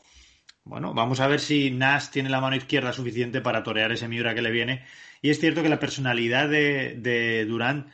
bueno, 0.64 0.94
vamos 0.94 1.20
a 1.20 1.26
ver 1.26 1.40
si 1.40 1.70
Nash 1.70 2.08
tiene 2.08 2.30
la 2.30 2.40
mano 2.40 2.56
izquierda 2.56 2.92
suficiente 2.92 3.40
para 3.40 3.62
torear 3.62 3.92
ese 3.92 4.08
Miura 4.08 4.34
que 4.34 4.42
le 4.42 4.50
viene. 4.50 4.84
Y 5.22 5.30
es 5.30 5.40
cierto 5.40 5.62
que 5.62 5.68
la 5.68 5.78
personalidad 5.78 6.48
de, 6.48 6.94
de 6.96 7.44
Durán 7.44 7.90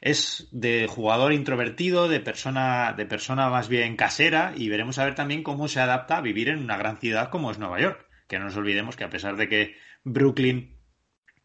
es 0.00 0.48
de 0.52 0.86
jugador 0.88 1.32
introvertido, 1.32 2.08
de 2.08 2.20
persona, 2.20 2.94
de 2.96 3.06
persona 3.06 3.48
más 3.50 3.68
bien 3.68 3.96
casera, 3.96 4.52
y 4.56 4.68
veremos 4.68 4.98
a 4.98 5.04
ver 5.04 5.14
también 5.14 5.42
cómo 5.42 5.68
se 5.68 5.80
adapta 5.80 6.18
a 6.18 6.20
vivir 6.20 6.48
en 6.48 6.58
una 6.58 6.76
gran 6.76 6.98
ciudad 6.98 7.30
como 7.30 7.50
es 7.50 7.58
Nueva 7.58 7.80
York. 7.80 8.06
Que 8.26 8.38
no 8.38 8.46
nos 8.46 8.56
olvidemos 8.56 8.96
que 8.96 9.04
a 9.04 9.10
pesar 9.10 9.36
de 9.36 9.48
que 9.48 9.76
Brooklyn 10.04 10.76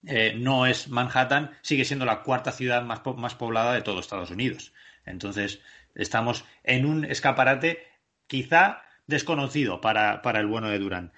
eh, 0.06 0.34
no 0.38 0.66
es 0.66 0.90
Manhattan, 0.90 1.52
sigue 1.62 1.86
siendo 1.86 2.06
la 2.06 2.22
cuarta 2.24 2.52
ciudad 2.52 2.84
más, 2.84 3.02
más 3.18 3.36
poblada 3.36 3.74
de 3.74 3.82
todo 3.82 4.00
Estados 4.00 4.32
Unidos. 4.32 4.74
Entonces, 5.06 5.62
Estamos 5.96 6.46
en 6.64 6.86
un 6.86 7.06
escaparate 7.06 7.84
quizá 8.28 8.82
desconocido 9.08 9.82
para, 9.82 10.22
para 10.22 10.40
el 10.40 10.48
bueno 10.48 10.70
de 10.70 10.80
Durán. 10.80 11.14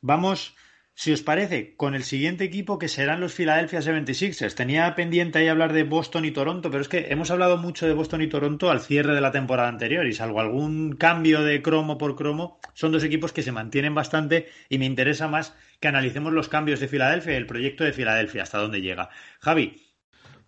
Vamos, 0.00 0.54
si 0.96 1.12
os 1.12 1.22
parece, 1.22 1.74
con 1.76 1.94
el 1.94 2.04
siguiente 2.04 2.44
equipo 2.44 2.78
que 2.78 2.88
serán 2.88 3.20
los 3.20 3.34
Philadelphia 3.34 3.80
76ers. 3.80 4.54
Tenía 4.54 4.94
pendiente 4.94 5.38
ahí 5.38 5.48
hablar 5.48 5.72
de 5.72 5.82
Boston 5.82 6.24
y 6.24 6.30
Toronto, 6.30 6.70
pero 6.70 6.82
es 6.82 6.88
que 6.88 7.06
hemos 7.08 7.30
hablado 7.30 7.56
mucho 7.56 7.86
de 7.86 7.94
Boston 7.94 8.22
y 8.22 8.28
Toronto 8.28 8.70
al 8.70 8.80
cierre 8.80 9.14
de 9.14 9.20
la 9.20 9.32
temporada 9.32 9.68
anterior 9.68 10.06
y 10.06 10.12
salvo 10.12 10.40
algún 10.40 10.94
cambio 10.96 11.42
de 11.42 11.62
cromo 11.62 11.98
por 11.98 12.14
cromo, 12.16 12.60
son 12.74 12.92
dos 12.92 13.02
equipos 13.02 13.32
que 13.32 13.42
se 13.42 13.50
mantienen 13.50 13.94
bastante 13.94 14.48
y 14.68 14.78
me 14.78 14.86
interesa 14.86 15.26
más 15.26 15.56
que 15.80 15.88
analicemos 15.88 16.32
los 16.32 16.48
cambios 16.48 16.80
de 16.80 16.88
Filadelfia 16.88 17.32
y 17.32 17.36
el 17.36 17.46
proyecto 17.46 17.82
de 17.82 17.92
Filadelfia, 17.92 18.44
hasta 18.44 18.58
dónde 18.58 18.80
llega. 18.80 19.10
Javi. 19.40 19.80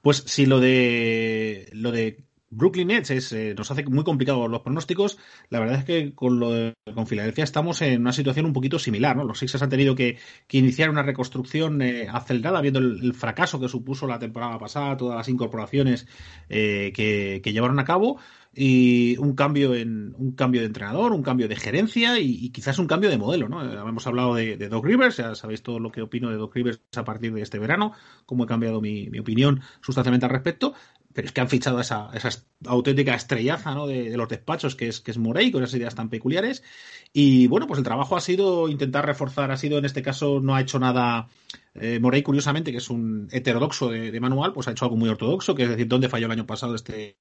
Pues 0.01 0.19
si 0.19 0.47
lo 0.47 0.61
de 0.61 1.69
lo 1.73 1.91
de 1.91 2.26
Brooklyn 2.51 2.89
Nets 2.89 3.11
es, 3.11 3.33
eh, 3.33 3.55
nos 3.57 3.71
hace 3.71 3.85
muy 3.85 4.05
complicados 4.05 4.49
los 4.49 4.61
pronósticos. 4.63 5.19
La 5.51 5.59
verdad 5.59 5.79
es 5.79 5.85
que 5.85 6.15
con 6.15 6.39
lo 6.39 6.53
de, 6.53 6.75
con 6.95 7.07
Filadelfia 7.07 7.45
estamos 7.45 7.83
en 7.83 8.01
una 8.01 8.13
situación 8.13 8.47
un 8.47 8.53
poquito 8.53 8.79
similar. 8.79 9.17
¿no? 9.17 9.25
Los 9.25 9.41
Sixers 9.41 9.63
han 9.63 9.71
tenido 9.71 9.95
que, 9.95 10.19
iniciar 10.51 10.89
una 10.91 11.03
reconstrucción 11.03 11.83
eh, 11.83 12.09
acelerada, 12.11 12.61
viendo 12.61 12.79
el, 12.79 13.15
fracaso 13.15 13.61
que 13.61 13.69
supuso 13.69 14.07
la 14.07 14.19
temporada 14.19 14.59
pasada, 14.59 14.97
todas 14.97 15.17
las 15.17 15.29
incorporaciones 15.29 16.07
eh, 16.49 16.93
que, 16.95 17.53
llevaron 17.53 17.79
a 17.79 17.85
cabo 17.85 18.19
y 18.55 19.17
un 19.19 19.35
cambio 19.35 19.75
en 19.75 20.15
un 20.17 20.33
cambio 20.33 20.61
de 20.61 20.67
entrenador, 20.67 21.13
un 21.13 21.23
cambio 21.23 21.47
de 21.49 21.57
gerencia 21.57 22.19
y, 22.19 22.51
quizás 22.51 22.79
un 22.79 22.87
cambio 22.87 23.11
de 23.11 23.19
modelo, 23.19 23.49
¿no? 23.49 23.63
Hemos 23.63 24.07
hablado 24.07 24.35
de, 24.35 24.57
Doc 24.57 24.85
Rivers, 24.85 25.19
ya 25.19 25.35
sabéis 25.35 25.63
todo 25.63 25.79
lo 25.79 25.91
que 25.91 26.03
opino 26.03 26.31
de 26.31 26.37
Doc 26.37 26.55
Rivers 26.55 26.81
a 26.97 27.05
partir 27.05 27.35
de 27.35 27.43
este 27.43 27.59
verano, 27.59 27.93
cómo 28.25 28.45
he 28.45 28.47
cambiado 28.47 28.81
mi 28.81 29.19
opinión 29.19 29.61
sustancialmente 29.83 30.27
al 30.27 30.33
respecto, 30.33 30.75
pero 31.17 31.29
es 31.29 31.33
que 31.33 31.41
han 31.41 31.49
fichado 31.49 31.81
esa, 31.81 32.11
esa 32.13 32.29
auténtica 32.67 33.15
estrellaza 33.15 33.75
¿no? 33.75 33.87
de, 33.87 34.15
los 34.19 34.29
despachos 34.29 34.77
que 34.77 34.89
es, 34.89 35.01
que 35.01 35.13
es 35.13 35.17
Morey, 35.17 35.51
con 35.51 35.63
esas 35.63 35.79
ideas 35.79 35.95
tan 35.95 36.11
peculiares. 36.11 36.63
Y 37.11 37.47
bueno, 37.47 37.67
pues 37.67 37.79
el 37.79 37.85
trabajo 37.85 38.19
ha 38.19 38.21
sido 38.21 38.69
intentar 38.69 39.07
reforzar, 39.07 39.51
ha 39.51 39.57
sido 39.57 39.79
en 39.79 39.87
este 39.87 40.03
caso, 40.03 40.41
no 40.43 40.55
ha 40.55 40.61
hecho 40.61 40.79
nada 40.79 41.29
eh, 41.81 42.01
Morey, 42.01 42.23
curiosamente, 42.23 42.73
que 42.73 42.79
es 42.79 42.91
un 42.91 43.29
heterodoxo 43.31 43.91
de, 43.91 44.19
manual, 44.21 44.53
pues 44.53 44.67
ha 44.69 44.71
hecho 44.71 44.85
algo 44.85 44.97
muy 44.97 45.09
ortodoxo, 45.09 45.55
que 45.55 45.65
es 45.65 45.69
decir, 45.69 45.87
¿dónde 45.89 46.09
falló 46.09 46.27
el 46.27 46.33
año 46.33 46.47
pasado 46.47 46.75
este, 46.75 47.19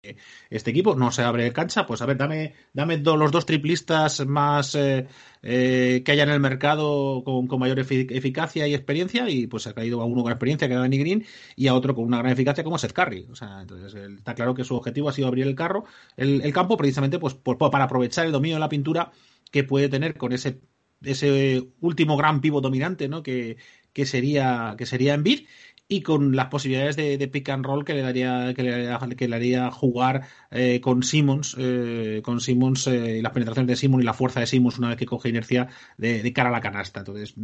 este 0.49 0.71
equipo? 0.71 0.95
No 0.95 1.11
se 1.11 1.23
abre 1.23 1.51
cancha, 1.51 1.85
pues 1.85 2.01
a 2.01 2.05
ver, 2.05 2.17
dame, 2.17 2.53
dame 2.73 2.97
los 2.97 3.31
dos 3.31 3.45
triplistas 3.45 4.25
más 4.25 4.75
eh, 4.75 5.07
eh, 5.41 6.01
que 6.05 6.11
haya 6.11 6.23
en 6.23 6.29
el 6.29 6.39
mercado 6.39 7.23
con, 7.23 7.47
mayor 7.59 7.79
eficacia 7.79 8.67
y 8.67 8.73
experiencia, 8.73 9.29
y 9.29 9.47
pues 9.47 9.67
ha 9.67 9.73
caído 9.73 10.01
a 10.01 10.05
uno 10.05 10.23
con 10.23 10.31
experiencia, 10.31 10.67
que 10.67 10.73
era 10.73 10.81
Danny 10.81 10.97
Green, 10.97 11.25
y 11.55 11.67
a 11.67 11.73
otro 11.73 11.93
con 11.93 12.05
una 12.05 12.19
gran 12.19 12.31
eficacia 12.31 12.63
como 12.63 12.77
Seth 12.77 12.93
Curry. 12.93 13.27
O 13.29 13.35
sea, 13.35 13.61
entonces 13.61 13.93
está 13.93 14.35
claro 14.35 14.53
que 14.55 14.63
su 14.63 14.75
objetivo 14.75 15.09
ha 15.09 15.13
sido 15.13 15.27
abrir 15.27 15.47
el 15.47 15.55
carro, 15.55 15.85
el, 16.15 16.53
campo, 16.53 16.77
precisamente 16.77 17.19
pues 17.19 17.33
para 17.33 17.83
aprovechar 17.83 18.25
el 18.25 18.31
dominio 18.31 18.55
de 18.55 18.61
la 18.61 18.69
pintura 18.69 19.11
que 19.51 19.63
puede 19.63 19.89
tener 19.89 20.17
con 20.17 20.31
ese 20.31 20.61
ese 21.01 21.67
último 21.81 22.17
gran 22.17 22.41
pivo 22.41 22.61
dominante, 22.61 23.07
¿no? 23.07 23.21
Que, 23.21 23.57
que 23.95 24.05
sería, 24.05 24.75
que 24.77 24.85
sería 24.85 25.13
Embiid 25.13 25.47
y 25.87 26.01
con 26.01 26.35
las 26.35 26.47
posibilidades 26.47 26.95
de, 26.97 27.27
pick 27.27 27.49
and 27.49 27.65
roll 27.65 27.85
que 27.85 27.93
le 27.93 28.01
daría 28.01 28.53
que 28.53 28.63
le, 28.63 29.35
haría 29.35 29.71
jugar 29.71 30.27
eh, 30.51 30.81
con 30.81 31.01
Simmons 31.03 31.55
eh, 31.57 32.21
con 32.23 32.41
Simmons 32.41 32.87
eh, 32.87 33.17
y 33.19 33.21
las 33.21 33.31
penetraciones 33.31 33.67
de 33.69 33.75
Simmons 33.75 34.03
y 34.03 34.05
la 34.05 34.13
fuerza 34.13 34.41
de 34.41 34.47
Simmons 34.47 34.79
una 34.79 34.89
vez 34.89 34.97
que 34.97 35.05
coge 35.05 35.29
inercia 35.29 35.69
de, 35.97 36.21
de 36.23 36.33
cara 36.33 36.49
a 36.49 36.51
la 36.51 36.61
canasta. 36.61 36.99
Entonces 36.99 37.35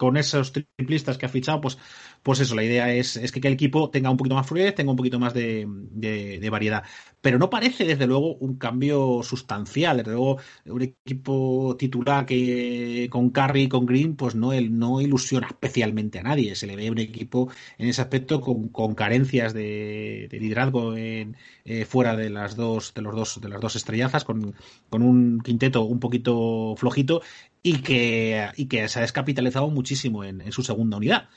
con 0.00 0.16
esos 0.16 0.50
triplistas 0.54 1.18
que 1.18 1.26
ha 1.26 1.28
fichado, 1.28 1.60
pues, 1.60 1.76
pues 2.22 2.40
eso, 2.40 2.54
la 2.54 2.64
idea 2.64 2.90
es, 2.90 3.16
es 3.16 3.32
que, 3.32 3.46
el 3.46 3.52
equipo 3.52 3.90
tenga 3.90 4.08
un 4.08 4.16
poquito 4.16 4.34
más 4.34 4.46
fluidez, 4.46 4.74
tenga 4.74 4.92
un 4.92 4.96
poquito 4.96 5.18
más 5.18 5.34
de, 5.34 6.48
variedad. 6.50 6.84
Pero 7.20 7.38
no 7.38 7.50
parece, 7.50 7.84
desde 7.84 8.06
luego, 8.06 8.36
un 8.36 8.56
cambio 8.56 9.22
sustancial. 9.22 9.98
Desde 9.98 10.12
luego, 10.12 10.38
un 10.64 10.80
equipo 10.80 11.76
titular 11.78 12.24
que 12.24 13.08
con 13.10 13.28
Curry 13.28 13.64
y 13.64 13.68
con 13.68 13.84
Green, 13.84 14.16
pues 14.16 14.34
no, 14.34 14.58
no 14.58 15.02
ilusiona 15.02 15.48
especialmente 15.48 16.18
a 16.18 16.22
nadie. 16.22 16.54
Se 16.54 16.66
le 16.66 16.76
ve 16.76 16.90
un 16.90 16.98
equipo 16.98 17.50
en 17.76 17.88
ese 17.88 18.00
aspecto 18.00 18.40
con, 18.40 18.94
carencias 18.94 19.52
de, 19.52 20.28
liderazgo 20.32 20.96
en, 20.96 21.36
eh, 21.66 21.84
fuera 21.84 22.16
de 22.16 22.30
las 22.30 22.56
dos, 22.56 22.94
de 22.94 23.02
los 23.02 23.14
dos, 23.14 23.38
de 23.38 23.50
las 23.50 23.60
dos 23.60 23.76
estrellazas, 23.76 24.24
con, 24.24 24.54
con 24.88 25.02
un 25.02 25.40
quinteto 25.42 25.82
un 25.82 26.00
poquito 26.00 26.74
flojito 26.78 27.20
y 27.62 27.82
que, 27.82 28.48
y 28.56 28.66
que 28.66 28.88
se 28.88 28.98
ha 28.98 29.02
descapitalizado 29.02 29.68
muchísimo 29.70 30.24
en, 30.24 30.50
su 30.52 30.62
segunda 30.62 30.96
unidad. 30.96 31.28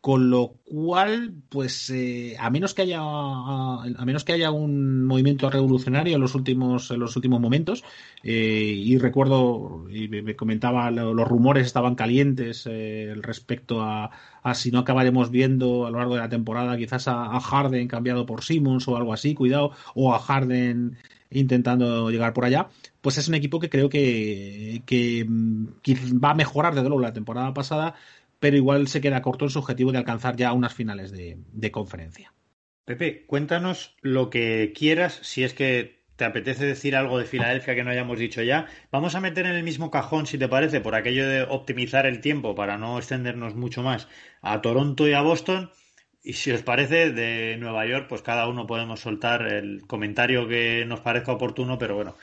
Con 0.00 0.30
lo 0.30 0.54
cual, 0.64 1.32
pues 1.48 1.88
eh, 1.90 2.34
a 2.40 2.50
menos 2.50 2.74
que 2.74 2.82
haya 2.82 2.98
a, 3.00 4.04
menos 4.04 4.24
que 4.24 4.32
haya 4.32 4.50
un 4.50 5.06
movimiento 5.06 5.48
revolucionario 5.48 6.16
en 6.16 6.20
los 6.20 6.34
últimos 6.34 6.90
en 6.90 6.98
los 6.98 7.14
últimos 7.14 7.40
momentos 7.40 7.84
eh, 8.24 8.74
y 8.76 8.98
recuerdo 8.98 9.86
y 9.88 10.08
me 10.08 10.34
comentaba 10.34 10.90
los 10.90 11.28
rumores 11.28 11.66
estaban 11.66 11.94
calientes 11.94 12.66
eh, 12.68 13.14
respecto 13.18 13.80
a, 13.80 14.10
a, 14.42 14.54
si 14.54 14.72
no 14.72 14.80
acabaremos 14.80 15.30
viendo 15.30 15.86
a 15.86 15.90
lo 15.92 15.98
largo 15.98 16.16
de 16.16 16.22
la 16.22 16.28
temporada 16.28 16.76
quizás 16.76 17.06
a 17.06 17.38
Harden 17.38 17.86
cambiado 17.86 18.26
por 18.26 18.42
Simmons 18.42 18.88
o 18.88 18.96
algo 18.96 19.12
así 19.12 19.34
cuidado 19.34 19.70
o 19.94 20.12
a 20.12 20.18
Harden 20.18 20.96
intentando 21.32 22.10
llegar 22.10 22.32
por 22.32 22.44
allá, 22.44 22.68
pues 23.02 23.18
es 23.18 23.28
un 23.28 23.34
equipo 23.34 23.60
que 23.60 23.68
creo 23.68 23.90
que, 23.90 24.82
que, 24.86 25.26
mm, 25.28 26.20
va 26.24 26.30
a 26.30 26.34
mejorar 26.34 26.74
desde 26.74 26.88
luego 26.88 27.02
la 27.02 27.12
temporada 27.12 27.52
pasada, 27.52 27.94
pero 28.38 28.56
igual 28.56 28.88
se 28.88 29.00
queda 29.00 29.20
corto 29.20 29.44
en 29.44 29.50
su 29.50 29.58
objetivo 29.58 29.92
de 29.92 29.98
alcanzar 29.98 30.36
ya 30.36 30.52
unas 30.52 30.72
finales 30.72 31.12
de, 31.12 31.70
conferencia. 31.70 32.32
Pepe, 32.84 33.26
cuéntanos 33.26 33.96
lo 34.00 34.30
que 34.30 34.72
quieras, 34.74 35.18
si 35.22 35.44
es 35.44 35.52
que 35.52 36.00
te 36.16 36.24
apetece 36.24 36.64
decir 36.64 36.94
algo 36.94 37.18
de 37.18 37.24
Filadelfia 37.24 37.74
que 37.74 37.82
no 37.82 37.90
hayamos 37.90 38.18
dicho 38.18 38.42
ya. 38.42 38.66
Vamos 38.92 39.14
a 39.14 39.20
meter 39.20 39.46
en 39.46 39.56
el 39.56 39.62
mismo 39.64 39.90
cajón, 39.90 40.26
si 40.26 40.38
te 40.38 40.48
parece, 40.48 40.80
por 40.80 40.94
aquello 40.94 41.28
de 41.28 41.42
optimizar 41.42 42.06
el 42.06 42.20
tiempo 42.20 42.54
para 42.54 42.78
no 42.78 42.98
extendernos 42.98 43.56
mucho 43.56 43.82
más, 43.82 44.08
a 44.42 44.60
Toronto 44.60 45.08
y 45.08 45.12
a 45.12 45.22
Boston. 45.22 45.70
Y 46.22 46.34
si 46.34 46.52
os 46.52 46.62
parece, 46.62 47.10
de 47.10 47.56
Nueva 47.56 47.84
York, 47.86 48.06
pues 48.08 48.22
cada 48.22 48.46
uno 48.46 48.66
podemos 48.66 49.00
soltar 49.00 49.52
el 49.52 49.82
comentario 49.88 50.46
que 50.46 50.84
nos 50.86 51.00
parezca 51.00 51.32
oportuno, 51.32 51.78
pero 51.78 51.96
bueno, 51.96 52.16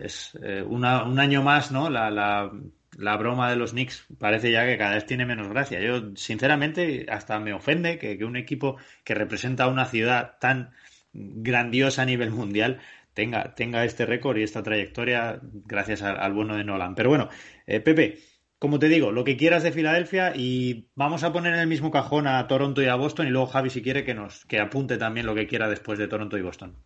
es 0.00 0.38
eh, 0.42 0.62
un 0.62 0.84
año 0.84 1.42
más, 1.42 1.72
¿no? 1.72 1.90
La, 1.90 2.10
la, 2.10 2.50
la, 2.96 3.16
broma 3.16 3.50
de 3.50 3.56
los 3.56 3.72
Knicks 3.72 4.06
parece 4.18 4.50
ya 4.50 4.66
que 4.66 4.78
cada 4.78 4.94
vez 4.94 5.06
tiene 5.06 5.26
menos 5.26 5.48
gracia. 5.48 5.80
Yo, 5.80 6.14
sinceramente, 6.16 7.06
hasta 7.08 7.38
me 7.40 7.52
ofende 7.52 7.98
que, 7.98 8.24
un 8.24 8.36
equipo 8.36 8.76
que 9.04 9.14
representa 9.14 9.68
una 9.68 9.86
ciudad 9.86 10.38
tan 10.40 10.72
grandiosa 11.12 12.02
a 12.02 12.06
nivel 12.06 12.30
mundial 12.30 12.80
tenga, 13.14 13.54
tenga 13.54 13.84
este 13.84 14.06
récord 14.06 14.36
y 14.36 14.42
esta 14.42 14.62
trayectoria 14.62 15.40
gracias 15.42 16.02
al, 16.02 16.32
bueno 16.32 16.56
de 16.56 16.64
Nolan. 16.64 16.94
Pero 16.94 17.08
bueno, 17.08 17.28
eh, 17.66 17.80
Pepe 17.80 18.18
como 18.58 18.78
te 18.78 18.88
digo, 18.88 19.12
lo 19.12 19.24
que 19.24 19.36
quieras 19.36 19.62
de 19.62 19.72
Filadelfia 19.72 20.32
y 20.34 20.88
vamos 20.94 21.22
a 21.24 21.32
poner 21.32 21.52
en 21.52 21.60
el 21.60 21.66
mismo 21.66 21.90
cajón 21.90 22.26
a 22.26 22.46
Toronto 22.46 22.82
y 22.82 22.86
a 22.86 22.94
Boston 22.94 23.26
y 23.26 23.30
luego 23.30 23.46
Javi 23.46 23.70
si 23.70 23.82
quiere 23.82 24.04
que 24.04 24.14
nos 24.14 24.44
que 24.46 24.60
apunte 24.60 24.96
también 24.96 25.26
lo 25.26 25.34
que 25.34 25.46
quiera 25.46 25.68
después 25.68 25.98
de 25.98 26.08
Toronto 26.08 26.38
y 26.38 26.42
Boston. 26.42 26.76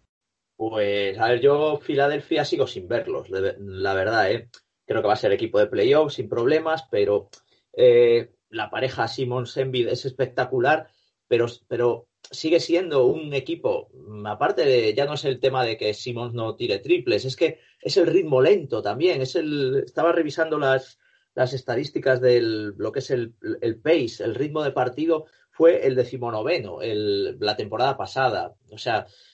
Pues 0.61 1.19
a 1.19 1.29
ver, 1.29 1.41
yo 1.41 1.79
Filadelfia 1.79 2.45
sigo 2.45 2.67
sin 2.67 2.87
verlos, 2.87 3.31
la 3.31 3.95
verdad, 3.95 4.31
¿eh? 4.31 4.51
creo 4.85 5.01
que 5.01 5.09
va 5.09 5.15
a 5.15 5.17
ser 5.17 5.33
equipo 5.33 5.59
de 5.59 5.69
playoff 5.69 6.13
sin 6.13 6.29
problemas, 6.29 6.85
pero 6.91 7.31
eh, 7.73 8.35
la 8.51 8.69
pareja 8.69 9.09
Simon 9.09 9.47
Envid 9.57 9.89
es 9.89 10.05
espectacular, 10.05 10.91
pero, 11.27 11.47
pero 11.67 12.09
sigue 12.31 12.61
siendo 12.61 13.07
un 13.07 13.33
equipo, 13.33 13.89
aparte 14.27 14.67
de, 14.67 14.93
ya 14.93 15.07
no 15.07 15.15
es 15.15 15.25
el 15.25 15.41
tema 15.41 15.65
de 15.65 15.79
que 15.79 15.95
Simons 15.95 16.35
no 16.35 16.57
tire 16.57 16.79
triples, 16.81 17.25
es 17.25 17.37
que 17.37 17.61
es 17.81 17.97
el 17.97 18.07
ritmo 18.07 18.43
lento 18.43 18.83
también, 18.83 19.23
es 19.23 19.37
el, 19.37 19.85
estaba 19.87 20.13
revisando 20.13 20.59
las, 20.59 20.99
las 21.35 21.55
estadísticas 21.55 22.21
del 22.21 22.75
lo 22.77 22.93
que 22.93 22.99
es 22.99 23.11
el, 23.11 23.33
pace, 23.83 24.23
el 24.23 24.35
ritmo 24.35 24.63
de 24.63 24.73
partido, 24.73 25.25
fue 25.51 25.87
el 25.87 25.95
decimonoveno 25.95 26.83
el, 26.83 27.39
la 27.41 27.57
temporada 27.57 27.97
pasada. 27.97 28.55
O 28.71 28.77
sea, 28.77 29.07
mm, 29.07 29.30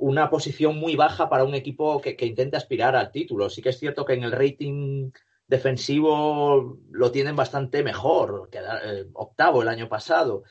una 0.00 0.28
posición 0.30 0.76
muy 0.76 0.96
baja 0.96 1.28
para 1.28 1.44
un 1.44 1.54
equipo 1.54 2.00
que, 2.00 2.16
que 2.16 2.26
intente 2.26 2.56
aspirar 2.56 2.94
al 2.96 3.10
título. 3.10 3.48
Sí 3.48 3.62
que 3.62 3.70
es 3.70 3.78
cierto 3.78 4.04
que 4.04 4.14
en 4.14 4.24
el 4.24 4.32
rating 4.32 5.10
defensivo 5.52 6.78
lo 6.90 7.10
tienen 7.12 7.36
bastante 7.36 7.82
mejor, 7.82 8.48
que 8.50 8.58
eh, 8.58 9.06
octavo 9.12 9.62
el 9.62 9.68
año 9.68 9.88
pasado, 9.88 10.44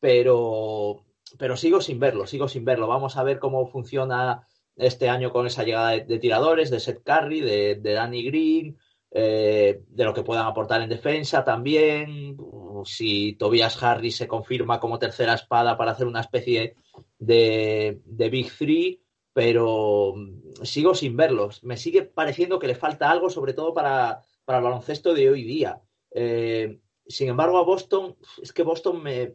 pero, 0.00 1.04
pero 1.38 1.56
sigo 1.56 1.80
sin 1.80 2.00
verlo, 2.00 2.26
sigo 2.26 2.48
sin 2.48 2.64
verlo. 2.64 2.88
Vamos 2.88 3.16
a 3.16 3.22
ver 3.22 3.38
cómo 3.38 3.66
funciona 3.68 4.46
este 4.76 5.08
año 5.08 5.30
con 5.30 5.46
esa 5.46 5.62
llegada 5.62 5.90
de, 5.90 6.18
tiradores, 6.18 6.70
de 6.70 6.80
Seth 6.80 7.02
Curry, 7.04 7.40
de, 7.40 7.74
de 7.76 7.92
Danny 7.92 8.24
Green, 8.24 8.78
eh, 9.12 9.82
de 9.88 10.04
lo 10.04 10.14
que 10.14 10.22
puedan 10.22 10.46
aportar 10.46 10.82
en 10.82 10.88
defensa 10.88 11.44
también. 11.44 12.36
Si 12.84 13.34
Tobias 13.34 13.80
Harris 13.82 14.16
se 14.16 14.26
confirma 14.26 14.80
como 14.80 14.98
tercera 14.98 15.34
espada 15.34 15.76
para 15.76 15.92
hacer 15.92 16.06
una 16.06 16.20
especie 16.20 16.74
de, 17.20 18.00
Big 18.30 18.50
Three, 18.56 19.00
pero 19.32 20.14
sigo 20.62 20.94
sin 20.94 21.16
verlos. 21.16 21.62
Me 21.62 21.76
sigue 21.76 22.02
pareciendo 22.02 22.58
que 22.58 22.66
le 22.66 22.74
falta 22.74 23.10
algo, 23.10 23.30
sobre 23.30 23.52
todo 23.52 23.72
para, 23.72 24.22
para 24.44 24.58
el 24.58 24.64
baloncesto 24.64 25.14
de 25.14 25.30
hoy 25.30 25.44
día. 25.44 25.80
Eh, 26.10 26.80
sin 27.06 27.28
embargo, 27.28 27.58
a 27.58 27.64
Boston, 27.64 28.16
es 28.42 28.52
que 28.52 28.64
Boston 28.64 29.02
me. 29.02 29.34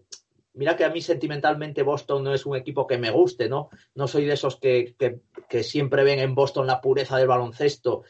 Mira 0.53 0.77
que 0.77 0.85
a 0.85 0.89
mí 0.89 1.01
sentimentalmente 1.01 1.83
Boston 1.83 2.23
no 2.23 2.33
es 2.33 2.45
un 2.45 2.55
equipo 2.55 2.87
que 2.87 2.97
me 2.97 3.11
guste, 3.11 3.49
¿no? 3.49 3.69
No 3.93 4.07
soy 4.07 4.23
de 4.23 4.33
esos 4.33 4.57
que, 4.57 4.95
que 5.49 5.63
siempre 5.63 6.05
ven 6.05 6.19
en 6.19 6.33
Boston 6.33 6.65
la 6.65 6.79
pureza 6.79 7.17
del 7.17 7.27
baloncesto 7.27 8.03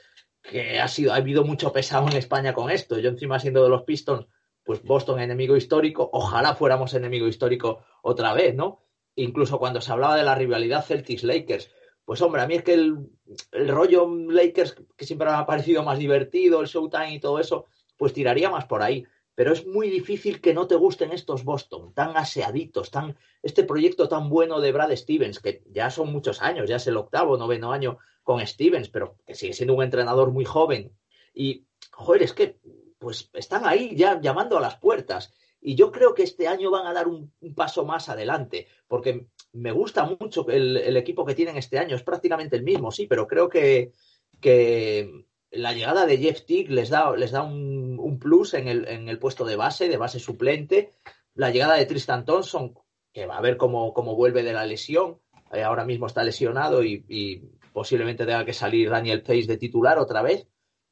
que 0.50 0.80
ha 0.80 0.88
sido, 0.88 1.14
ha 1.14 1.16
habido 1.16 1.44
mucho 1.44 1.72
pesado 1.72 2.08
en 2.08 2.18
España 2.18 2.54
con 2.54 2.70
esto. 2.70 3.00
Yo 3.00 3.10
encima 3.10 3.40
siendo 3.40 3.64
de 3.64 3.70
los 3.70 3.84
Pistons, 3.84 4.28
pues 4.64 4.84
Boston 4.84 5.20
enemigo 5.20 5.56
histórico, 5.56 6.10
ojalá 6.14 6.56
fuéramos 6.56 6.94
enemigo 6.94 7.28
histórico 7.28 7.84
otra 8.02 8.34
vez, 8.34 8.56
¿no? 8.56 8.85
Incluso 9.16 9.60
cuando 9.60 9.82
se 9.82 9.92
hablaba 9.92 10.18
de 10.18 10.24
la 10.24 10.36
rivalidad 10.36 10.86
Celtics-Lakers, 10.86 11.70
pues 12.04 12.22
hombre, 12.22 12.42
a 12.42 12.48
mí 12.48 12.56
es 12.56 12.64
que 12.64 12.74
el, 12.74 13.10
el, 13.52 13.68
rollo 13.68 14.08
Lakers, 14.08 14.76
que 14.96 15.06
siempre 15.06 15.28
me 15.28 15.34
ha 15.34 15.46
parecido 15.46 15.84
más 15.84 15.98
divertido, 15.98 16.62
el 16.62 16.68
Showtime 16.68 17.16
y 17.16 17.20
todo 17.20 17.40
eso, 17.40 17.66
pues 17.98 18.14
tiraría 18.14 18.50
más 18.50 18.66
por 18.66 18.84
ahí. 18.84 19.06
Pero 19.34 19.52
es 19.52 19.66
muy 19.66 19.90
difícil 19.90 20.40
que 20.40 20.54
no 20.54 20.68
te 20.68 20.76
gusten 20.76 21.12
estos 21.12 21.44
Boston, 21.44 21.94
tan 21.94 22.16
aseaditos, 22.16 22.92
tan, 22.92 23.18
este 23.42 23.64
proyecto 23.64 24.08
tan 24.08 24.30
bueno 24.30 24.62
de 24.62 24.72
Brad 24.72 24.96
Stevens, 24.96 25.40
que 25.40 25.62
ya 25.72 25.90
son 25.90 26.12
muchos 26.12 26.42
años, 26.42 26.70
ya 26.70 26.78
es 26.78 26.88
el 26.88 26.96
octavo, 26.96 27.38
noveno 27.38 27.74
año 27.74 27.98
con 28.24 28.46
Stevens, 28.46 28.90
pero 28.90 29.18
que 29.26 29.36
sigue 29.36 29.54
siendo 29.54 29.74
un 29.74 29.84
entrenador 29.84 30.32
muy 30.32 30.46
joven. 30.46 30.92
Y, 31.34 31.66
joder, 31.92 32.24
es 32.24 32.34
que 32.34 32.60
pues 32.98 33.30
están 33.34 33.66
ahí 33.66 33.96
ya 33.96 34.20
llamando 34.22 34.58
a 34.58 34.62
las 34.62 34.78
puertas. 34.78 35.34
Y 35.68 35.74
yo 35.74 35.92
creo 35.92 36.14
que 36.14 36.22
este 36.22 36.48
año 36.48 36.70
van 36.70 36.86
a 36.86 36.94
dar 36.94 37.08
un, 37.08 37.34
paso 37.56 37.86
más 37.86 38.08
adelante, 38.08 38.68
porque 38.88 39.26
me 39.54 39.72
gusta 39.72 40.06
mucho 40.06 40.48
el, 40.48 40.78
el, 40.78 40.96
equipo 40.96 41.26
que 41.26 41.34
tienen 41.34 41.58
este 41.58 41.80
año. 41.80 41.96
Es 41.96 42.04
prácticamente 42.04 42.56
el 42.56 42.62
mismo, 42.62 42.92
sí, 42.92 43.08
pero 43.08 43.26
creo 43.26 43.50
que, 43.50 43.92
que 44.40 45.26
la 45.50 45.74
llegada 45.74 46.06
de 46.06 46.20
Jeff 46.20 46.46
Tick 46.46 46.70
les 46.70 46.90
da, 46.90 47.16
les 47.18 47.32
da 47.32 47.42
un, 47.42 48.20
plus 48.20 48.54
en 48.54 48.68
el, 48.68 48.88
en 48.88 49.10
el, 49.10 49.18
puesto 49.18 49.44
de 49.44 49.56
base, 49.56 49.90
de 49.90 49.98
base 49.98 50.20
suplente. 50.20 50.92
La 51.34 51.50
llegada 51.50 51.74
de 51.78 51.88
Tristan 51.88 52.26
Thompson, 52.26 52.76
que 53.12 53.26
va 53.26 53.40
a 53.40 53.42
ver 53.42 53.58
cómo, 53.58 53.92
cómo 53.92 54.16
vuelve 54.16 54.44
de 54.44 54.54
la 54.54 54.68
lesión. 54.68 55.20
Eh, 55.52 55.64
ahora 55.64 55.84
mismo 55.84 56.06
está 56.06 56.24
lesionado 56.24 56.84
y, 56.84 57.50
posiblemente 57.74 58.28
tenga 58.28 58.46
que 58.46 58.54
salir 58.54 58.92
Daniel 58.92 59.24
Pace 59.24 59.48
de 59.48 59.58
titular 59.58 59.98
otra 59.98 60.22
vez. 60.22 60.48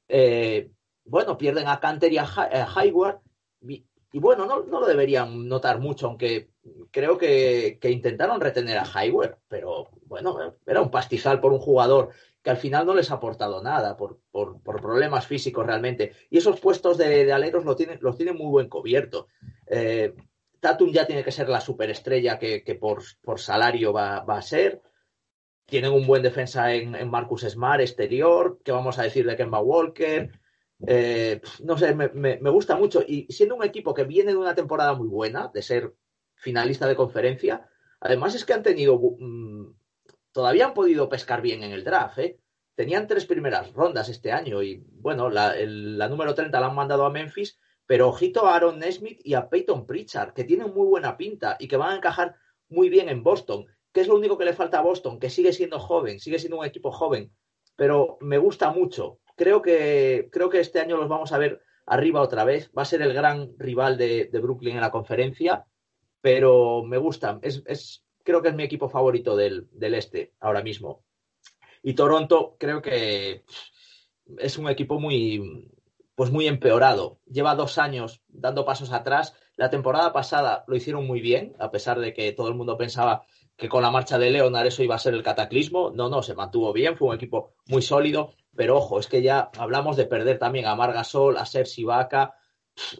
Eh, 0.08 0.72
bueno, 1.06 1.38
pierden 1.38 1.68
a 1.68 1.80
Canter 1.80 2.12
y 2.12 2.18
a, 2.18 2.28
Hayward. 2.76 3.20
Bueno, 4.20 4.46
no, 4.46 4.60
lo 4.62 4.86
deberían 4.86 5.48
notar 5.48 5.80
mucho, 5.80 6.08
aunque 6.08 6.52
creo 6.92 7.18
que, 7.18 7.80
intentaron 7.84 8.40
retener 8.40 8.78
a 8.78 8.86
Hayward, 8.94 9.40
pero 9.48 9.90
bueno, 10.06 10.56
era 10.68 10.82
un 10.82 10.92
pastizal 10.92 11.40
por 11.40 11.52
un 11.52 11.60
jugador 11.60 12.10
que 12.44 12.52
al 12.52 12.58
final 12.58 12.86
no 12.86 12.94
les 12.94 13.10
ha 13.10 13.16
aportado 13.16 13.64
nada 13.64 13.98
por, 13.98 14.20
problemas 14.62 15.26
físicos 15.26 15.66
realmente. 15.66 16.14
Y 16.30 16.38
esos 16.38 16.60
puestos 16.60 16.98
de, 16.98 17.32
aleros 17.34 17.66
los 17.66 17.76
tienen, 17.76 17.98
los 18.02 18.16
tienen 18.16 18.38
muy 18.38 18.52
buen 18.52 18.70
cubierto. 18.70 19.28
Eh, 19.66 20.14
Tatum 20.60 20.92
ya 20.92 21.08
tiene 21.08 21.24
que 21.24 21.32
ser 21.32 21.50
la 21.50 21.60
superestrella 21.60 22.38
que, 22.38 22.78
por, 22.80 23.02
por, 23.22 23.40
salario 23.40 23.94
va, 23.94 24.20
va, 24.22 24.38
a 24.38 24.42
ser. 24.42 24.82
Tienen 25.66 25.92
un 25.92 26.06
buen 26.06 26.22
defensa 26.22 26.74
en, 26.74 27.10
Marcus 27.10 27.42
Smart 27.42 27.82
exterior. 27.82 28.60
¿Qué 28.64 28.72
vamos 28.72 29.00
a 29.00 29.04
decir 29.04 29.26
de 29.26 29.36
Kemba 29.36 29.60
Walker? 29.60 30.32
Eh, 30.86 31.42
no 31.64 31.78
sé, 31.78 31.96
me, 31.96 32.38
gusta 32.50 32.76
mucho. 32.76 33.04
Y 33.06 33.32
siendo 33.32 33.56
un 33.56 33.64
equipo 33.64 33.94
que 33.94 34.04
viene 34.04 34.32
de 34.32 34.38
una 34.38 34.56
temporada 34.56 34.94
muy 34.94 35.08
buena, 35.08 35.50
de 35.54 35.62
ser 35.62 35.94
finalista 36.36 36.88
de 36.88 36.96
conferencia, 36.96 37.70
además 38.00 38.36
es 38.36 38.46
que 38.46 38.54
han 38.54 38.64
tenido. 38.64 39.00
Mm, 39.00 39.74
todavía 40.32 40.66
han 40.66 40.74
podido 40.74 41.10
pescar 41.10 41.42
bien 41.42 41.64
en 41.64 41.72
el 41.72 41.84
draft, 41.84 42.20
¿eh? 42.20 42.40
Tenían 42.76 43.08
tres 43.08 43.26
primeras 43.26 43.72
rondas 43.74 44.10
este 44.10 44.32
año 44.32 44.64
y, 44.64 44.84
bueno, 44.94 45.30
la, 45.30 45.56
la 45.56 46.10
número 46.10 46.34
30 46.34 46.60
la 46.60 46.68
han 46.68 46.76
mandado 46.76 47.06
a 47.06 47.12
Memphis, 47.12 47.60
pero 47.86 48.10
ojito 48.10 48.48
a 48.48 48.56
Aaron 48.56 48.80
Nesmith 48.80 49.22
y 49.24 49.36
a 49.36 49.48
Peyton 49.48 49.86
Pritchard, 49.86 50.34
que 50.34 50.44
tienen 50.44 50.74
muy 50.74 50.88
buena 50.88 51.16
pinta 51.16 51.56
y 51.60 51.68
que 51.68 51.78
van 51.78 51.92
a 51.92 51.96
encajar 51.98 52.36
muy 52.70 52.90
bien 52.90 53.10
en 53.10 53.22
Boston. 53.22 53.66
¿Qué 53.92 54.02
es 54.02 54.08
lo 54.08 54.16
único 54.16 54.40
que 54.40 54.46
le 54.46 54.54
falta 54.54 54.80
a 54.80 54.82
Boston? 54.82 55.20
Que 55.20 55.30
sigue 55.30 55.54
siendo 55.54 55.80
joven, 55.80 56.20
sigue 56.20 56.40
siendo 56.40 56.58
un 56.58 56.66
equipo 56.66 56.92
joven, 56.92 57.32
pero 57.76 58.18
me 58.22 58.40
gusta 58.40 58.72
mucho 58.72 59.20
creo 59.36 59.62
que, 59.62 60.30
creo 60.32 60.50
que 60.50 60.60
este 60.60 60.80
año 60.80 60.98
los 60.98 61.10
vamos 61.10 61.32
a 61.32 61.38
ver 61.38 61.62
arriba 61.86 62.22
otra 62.22 62.44
vez. 62.44 62.72
Va 62.78 62.84
a 62.84 62.86
ser 62.86 63.02
el 63.02 63.14
gran 63.14 63.54
rival 63.58 63.98
de, 63.98 64.30
Brooklyn 64.32 64.76
en 64.76 64.82
la 64.82 64.92
conferencia, 64.92 65.66
pero 66.22 66.84
me 66.84 66.98
gusta. 66.98 67.40
Es, 67.42 68.04
creo 68.24 68.42
que 68.42 68.50
es 68.50 68.56
mi 68.56 68.64
equipo 68.64 68.90
favorito 68.90 69.36
del, 69.36 69.70
este 69.80 70.34
ahora 70.40 70.62
mismo. 70.62 71.04
Y 71.82 71.94
Toronto 71.94 72.56
creo 72.60 72.82
que 72.82 73.44
es 74.38 74.58
un 74.58 74.70
equipo 74.70 75.00
muy, 75.00 75.70
pues 76.16 76.32
muy 76.32 76.48
empeorado. 76.48 77.20
Lleva 77.26 77.56
dos 77.56 77.78
años 77.78 78.22
dando 78.28 78.66
pasos 78.66 78.92
atrás. 78.92 79.36
La 79.56 79.70
temporada 79.70 80.14
pasada 80.14 80.64
lo 80.68 80.76
hicieron 80.76 81.06
muy 81.06 81.20
bien, 81.20 81.56
a 81.60 81.70
pesar 81.70 82.00
de 82.00 82.14
que 82.14 82.32
todo 82.32 82.48
el 82.48 82.56
mundo 82.56 82.78
pensaba 82.78 83.26
que 83.56 83.70
con 83.70 83.84
la 83.84 83.92
marcha 83.92 84.18
de 84.18 84.32
Leonard 84.32 84.66
eso 84.66 84.82
iba 84.82 84.96
a 84.96 85.00
ser 85.00 85.14
el 85.14 85.24
cataclismo. 85.24 85.92
No, 85.92 86.10
no, 86.10 86.24
se 86.24 86.34
mantuvo 86.34 86.72
bien, 86.74 86.98
fue 86.98 87.10
un 87.10 87.16
equipo 87.16 87.54
muy 87.68 87.82
sólido. 87.82 88.34
Pero 88.56 88.78
ojo, 88.78 89.00
es 89.00 89.08
que 89.08 89.22
ya 89.22 89.50
hablamos 89.58 89.98
de 89.98 90.06
perder 90.06 90.38
también 90.38 90.66
a 90.66 90.76
Margasol, 90.76 91.38
a 91.38 91.46
Sergi 91.46 91.84
Vaca. 91.84 92.36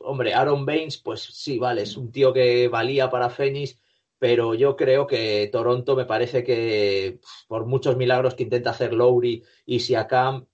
Hombre, 0.02 0.34
Aaron 0.34 0.66
Baines, 0.66 0.98
pues 0.98 1.22
sí, 1.22 1.60
vale, 1.60 1.84
es 1.84 1.98
un 1.98 2.12
tío 2.12 2.34
que 2.34 2.68
valía 2.68 3.10
para 3.10 3.30
Phoenix, 3.30 3.80
pero 4.20 4.54
yo 4.54 4.76
creo 4.76 5.08
que 5.08 5.50
Toronto 5.52 5.96
me 5.96 6.06
parece 6.06 6.44
que 6.44 7.20
por 7.48 7.66
muchos 7.66 7.98
milagros 7.98 8.36
que 8.36 8.44
intenta 8.44 8.70
hacer 8.70 8.94
Lowry 8.94 9.44
y 9.66 9.80
Siakam, 9.80 10.48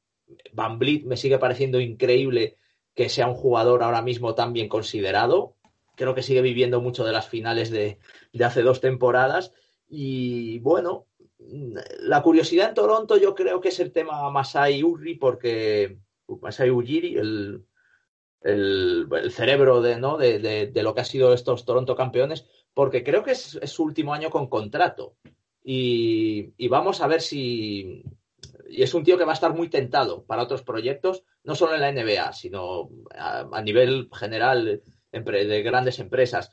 Van 0.53 0.79
Vliet 0.79 1.05
me 1.05 1.17
sigue 1.17 1.39
pareciendo 1.39 1.79
increíble 1.79 2.57
que 2.93 3.09
sea 3.09 3.27
un 3.27 3.35
jugador 3.35 3.83
ahora 3.83 4.01
mismo 4.01 4.35
tan 4.35 4.53
bien 4.53 4.67
considerado. 4.67 5.55
Creo 5.95 6.15
que 6.15 6.23
sigue 6.23 6.41
viviendo 6.41 6.81
mucho 6.81 7.03
de 7.03 7.11
las 7.11 7.27
finales 7.27 7.69
de, 7.69 7.99
de 8.33 8.45
hace 8.45 8.61
dos 8.61 8.81
temporadas. 8.81 9.53
Y 9.87 10.59
bueno, 10.59 11.08
la 11.39 12.21
curiosidad 12.21 12.69
en 12.69 12.75
Toronto 12.75 13.17
yo 13.17 13.33
creo 13.33 13.61
que 13.61 13.69
es 13.69 13.79
el 13.79 13.91
tema 13.91 14.29
Masai 14.29 14.83
Uri, 14.83 15.15
porque 15.15 15.97
Masai 16.41 16.69
Ujiri, 16.69 17.15
el, 17.15 17.65
el, 18.41 19.31
cerebro 19.31 19.81
de, 19.81 19.97
¿no? 19.97 20.17
De, 20.17 20.71
lo 20.75 20.93
que 20.93 21.01
ha 21.01 21.05
sido 21.05 21.33
estos 21.33 21.65
Toronto 21.65 21.95
campeones, 21.95 22.45
porque 22.73 23.03
creo 23.03 23.23
que 23.23 23.31
es, 23.31 23.59
su 23.63 23.83
último 23.83 24.13
año 24.13 24.29
con 24.29 24.47
contrato. 24.47 25.15
Y, 25.63 26.67
vamos 26.67 27.01
a 27.01 27.07
ver 27.07 27.21
si... 27.21 28.03
Y 28.69 28.83
es 28.83 28.93
un 28.93 29.03
tío 29.03 29.17
que 29.17 29.25
va 29.25 29.31
a 29.31 29.33
estar 29.33 29.53
muy 29.53 29.69
tentado 29.69 30.23
para 30.25 30.43
otros 30.43 30.61
proyectos, 30.61 31.23
no 31.43 31.55
solo 31.55 31.73
en 31.73 31.81
la 31.81 31.91
NBA, 31.91 32.33
sino 32.33 32.89
a 33.11 33.61
nivel 33.63 34.09
general 34.13 34.83
de 35.11 35.63
grandes 35.63 35.97
empresas 35.97 36.51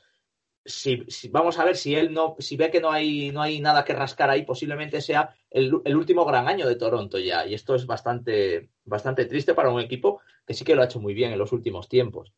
si, 0.67 1.05
vamos 1.29 1.57
a 1.57 1.65
ver 1.65 1.75
si 1.77 1.95
él 1.95 2.13
no, 2.13 2.35
si 2.39 2.57
ve 2.57 2.69
que 2.69 2.81
no 2.81 2.91
hay, 2.91 3.31
no 3.31 3.41
hay 3.41 3.59
nada 3.59 3.83
que 3.83 3.93
rascar 3.93 4.29
ahí, 4.29 4.43
posiblemente 4.43 5.01
sea 5.01 5.33
el, 5.49 5.73
último 5.73 6.25
gran 6.25 6.47
año 6.47 6.67
de 6.67 6.75
Toronto 6.75 7.17
ya. 7.17 7.45
Y 7.45 7.53
esto 7.53 7.73
es 7.73 7.85
bastante, 7.85 8.69
bastante 8.85 9.25
triste 9.25 9.53
para 9.53 9.69
un 9.69 9.79
equipo 9.79 10.21
que 10.45 10.53
sí 10.53 10.63
que 10.63 10.75
lo 10.75 10.81
ha 10.81 10.85
hecho 10.85 10.99
muy 10.99 11.13
bien 11.13 11.31
en 11.31 11.39
los 11.39 11.51
últimos 11.51 11.89
tiempos. 11.89 12.33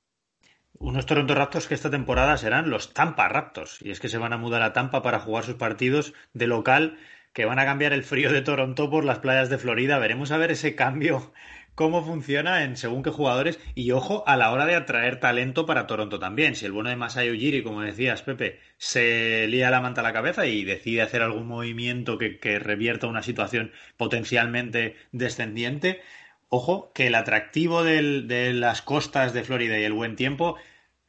Unos 0.77 1.05
Toronto 1.05 1.35
Raptors 1.35 1.67
que 1.67 1.73
esta 1.73 1.89
temporada 1.89 2.37
serán 2.37 2.69
los 2.69 2.93
Tampa 2.93 3.27
Raptors. 3.27 3.81
Y 3.81 3.91
es 3.91 3.99
que 3.99 4.07
se 4.07 4.17
van 4.17 4.33
a 4.33 4.37
mudar 4.37 4.61
a 4.61 4.71
Tampa 4.71 5.01
para 5.01 5.19
jugar 5.19 5.43
sus 5.43 5.55
partidos 5.55 6.13
de 6.33 6.47
local, 6.47 6.97
que 7.33 7.45
van 7.45 7.59
a 7.59 7.65
cambiar 7.65 7.93
el 7.93 8.03
frío 8.03 8.31
de 8.31 8.41
Toronto 8.41 8.89
por 8.89 9.03
las 9.03 9.19
playas 9.19 9.49
de 9.49 9.57
Florida. 9.57 9.99
Veremos 9.99 10.31
a 10.31 10.37
ver 10.37 10.51
ese 10.51 10.75
cambio 10.75 11.33
cómo 11.79 12.03
funciona 12.03 12.65
en 12.65 12.75
según 12.75 13.03
qué 13.03 13.09
jugadores 13.09 13.57
y 13.73 13.91
ojo 13.91 14.25
a 14.27 14.35
la 14.35 14.51
hora 14.51 14.65
de 14.65 14.75
atraer 14.75 15.21
talento 15.21 15.65
para 15.65 15.87
Toronto 15.87 16.19
también. 16.19 16.53
Si 16.57 16.65
el 16.65 16.73
bueno 16.73 16.89
de 16.89 16.97
Masai 16.97 17.31
Ujiri, 17.31 17.63
como 17.63 17.79
decías, 17.79 18.21
Pepe, 18.21 18.59
se 18.75 19.47
lía 19.47 19.69
la 19.69 19.79
manta 19.79 20.01
a 20.01 20.03
la 20.03 20.11
cabeza 20.11 20.45
y 20.45 20.65
decide 20.65 21.03
hacer 21.03 21.21
algún 21.21 21.47
movimiento 21.47 22.17
que, 22.17 22.59
revierta 22.59 23.07
una 23.07 23.23
situación 23.23 23.71
potencialmente 23.95 24.97
descendiente, 25.13 26.01
ojo 26.49 26.91
que 26.91 27.07
el 27.07 27.15
atractivo 27.15 27.81
de 27.85 28.51
las 28.51 28.81
costas 28.81 29.31
de 29.31 29.45
Florida 29.45 29.79
y 29.79 29.85
el 29.85 29.93
buen 29.93 30.17
tiempo 30.17 30.57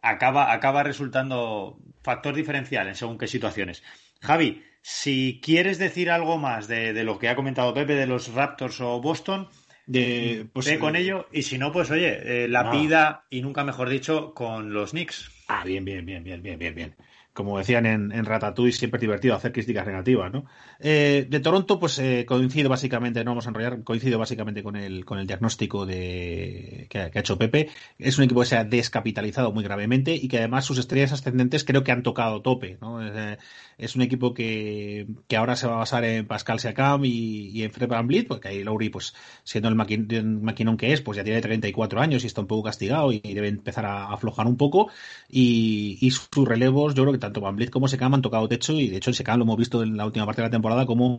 acaba, 0.02 0.52
acaba 0.52 0.84
resultando 0.84 1.80
factor 2.04 2.32
diferencial 2.36 2.86
en 2.86 2.94
según 2.94 3.18
qué 3.18 3.26
situaciones. 3.26 3.82
Javi, 4.20 4.62
si 4.82 5.40
quieres 5.42 5.80
decir 5.80 6.12
algo 6.12 6.38
más 6.38 6.68
de 6.68 7.02
lo 7.02 7.18
que 7.18 7.28
ha 7.28 7.34
comentado 7.34 7.74
Pepe 7.74 7.96
de 7.96 8.06
los 8.06 8.32
Raptors 8.32 8.80
o 8.80 9.00
Boston, 9.00 9.48
de, 9.90 10.46
pues, 10.52 10.66
Ve 10.66 10.78
con 10.78 10.94
eh, 10.94 11.00
ello 11.00 11.26
y 11.32 11.42
si 11.42 11.58
no, 11.58 11.72
pues 11.72 11.90
oye, 11.90 12.44
eh, 12.44 12.48
la 12.48 12.70
pida 12.70 13.24
y 13.28 13.42
nunca 13.42 13.64
mejor 13.64 13.88
dicho 13.88 14.34
con 14.34 14.72
los 14.72 14.92
Knicks. 14.92 15.30
Ah, 15.48 15.64
bien, 15.64 15.84
bien, 15.84 16.06
bien, 16.06 16.22
bien, 16.22 16.42
bien, 16.42 16.58
bien, 16.58 16.74
bien 16.74 16.94
como 17.32 17.58
decían 17.58 17.86
en, 17.86 18.12
en, 18.12 18.24
Ratatouille, 18.24 18.72
siempre 18.72 18.98
es 18.98 19.02
divertido 19.02 19.34
hacer 19.34 19.52
críticas 19.52 19.86
negativas, 19.86 20.32
¿no? 20.32 20.46
Eh, 20.80 21.26
de 21.28 21.40
Toronto, 21.40 21.78
pues 21.78 21.98
eh, 21.98 22.24
coincido 22.26 22.68
básicamente, 22.68 23.24
no 23.24 23.30
vamos 23.30 23.46
a 23.46 23.50
enrollar, 23.50 23.82
coincido 23.84 24.18
básicamente 24.18 24.62
con 24.62 24.76
el, 24.76 25.04
con 25.04 25.18
el 25.18 25.26
diagnóstico 25.26 25.86
de, 25.86 26.86
que, 26.90 26.98
ha, 26.98 27.10
hecho 27.14 27.38
Pepe. 27.38 27.70
Es 27.98 28.18
un 28.18 28.24
equipo 28.24 28.40
que 28.40 28.46
se 28.46 28.56
ha 28.56 28.64
descapitalizado 28.64 29.52
muy 29.52 29.62
gravemente 29.62 30.14
y 30.14 30.28
que 30.28 30.38
además 30.38 30.64
sus 30.64 30.78
estrellas 30.78 31.12
ascendentes 31.12 31.64
creo 31.64 31.84
que 31.84 31.92
han 31.92 32.02
tocado 32.02 32.42
tope, 32.42 32.78
¿no? 32.80 33.00
Es, 33.80 33.96
un 33.96 34.02
equipo 34.02 34.34
que, 34.34 35.06
que, 35.28 35.36
ahora 35.36 35.56
se 35.56 35.66
va 35.66 35.74
a 35.74 35.78
basar 35.78 36.04
en 36.04 36.26
Pascal 36.26 36.60
Siakam 36.60 37.04
y, 37.04 37.62
en 37.62 37.70
Fred 37.70 37.88
Van 37.88 38.08
porque 38.28 38.48
ahí 38.48 38.62
Lowry, 38.62 38.90
pues 38.90 39.14
siendo 39.44 39.68
el 39.68 39.74
maquinón 39.74 40.76
que 40.76 40.92
es, 40.92 41.00
pues 41.00 41.16
ya 41.16 41.24
tiene 41.24 41.40
34 41.40 42.00
años 42.00 42.24
y 42.24 42.26
está 42.26 42.40
un 42.40 42.46
poco 42.46 42.64
castigado 42.64 43.12
y 43.12 43.20
debe 43.20 43.48
empezar 43.48 43.86
a 43.86 44.12
aflojar 44.12 44.46
un 44.46 44.56
poco 44.56 44.90
y, 45.28 46.10
sus 46.10 46.46
relevos 46.46 46.94
yo 46.94 47.04
creo 47.04 47.12
que 47.12 47.18
tanto 47.18 47.40
Van 47.40 47.56
Vliet 47.56 47.70
como 47.70 47.88
Secam 47.88 48.14
han 48.14 48.22
tocado 48.22 48.48
techo 48.48 48.72
y 48.74 48.88
de 48.88 48.96
hecho 48.96 49.10
el 49.10 49.16
Secam 49.16 49.38
lo 49.38 49.44
hemos 49.44 49.56
visto 49.56 49.82
en 49.82 49.96
la 49.96 50.06
última 50.06 50.26
parte 50.26 50.42
de 50.42 50.48
la 50.48 50.50
temporada 50.50 50.86
como 50.86 51.18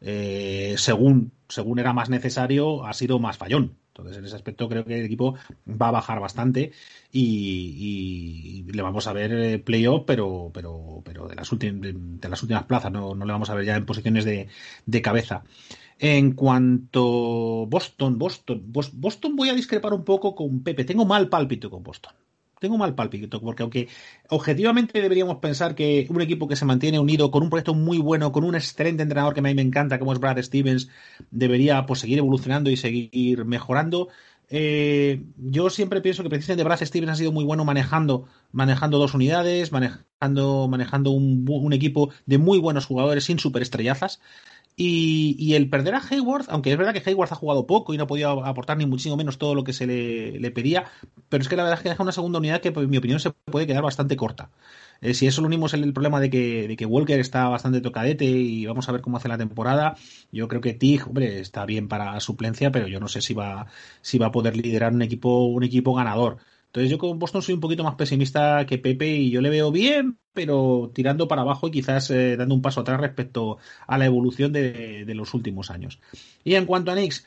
eh, 0.00 0.74
según, 0.78 1.32
según 1.48 1.78
era 1.78 1.92
más 1.92 2.10
necesario 2.10 2.86
ha 2.86 2.92
sido 2.92 3.18
más 3.18 3.36
fallón. 3.36 3.76
Entonces, 3.96 4.18
en 4.18 4.26
ese 4.26 4.36
aspecto 4.36 4.68
creo 4.68 4.84
que 4.84 4.98
el 4.98 5.06
equipo 5.06 5.36
va 5.68 5.88
a 5.88 5.92
bajar 5.92 6.20
bastante 6.20 6.72
y, 7.12 8.64
le 8.70 8.82
vamos 8.82 9.06
a 9.06 9.12
ver 9.12 9.32
eh, 9.32 9.58
playoff, 9.58 10.04
pero, 10.06 10.50
pero, 10.52 11.02
pero 11.04 11.26
de 11.28 11.34
las, 11.34 11.50
de, 11.58 12.28
las 12.28 12.42
últimas 12.42 12.64
plazas, 12.64 12.92
no, 12.92 13.14
no, 13.14 13.24
le 13.24 13.32
vamos 13.32 13.48
a 13.48 13.54
ver 13.54 13.64
ya 13.64 13.76
en 13.76 13.86
posiciones 13.86 14.24
de, 14.24 14.48
de 14.84 15.02
cabeza. 15.02 15.44
En 15.98 16.32
cuanto 16.32 17.66
Boston, 17.66 18.18
Boston, 18.18 18.62
Boston 18.66 19.36
voy 19.36 19.48
a 19.48 19.54
discrepar 19.54 19.94
un 19.94 20.04
poco 20.04 20.34
con 20.34 20.62
Pepe. 20.62 20.84
Tengo 20.84 21.06
mal 21.06 21.28
pálpito 21.30 21.70
con 21.70 21.82
Boston 21.82 22.12
tengo 22.58 22.78
mal 22.78 22.94
palpito, 22.94 23.40
porque 23.40 23.62
aunque 23.62 23.88
objetivamente 24.30 25.00
deberíamos 25.00 25.38
pensar 25.38 25.74
que 25.74 26.06
un 26.08 26.20
equipo 26.20 26.48
que 26.48 26.56
se 26.56 26.64
mantiene 26.64 26.98
unido 26.98 27.30
con 27.30 27.42
un 27.42 27.50
proyecto 27.50 27.74
muy 27.74 27.98
bueno, 27.98 28.32
con 28.32 28.44
un 28.44 28.54
excelente 28.54 29.02
entrenador 29.02 29.34
que 29.34 29.40
a 29.40 29.42
mí 29.42 29.54
me 29.54 29.62
encanta, 29.62 29.98
como 29.98 30.12
es 30.12 30.18
Brad 30.20 30.40
Stevens, 30.42 30.88
debería 31.30 31.84
pues, 31.86 32.00
seguir 32.00 32.18
evolucionando 32.18 32.70
y 32.70 32.76
seguir 32.76 33.44
mejorando. 33.44 34.08
Eh, 34.48 35.24
yo 35.36 35.70
siempre 35.70 36.00
pienso 36.00 36.22
que 36.22 36.30
precisamente 36.30 36.64
Brad 36.64 36.80
Stevens 36.84 37.12
ha 37.12 37.16
sido 37.16 37.32
muy 37.32 37.44
bueno 37.44 37.64
manejando, 37.64 38.26
manejando 38.52 38.98
dos 38.98 39.14
unidades, 39.14 39.72
manejando, 39.72 40.68
manejando 40.68 41.10
un, 41.10 41.44
un 41.48 41.72
equipo 41.72 42.10
de 42.26 42.38
muy 42.38 42.58
buenos 42.58 42.86
jugadores 42.86 43.24
sin 43.24 43.38
superestrellazas. 43.38 44.20
Y, 44.78 45.54
el 45.54 45.70
perder 45.70 45.94
a 45.94 46.02
Hayward, 46.10 46.46
aunque 46.50 46.70
es 46.70 46.76
verdad 46.76 46.92
que 46.92 47.02
Hayward 47.08 47.32
ha 47.32 47.36
jugado 47.36 47.66
poco 47.66 47.94
y 47.94 47.96
no 47.96 48.04
ha 48.04 48.06
podido 48.06 48.44
aportar 48.44 48.76
ni 48.76 48.84
muchísimo 48.84 49.16
menos 49.16 49.38
todo 49.38 49.54
lo 49.54 49.64
que 49.64 49.72
se 49.72 49.86
le, 49.86 50.50
pedía, 50.50 50.84
pero 51.30 51.40
es 51.40 51.48
que 51.48 51.56
la 51.56 51.62
verdad 51.62 51.78
es 51.78 51.82
que 51.82 51.88
deja 51.88 52.02
una 52.02 52.12
segunda 52.12 52.38
unidad 52.38 52.60
que, 52.60 52.68
en 52.68 52.90
mi 52.90 52.98
opinión, 52.98 53.18
se 53.18 53.30
puede 53.30 53.66
quedar 53.66 53.82
bastante 53.82 54.16
corta. 54.16 54.50
Eh, 55.00 55.14
si 55.14 55.26
eso 55.26 55.40
lo 55.40 55.46
unimos 55.46 55.72
el, 55.72 55.82
el 55.82 55.94
problema 55.94 56.20
de 56.20 56.28
que, 56.28 56.68
de 56.68 56.76
que, 56.76 56.84
Walker 56.84 57.18
está 57.18 57.48
bastante 57.48 57.80
tocadete 57.80 58.26
y 58.26 58.66
vamos 58.66 58.86
a 58.88 58.92
ver 58.92 59.00
cómo 59.00 59.16
hace 59.16 59.28
la 59.28 59.38
temporada, 59.38 59.96
yo 60.30 60.46
creo 60.48 60.60
que 60.60 60.74
Tig, 60.74 61.06
hombre, 61.06 61.40
está 61.40 61.64
bien 61.64 61.88
para 61.88 62.20
suplencia, 62.20 62.70
pero 62.70 62.86
yo 62.86 63.00
no 63.00 63.08
sé 63.08 63.22
si 63.22 63.32
va, 63.32 63.66
si 64.02 64.18
va 64.18 64.26
a 64.26 64.32
poder 64.32 64.56
liderar 64.56 64.92
un 64.92 65.02
equipo, 65.02 65.46
un 65.46 65.64
equipo 65.64 65.94
ganador. 65.94 66.38
Entonces 66.76 66.90
yo 66.90 66.98
con 66.98 67.18
Boston 67.18 67.40
soy 67.40 67.54
un 67.54 67.60
poquito 67.62 67.82
más 67.84 67.94
pesimista 67.94 68.66
que 68.66 68.76
Pepe 68.76 69.08
y 69.08 69.30
yo 69.30 69.40
le 69.40 69.48
veo 69.48 69.72
bien, 69.72 70.18
pero 70.34 70.90
tirando 70.94 71.26
para 71.26 71.40
abajo 71.40 71.68
y 71.68 71.70
quizás 71.70 72.10
eh, 72.10 72.36
dando 72.36 72.54
un 72.54 72.60
paso 72.60 72.82
atrás 72.82 73.00
respecto 73.00 73.56
a 73.86 73.96
la 73.96 74.04
evolución 74.04 74.52
de, 74.52 75.10
los 75.14 75.32
últimos 75.32 75.70
años. 75.70 75.98
Y 76.44 76.54
en 76.54 76.66
cuanto 76.66 76.90
a 76.90 76.94
Knicks, 76.94 77.26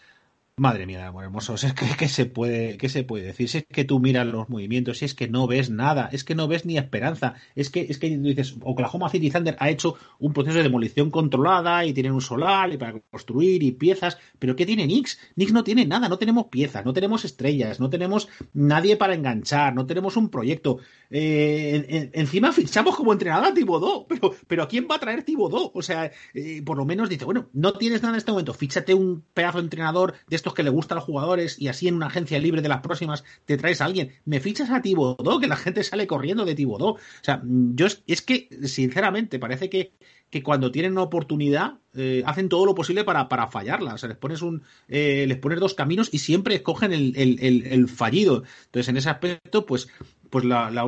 Madre 0.60 0.86
mía, 0.86 1.08
amor 1.08 1.24
es 1.56 1.74
que 1.74 1.86
¿qué 1.98 2.10
se 2.10 2.26
puede, 2.26 2.78
qué 2.78 2.90
se 2.90 3.06
puede 3.06 3.24
decir? 3.24 3.48
Si 3.48 3.60
es 3.60 3.66
que 3.66 3.86
tú 3.86 4.02
miras 4.02 4.28
los 4.28 4.50
movimientos, 4.50 4.98
si 4.98 5.06
es 5.06 5.14
que 5.14 5.30
no 5.30 5.48
ves 5.48 5.70
nada, 5.70 6.10
es 6.12 6.26
que 6.26 6.36
no 6.36 6.50
ves 6.50 6.66
ni 6.66 6.78
esperanza, 6.78 7.36
es 7.56 7.70
que, 7.70 7.88
es 7.90 7.98
que 7.98 8.18
dices, 8.18 8.58
Oklahoma 8.62 9.10
City 9.10 9.32
Thunder 9.32 9.56
ha 9.60 9.70
hecho 9.70 9.96
un 10.20 10.34
proceso 10.34 10.58
de 10.58 10.64
demolición 10.64 11.12
controlada 11.12 11.86
y 11.86 11.94
tienen 11.94 12.12
un 12.12 12.20
solar 12.20 12.74
y 12.74 12.78
para 12.78 13.00
construir 13.00 13.64
y 13.64 13.72
piezas, 13.72 14.18
pero 14.38 14.58
¿qué 14.58 14.66
tiene 14.66 14.84
Knicks? 14.84 15.18
Knicks 15.36 15.54
no 15.54 15.64
tiene 15.64 15.86
nada, 15.86 16.10
no 16.10 16.18
tenemos 16.18 16.48
piezas, 16.48 16.84
no 16.84 16.92
tenemos 16.92 17.24
estrellas, 17.24 17.80
no 17.80 17.90
tenemos 17.90 18.28
nadie 18.52 18.98
para 18.98 19.16
enganchar, 19.16 19.74
no 19.74 19.86
tenemos 19.86 20.18
un 20.18 20.28
proyecto. 20.28 20.80
Eh, 21.10 22.12
encima 22.14 22.52
fichamos 22.52 22.98
como 22.98 23.14
entrenador 23.14 23.48
a 23.48 23.54
Tibodó, 23.54 24.06
pero, 24.10 24.36
pero 24.48 24.64
¿a 24.64 24.68
quién 24.68 24.88
va 24.92 24.96
a 24.96 25.00
traer 25.00 25.24
Tibodó? 25.24 25.72
O 25.74 25.82
sea, 25.82 26.12
eh, 26.34 26.62
por 26.66 26.78
lo 26.78 26.84
menos 26.84 27.08
dice, 27.08 27.24
bueno, 27.24 27.48
no 27.54 27.72
tienes 27.74 28.02
nada 28.02 28.16
en 28.16 28.18
este 28.18 28.32
momento, 28.32 28.54
fíchate 28.54 28.94
un 28.94 29.24
pedazo 29.34 29.60
de 29.60 29.64
entrenador 29.64 30.16
de 30.28 30.36
estos 30.36 30.49
que 30.54 30.64
le 30.64 30.70
gustan 30.70 30.98
a 30.98 31.02
los 31.02 31.06
jugadores 31.06 31.60
y 31.60 31.68
así 31.68 31.88
en 31.88 31.96
una 31.96 32.08
agencia 32.08 32.40
libre 32.40 32.62
de 32.62 32.70
las 32.70 32.82
próximas 32.82 33.24
te 33.46 33.58
traes 33.58 33.82
a 33.82 33.86
alguien. 33.86 34.14
Me 34.26 34.40
fichas 34.40 34.70
a 34.70 34.82
Tibodó, 34.82 35.40
que 35.40 35.48
la 35.48 35.56
gente 35.56 35.84
sale 35.84 36.08
corriendo 36.08 36.46
de 36.46 36.56
Tibodó. 36.56 36.94
O 36.94 37.00
sea, 37.22 37.42
yo 37.44 37.88
es, 38.08 38.22
que, 38.22 38.50
sinceramente, 38.64 39.40
parece 39.40 39.70
que, 39.70 39.94
que 40.30 40.44
cuando 40.44 40.72
tienen 40.72 40.94
una 40.94 41.04
oportunidad 41.04 41.76
eh, 41.94 42.24
hacen 42.26 42.50
todo 42.50 42.66
lo 42.66 42.76
posible 42.76 43.04
para, 43.04 43.28
para 43.30 43.48
fallarla. 43.48 43.94
O 43.94 43.98
sea, 43.98 44.10
les 44.10 44.18
pones 44.18 44.42
un 44.42 44.64
eh, 44.88 45.26
les 45.28 45.38
pones 45.38 45.60
dos 45.60 45.74
caminos 45.74 46.10
y 46.12 46.20
siempre 46.20 46.56
escogen 46.56 46.94
el, 46.94 47.14
el, 47.16 47.66
el, 47.66 47.88
fallido. 47.88 48.44
Entonces, 48.66 48.90
en 48.90 48.98
ese 48.98 49.10
aspecto, 49.10 49.66
pues, 49.66 49.90
pues 50.30 50.46
la, 50.46 50.70
la, 50.72 50.84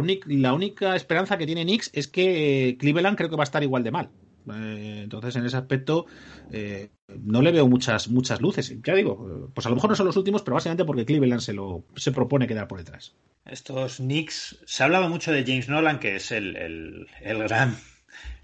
única 0.54 0.96
esperanza 0.96 1.38
que 1.38 1.46
tiene 1.46 1.64
Knicks 1.64 1.90
es 1.94 2.08
que 2.08 2.78
Cleveland 2.80 3.18
creo 3.18 3.30
que 3.30 3.36
va 3.36 3.44
a 3.44 3.46
estar 3.46 3.64
igual 3.64 3.84
de 3.84 3.92
mal. 3.92 4.10
Eh, 4.54 5.02
entonces, 5.04 5.36
en 5.36 5.46
ese 5.46 5.58
aspecto, 5.58 6.06
eh, 6.52 6.90
no 7.20 7.42
le 7.42 7.52
veo 7.52 7.68
muchas, 7.68 8.10
muchas 8.10 8.42
luces. 8.42 8.76
Ya 8.84 8.96
digo, 8.96 9.52
pues 9.54 9.66
a 9.66 9.70
lo 9.70 9.76
mejor 9.76 9.90
no 9.90 9.96
son 9.96 10.08
los 10.08 10.18
últimos, 10.18 10.42
pero 10.42 10.56
básicamente 10.56 10.86
porque 10.86 11.06
Cleveland 11.06 11.42
se, 11.42 11.54
lo, 11.54 11.86
se 11.96 12.12
propone 12.12 12.48
quedar 12.48 12.68
por 12.68 12.80
detrás. 12.80 13.16
Estos 13.46 13.98
Knicks, 13.98 14.60
se 14.66 14.84
ha 14.84 14.86
hablado 14.86 15.10
mucho 15.10 15.32
de 15.32 15.44
James 15.44 15.68
Nolan, 15.68 16.00
que 16.00 16.16
es 16.16 16.32
el, 16.32 16.56
el, 16.56 17.08
el 17.22 17.40
gran 17.40 17.76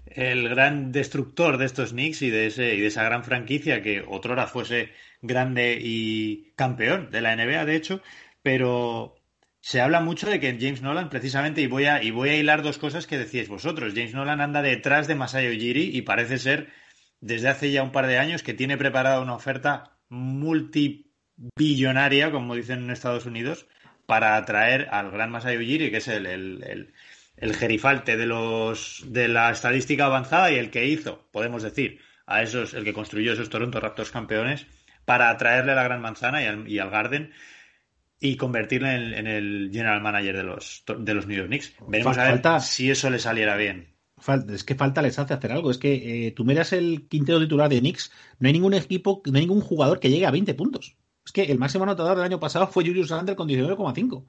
el 0.06 0.48
gran 0.48 0.90
destructor 0.92 1.58
de 1.58 1.66
estos 1.66 1.90
Knicks 1.90 2.22
y 2.22 2.30
de, 2.30 2.46
ese, 2.46 2.74
y 2.74 2.80
de 2.80 2.86
esa 2.86 3.04
gran 3.04 3.24
franquicia 3.24 3.82
que 3.82 4.02
otrora 4.06 4.46
fuese 4.46 4.90
grande 5.22 5.78
y 5.80 6.52
campeón 6.56 7.10
de 7.10 7.20
la 7.20 7.36
NBA, 7.36 7.64
de 7.64 7.76
hecho, 7.76 8.02
pero 8.42 9.17
se 9.60 9.80
habla 9.80 10.00
mucho 10.00 10.28
de 10.30 10.40
que 10.40 10.56
James 10.58 10.82
Nolan, 10.82 11.10
precisamente, 11.10 11.60
y 11.60 11.66
voy 11.66 11.84
a, 11.86 12.02
y 12.02 12.10
voy 12.10 12.30
a 12.30 12.36
hilar 12.36 12.62
dos 12.62 12.78
cosas 12.78 13.06
que 13.06 13.18
decíais 13.18 13.48
vosotros. 13.48 13.92
James 13.94 14.14
Nolan 14.14 14.40
anda 14.40 14.62
detrás 14.62 15.06
de 15.08 15.14
Masayo 15.14 15.50
Ujiri 15.50 15.96
y 15.96 16.02
parece 16.02 16.38
ser, 16.38 16.68
desde 17.20 17.48
hace 17.48 17.70
ya 17.72 17.82
un 17.82 17.92
par 17.92 18.06
de 18.06 18.18
años, 18.18 18.42
que 18.42 18.54
tiene 18.54 18.78
preparada 18.78 19.20
una 19.20 19.34
oferta 19.34 19.98
multibillonaria, 20.08 22.30
como 22.30 22.54
dicen 22.54 22.84
en 22.84 22.90
Estados 22.90 23.26
Unidos, 23.26 23.66
para 24.06 24.36
atraer 24.36 24.88
al 24.90 25.10
gran 25.10 25.30
Masayo 25.30 25.58
Ujiri, 25.58 25.90
que 25.90 25.98
es 25.98 26.08
el, 26.08 26.24
el, 26.26 26.94
el, 27.36 27.54
gerifalte 27.54 28.16
de, 28.16 28.24
los, 28.26 29.04
de 29.06 29.28
la 29.28 29.50
estadística 29.50 30.06
avanzada 30.06 30.50
y 30.50 30.56
el 30.56 30.70
que 30.70 30.86
hizo, 30.86 31.28
podemos 31.32 31.62
decir, 31.62 32.00
a 32.26 32.42
esos, 32.42 32.74
el 32.74 32.84
que 32.84 32.92
construyó 32.92 33.32
esos 33.32 33.50
Toronto 33.50 33.80
Raptors 33.80 34.12
campeones, 34.12 34.66
para 35.04 35.30
atraerle 35.30 35.72
a 35.72 35.74
la 35.74 35.84
gran 35.84 36.00
manzana 36.00 36.42
y 36.42 36.46
al, 36.46 36.68
y 36.68 36.78
al 36.78 36.90
Garden 36.90 37.32
y 38.20 38.36
convertirle 38.36 39.18
en, 39.18 39.26
el 39.26 39.70
general 39.72 40.02
manager 40.02 40.36
de 40.36 40.42
los, 40.42 40.84
de 40.98 41.14
los 41.14 41.26
New 41.26 41.36
York 41.36 41.48
Knicks. 41.48 41.74
Veremos 41.86 42.18
a 42.18 42.32
ver 42.32 42.60
si 42.60 42.90
eso 42.90 43.10
le 43.10 43.18
saliera 43.18 43.56
bien. 43.56 43.94
es 44.52 44.64
que 44.64 44.74
falta 44.74 45.02
les 45.02 45.18
hace 45.18 45.34
hacer 45.34 45.52
algo. 45.52 45.70
Es 45.70 45.78
que 45.78 46.26
eh, 46.26 46.32
tú 46.32 46.44
miras 46.44 46.72
el 46.72 47.06
quinteto 47.08 47.40
titular 47.40 47.68
de 47.68 47.80
Knicks, 47.80 48.10
no 48.38 48.48
hay 48.48 48.52
ningún 48.52 48.74
equipo, 48.74 49.22
no 49.24 49.38
hay 49.38 49.46
ningún 49.46 49.60
jugador 49.60 50.00
que 50.00 50.10
llegue 50.10 50.26
a 50.26 50.30
20 50.30 50.54
puntos. 50.54 50.96
Es 51.24 51.32
que 51.32 51.42
el 51.42 51.58
máximo 51.58 51.84
anotador 51.84 52.16
del 52.16 52.24
año 52.24 52.40
pasado 52.40 52.66
fue 52.68 52.84
Julius 52.84 53.10
Randle 53.10 53.36
con 53.36 53.48
19,5. 53.48 54.14
O 54.14 54.26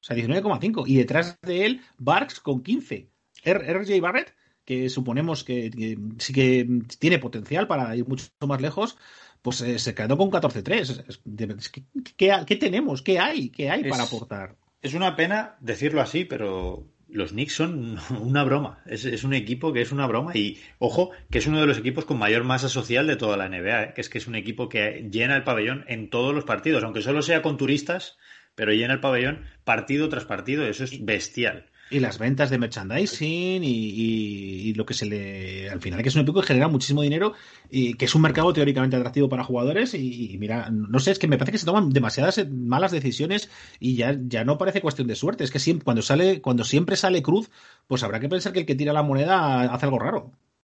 sea, 0.00 0.16
19,5. 0.16 0.84
Y 0.86 0.96
detrás 0.96 1.38
de 1.42 1.66
él, 1.66 1.80
Barks 1.98 2.40
con 2.40 2.62
15. 2.62 3.08
RJ 3.44 4.00
Barrett, 4.00 4.34
que 4.70 4.88
suponemos 4.88 5.42
que, 5.42 5.98
sí 6.18 6.32
que 6.32 6.64
tiene 7.00 7.18
potencial 7.18 7.66
para 7.66 7.96
ir 7.96 8.06
mucho 8.06 8.26
más 8.46 8.60
lejos, 8.60 8.96
pues 9.42 9.60
eh, 9.62 9.80
se 9.80 9.96
quedó 9.96 10.16
con 10.16 10.30
14-3. 10.30 11.72
¿Qué, 12.16 12.32
¿Qué, 12.46 12.56
tenemos? 12.56 13.02
¿Qué 13.02 13.18
hay? 13.18 13.48
¿Qué 13.48 13.68
hay 13.68 13.82
para 13.82 14.04
aportar? 14.04 14.54
Es 14.80 14.94
una 14.94 15.16
pena 15.16 15.56
decirlo 15.58 16.00
así, 16.00 16.24
pero 16.24 16.86
los 17.08 17.32
Knicks 17.32 17.52
son 17.52 17.98
una 18.20 18.44
broma. 18.44 18.80
Es, 18.86 19.24
un 19.24 19.34
equipo 19.34 19.72
que 19.72 19.80
es 19.80 19.90
una 19.90 20.06
broma. 20.06 20.36
Y 20.36 20.60
ojo, 20.78 21.10
que 21.32 21.38
es 21.38 21.48
uno 21.48 21.60
de 21.60 21.66
los 21.66 21.78
equipos 21.78 22.04
con 22.04 22.20
mayor 22.20 22.44
masa 22.44 22.68
social 22.68 23.08
de 23.08 23.16
toda 23.16 23.36
la 23.36 23.48
NBA. 23.48 23.82
¿eh? 23.82 23.92
Que 23.92 24.02
es 24.02 24.08
que 24.08 24.18
es 24.18 24.28
un 24.28 24.36
equipo 24.36 24.68
que 24.68 25.08
llena 25.10 25.34
el 25.34 25.42
pabellón 25.42 25.84
en 25.88 26.10
todos 26.10 26.32
los 26.32 26.44
partidos, 26.44 26.84
aunque 26.84 27.02
solo 27.02 27.22
sea 27.22 27.42
con 27.42 27.56
turistas, 27.56 28.18
pero 28.54 28.72
llena 28.72 28.94
el 28.94 29.00
pabellón 29.00 29.46
partido 29.64 30.08
tras 30.08 30.26
partido. 30.26 30.64
Eso 30.64 30.84
es 30.84 31.04
bestial. 31.04 31.69
Y 31.90 31.98
las 31.98 32.18
ventas 32.18 32.50
de 32.50 32.58
merchandising 32.58 33.62
y, 33.64 34.72
lo 34.74 34.86
que 34.86 34.94
se 34.94 35.06
le. 35.06 35.68
Al 35.68 35.80
final, 35.80 36.02
que 36.02 36.08
es 36.08 36.14
un 36.14 36.22
equipo 36.22 36.40
que 36.40 36.46
genera 36.46 36.68
muchísimo 36.68 37.02
dinero 37.02 37.32
y 37.68 37.94
que 37.94 38.04
es 38.04 38.14
un 38.14 38.22
mercado 38.22 38.52
teóricamente 38.52 38.96
atractivo 38.96 39.28
para 39.28 39.42
jugadores. 39.42 39.94
Y, 39.94 40.36
mira, 40.38 40.70
no 40.70 41.00
sé, 41.00 41.10
es 41.10 41.18
que 41.18 41.26
me 41.26 41.36
parece 41.36 41.52
que 41.52 41.58
se 41.58 41.66
toman 41.66 41.90
demasiadas 41.90 42.46
malas 42.48 42.92
decisiones 42.92 43.50
y 43.80 43.96
ya, 43.96 44.16
ya 44.22 44.44
no 44.44 44.56
parece 44.56 44.80
cuestión 44.80 45.08
de 45.08 45.16
suerte. 45.16 45.42
Es 45.42 45.50
que 45.50 45.58
siempre, 45.58 45.84
cuando, 45.84 46.02
sale, 46.02 46.40
cuando 46.40 46.62
siempre 46.64 46.96
sale 46.96 47.22
Cruz, 47.22 47.50
pues 47.88 48.04
habrá 48.04 48.20
que 48.20 48.28
pensar 48.28 48.52
que 48.52 48.60
el 48.60 48.66
que 48.66 48.76
tira 48.76 48.92
la 48.92 49.02
moneda 49.02 49.62
hace 49.62 49.86
algo 49.86 49.98
raro. 49.98 50.32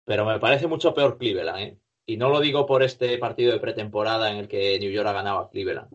Pero 0.04 0.24
me 0.24 0.40
parece 0.40 0.66
mucho 0.66 0.94
peor 0.94 1.18
Cleveland, 1.18 1.58
¿eh? 1.58 1.78
Y 2.06 2.16
no 2.16 2.30
lo 2.30 2.40
digo 2.40 2.66
por 2.66 2.82
este 2.82 3.16
partido 3.18 3.52
de 3.52 3.60
pretemporada 3.60 4.30
en 4.30 4.38
el 4.38 4.48
que 4.48 4.78
New 4.80 4.90
York 4.90 5.06
ha 5.06 5.12
ganado 5.12 5.38
a 5.38 5.50
Cleveland. 5.50 5.88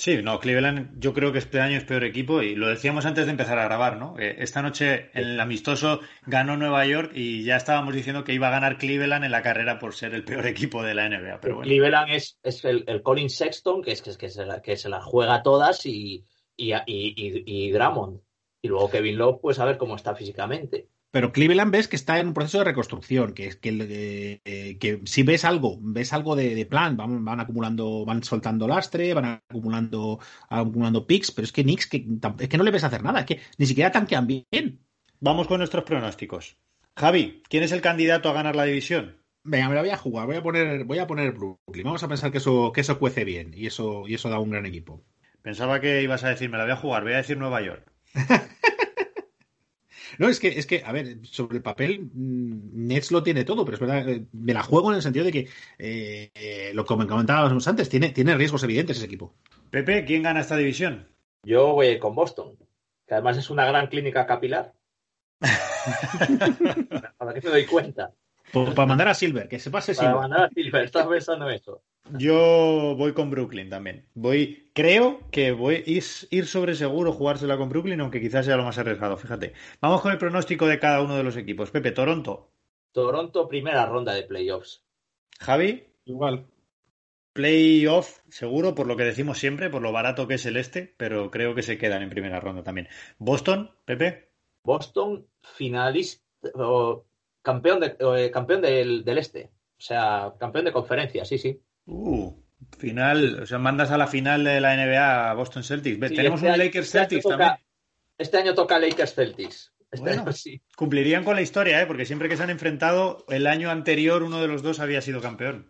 Sí, 0.00 0.22
no, 0.22 0.38
Cleveland 0.38 1.00
yo 1.00 1.12
creo 1.12 1.32
que 1.32 1.38
este 1.38 1.60
año 1.60 1.76
es 1.76 1.82
peor 1.82 2.04
equipo 2.04 2.40
y 2.40 2.54
lo 2.54 2.68
decíamos 2.68 3.04
antes 3.04 3.24
de 3.24 3.32
empezar 3.32 3.58
a 3.58 3.64
grabar, 3.64 3.96
¿no? 3.96 4.14
Esta 4.16 4.62
noche 4.62 5.10
en 5.12 5.30
el 5.30 5.40
amistoso 5.40 5.98
ganó 6.24 6.56
Nueva 6.56 6.86
York 6.86 7.10
y 7.16 7.42
ya 7.42 7.56
estábamos 7.56 7.96
diciendo 7.96 8.22
que 8.22 8.32
iba 8.32 8.46
a 8.46 8.52
ganar 8.52 8.78
Cleveland 8.78 9.24
en 9.24 9.32
la 9.32 9.42
carrera 9.42 9.80
por 9.80 9.96
ser 9.96 10.14
el 10.14 10.22
peor 10.24 10.46
equipo 10.46 10.84
de 10.84 10.94
la 10.94 11.08
NBA. 11.08 11.40
Pero 11.40 11.62
Cleveland 11.62 12.12
es, 12.12 12.38
es 12.44 12.64
el, 12.64 13.02
Colin 13.02 13.28
Sexton 13.28 13.82
que 13.82 13.90
es 13.90 14.00
que, 14.00 14.16
que, 14.16 14.30
se 14.30 14.46
la, 14.46 14.62
que 14.62 14.76
se 14.76 14.88
la 14.88 15.02
juega 15.02 15.42
todas 15.42 15.84
y, 15.84 16.24
y, 16.56 16.72
y, 16.74 16.84
y 16.86 17.72
Drummond. 17.72 18.20
Y 18.62 18.68
luego 18.68 18.90
Kevin 18.90 19.18
Love, 19.18 19.40
pues 19.42 19.58
a 19.58 19.64
ver 19.64 19.78
cómo 19.78 19.96
está 19.96 20.14
físicamente. 20.14 20.86
Pero 21.10 21.32
Cleveland 21.32 21.72
ves 21.72 21.88
que 21.88 21.96
está 21.96 22.18
en 22.18 22.28
un 22.28 22.34
proceso 22.34 22.58
de 22.58 22.64
reconstrucción, 22.64 23.32
que, 23.32 23.58
que, 23.58 24.40
eh, 24.44 24.78
que 24.78 25.00
si 25.04 25.22
ves 25.22 25.44
algo, 25.44 25.78
ves 25.80 26.12
algo 26.12 26.36
de, 26.36 26.66
plan, 26.66 26.96
van, 26.96 27.24
van, 27.24 27.40
acumulando, 27.40 28.04
van 28.04 28.22
soltando 28.22 28.68
lastre, 28.68 29.14
van 29.14 29.42
acumulando, 29.48 30.20
acumulando 30.50 31.06
picks, 31.06 31.30
pero 31.32 31.46
es 31.46 31.52
que 31.52 31.62
Knicks, 31.62 31.86
que, 31.86 32.06
es 32.40 32.48
que 32.48 32.58
no 32.58 32.64
le 32.64 32.70
ves 32.70 32.84
hacer 32.84 33.02
nada, 33.02 33.20
es 33.20 33.26
que 33.26 33.40
ni 33.56 33.66
siquiera 33.66 33.90
tanquean 33.90 34.26
bien. 34.26 34.80
Vamos 35.20 35.48
con 35.48 35.58
nuestros 35.58 35.84
pronósticos. 35.84 36.58
Javi, 36.96 37.42
¿quién 37.48 37.62
es 37.62 37.72
el 37.72 37.80
candidato 37.80 38.28
a 38.28 38.34
ganar 38.34 38.54
la 38.54 38.64
división? 38.64 39.16
Venga, 39.44 39.68
me 39.68 39.76
la 39.76 39.80
voy 39.80 39.90
a 39.90 39.96
jugar, 39.96 40.26
voy 40.26 40.36
a 40.36 40.42
poner, 40.42 40.84
voy 40.84 40.98
a 40.98 41.06
poner 41.06 41.32
Brooklyn. 41.32 41.84
Vamos 41.84 42.02
a 42.02 42.08
pensar 42.08 42.30
que 42.30 42.38
eso, 42.38 42.70
que 42.72 42.82
eso 42.82 42.98
cuece 42.98 43.24
bien 43.24 43.52
y 43.54 43.66
eso, 43.66 44.06
y 44.06 44.14
eso 44.14 44.28
da 44.28 44.38
un 44.38 44.50
gran 44.50 44.66
equipo. 44.66 45.02
Pensaba 45.40 45.80
que 45.80 46.02
ibas 46.02 46.24
a 46.24 46.28
decir, 46.28 46.50
me 46.50 46.58
la 46.58 46.64
voy 46.64 46.72
a 46.72 46.76
jugar, 46.76 47.04
voy 47.04 47.14
a 47.14 47.18
decir 47.18 47.38
Nueva 47.38 47.62
York. 47.62 47.90
No, 50.18 50.28
es 50.28 50.40
que, 50.40 50.48
es 50.48 50.66
que, 50.66 50.82
a 50.84 50.92
ver, 50.92 51.18
sobre 51.22 51.58
el 51.58 51.62
papel, 51.62 52.08
mm, 52.12 52.86
Nets 52.86 53.10
lo 53.12 53.22
tiene 53.22 53.44
todo, 53.44 53.64
pero 53.64 53.76
es 53.76 53.80
verdad, 53.80 54.08
eh, 54.08 54.24
me 54.32 54.54
la 54.54 54.62
juego 54.62 54.90
en 54.90 54.96
el 54.96 55.02
sentido 55.02 55.24
de 55.24 55.32
que, 55.32 55.48
eh, 55.78 56.70
lo 56.74 56.84
que 56.84 56.94
comentábamos 57.06 57.68
antes, 57.68 57.88
tiene, 57.88 58.10
tiene 58.10 58.36
riesgos 58.36 58.62
evidentes 58.62 58.96
ese 58.96 59.06
equipo. 59.06 59.34
Pepe, 59.70 60.04
¿quién 60.04 60.22
gana 60.22 60.40
esta 60.40 60.56
división? 60.56 61.08
Yo 61.42 61.74
voy 61.74 61.98
con 61.98 62.14
Boston, 62.14 62.56
que 63.06 63.14
además 63.14 63.36
es 63.36 63.50
una 63.50 63.66
gran 63.66 63.88
clínica 63.88 64.26
capilar. 64.26 64.74
Para 67.18 67.34
que 67.34 67.40
te 67.40 67.48
doy 67.48 67.64
cuenta. 67.66 68.12
Para 68.52 68.86
mandar 68.86 69.08
a 69.08 69.14
Silver, 69.14 69.48
que 69.48 69.58
se 69.58 69.70
pase 69.70 69.94
Silver. 69.94 70.14
Para 70.14 70.28
mandar 70.28 70.44
a 70.44 70.50
Silver, 70.50 70.84
estás 70.84 71.06
pensando 71.06 71.48
eso. 71.50 71.82
Yo 72.16 72.94
voy 72.96 73.12
con 73.12 73.30
Brooklyn 73.30 73.68
también. 73.68 74.06
Voy, 74.14 74.70
creo 74.74 75.20
que 75.30 75.52
voy 75.52 75.74
a 75.76 75.82
ir 75.86 76.46
sobre 76.46 76.74
seguro 76.74 77.12
jugársela 77.12 77.58
con 77.58 77.68
Brooklyn, 77.68 78.00
aunque 78.00 78.20
quizás 78.20 78.46
sea 78.46 78.56
lo 78.56 78.64
más 78.64 78.78
arriesgado, 78.78 79.16
fíjate. 79.16 79.52
Vamos 79.80 80.00
con 80.00 80.12
el 80.12 80.18
pronóstico 80.18 80.66
de 80.66 80.78
cada 80.78 81.02
uno 81.02 81.16
de 81.16 81.24
los 81.24 81.36
equipos. 81.36 81.70
Pepe, 81.70 81.92
Toronto. 81.92 82.50
Toronto, 82.92 83.46
primera 83.48 83.84
ronda 83.86 84.14
de 84.14 84.22
playoffs. 84.22 84.82
Javi. 85.38 85.84
Igual. 86.06 86.46
Playoff, 87.34 88.20
seguro, 88.28 88.74
por 88.74 88.86
lo 88.86 88.96
que 88.96 89.04
decimos 89.04 89.38
siempre, 89.38 89.70
por 89.70 89.82
lo 89.82 89.92
barato 89.92 90.26
que 90.26 90.34
es 90.34 90.46
el 90.46 90.56
este, 90.56 90.94
pero 90.96 91.30
creo 91.30 91.54
que 91.54 91.62
se 91.62 91.78
quedan 91.78 92.02
en 92.02 92.10
primera 92.10 92.40
ronda 92.40 92.62
también. 92.62 92.88
Boston, 93.18 93.70
Pepe. 93.84 94.30
Boston, 94.64 95.26
finalista, 95.42 96.24
campeón, 97.48 97.80
de, 97.80 97.96
eh, 97.98 98.30
campeón 98.30 98.60
del, 98.60 99.04
del 99.06 99.16
este. 99.16 99.50
O 99.78 99.80
sea, 99.80 100.34
campeón 100.38 100.66
de 100.66 100.72
conferencia, 100.72 101.24
sí, 101.24 101.38
sí. 101.38 101.58
Uh, 101.86 102.30
final, 102.76 103.40
o 103.40 103.46
sea, 103.46 103.58
mandas 103.58 103.90
a 103.90 103.96
la 103.96 104.06
final 104.06 104.44
de 104.44 104.60
la 104.60 104.76
NBA 104.76 105.30
a 105.30 105.32
Boston 105.32 105.64
Celtics. 105.64 105.98
Tenemos 105.98 106.42
este 106.42 106.52
un 106.52 106.58
Lakers 106.58 106.86
este 106.86 106.98
Celtics 106.98 107.24
también. 107.26 107.52
Este 108.18 108.36
año 108.36 108.54
toca 108.54 108.78
Lakers 108.78 109.14
Celtics. 109.14 109.72
Este 109.90 110.60
cumplirían 110.76 111.24
con 111.24 111.36
la 111.36 111.40
historia, 111.40 111.80
¿eh? 111.80 111.86
porque 111.86 112.04
siempre 112.04 112.28
que 112.28 112.36
se 112.36 112.42
han 112.42 112.50
enfrentado, 112.50 113.24
el 113.30 113.46
año 113.46 113.70
anterior 113.70 114.22
uno 114.22 114.42
de 114.42 114.48
los 114.48 114.62
dos 114.62 114.78
había 114.78 115.00
sido 115.00 115.22
campeón. 115.22 115.68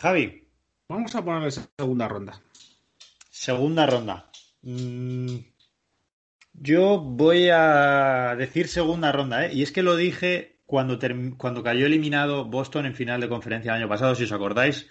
Javi. 0.00 0.48
Vamos 0.88 1.14
a 1.14 1.22
ponerle 1.22 1.50
segunda 1.50 2.08
ronda. 2.08 2.40
Segunda 3.28 3.84
ronda. 3.86 4.30
Mm, 4.62 5.36
yo 6.54 7.00
voy 7.00 7.50
a 7.52 8.34
decir 8.38 8.68
segunda 8.68 9.12
ronda, 9.12 9.44
¿eh? 9.44 9.52
Y 9.52 9.62
es 9.62 9.72
que 9.72 9.82
lo 9.82 9.94
dije 9.96 10.55
cuando, 10.66 10.98
cuando 11.38 11.62
cayó 11.62 11.86
eliminado 11.86 12.44
Boston 12.44 12.86
en 12.86 12.94
final 12.94 13.20
de 13.20 13.28
conferencia 13.28 13.72
el 13.72 13.82
año 13.82 13.88
pasado, 13.88 14.14
si 14.14 14.24
os 14.24 14.32
acordáis, 14.32 14.88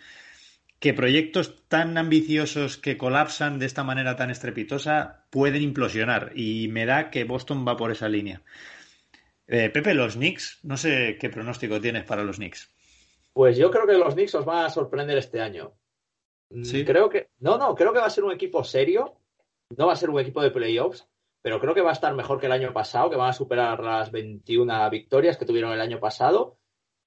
que 0.80 0.94
proyectos 0.94 1.68
tan 1.68 1.98
ambiciosos 1.98 2.78
que 2.78 2.98
colapsan 2.98 3.60
de 3.60 3.66
esta 3.66 3.84
manera 3.84 4.16
tan 4.16 4.30
estrepitosa 4.30 5.26
pueden 5.30 5.62
implosionar. 5.62 6.32
Y 6.36 6.70
me 6.70 6.86
da 6.86 7.10
que 7.12 7.26
Boston 7.26 7.66
va 7.68 7.78
por 7.78 7.92
esa 7.92 8.10
línea. 8.10 8.42
Eh, 9.48 9.70
Pepe, 9.70 9.94
los 9.94 10.16
Knicks, 10.16 10.60
no 10.64 10.78
sé 10.78 11.18
qué 11.20 11.30
pronóstico 11.30 11.80
tienes 11.80 12.04
para 12.04 12.24
los 12.24 12.38
Knicks. 12.38 12.72
Pues 13.34 13.58
yo 13.58 13.70
creo 13.70 13.86
que 13.86 13.98
los 13.98 14.14
Knicks 14.14 14.36
os 14.36 14.46
van 14.46 14.66
a 14.66 14.70
sorprender 14.70 15.18
este 15.18 15.42
año. 15.42 15.74
¿Sí? 16.64 16.86
Creo 16.86 17.10
que. 17.10 17.30
No, 17.40 17.58
no, 17.58 17.76
creo 17.76 17.92
que 17.92 18.00
va 18.00 18.06
a 18.06 18.10
ser 18.10 18.24
un 18.24 18.32
equipo 18.32 18.64
serio. 18.64 19.16
No 19.76 19.88
va 19.88 19.94
a 19.94 19.98
ser 19.98 20.10
un 20.10 20.20
equipo 20.20 20.42
de 20.42 20.52
playoffs 20.52 21.08
pero 21.46 21.60
creo 21.60 21.76
que 21.76 21.82
va 21.82 21.92
a 21.92 21.94
estar 21.94 22.12
mejor 22.16 22.40
que 22.40 22.48
el 22.48 22.54
año 22.54 22.74
pasado, 22.74 23.12
que 23.12 23.18
van 23.18 23.30
a 23.30 23.34
superar 23.34 23.80
las 23.84 24.12
21 24.12 24.90
victorias 24.90 25.38
que 25.38 25.46
tuvieron 25.46 25.72
el 25.74 25.80
año 25.80 26.00
pasado. 26.00 26.58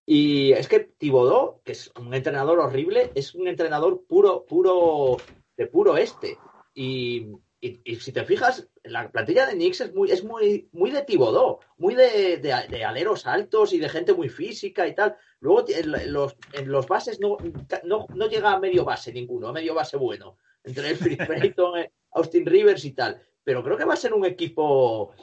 Y 0.06 0.52
es 0.52 0.68
que 0.68 0.78
Tibodó, 0.78 1.60
que 1.64 1.72
es 1.72 1.90
un 1.98 2.14
entrenador 2.14 2.60
horrible, 2.60 3.10
es 3.16 3.34
un 3.34 3.48
entrenador 3.48 4.04
puro, 4.06 4.46
puro, 4.46 5.16
de 5.56 5.66
puro 5.66 5.96
este. 5.96 6.38
Y, 6.72 7.32
si 7.60 8.12
te 8.12 8.24
fijas, 8.24 8.68
la 8.84 9.10
plantilla 9.10 9.44
de 9.44 9.54
Knicks 9.54 9.80
es 9.80 9.92
muy, 9.92 10.12
es 10.12 10.22
muy, 10.22 10.68
muy 10.70 10.92
de 10.92 11.02
Tibodó, 11.02 11.58
muy 11.76 11.96
de, 11.96 12.84
aleros 12.86 13.26
altos 13.26 13.72
y 13.72 13.80
de 13.80 13.88
gente 13.88 14.14
muy 14.14 14.28
física 14.28 14.86
y 14.86 14.94
tal. 14.94 15.16
Luego 15.40 15.64
en 15.66 16.12
los, 16.12 16.36
en 16.52 16.70
los 16.70 16.86
bases 16.86 17.18
no, 17.18 17.38
no, 17.82 18.28
llega 18.28 18.52
a 18.52 18.60
medio 18.60 18.84
base 18.84 19.12
ninguno, 19.12 19.48
a 19.48 19.52
medio 19.52 19.74
base 19.74 19.96
bueno. 19.96 20.38
Entre 20.62 20.90
el 20.90 20.96
Philip 20.96 21.20
eh, 21.76 21.90
Austin 22.12 22.46
Rivers 22.46 22.84
y 22.84 22.92
tal 22.92 23.20
pero 23.48 23.64
creo 23.64 23.78
que 23.78 23.86
va 23.86 23.94
a 23.94 23.96
ser 23.96 24.12
un 24.12 24.26
equipo 24.26 25.14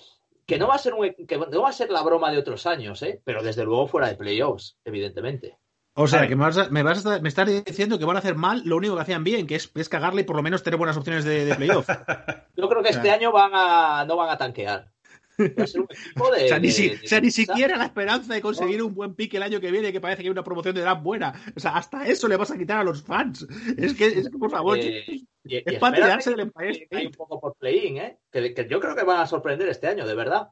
que 0.48 0.58
no 0.58 0.68
va 0.68 0.74
a 0.74 0.80
ser 0.80 0.96
un, 0.96 1.14
que 1.28 1.38
no 1.38 1.62
va 1.62 1.70
a 1.70 1.74
ser 1.74 1.92
la 1.92 2.02
broma 2.02 2.32
de 2.32 2.40
otros 2.40 2.66
años, 2.66 3.04
¿eh? 3.04 3.22
pero 3.24 3.44
desde 3.44 3.64
luego 3.64 3.88
fuera 3.88 4.08
de 4.08 4.16
playoffs, 4.16 4.80
evidentemente. 4.84 5.60
O 5.94 6.08
sea, 6.08 6.28
que 6.28 6.36
me, 6.36 6.44
vas 6.44 6.72
me, 6.72 6.82
vas 6.82 7.06
a, 7.06 7.20
me 7.20 7.30
estás 7.30 7.48
diciendo 7.64 8.00
que 8.00 8.06
van 8.06 8.16
a 8.16 8.20
hacer 8.20 8.34
mal 8.34 8.64
lo 8.66 8.78
único 8.78 8.96
que 8.96 9.04
hacían 9.04 9.24
bien, 9.24 9.46
que 9.46 9.54
es, 9.54 9.72
es 9.76 9.90
cagarle 9.90 10.22
y 10.22 10.24
por 10.24 10.38
lo 10.38 10.42
menos 10.42 10.64
tener 10.64 10.80
buenas 10.80 10.98
opciones 10.98 11.24
de, 11.24 11.46
de 11.46 11.54
playoff. 11.54 11.88
Yo 12.58 12.68
creo 12.68 12.82
que 12.82 12.90
este 12.90 13.12
año 13.12 13.32
van 13.32 13.52
a, 13.54 14.06
no 14.08 14.16
van 14.18 14.32
a 14.32 14.38
tanquear. 14.40 14.92
Va 15.40 15.64
a 15.64 15.68
ser 15.68 15.82
un 15.82 15.88
equipo 15.92 16.32
de, 16.32 16.46
o 16.46 16.48
sea, 16.48 16.58
ni, 16.58 16.70
o 16.70 17.08
sea, 17.08 17.22
ni 17.22 17.30
siquiera 17.30 17.78
la 17.78 17.86
esperanza 17.86 18.34
de 18.34 18.42
conseguir 18.42 18.82
un 18.82 18.96
buen 18.96 19.14
pick 19.14 19.36
el 19.36 19.44
año 19.44 19.60
que 19.60 19.70
viene, 19.70 19.92
que 19.92 20.02
parece 20.02 20.24
que 20.24 20.30
hay 20.30 20.32
una 20.32 20.44
promoción 20.44 20.74
de 20.74 20.82
edad 20.82 21.00
buena. 21.00 21.32
O 21.56 21.60
sea, 21.60 21.78
hasta 21.78 22.08
eso 22.08 22.28
le 22.28 22.38
vas 22.38 22.50
a 22.50 22.58
quitar 22.58 22.80
a 22.80 22.84
los 22.84 23.04
fans. 23.04 23.46
Es 23.78 23.94
que, 23.94 24.08
es 24.08 24.32
que 24.32 24.38
por 24.40 24.50
favor. 24.50 24.80
Eh, 24.80 25.28
y, 25.46 25.58
es 25.58 25.80
para 25.80 26.18
del 26.18 26.40
Empire 26.40 26.88
Hay 26.92 27.06
un 27.06 27.12
poco 27.12 27.40
por 27.40 27.56
play-in, 27.56 27.98
¿eh? 27.98 28.20
Que, 28.32 28.68
yo 28.70 28.80
creo 28.80 28.96
que 28.96 29.04
van 29.04 29.22
a 29.22 29.28
sorprender 29.28 29.70
este 29.70 29.88
año, 29.88 30.06
de 30.06 30.16
verdad. 30.16 30.50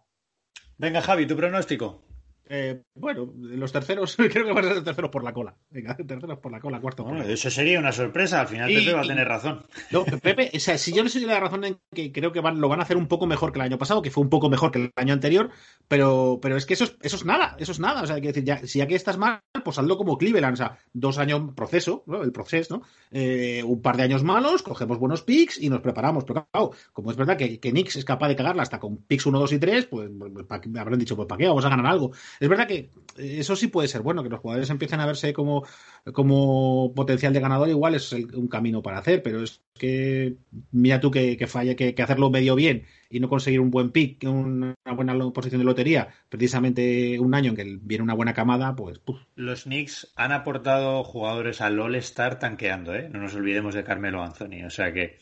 Venga, 0.77 1.01
Javi, 1.01 1.25
tu 1.25 1.35
pronóstico. 1.35 2.03
Eh, 2.49 2.81
bueno, 2.95 3.33
los 3.35 3.71
terceros, 3.71 4.15
creo 4.31 4.45
que 4.45 4.51
van 4.51 4.65
a 4.65 4.73
ser 4.73 4.83
terceros 4.83 5.09
por 5.09 5.23
la 5.23 5.33
cola. 5.33 5.55
Venga, 5.69 5.95
terceros 5.95 6.39
por 6.39 6.51
la 6.51 6.59
cola, 6.59 6.81
cuarto. 6.81 7.03
Bueno, 7.03 7.23
eso 7.23 7.49
sería 7.49 7.79
una 7.79 7.91
sorpresa. 7.91 8.41
Al 8.41 8.47
final 8.47 8.71
Pepe 8.71 8.93
va 8.93 9.01
a 9.01 9.07
tener 9.07 9.27
razón. 9.27 9.65
No, 9.91 10.03
Pepe, 10.05 10.51
o 10.53 10.59
sea, 10.59 10.77
si 10.77 10.93
yo 10.93 11.03
le 11.03 11.09
soy 11.09 11.21
la 11.21 11.39
razón 11.39 11.63
en 11.63 11.79
que 11.93 12.11
creo 12.11 12.31
que 12.31 12.41
van, 12.41 12.59
lo 12.59 12.67
van 12.67 12.79
a 12.79 12.83
hacer 12.83 12.97
un 12.97 13.07
poco 13.07 13.25
mejor 13.25 13.51
que 13.51 13.59
el 13.59 13.65
año 13.65 13.77
pasado, 13.77 14.01
que 14.01 14.11
fue 14.11 14.23
un 14.23 14.29
poco 14.29 14.49
mejor 14.49 14.71
que 14.71 14.79
el 14.79 14.91
año 14.95 15.13
anterior, 15.13 15.51
pero, 15.87 16.39
pero 16.41 16.57
es 16.57 16.65
que 16.65 16.73
eso 16.73 16.83
es, 16.83 16.97
eso 17.01 17.15
es 17.15 17.25
nada, 17.25 17.55
eso 17.59 17.71
es 17.71 17.79
nada. 17.79 18.01
O 18.01 18.05
sea, 18.05 18.15
hay 18.15 18.21
que 18.21 18.27
decir, 18.27 18.43
ya, 18.43 18.65
si 18.65 18.81
aquí 18.81 18.95
estás 18.95 19.17
mal, 19.17 19.39
pues 19.63 19.79
hazlo 19.79 19.97
como 19.97 20.17
Cleveland, 20.17 20.53
o 20.53 20.57
sea, 20.57 20.77
dos 20.91 21.17
años 21.17 21.53
proceso, 21.55 22.03
¿no? 22.07 22.23
el 22.23 22.31
proceso, 22.31 22.77
¿no? 22.77 22.83
Eh, 23.11 23.63
un 23.63 23.81
par 23.81 23.97
de 23.97 24.03
años 24.03 24.23
malos, 24.23 24.63
cogemos 24.63 24.99
buenos 24.99 25.21
picks 25.21 25.61
y 25.61 25.69
nos 25.69 25.81
preparamos. 25.81 26.23
Pero 26.25 26.47
claro, 26.51 26.71
como 26.91 27.11
es 27.11 27.17
verdad 27.17 27.37
que, 27.37 27.59
que 27.59 27.71
Knicks 27.71 27.95
es 27.95 28.05
capaz 28.05 28.27
de 28.27 28.35
cagarla 28.35 28.63
hasta 28.63 28.79
con 28.79 28.97
picks 28.97 29.25
1, 29.25 29.39
2 29.39 29.53
y 29.53 29.59
3, 29.59 29.85
pues, 29.85 30.09
pues 30.47 30.77
habrán 30.77 30.99
dicho, 30.99 31.15
pues 31.15 31.27
¿para 31.27 31.39
qué? 31.39 31.47
Vamos 31.47 31.65
a 31.65 31.69
ganar 31.69 31.85
algo. 31.85 32.11
Es 32.39 32.49
verdad 32.49 32.67
que 32.67 32.89
eso 33.17 33.55
sí 33.55 33.67
puede 33.67 33.87
ser 33.87 34.01
bueno, 34.01 34.23
que 34.23 34.29
los 34.29 34.39
jugadores 34.39 34.69
empiecen 34.69 34.99
a 34.99 35.05
verse 35.05 35.33
como, 35.33 35.65
como 36.13 36.93
potencial 36.95 37.33
de 37.33 37.39
ganador, 37.39 37.69
igual 37.69 37.95
es 37.95 38.11
un 38.11 38.47
camino 38.47 38.81
para 38.81 38.97
hacer, 38.97 39.21
pero 39.21 39.43
es 39.43 39.61
que 39.73 40.35
mira 40.71 40.99
tú 40.99 41.11
que, 41.11 41.37
que 41.37 41.47
falle, 41.47 41.75
que, 41.75 41.95
hacerlo 42.01 42.29
medio 42.29 42.55
bien 42.55 42.85
y 43.09 43.19
no 43.19 43.29
conseguir 43.29 43.59
un 43.59 43.69
buen 43.69 43.91
pick, 43.91 44.23
una 44.23 44.75
buena 44.95 45.15
posición 45.31 45.59
de 45.59 45.65
lotería, 45.65 46.09
precisamente 46.29 47.19
un 47.19 47.35
año 47.35 47.51
en 47.51 47.55
que 47.55 47.79
viene 47.81 48.03
una 48.03 48.15
buena 48.15 48.33
camada, 48.33 48.75
pues... 48.75 48.99
Los 49.35 49.63
Knicks 49.63 50.11
han 50.15 50.31
aportado 50.31 51.03
jugadores 51.03 51.61
al 51.61 51.79
All-Star 51.79 52.39
tanqueando, 52.39 52.95
¿eh? 52.95 53.09
No 53.09 53.19
nos 53.19 53.35
olvidemos 53.35 53.75
de 53.75 53.83
Carmelo 53.83 54.23
Anthony, 54.23 54.65
o 54.65 54.71
sea 54.71 54.91
que 54.93 55.19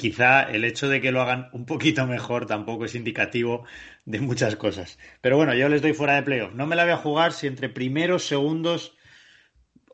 quizá 0.00 0.42
el 0.42 0.64
hecho 0.64 0.88
de 0.88 1.02
que 1.02 1.12
lo 1.12 1.20
hagan 1.20 1.48
un 1.52 1.66
poquito 1.66 2.06
mejor 2.06 2.46
tampoco 2.46 2.86
es 2.86 2.94
indicativo 2.94 3.66
de 4.10 4.20
muchas 4.20 4.56
cosas. 4.56 4.98
Pero 5.20 5.36
bueno, 5.36 5.54
yo 5.54 5.68
les 5.68 5.82
doy 5.82 5.92
fuera 5.92 6.14
de 6.14 6.22
playoff. 6.22 6.52
No 6.54 6.66
me 6.66 6.76
la 6.76 6.84
voy 6.84 6.92
a 6.92 6.98
jugar 6.98 7.32
si 7.32 7.46
entre 7.46 7.68
primeros, 7.68 8.24
segundos 8.24 8.96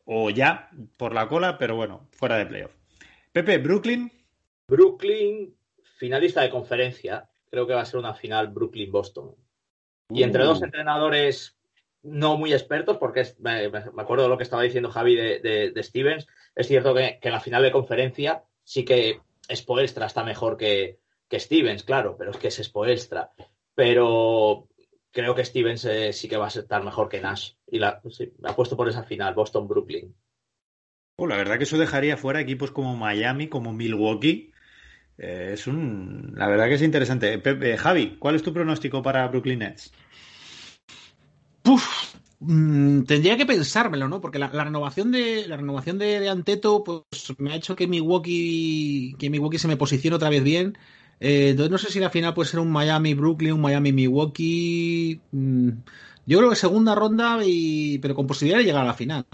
o 0.04 0.30
ya 0.30 0.70
por 0.96 1.14
la 1.14 1.28
cola, 1.28 1.58
pero 1.58 1.76
bueno, 1.76 2.08
fuera 2.12 2.36
de 2.36 2.46
playoff. 2.46 2.72
Pepe, 3.32 3.58
Brooklyn. 3.58 4.10
Brooklyn, 4.68 5.54
finalista 5.98 6.42
de 6.42 6.50
conferencia. 6.50 7.28
Creo 7.50 7.66
que 7.66 7.74
va 7.74 7.82
a 7.82 7.86
ser 7.86 8.00
una 8.00 8.14
final 8.14 8.48
Brooklyn-Boston. 8.48 9.34
Y 10.10 10.22
entre 10.22 10.44
dos 10.44 10.60
uh. 10.60 10.64
entrenadores 10.64 11.58
no 12.02 12.36
muy 12.36 12.52
expertos, 12.52 12.98
porque 12.98 13.26
me, 13.40 13.66
acuerdo 13.98 14.24
de 14.24 14.28
lo 14.28 14.36
que 14.36 14.44
estaba 14.44 14.62
diciendo 14.62 14.90
Javi 14.90 15.16
de, 15.16 15.72
Stevens, 15.82 16.28
es 16.54 16.68
cierto 16.68 16.94
que, 16.94 17.18
que, 17.20 17.28
en 17.28 17.34
la 17.34 17.40
final 17.40 17.64
de 17.64 17.72
conferencia 17.72 18.44
sí 18.62 18.84
que 18.84 19.20
Spoelstra 19.52 20.06
está 20.06 20.22
mejor 20.22 20.56
que, 20.56 21.00
que 21.28 21.40
Stevens, 21.40 21.82
claro, 21.82 22.16
pero 22.16 22.30
es 22.30 22.36
que 22.36 22.48
es 22.48 22.62
Spoelstra. 22.62 23.32
Pero 23.76 24.66
creo 25.12 25.34
que 25.34 25.44
Stevens 25.44 25.84
eh, 25.84 26.12
sí 26.12 26.28
que 26.28 26.36
va 26.36 26.46
a 26.46 26.48
estar 26.48 26.82
mejor 26.82 27.08
que 27.08 27.20
Nash. 27.20 27.52
Y 27.70 27.78
la, 27.78 28.02
me 28.40 28.50
ha 28.50 28.56
puesto 28.56 28.76
por 28.76 28.88
esa 28.88 29.04
final, 29.04 29.34
Boston-Brooklyn. 29.34 30.12
Oh, 31.18 31.26
la 31.26 31.36
verdad 31.36 31.58
que 31.58 31.64
eso 31.64 31.78
dejaría 31.78 32.16
fuera 32.16 32.40
equipos 32.40 32.72
como 32.72 32.96
Miami, 32.96 33.48
como 33.48 33.72
Milwaukee. 33.72 34.52
Eh, 35.18 35.50
es 35.54 35.66
un. 35.66 36.34
La 36.36 36.48
verdad 36.48 36.66
que 36.66 36.74
es 36.74 36.82
interesante. 36.82 37.38
Pepe, 37.38 37.78
Javi, 37.78 38.16
¿cuál 38.18 38.34
es 38.34 38.42
tu 38.42 38.52
pronóstico 38.52 39.02
para 39.02 39.26
Brooklyn 39.28 39.60
Nets? 39.60 39.92
Puf, 41.62 42.14
mm, 42.40 43.02
tendría 43.04 43.36
que 43.36 43.46
pensármelo, 43.46 44.08
¿no? 44.08 44.20
Porque 44.20 44.38
la, 44.38 44.48
renovación 44.48 45.10
de 45.12 45.48
la 45.48 45.56
renovación 45.56 45.98
de, 45.98 46.28
Anteto, 46.28 46.84
pues 46.84 47.34
me 47.38 47.52
ha 47.52 47.56
hecho 47.56 47.76
que 47.76 47.86
Milwaukee 47.86 49.16
que 49.18 49.30
Milwaukee 49.30 49.58
se 49.58 49.68
me 49.68 49.78
posicione 49.78 50.16
otra 50.16 50.30
vez 50.30 50.44
bien. 50.44 50.76
Eh, 51.20 51.56
no 51.70 51.78
sé 51.78 51.90
si 51.90 52.00
la 52.00 52.10
final 52.10 52.34
puede 52.34 52.48
ser 52.48 52.60
un 52.60 52.70
Miami-Brooklyn, 52.70 53.52
un 53.52 53.60
Miami-Milwaukee. 53.60 55.20
Mm, 55.32 55.70
yo 56.26 56.38
creo 56.38 56.50
que 56.50 56.56
segunda 56.56 56.94
ronda, 56.94 57.38
pero 58.02 58.14
con 58.14 58.26
posibilidad 58.26 58.58
de 58.58 58.64
llegar 58.64 58.82
a 58.82 58.86
la 58.86 58.94
final. 58.94 59.24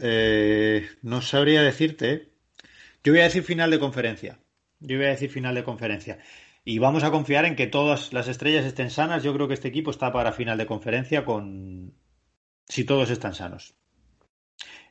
Eh, 0.00 0.88
no 1.02 1.22
sabría 1.22 1.62
decirte. 1.62 2.32
Yo 3.04 3.12
voy 3.12 3.20
a 3.20 3.24
decir 3.24 3.42
final 3.42 3.70
de 3.70 3.78
conferencia. 3.78 4.40
Yo 4.80 4.96
voy 4.96 5.06
a 5.06 5.10
decir 5.10 5.30
final 5.30 5.54
de 5.54 5.64
conferencia. 5.64 6.18
Y 6.64 6.78
vamos 6.78 7.04
a 7.04 7.10
confiar 7.10 7.44
en 7.44 7.56
que 7.56 7.66
todas 7.66 8.12
las 8.12 8.28
estrellas 8.28 8.64
estén 8.64 8.90
sanas. 8.90 9.22
Yo 9.22 9.32
creo 9.34 9.48
que 9.48 9.54
este 9.54 9.68
equipo 9.68 9.90
está 9.90 10.12
para 10.12 10.32
final 10.32 10.58
de 10.58 10.66
conferencia 10.66 11.24
con 11.24 11.94
si 12.68 12.84
todos 12.84 13.10
están 13.10 13.34
sanos. 13.34 13.74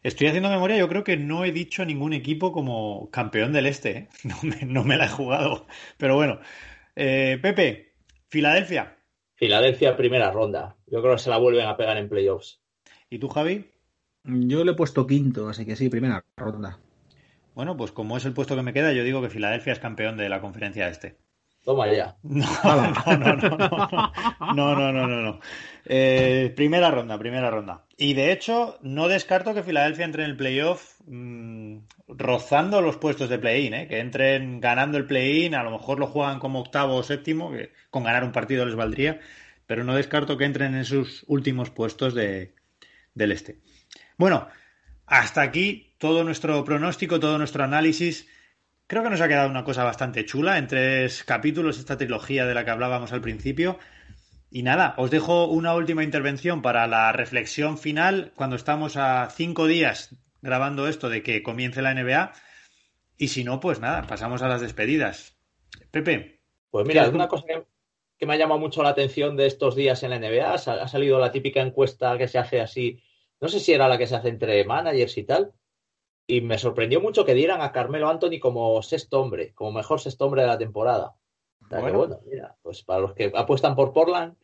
Estoy 0.03 0.27
haciendo 0.27 0.49
memoria, 0.49 0.77
yo 0.77 0.89
creo 0.89 1.03
que 1.03 1.15
no 1.15 1.45
he 1.45 1.51
dicho 1.51 1.85
ningún 1.85 2.13
equipo 2.13 2.51
como 2.51 3.09
campeón 3.11 3.53
del 3.53 3.67
este. 3.67 3.91
¿eh? 3.91 4.09
No, 4.65 4.83
me, 4.83 4.97
la 4.97 5.05
he 5.05 5.09
jugado. 5.09 5.67
Pero 5.97 6.15
bueno. 6.15 6.39
Eh, 6.95 7.37
Pepe, 7.41 7.93
Filadelfia. 8.27 8.97
Filadelfia, 9.35 9.95
primera 9.95 10.31
ronda. 10.31 10.75
Yo 10.87 11.01
creo 11.01 11.15
que 11.15 11.21
se 11.21 11.29
la 11.29 11.37
vuelven 11.37 11.67
a 11.67 11.77
pegar 11.77 11.97
en 11.97 12.09
playoffs. 12.09 12.61
¿Y 13.09 13.19
tú, 13.19 13.29
Javi? 13.29 13.69
Yo 14.23 14.63
le 14.63 14.71
he 14.71 14.75
puesto 14.75 15.05
quinto, 15.05 15.49
así 15.49 15.65
que 15.65 15.75
sí, 15.75 15.89
primera 15.89 16.23
ronda. 16.35 16.79
Bueno, 17.53 17.77
pues 17.77 17.91
como 17.91 18.17
es 18.17 18.25
el 18.25 18.33
puesto 18.33 18.55
que 18.55 18.63
me 18.63 18.73
queda, 18.73 18.93
yo 18.93 19.03
digo 19.03 19.21
que 19.21 19.29
Filadelfia 19.29 19.73
es 19.73 19.79
campeón 19.79 20.17
de 20.17 20.29
la 20.29 20.41
conferencia 20.41 20.87
este. 20.89 21.17
Toma 21.63 21.91
ya. 21.93 22.17
No, 24.53 24.75
no, 24.75 24.91
no, 24.91 25.07
no, 25.07 25.21
no. 25.21 25.39
Eh, 25.85 26.51
primera 26.55 26.91
ronda, 26.91 27.17
primera 27.17 27.49
ronda. 27.49 27.85
Y 27.97 28.13
de 28.13 28.31
hecho, 28.31 28.77
no 28.81 29.07
descarto 29.07 29.53
que 29.53 29.63
Filadelfia 29.63 30.05
entre 30.05 30.23
en 30.23 30.31
el 30.31 30.37
playoff 30.37 30.99
mm, 31.05 31.77
rozando 32.07 32.81
los 32.81 32.97
puestos 32.97 33.29
de 33.29 33.39
play-in, 33.39 33.73
¿eh? 33.73 33.87
que 33.87 33.99
entren 33.99 34.59
ganando 34.59 34.97
el 34.97 35.05
play-in, 35.05 35.55
a 35.55 35.63
lo 35.63 35.71
mejor 35.71 35.99
lo 35.99 36.07
juegan 36.07 36.39
como 36.39 36.59
octavo 36.59 36.95
o 36.95 37.03
séptimo, 37.03 37.51
que 37.51 37.71
con 37.89 38.03
ganar 38.03 38.23
un 38.23 38.31
partido 38.31 38.65
les 38.65 38.75
valdría, 38.75 39.19
pero 39.67 39.83
no 39.83 39.95
descarto 39.95 40.37
que 40.37 40.45
entren 40.45 40.75
en 40.75 40.85
sus 40.85 41.23
últimos 41.27 41.69
puestos 41.69 42.13
de, 42.13 42.55
del 43.13 43.31
este. 43.31 43.59
Bueno, 44.17 44.47
hasta 45.05 45.41
aquí 45.41 45.93
todo 45.97 46.23
nuestro 46.23 46.63
pronóstico, 46.63 47.19
todo 47.19 47.37
nuestro 47.37 47.63
análisis. 47.63 48.27
Creo 48.91 49.03
que 49.03 49.09
nos 49.09 49.21
ha 49.21 49.29
quedado 49.29 49.49
una 49.49 49.63
cosa 49.63 49.85
bastante 49.85 50.25
chula 50.25 50.57
en 50.57 50.67
tres 50.67 51.23
capítulos, 51.23 51.79
esta 51.79 51.97
trilogía 51.97 52.45
de 52.45 52.53
la 52.53 52.65
que 52.65 52.71
hablábamos 52.71 53.13
al 53.13 53.21
principio. 53.21 53.79
Y 54.49 54.63
nada, 54.63 54.95
os 54.97 55.09
dejo 55.09 55.45
una 55.45 55.73
última 55.75 56.03
intervención 56.03 56.61
para 56.61 56.85
la 56.87 57.13
reflexión 57.13 57.77
final 57.77 58.33
cuando 58.35 58.57
estamos 58.57 58.97
a 58.97 59.29
cinco 59.29 59.65
días 59.67 60.13
grabando 60.41 60.89
esto 60.89 61.07
de 61.07 61.23
que 61.23 61.41
comience 61.41 61.81
la 61.81 61.93
NBA. 61.93 62.33
Y 63.15 63.29
si 63.29 63.45
no, 63.45 63.61
pues 63.61 63.79
nada, 63.79 64.01
pasamos 64.01 64.41
a 64.41 64.49
las 64.49 64.59
despedidas. 64.59 65.37
Pepe. 65.89 66.41
Pues 66.69 66.85
mira, 66.85 67.07
una 67.07 67.29
cosa 67.29 67.45
que, 68.17 68.25
me 68.25 68.33
ha 68.33 68.37
llamado 68.37 68.59
mucho 68.59 68.83
la 68.83 68.89
atención 68.89 69.37
de 69.37 69.45
estos 69.45 69.73
días 69.73 70.03
en 70.03 70.09
la 70.09 70.19
NBA. 70.19 70.53
Ha 70.53 70.87
salido 70.89 71.17
la 71.17 71.31
típica 71.31 71.61
encuesta 71.61 72.17
que 72.17 72.27
se 72.27 72.39
hace 72.39 72.59
así. 72.59 73.01
No 73.39 73.47
sé 73.47 73.61
si 73.61 73.71
era 73.71 73.87
la 73.87 73.97
que 73.97 74.07
se 74.07 74.17
hace 74.17 74.27
entre 74.27 74.65
managers 74.65 75.17
y 75.17 75.23
tal. 75.23 75.53
Y 76.31 76.39
me 76.39 76.57
sorprendió 76.57 77.01
mucho 77.01 77.25
que 77.25 77.33
dieran 77.33 77.59
a 77.59 77.73
Carmelo 77.73 78.09
Anthony 78.09 78.39
como 78.39 78.81
sexto 78.81 79.19
hombre, 79.19 79.53
como 79.53 79.73
mejor 79.73 79.99
sexto 79.99 80.25
hombre 80.25 80.43
de 80.43 80.47
la 80.47 80.57
temporada. 80.57 81.13
bueno, 81.69 82.21
mira, 82.25 82.55
pues 82.61 82.83
para 82.83 83.01
los 83.01 83.13
que 83.13 83.33
apuestan 83.35 83.75
por 83.75 83.91
Portland, 83.91 84.35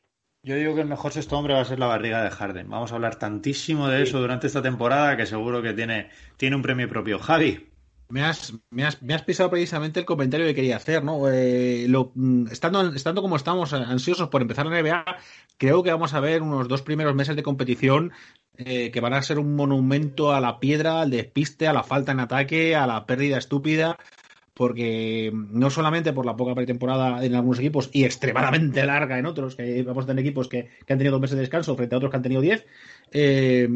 yo 0.44 0.56
digo 0.56 0.76
que 0.76 0.82
el 0.82 0.88
mejor 0.88 1.14
sexto 1.14 1.38
hombre 1.38 1.54
va 1.54 1.62
a 1.62 1.66
ser 1.66 1.80
la 1.80 1.88
barriga 1.88 2.24
de 2.24 2.30
Harden. 2.30 2.70
Vamos 2.70 2.92
a 2.92 2.96
hablar 2.96 3.16
tantísimo 3.16 3.88
de 3.88 4.04
eso 4.04 4.20
durante 4.20 4.48
esta 4.48 4.62
temporada 4.62 5.16
que 5.16 5.26
seguro 5.26 5.62
que 5.62 5.74
tiene, 5.74 6.10
tiene 6.36 6.58
un 6.58 6.62
premio 6.62 6.90
propio. 6.90 7.20
Javi. 7.20 7.70
Me 8.10 8.24
has, 8.24 8.54
me, 8.70 8.86
has, 8.86 9.02
me 9.02 9.14
has, 9.14 9.24
pisado 9.24 9.50
precisamente 9.50 10.00
el 10.00 10.06
comentario 10.06 10.46
que 10.46 10.56
quería 10.56 10.78
hacer, 10.78 11.04
¿no? 11.04 11.30
Eh, 11.30 11.86
lo, 11.90 12.12
mm, 12.16 12.48
estando, 12.48 12.94
estando 12.94 13.22
como 13.22 13.36
estamos 13.36 13.74
ansiosos 13.74 14.30
por 14.30 14.42
empezar 14.42 14.66
la 14.66 14.82
NBA, 14.82 15.04
creo 15.58 15.84
que 15.84 15.92
vamos 15.92 16.14
a 16.14 16.22
ver 16.22 16.42
unos 16.42 16.70
dos 16.70 16.82
primeros 16.82 17.16
meses 17.16 17.36
de 17.36 17.44
competición 17.44 18.14
eh, 18.58 18.92
que 18.92 19.02
van 19.02 19.14
a 19.14 19.22
ser 19.22 19.40
un 19.40 19.56
monumento 19.56 20.34
a 20.34 20.42
la 20.42 20.60
piedra, 20.60 21.02
al 21.02 21.12
despiste, 21.12 21.68
a 21.68 21.74
la 21.74 21.84
falta 21.84 22.12
en 22.12 22.20
ataque, 22.20 22.76
a 22.76 22.88
la 22.88 23.06
pérdida 23.06 23.38
estúpida 23.38 23.98
porque 24.58 25.32
no 25.34 25.70
solamente 25.70 26.14
por 26.14 26.26
la 26.26 26.36
poca 26.36 26.56
pretemporada 26.56 27.24
en 27.24 27.36
algunos 27.36 27.60
equipos 27.60 27.92
y 27.94 28.06
extremadamente 28.06 28.84
larga 28.86 29.20
en 29.20 29.28
otros, 29.28 29.56
que 29.56 29.84
vamos 29.84 30.06
a 30.06 30.08
tener 30.08 30.26
equipos 30.26 30.48
que, 30.48 30.70
han 30.90 30.98
tenido 30.98 31.12
dos 31.12 31.22
meses 31.22 31.36
de 31.36 31.42
descanso 31.42 31.76
frente 31.76 31.94
a 31.94 32.00
otros 32.00 32.10
que 32.10 32.18
han 32.18 32.24
tenido 32.24 32.42
diez, 32.42 32.66
eh, 33.12 33.70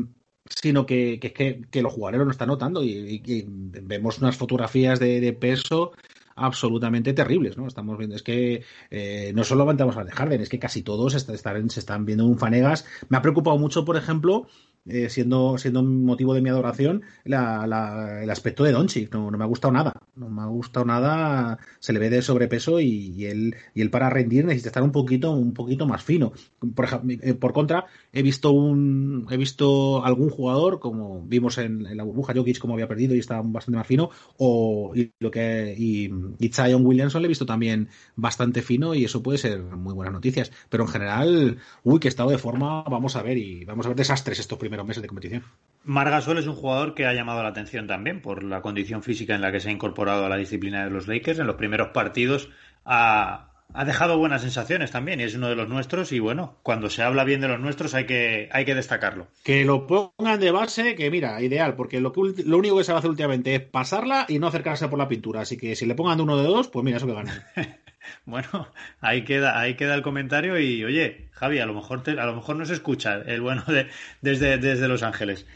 sino 0.50 0.88
que, 0.88 1.20
que, 1.20 1.82
los 1.84 1.94
jugadores 1.94 2.26
no 2.26 2.32
están 2.32 2.48
notando 2.48 2.84
y, 2.84 3.46
vemos 3.48 4.18
unas 4.18 4.36
fotografías 4.36 5.00
de, 5.00 5.38
peso 5.40 5.92
absolutamente 6.36 7.14
terribles, 7.14 7.58
¿no? 7.58 7.68
Estamos 7.68 8.00
viendo, 8.00 8.16
es 8.16 8.24
que 8.24 8.64
eh, 8.90 9.32
no 9.36 9.44
solo 9.44 9.66
vamos 9.66 9.98
a 9.98 10.04
de 10.04 10.12
Harden, 10.12 10.42
es 10.42 10.50
que 10.50 10.58
casi 10.58 10.82
todos 10.82 11.14
están, 11.14 11.70
se 11.70 11.80
están 11.80 12.06
viendo 12.06 12.26
un 12.26 12.40
fanegas. 12.40 12.88
Me 13.10 13.18
ha 13.18 13.22
preocupado 13.22 13.60
mucho, 13.60 13.86
por 13.86 13.98
ejemplo, 13.98 14.48
eh, 14.88 15.10
siendo, 15.10 15.58
siendo 15.60 15.84
motivo 15.84 16.34
de 16.34 16.42
mi 16.42 16.50
adoración 16.50 17.04
la, 17.24 18.20
el 18.24 18.30
aspecto 18.30 18.64
de 18.64 18.72
Doncic. 18.72 19.14
No, 19.14 19.30
no, 19.30 19.38
me 19.38 19.44
ha 19.44 19.48
gustado 19.48 19.72
nada. 19.72 19.94
No 20.16 20.30
me 20.30 20.42
ha 20.42 20.46
gustado 20.46 20.86
nada. 20.86 21.60
Se 21.80 21.94
le 21.94 22.00
ve 22.00 22.10
de 22.10 22.22
sobrepeso 22.22 22.80
y, 22.80 23.26
él, 23.26 23.56
y 23.76 23.82
él 23.82 23.92
para 23.92 24.10
rendir 24.10 24.46
necesita 24.46 24.70
estar 24.70 24.84
un 24.84 24.92
poquito, 24.92 25.32
un 25.32 25.54
poquito 25.54 25.86
más 25.86 26.04
fino. 26.04 26.34
Por, 26.76 26.88
eh, 27.10 27.34
por 27.36 27.54
contra, 27.54 27.86
he 28.12 28.24
visto 28.24 28.52
un 28.52 29.28
he 29.30 29.38
visto 29.38 30.04
algún 30.04 30.30
jugador, 30.30 30.80
como 30.80 31.22
vimos 31.22 31.58
en, 31.58 31.96
la 31.96 32.04
burbuja, 32.04 32.34
Jokic 32.34 32.60
como 32.60 32.74
había 32.74 32.88
perdido 32.88 33.16
y 33.16 33.20
estaba 33.20 33.42
bastante 33.44 33.78
más 33.78 33.88
fino, 33.88 34.10
o 34.38 34.94
y 34.96 35.12
lo 35.20 35.32
que 35.32 35.76
y, 35.78 36.10
Zion 36.52 36.86
Williamson 36.86 37.22
le 37.22 37.28
he 37.28 37.30
visto 37.30 37.46
también 37.46 37.90
bastante 38.16 38.62
fino 38.62 38.94
y 38.94 39.06
eso 39.06 39.24
puede 39.24 39.38
ser 39.38 39.62
muy 39.62 39.94
buenas 39.94 40.14
noticias. 40.14 40.52
Pero 40.70 40.84
en 40.84 40.90
general, 40.90 41.58
uy, 41.84 42.00
que 42.00 42.08
estado 42.08 42.30
de 42.32 42.38
forma, 42.38 42.84
vamos 42.84 43.16
a 43.16 43.22
ver, 43.22 43.38
y 43.38 43.64
vamos 43.64 43.86
a 43.86 43.90
ver 43.90 43.98
desastres 43.98 44.40
estos 44.40 44.58
primeros 44.58 44.71
meses 44.86 45.02
de 45.02 45.08
competición. 45.08 45.44
Margasol 45.84 46.38
es 46.38 46.48
un 46.48 46.56
jugador 46.56 46.94
que 46.94 47.08
ha 47.08 47.14
llamado 47.14 47.42
la 47.42 47.50
atención 47.50 47.88
también 47.88 48.22
por 48.22 48.44
la 48.44 48.62
condición 48.62 49.02
física 49.02 49.34
en 49.34 49.42
la 49.42 49.52
que 49.52 49.60
se 49.60 49.70
ha 49.70 49.72
incorporado 49.72 50.26
a 50.26 50.30
la 50.30 50.38
disciplina 50.38 50.84
de 50.84 50.92
los 50.92 51.08
Lakers. 51.08 51.40
En 51.40 51.48
los 51.48 51.56
primeros 51.56 51.90
partidos 51.90 52.50
ha, 52.86 53.48
dejado 53.86 54.20
buenas 54.20 54.44
sensaciones 54.44 54.92
también 54.92 55.20
y 55.20 55.24
es 55.24 55.34
uno 55.34 55.50
de 55.50 55.56
los 55.56 55.70
nuestros 55.70 56.12
y 56.12 56.20
bueno, 56.20 56.58
cuando 56.62 56.90
se 56.90 57.02
habla 57.02 57.24
bien 57.24 57.42
de 57.42 57.48
los 57.48 57.60
nuestros 57.60 57.96
hay 57.96 58.06
que, 58.06 58.48
hay 58.52 58.64
que 58.64 58.76
destacarlo. 58.76 59.28
Que 59.44 59.66
lo 59.66 59.88
pongan 59.88 60.40
de 60.40 60.52
base, 60.52 60.94
que 60.94 61.10
mira, 61.10 61.42
ideal, 61.42 61.76
porque 61.76 62.00
lo, 62.00 62.12
que, 62.12 62.22
lo 62.46 62.58
único 62.60 62.78
que 62.78 62.84
se 62.84 62.92
va 62.92 62.98
a 62.98 63.00
hacer 63.00 63.10
últimamente 63.10 63.56
es 63.56 63.62
pasarla 63.62 64.26
y 64.30 64.38
no 64.38 64.48
acercarse 64.48 64.88
por 64.88 65.00
la 65.00 65.08
pintura. 65.08 65.42
Así 65.42 65.58
que 65.58 65.76
si 65.76 65.88
le 65.88 65.96
pongan 65.96 66.18
de 66.18 66.24
uno 66.24 66.38
de 66.38 66.44
dos, 66.44 66.68
pues 66.68 66.86
mira, 66.86 66.98
eso 66.98 67.08
que 67.08 67.14
gana. 67.14 67.48
Bueno, 68.26 68.68
ahí 69.00 69.24
queda, 69.24 69.60
ahí 69.60 69.76
queda 69.76 69.96
el 69.96 70.02
comentario 70.02 70.60
y 70.60 70.84
oye, 70.84 71.30
Javi, 71.32 71.60
a 71.60 71.66
lo 71.66 71.74
mejor 71.74 72.04
te, 72.04 72.12
a 72.12 72.26
lo 72.26 72.36
mejor 72.36 72.56
nos 72.56 72.70
escucha 72.70 73.22
el 73.26 73.42
bueno 73.42 73.64
de, 73.68 73.88
desde, 74.22 74.58
desde 74.58 74.88
Los 74.88 75.04
Ángeles. 75.04 75.48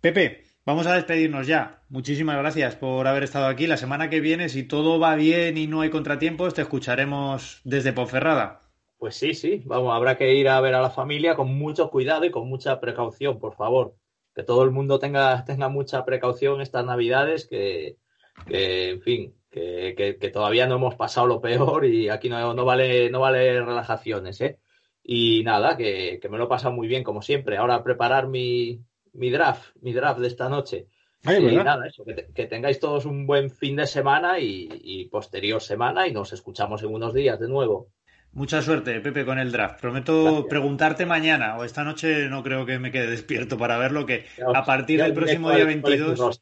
Pepe, 0.00 0.44
vamos 0.64 0.86
a 0.86 0.94
despedirnos 0.94 1.46
ya. 1.46 1.82
Muchísimas 1.88 2.36
gracias 2.36 2.76
por 2.76 3.06
haber 3.06 3.24
estado 3.24 3.46
aquí. 3.46 3.66
La 3.66 3.76
semana 3.76 4.10
que 4.10 4.20
viene, 4.20 4.48
si 4.48 4.62
todo 4.64 4.98
va 4.98 5.14
bien 5.14 5.56
y 5.56 5.66
no 5.66 5.80
hay 5.80 5.90
contratiempos, 5.90 6.54
te 6.54 6.62
escucharemos 6.62 7.60
desde 7.64 7.92
Ponferrada. 7.92 8.60
Pues 8.98 9.16
sí, 9.16 9.34
sí, 9.34 9.62
vamos, 9.66 9.94
habrá 9.94 10.16
que 10.16 10.34
ir 10.34 10.48
a 10.48 10.60
ver 10.60 10.74
a 10.74 10.80
la 10.80 10.90
familia 10.90 11.34
con 11.34 11.54
mucho 11.54 11.90
cuidado 11.90 12.24
y 12.24 12.30
con 12.30 12.48
mucha 12.48 12.80
precaución, 12.80 13.38
por 13.38 13.54
favor. 13.54 13.96
Que 14.34 14.42
todo 14.42 14.64
el 14.64 14.70
mundo 14.70 14.98
tenga, 14.98 15.44
tenga 15.44 15.68
mucha 15.68 16.04
precaución 16.04 16.60
estas 16.60 16.84
navidades, 16.84 17.46
que, 17.46 17.98
que 18.46 18.90
en 18.90 19.02
fin, 19.02 19.34
que, 19.50 20.30
todavía 20.32 20.66
no 20.66 20.76
hemos 20.76 20.96
pasado 20.96 21.26
lo 21.26 21.40
peor 21.40 21.84
y 21.84 22.08
aquí 22.08 22.28
no, 22.28 22.54
no, 22.54 22.64
vale, 22.64 23.10
no 23.10 23.20
vale 23.20 23.60
relajaciones, 23.60 24.40
¿eh? 24.40 24.58
Y 25.02 25.42
nada, 25.44 25.76
que, 25.76 26.18
me 26.30 26.38
lo 26.38 26.44
he 26.44 26.48
pasado 26.48 26.74
muy 26.74 26.88
bien, 26.88 27.04
como 27.04 27.20
siempre. 27.20 27.58
Ahora 27.58 27.84
preparar 27.84 28.26
mi, 28.26 28.80
mi 29.12 29.30
draft, 29.30 29.76
mi 29.82 29.92
draft 29.92 30.18
de 30.18 30.28
esta 30.28 30.48
noche. 30.48 30.86
y 31.24 31.56
nada, 31.56 31.86
eso, 31.86 32.04
que, 32.04 32.46
tengáis 32.46 32.80
todos 32.80 33.04
un 33.04 33.26
buen 33.26 33.50
fin 33.50 33.76
de 33.76 33.86
semana 33.86 34.40
y, 34.40 35.08
posterior 35.10 35.60
semana 35.60 36.08
y 36.08 36.12
nos 36.12 36.32
escuchamos 36.32 36.82
en 36.82 36.92
unos 36.92 37.12
días 37.12 37.38
de 37.38 37.48
nuevo. 37.48 37.90
Mucha 38.32 38.62
suerte, 38.62 38.98
Pepe, 39.00 39.24
con 39.24 39.38
el 39.38 39.52
draft. 39.52 39.80
Prometo 39.80 40.46
preguntarte 40.48 41.06
mañana 41.06 41.56
o 41.56 41.64
esta 41.64 41.84
noche 41.84 42.28
no 42.28 42.42
creo 42.42 42.66
que 42.66 42.80
me 42.80 42.90
quede 42.90 43.06
despierto 43.06 43.56
para 43.56 43.78
verlo, 43.78 44.06
que 44.06 44.24
a 44.52 44.64
partir 44.64 45.00
del 45.00 45.14
próximo 45.14 45.52
día 45.52 45.64
22 45.64 46.40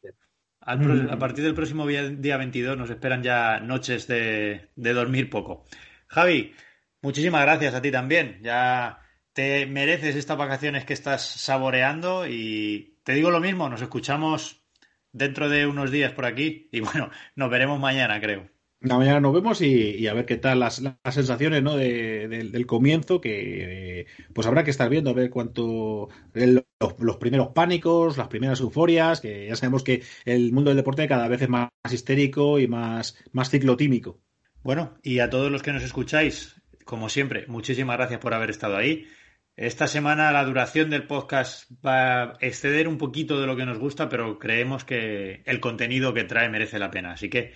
a 0.65 1.19
partir 1.19 1.43
del 1.43 1.53
próximo 1.53 1.85
día 1.85 2.37
22 2.37 2.77
nos 2.77 2.89
esperan 2.89 3.23
ya 3.23 3.59
noches 3.59 4.07
de, 4.07 4.69
dormir 4.75 5.29
poco. 5.29 5.65
Javi, 6.07 6.53
muchísimas 7.01 7.41
gracias 7.41 7.73
a 7.73 7.81
ti 7.81 7.91
también. 7.91 8.39
Ya 8.41 8.99
te 9.33 9.65
mereces 9.65 10.15
estas 10.15 10.37
vacaciones 10.37 10.85
que 10.85 10.93
estás 10.93 11.21
saboreando 11.21 12.27
y 12.27 12.99
te 13.03 13.13
digo 13.13 13.31
lo 13.31 13.39
mismo, 13.39 13.67
nos 13.69 13.81
escuchamos 13.81 14.63
dentro 15.11 15.49
de 15.49 15.67
unos 15.67 15.91
días 15.91 16.13
por 16.13 16.25
aquí 16.25 16.69
y 16.71 16.79
bueno, 16.81 17.09
nos 17.35 17.49
veremos 17.49 17.79
mañana, 17.79 18.19
creo. 18.21 18.52
La 18.83 18.97
mañana 18.97 19.21
nos 19.21 19.33
vemos 19.33 19.61
y, 19.61 20.07
a 20.07 20.13
ver 20.13 20.25
qué 20.25 20.35
tal 20.35 20.59
las, 20.59 20.83
sensaciones 21.09 21.63
¿no? 21.63 21.77
del 21.77 22.65
comienzo, 22.65 23.21
que 23.21 24.07
pues 24.33 24.45
habrá 24.45 24.65
que 24.65 24.71
estar 24.71 24.89
viendo, 24.89 25.09
a 25.09 25.13
ver 25.13 25.29
cuánto 25.29 26.09
los, 26.33 27.15
primeros 27.15 27.49
pánicos, 27.49 28.17
las 28.17 28.27
primeras 28.27 28.59
euforias, 28.59 29.21
que 29.21 29.47
ya 29.47 29.55
sabemos 29.55 29.83
que 29.83 30.03
el 30.25 30.51
mundo 30.51 30.69
del 30.69 30.77
deporte 30.77 31.07
cada 31.07 31.29
vez 31.29 31.43
es 31.43 31.47
más, 31.47 31.69
histérico 31.89 32.59
y 32.59 32.67
más, 32.67 33.15
más 33.31 33.49
ciclotímico. 33.49 34.19
Bueno, 34.63 34.97
y 35.01 35.19
a 35.19 35.29
todos 35.29 35.49
los 35.49 35.63
que 35.63 35.71
nos 35.71 35.83
escucháis, 35.83 36.61
como 36.83 37.07
siempre, 37.07 37.45
muchísimas 37.47 37.95
gracias 37.95 38.19
por 38.19 38.33
haber 38.33 38.49
estado 38.49 38.75
ahí. 38.75 39.07
Esta 39.55 39.87
semana 39.87 40.33
la 40.33 40.43
duración 40.43 40.89
del 40.89 41.07
podcast 41.07 41.71
va 41.85 42.23
a 42.23 42.37
exceder 42.41 42.89
un 42.89 42.97
poquito 42.97 43.39
de 43.39 43.47
lo 43.47 43.55
que 43.55 43.65
nos 43.65 43.79
gusta, 43.79 44.09
pero 44.09 44.39
creemos 44.39 44.83
que 44.83 45.41
el 45.45 45.61
contenido 45.61 46.13
que 46.13 46.25
trae 46.25 46.49
merece 46.49 46.79
la 46.79 46.91
pena. 46.91 47.13
Así 47.13 47.29
que 47.29 47.53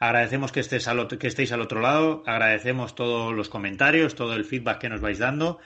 Agradecemos 0.00 0.50
que, 0.50 0.60
estés 0.60 0.88
al 0.88 1.06
que 1.06 1.26
estéis 1.26 1.52
al 1.52 1.60
otro 1.60 1.82
lado, 1.82 2.22
agradecemos 2.24 2.94
todos 2.94 3.34
los 3.34 3.50
comentarios, 3.50 4.14
todo 4.14 4.34
el 4.34 4.46
feedback 4.46 4.78
que 4.78 4.88
nos 4.88 5.02
vais 5.02 5.18
dando 5.18 5.58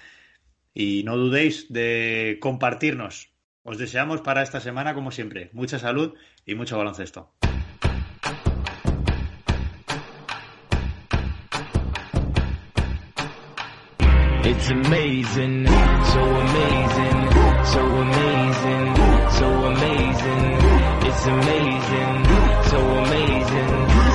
y 0.74 1.04
no 1.04 1.16
dudéis 1.16 1.72
de 1.72 2.38
compartirnos. 2.40 3.30
Os 3.62 3.78
deseamos 3.78 4.22
para 4.22 4.42
esta 4.42 4.58
semana, 4.58 4.92
como 4.92 5.12
siempre, 5.12 5.50
mucha 5.52 5.78
salud 5.78 6.14
y 6.44 6.56
mucho 6.56 6.76
baloncesto. 6.76 7.32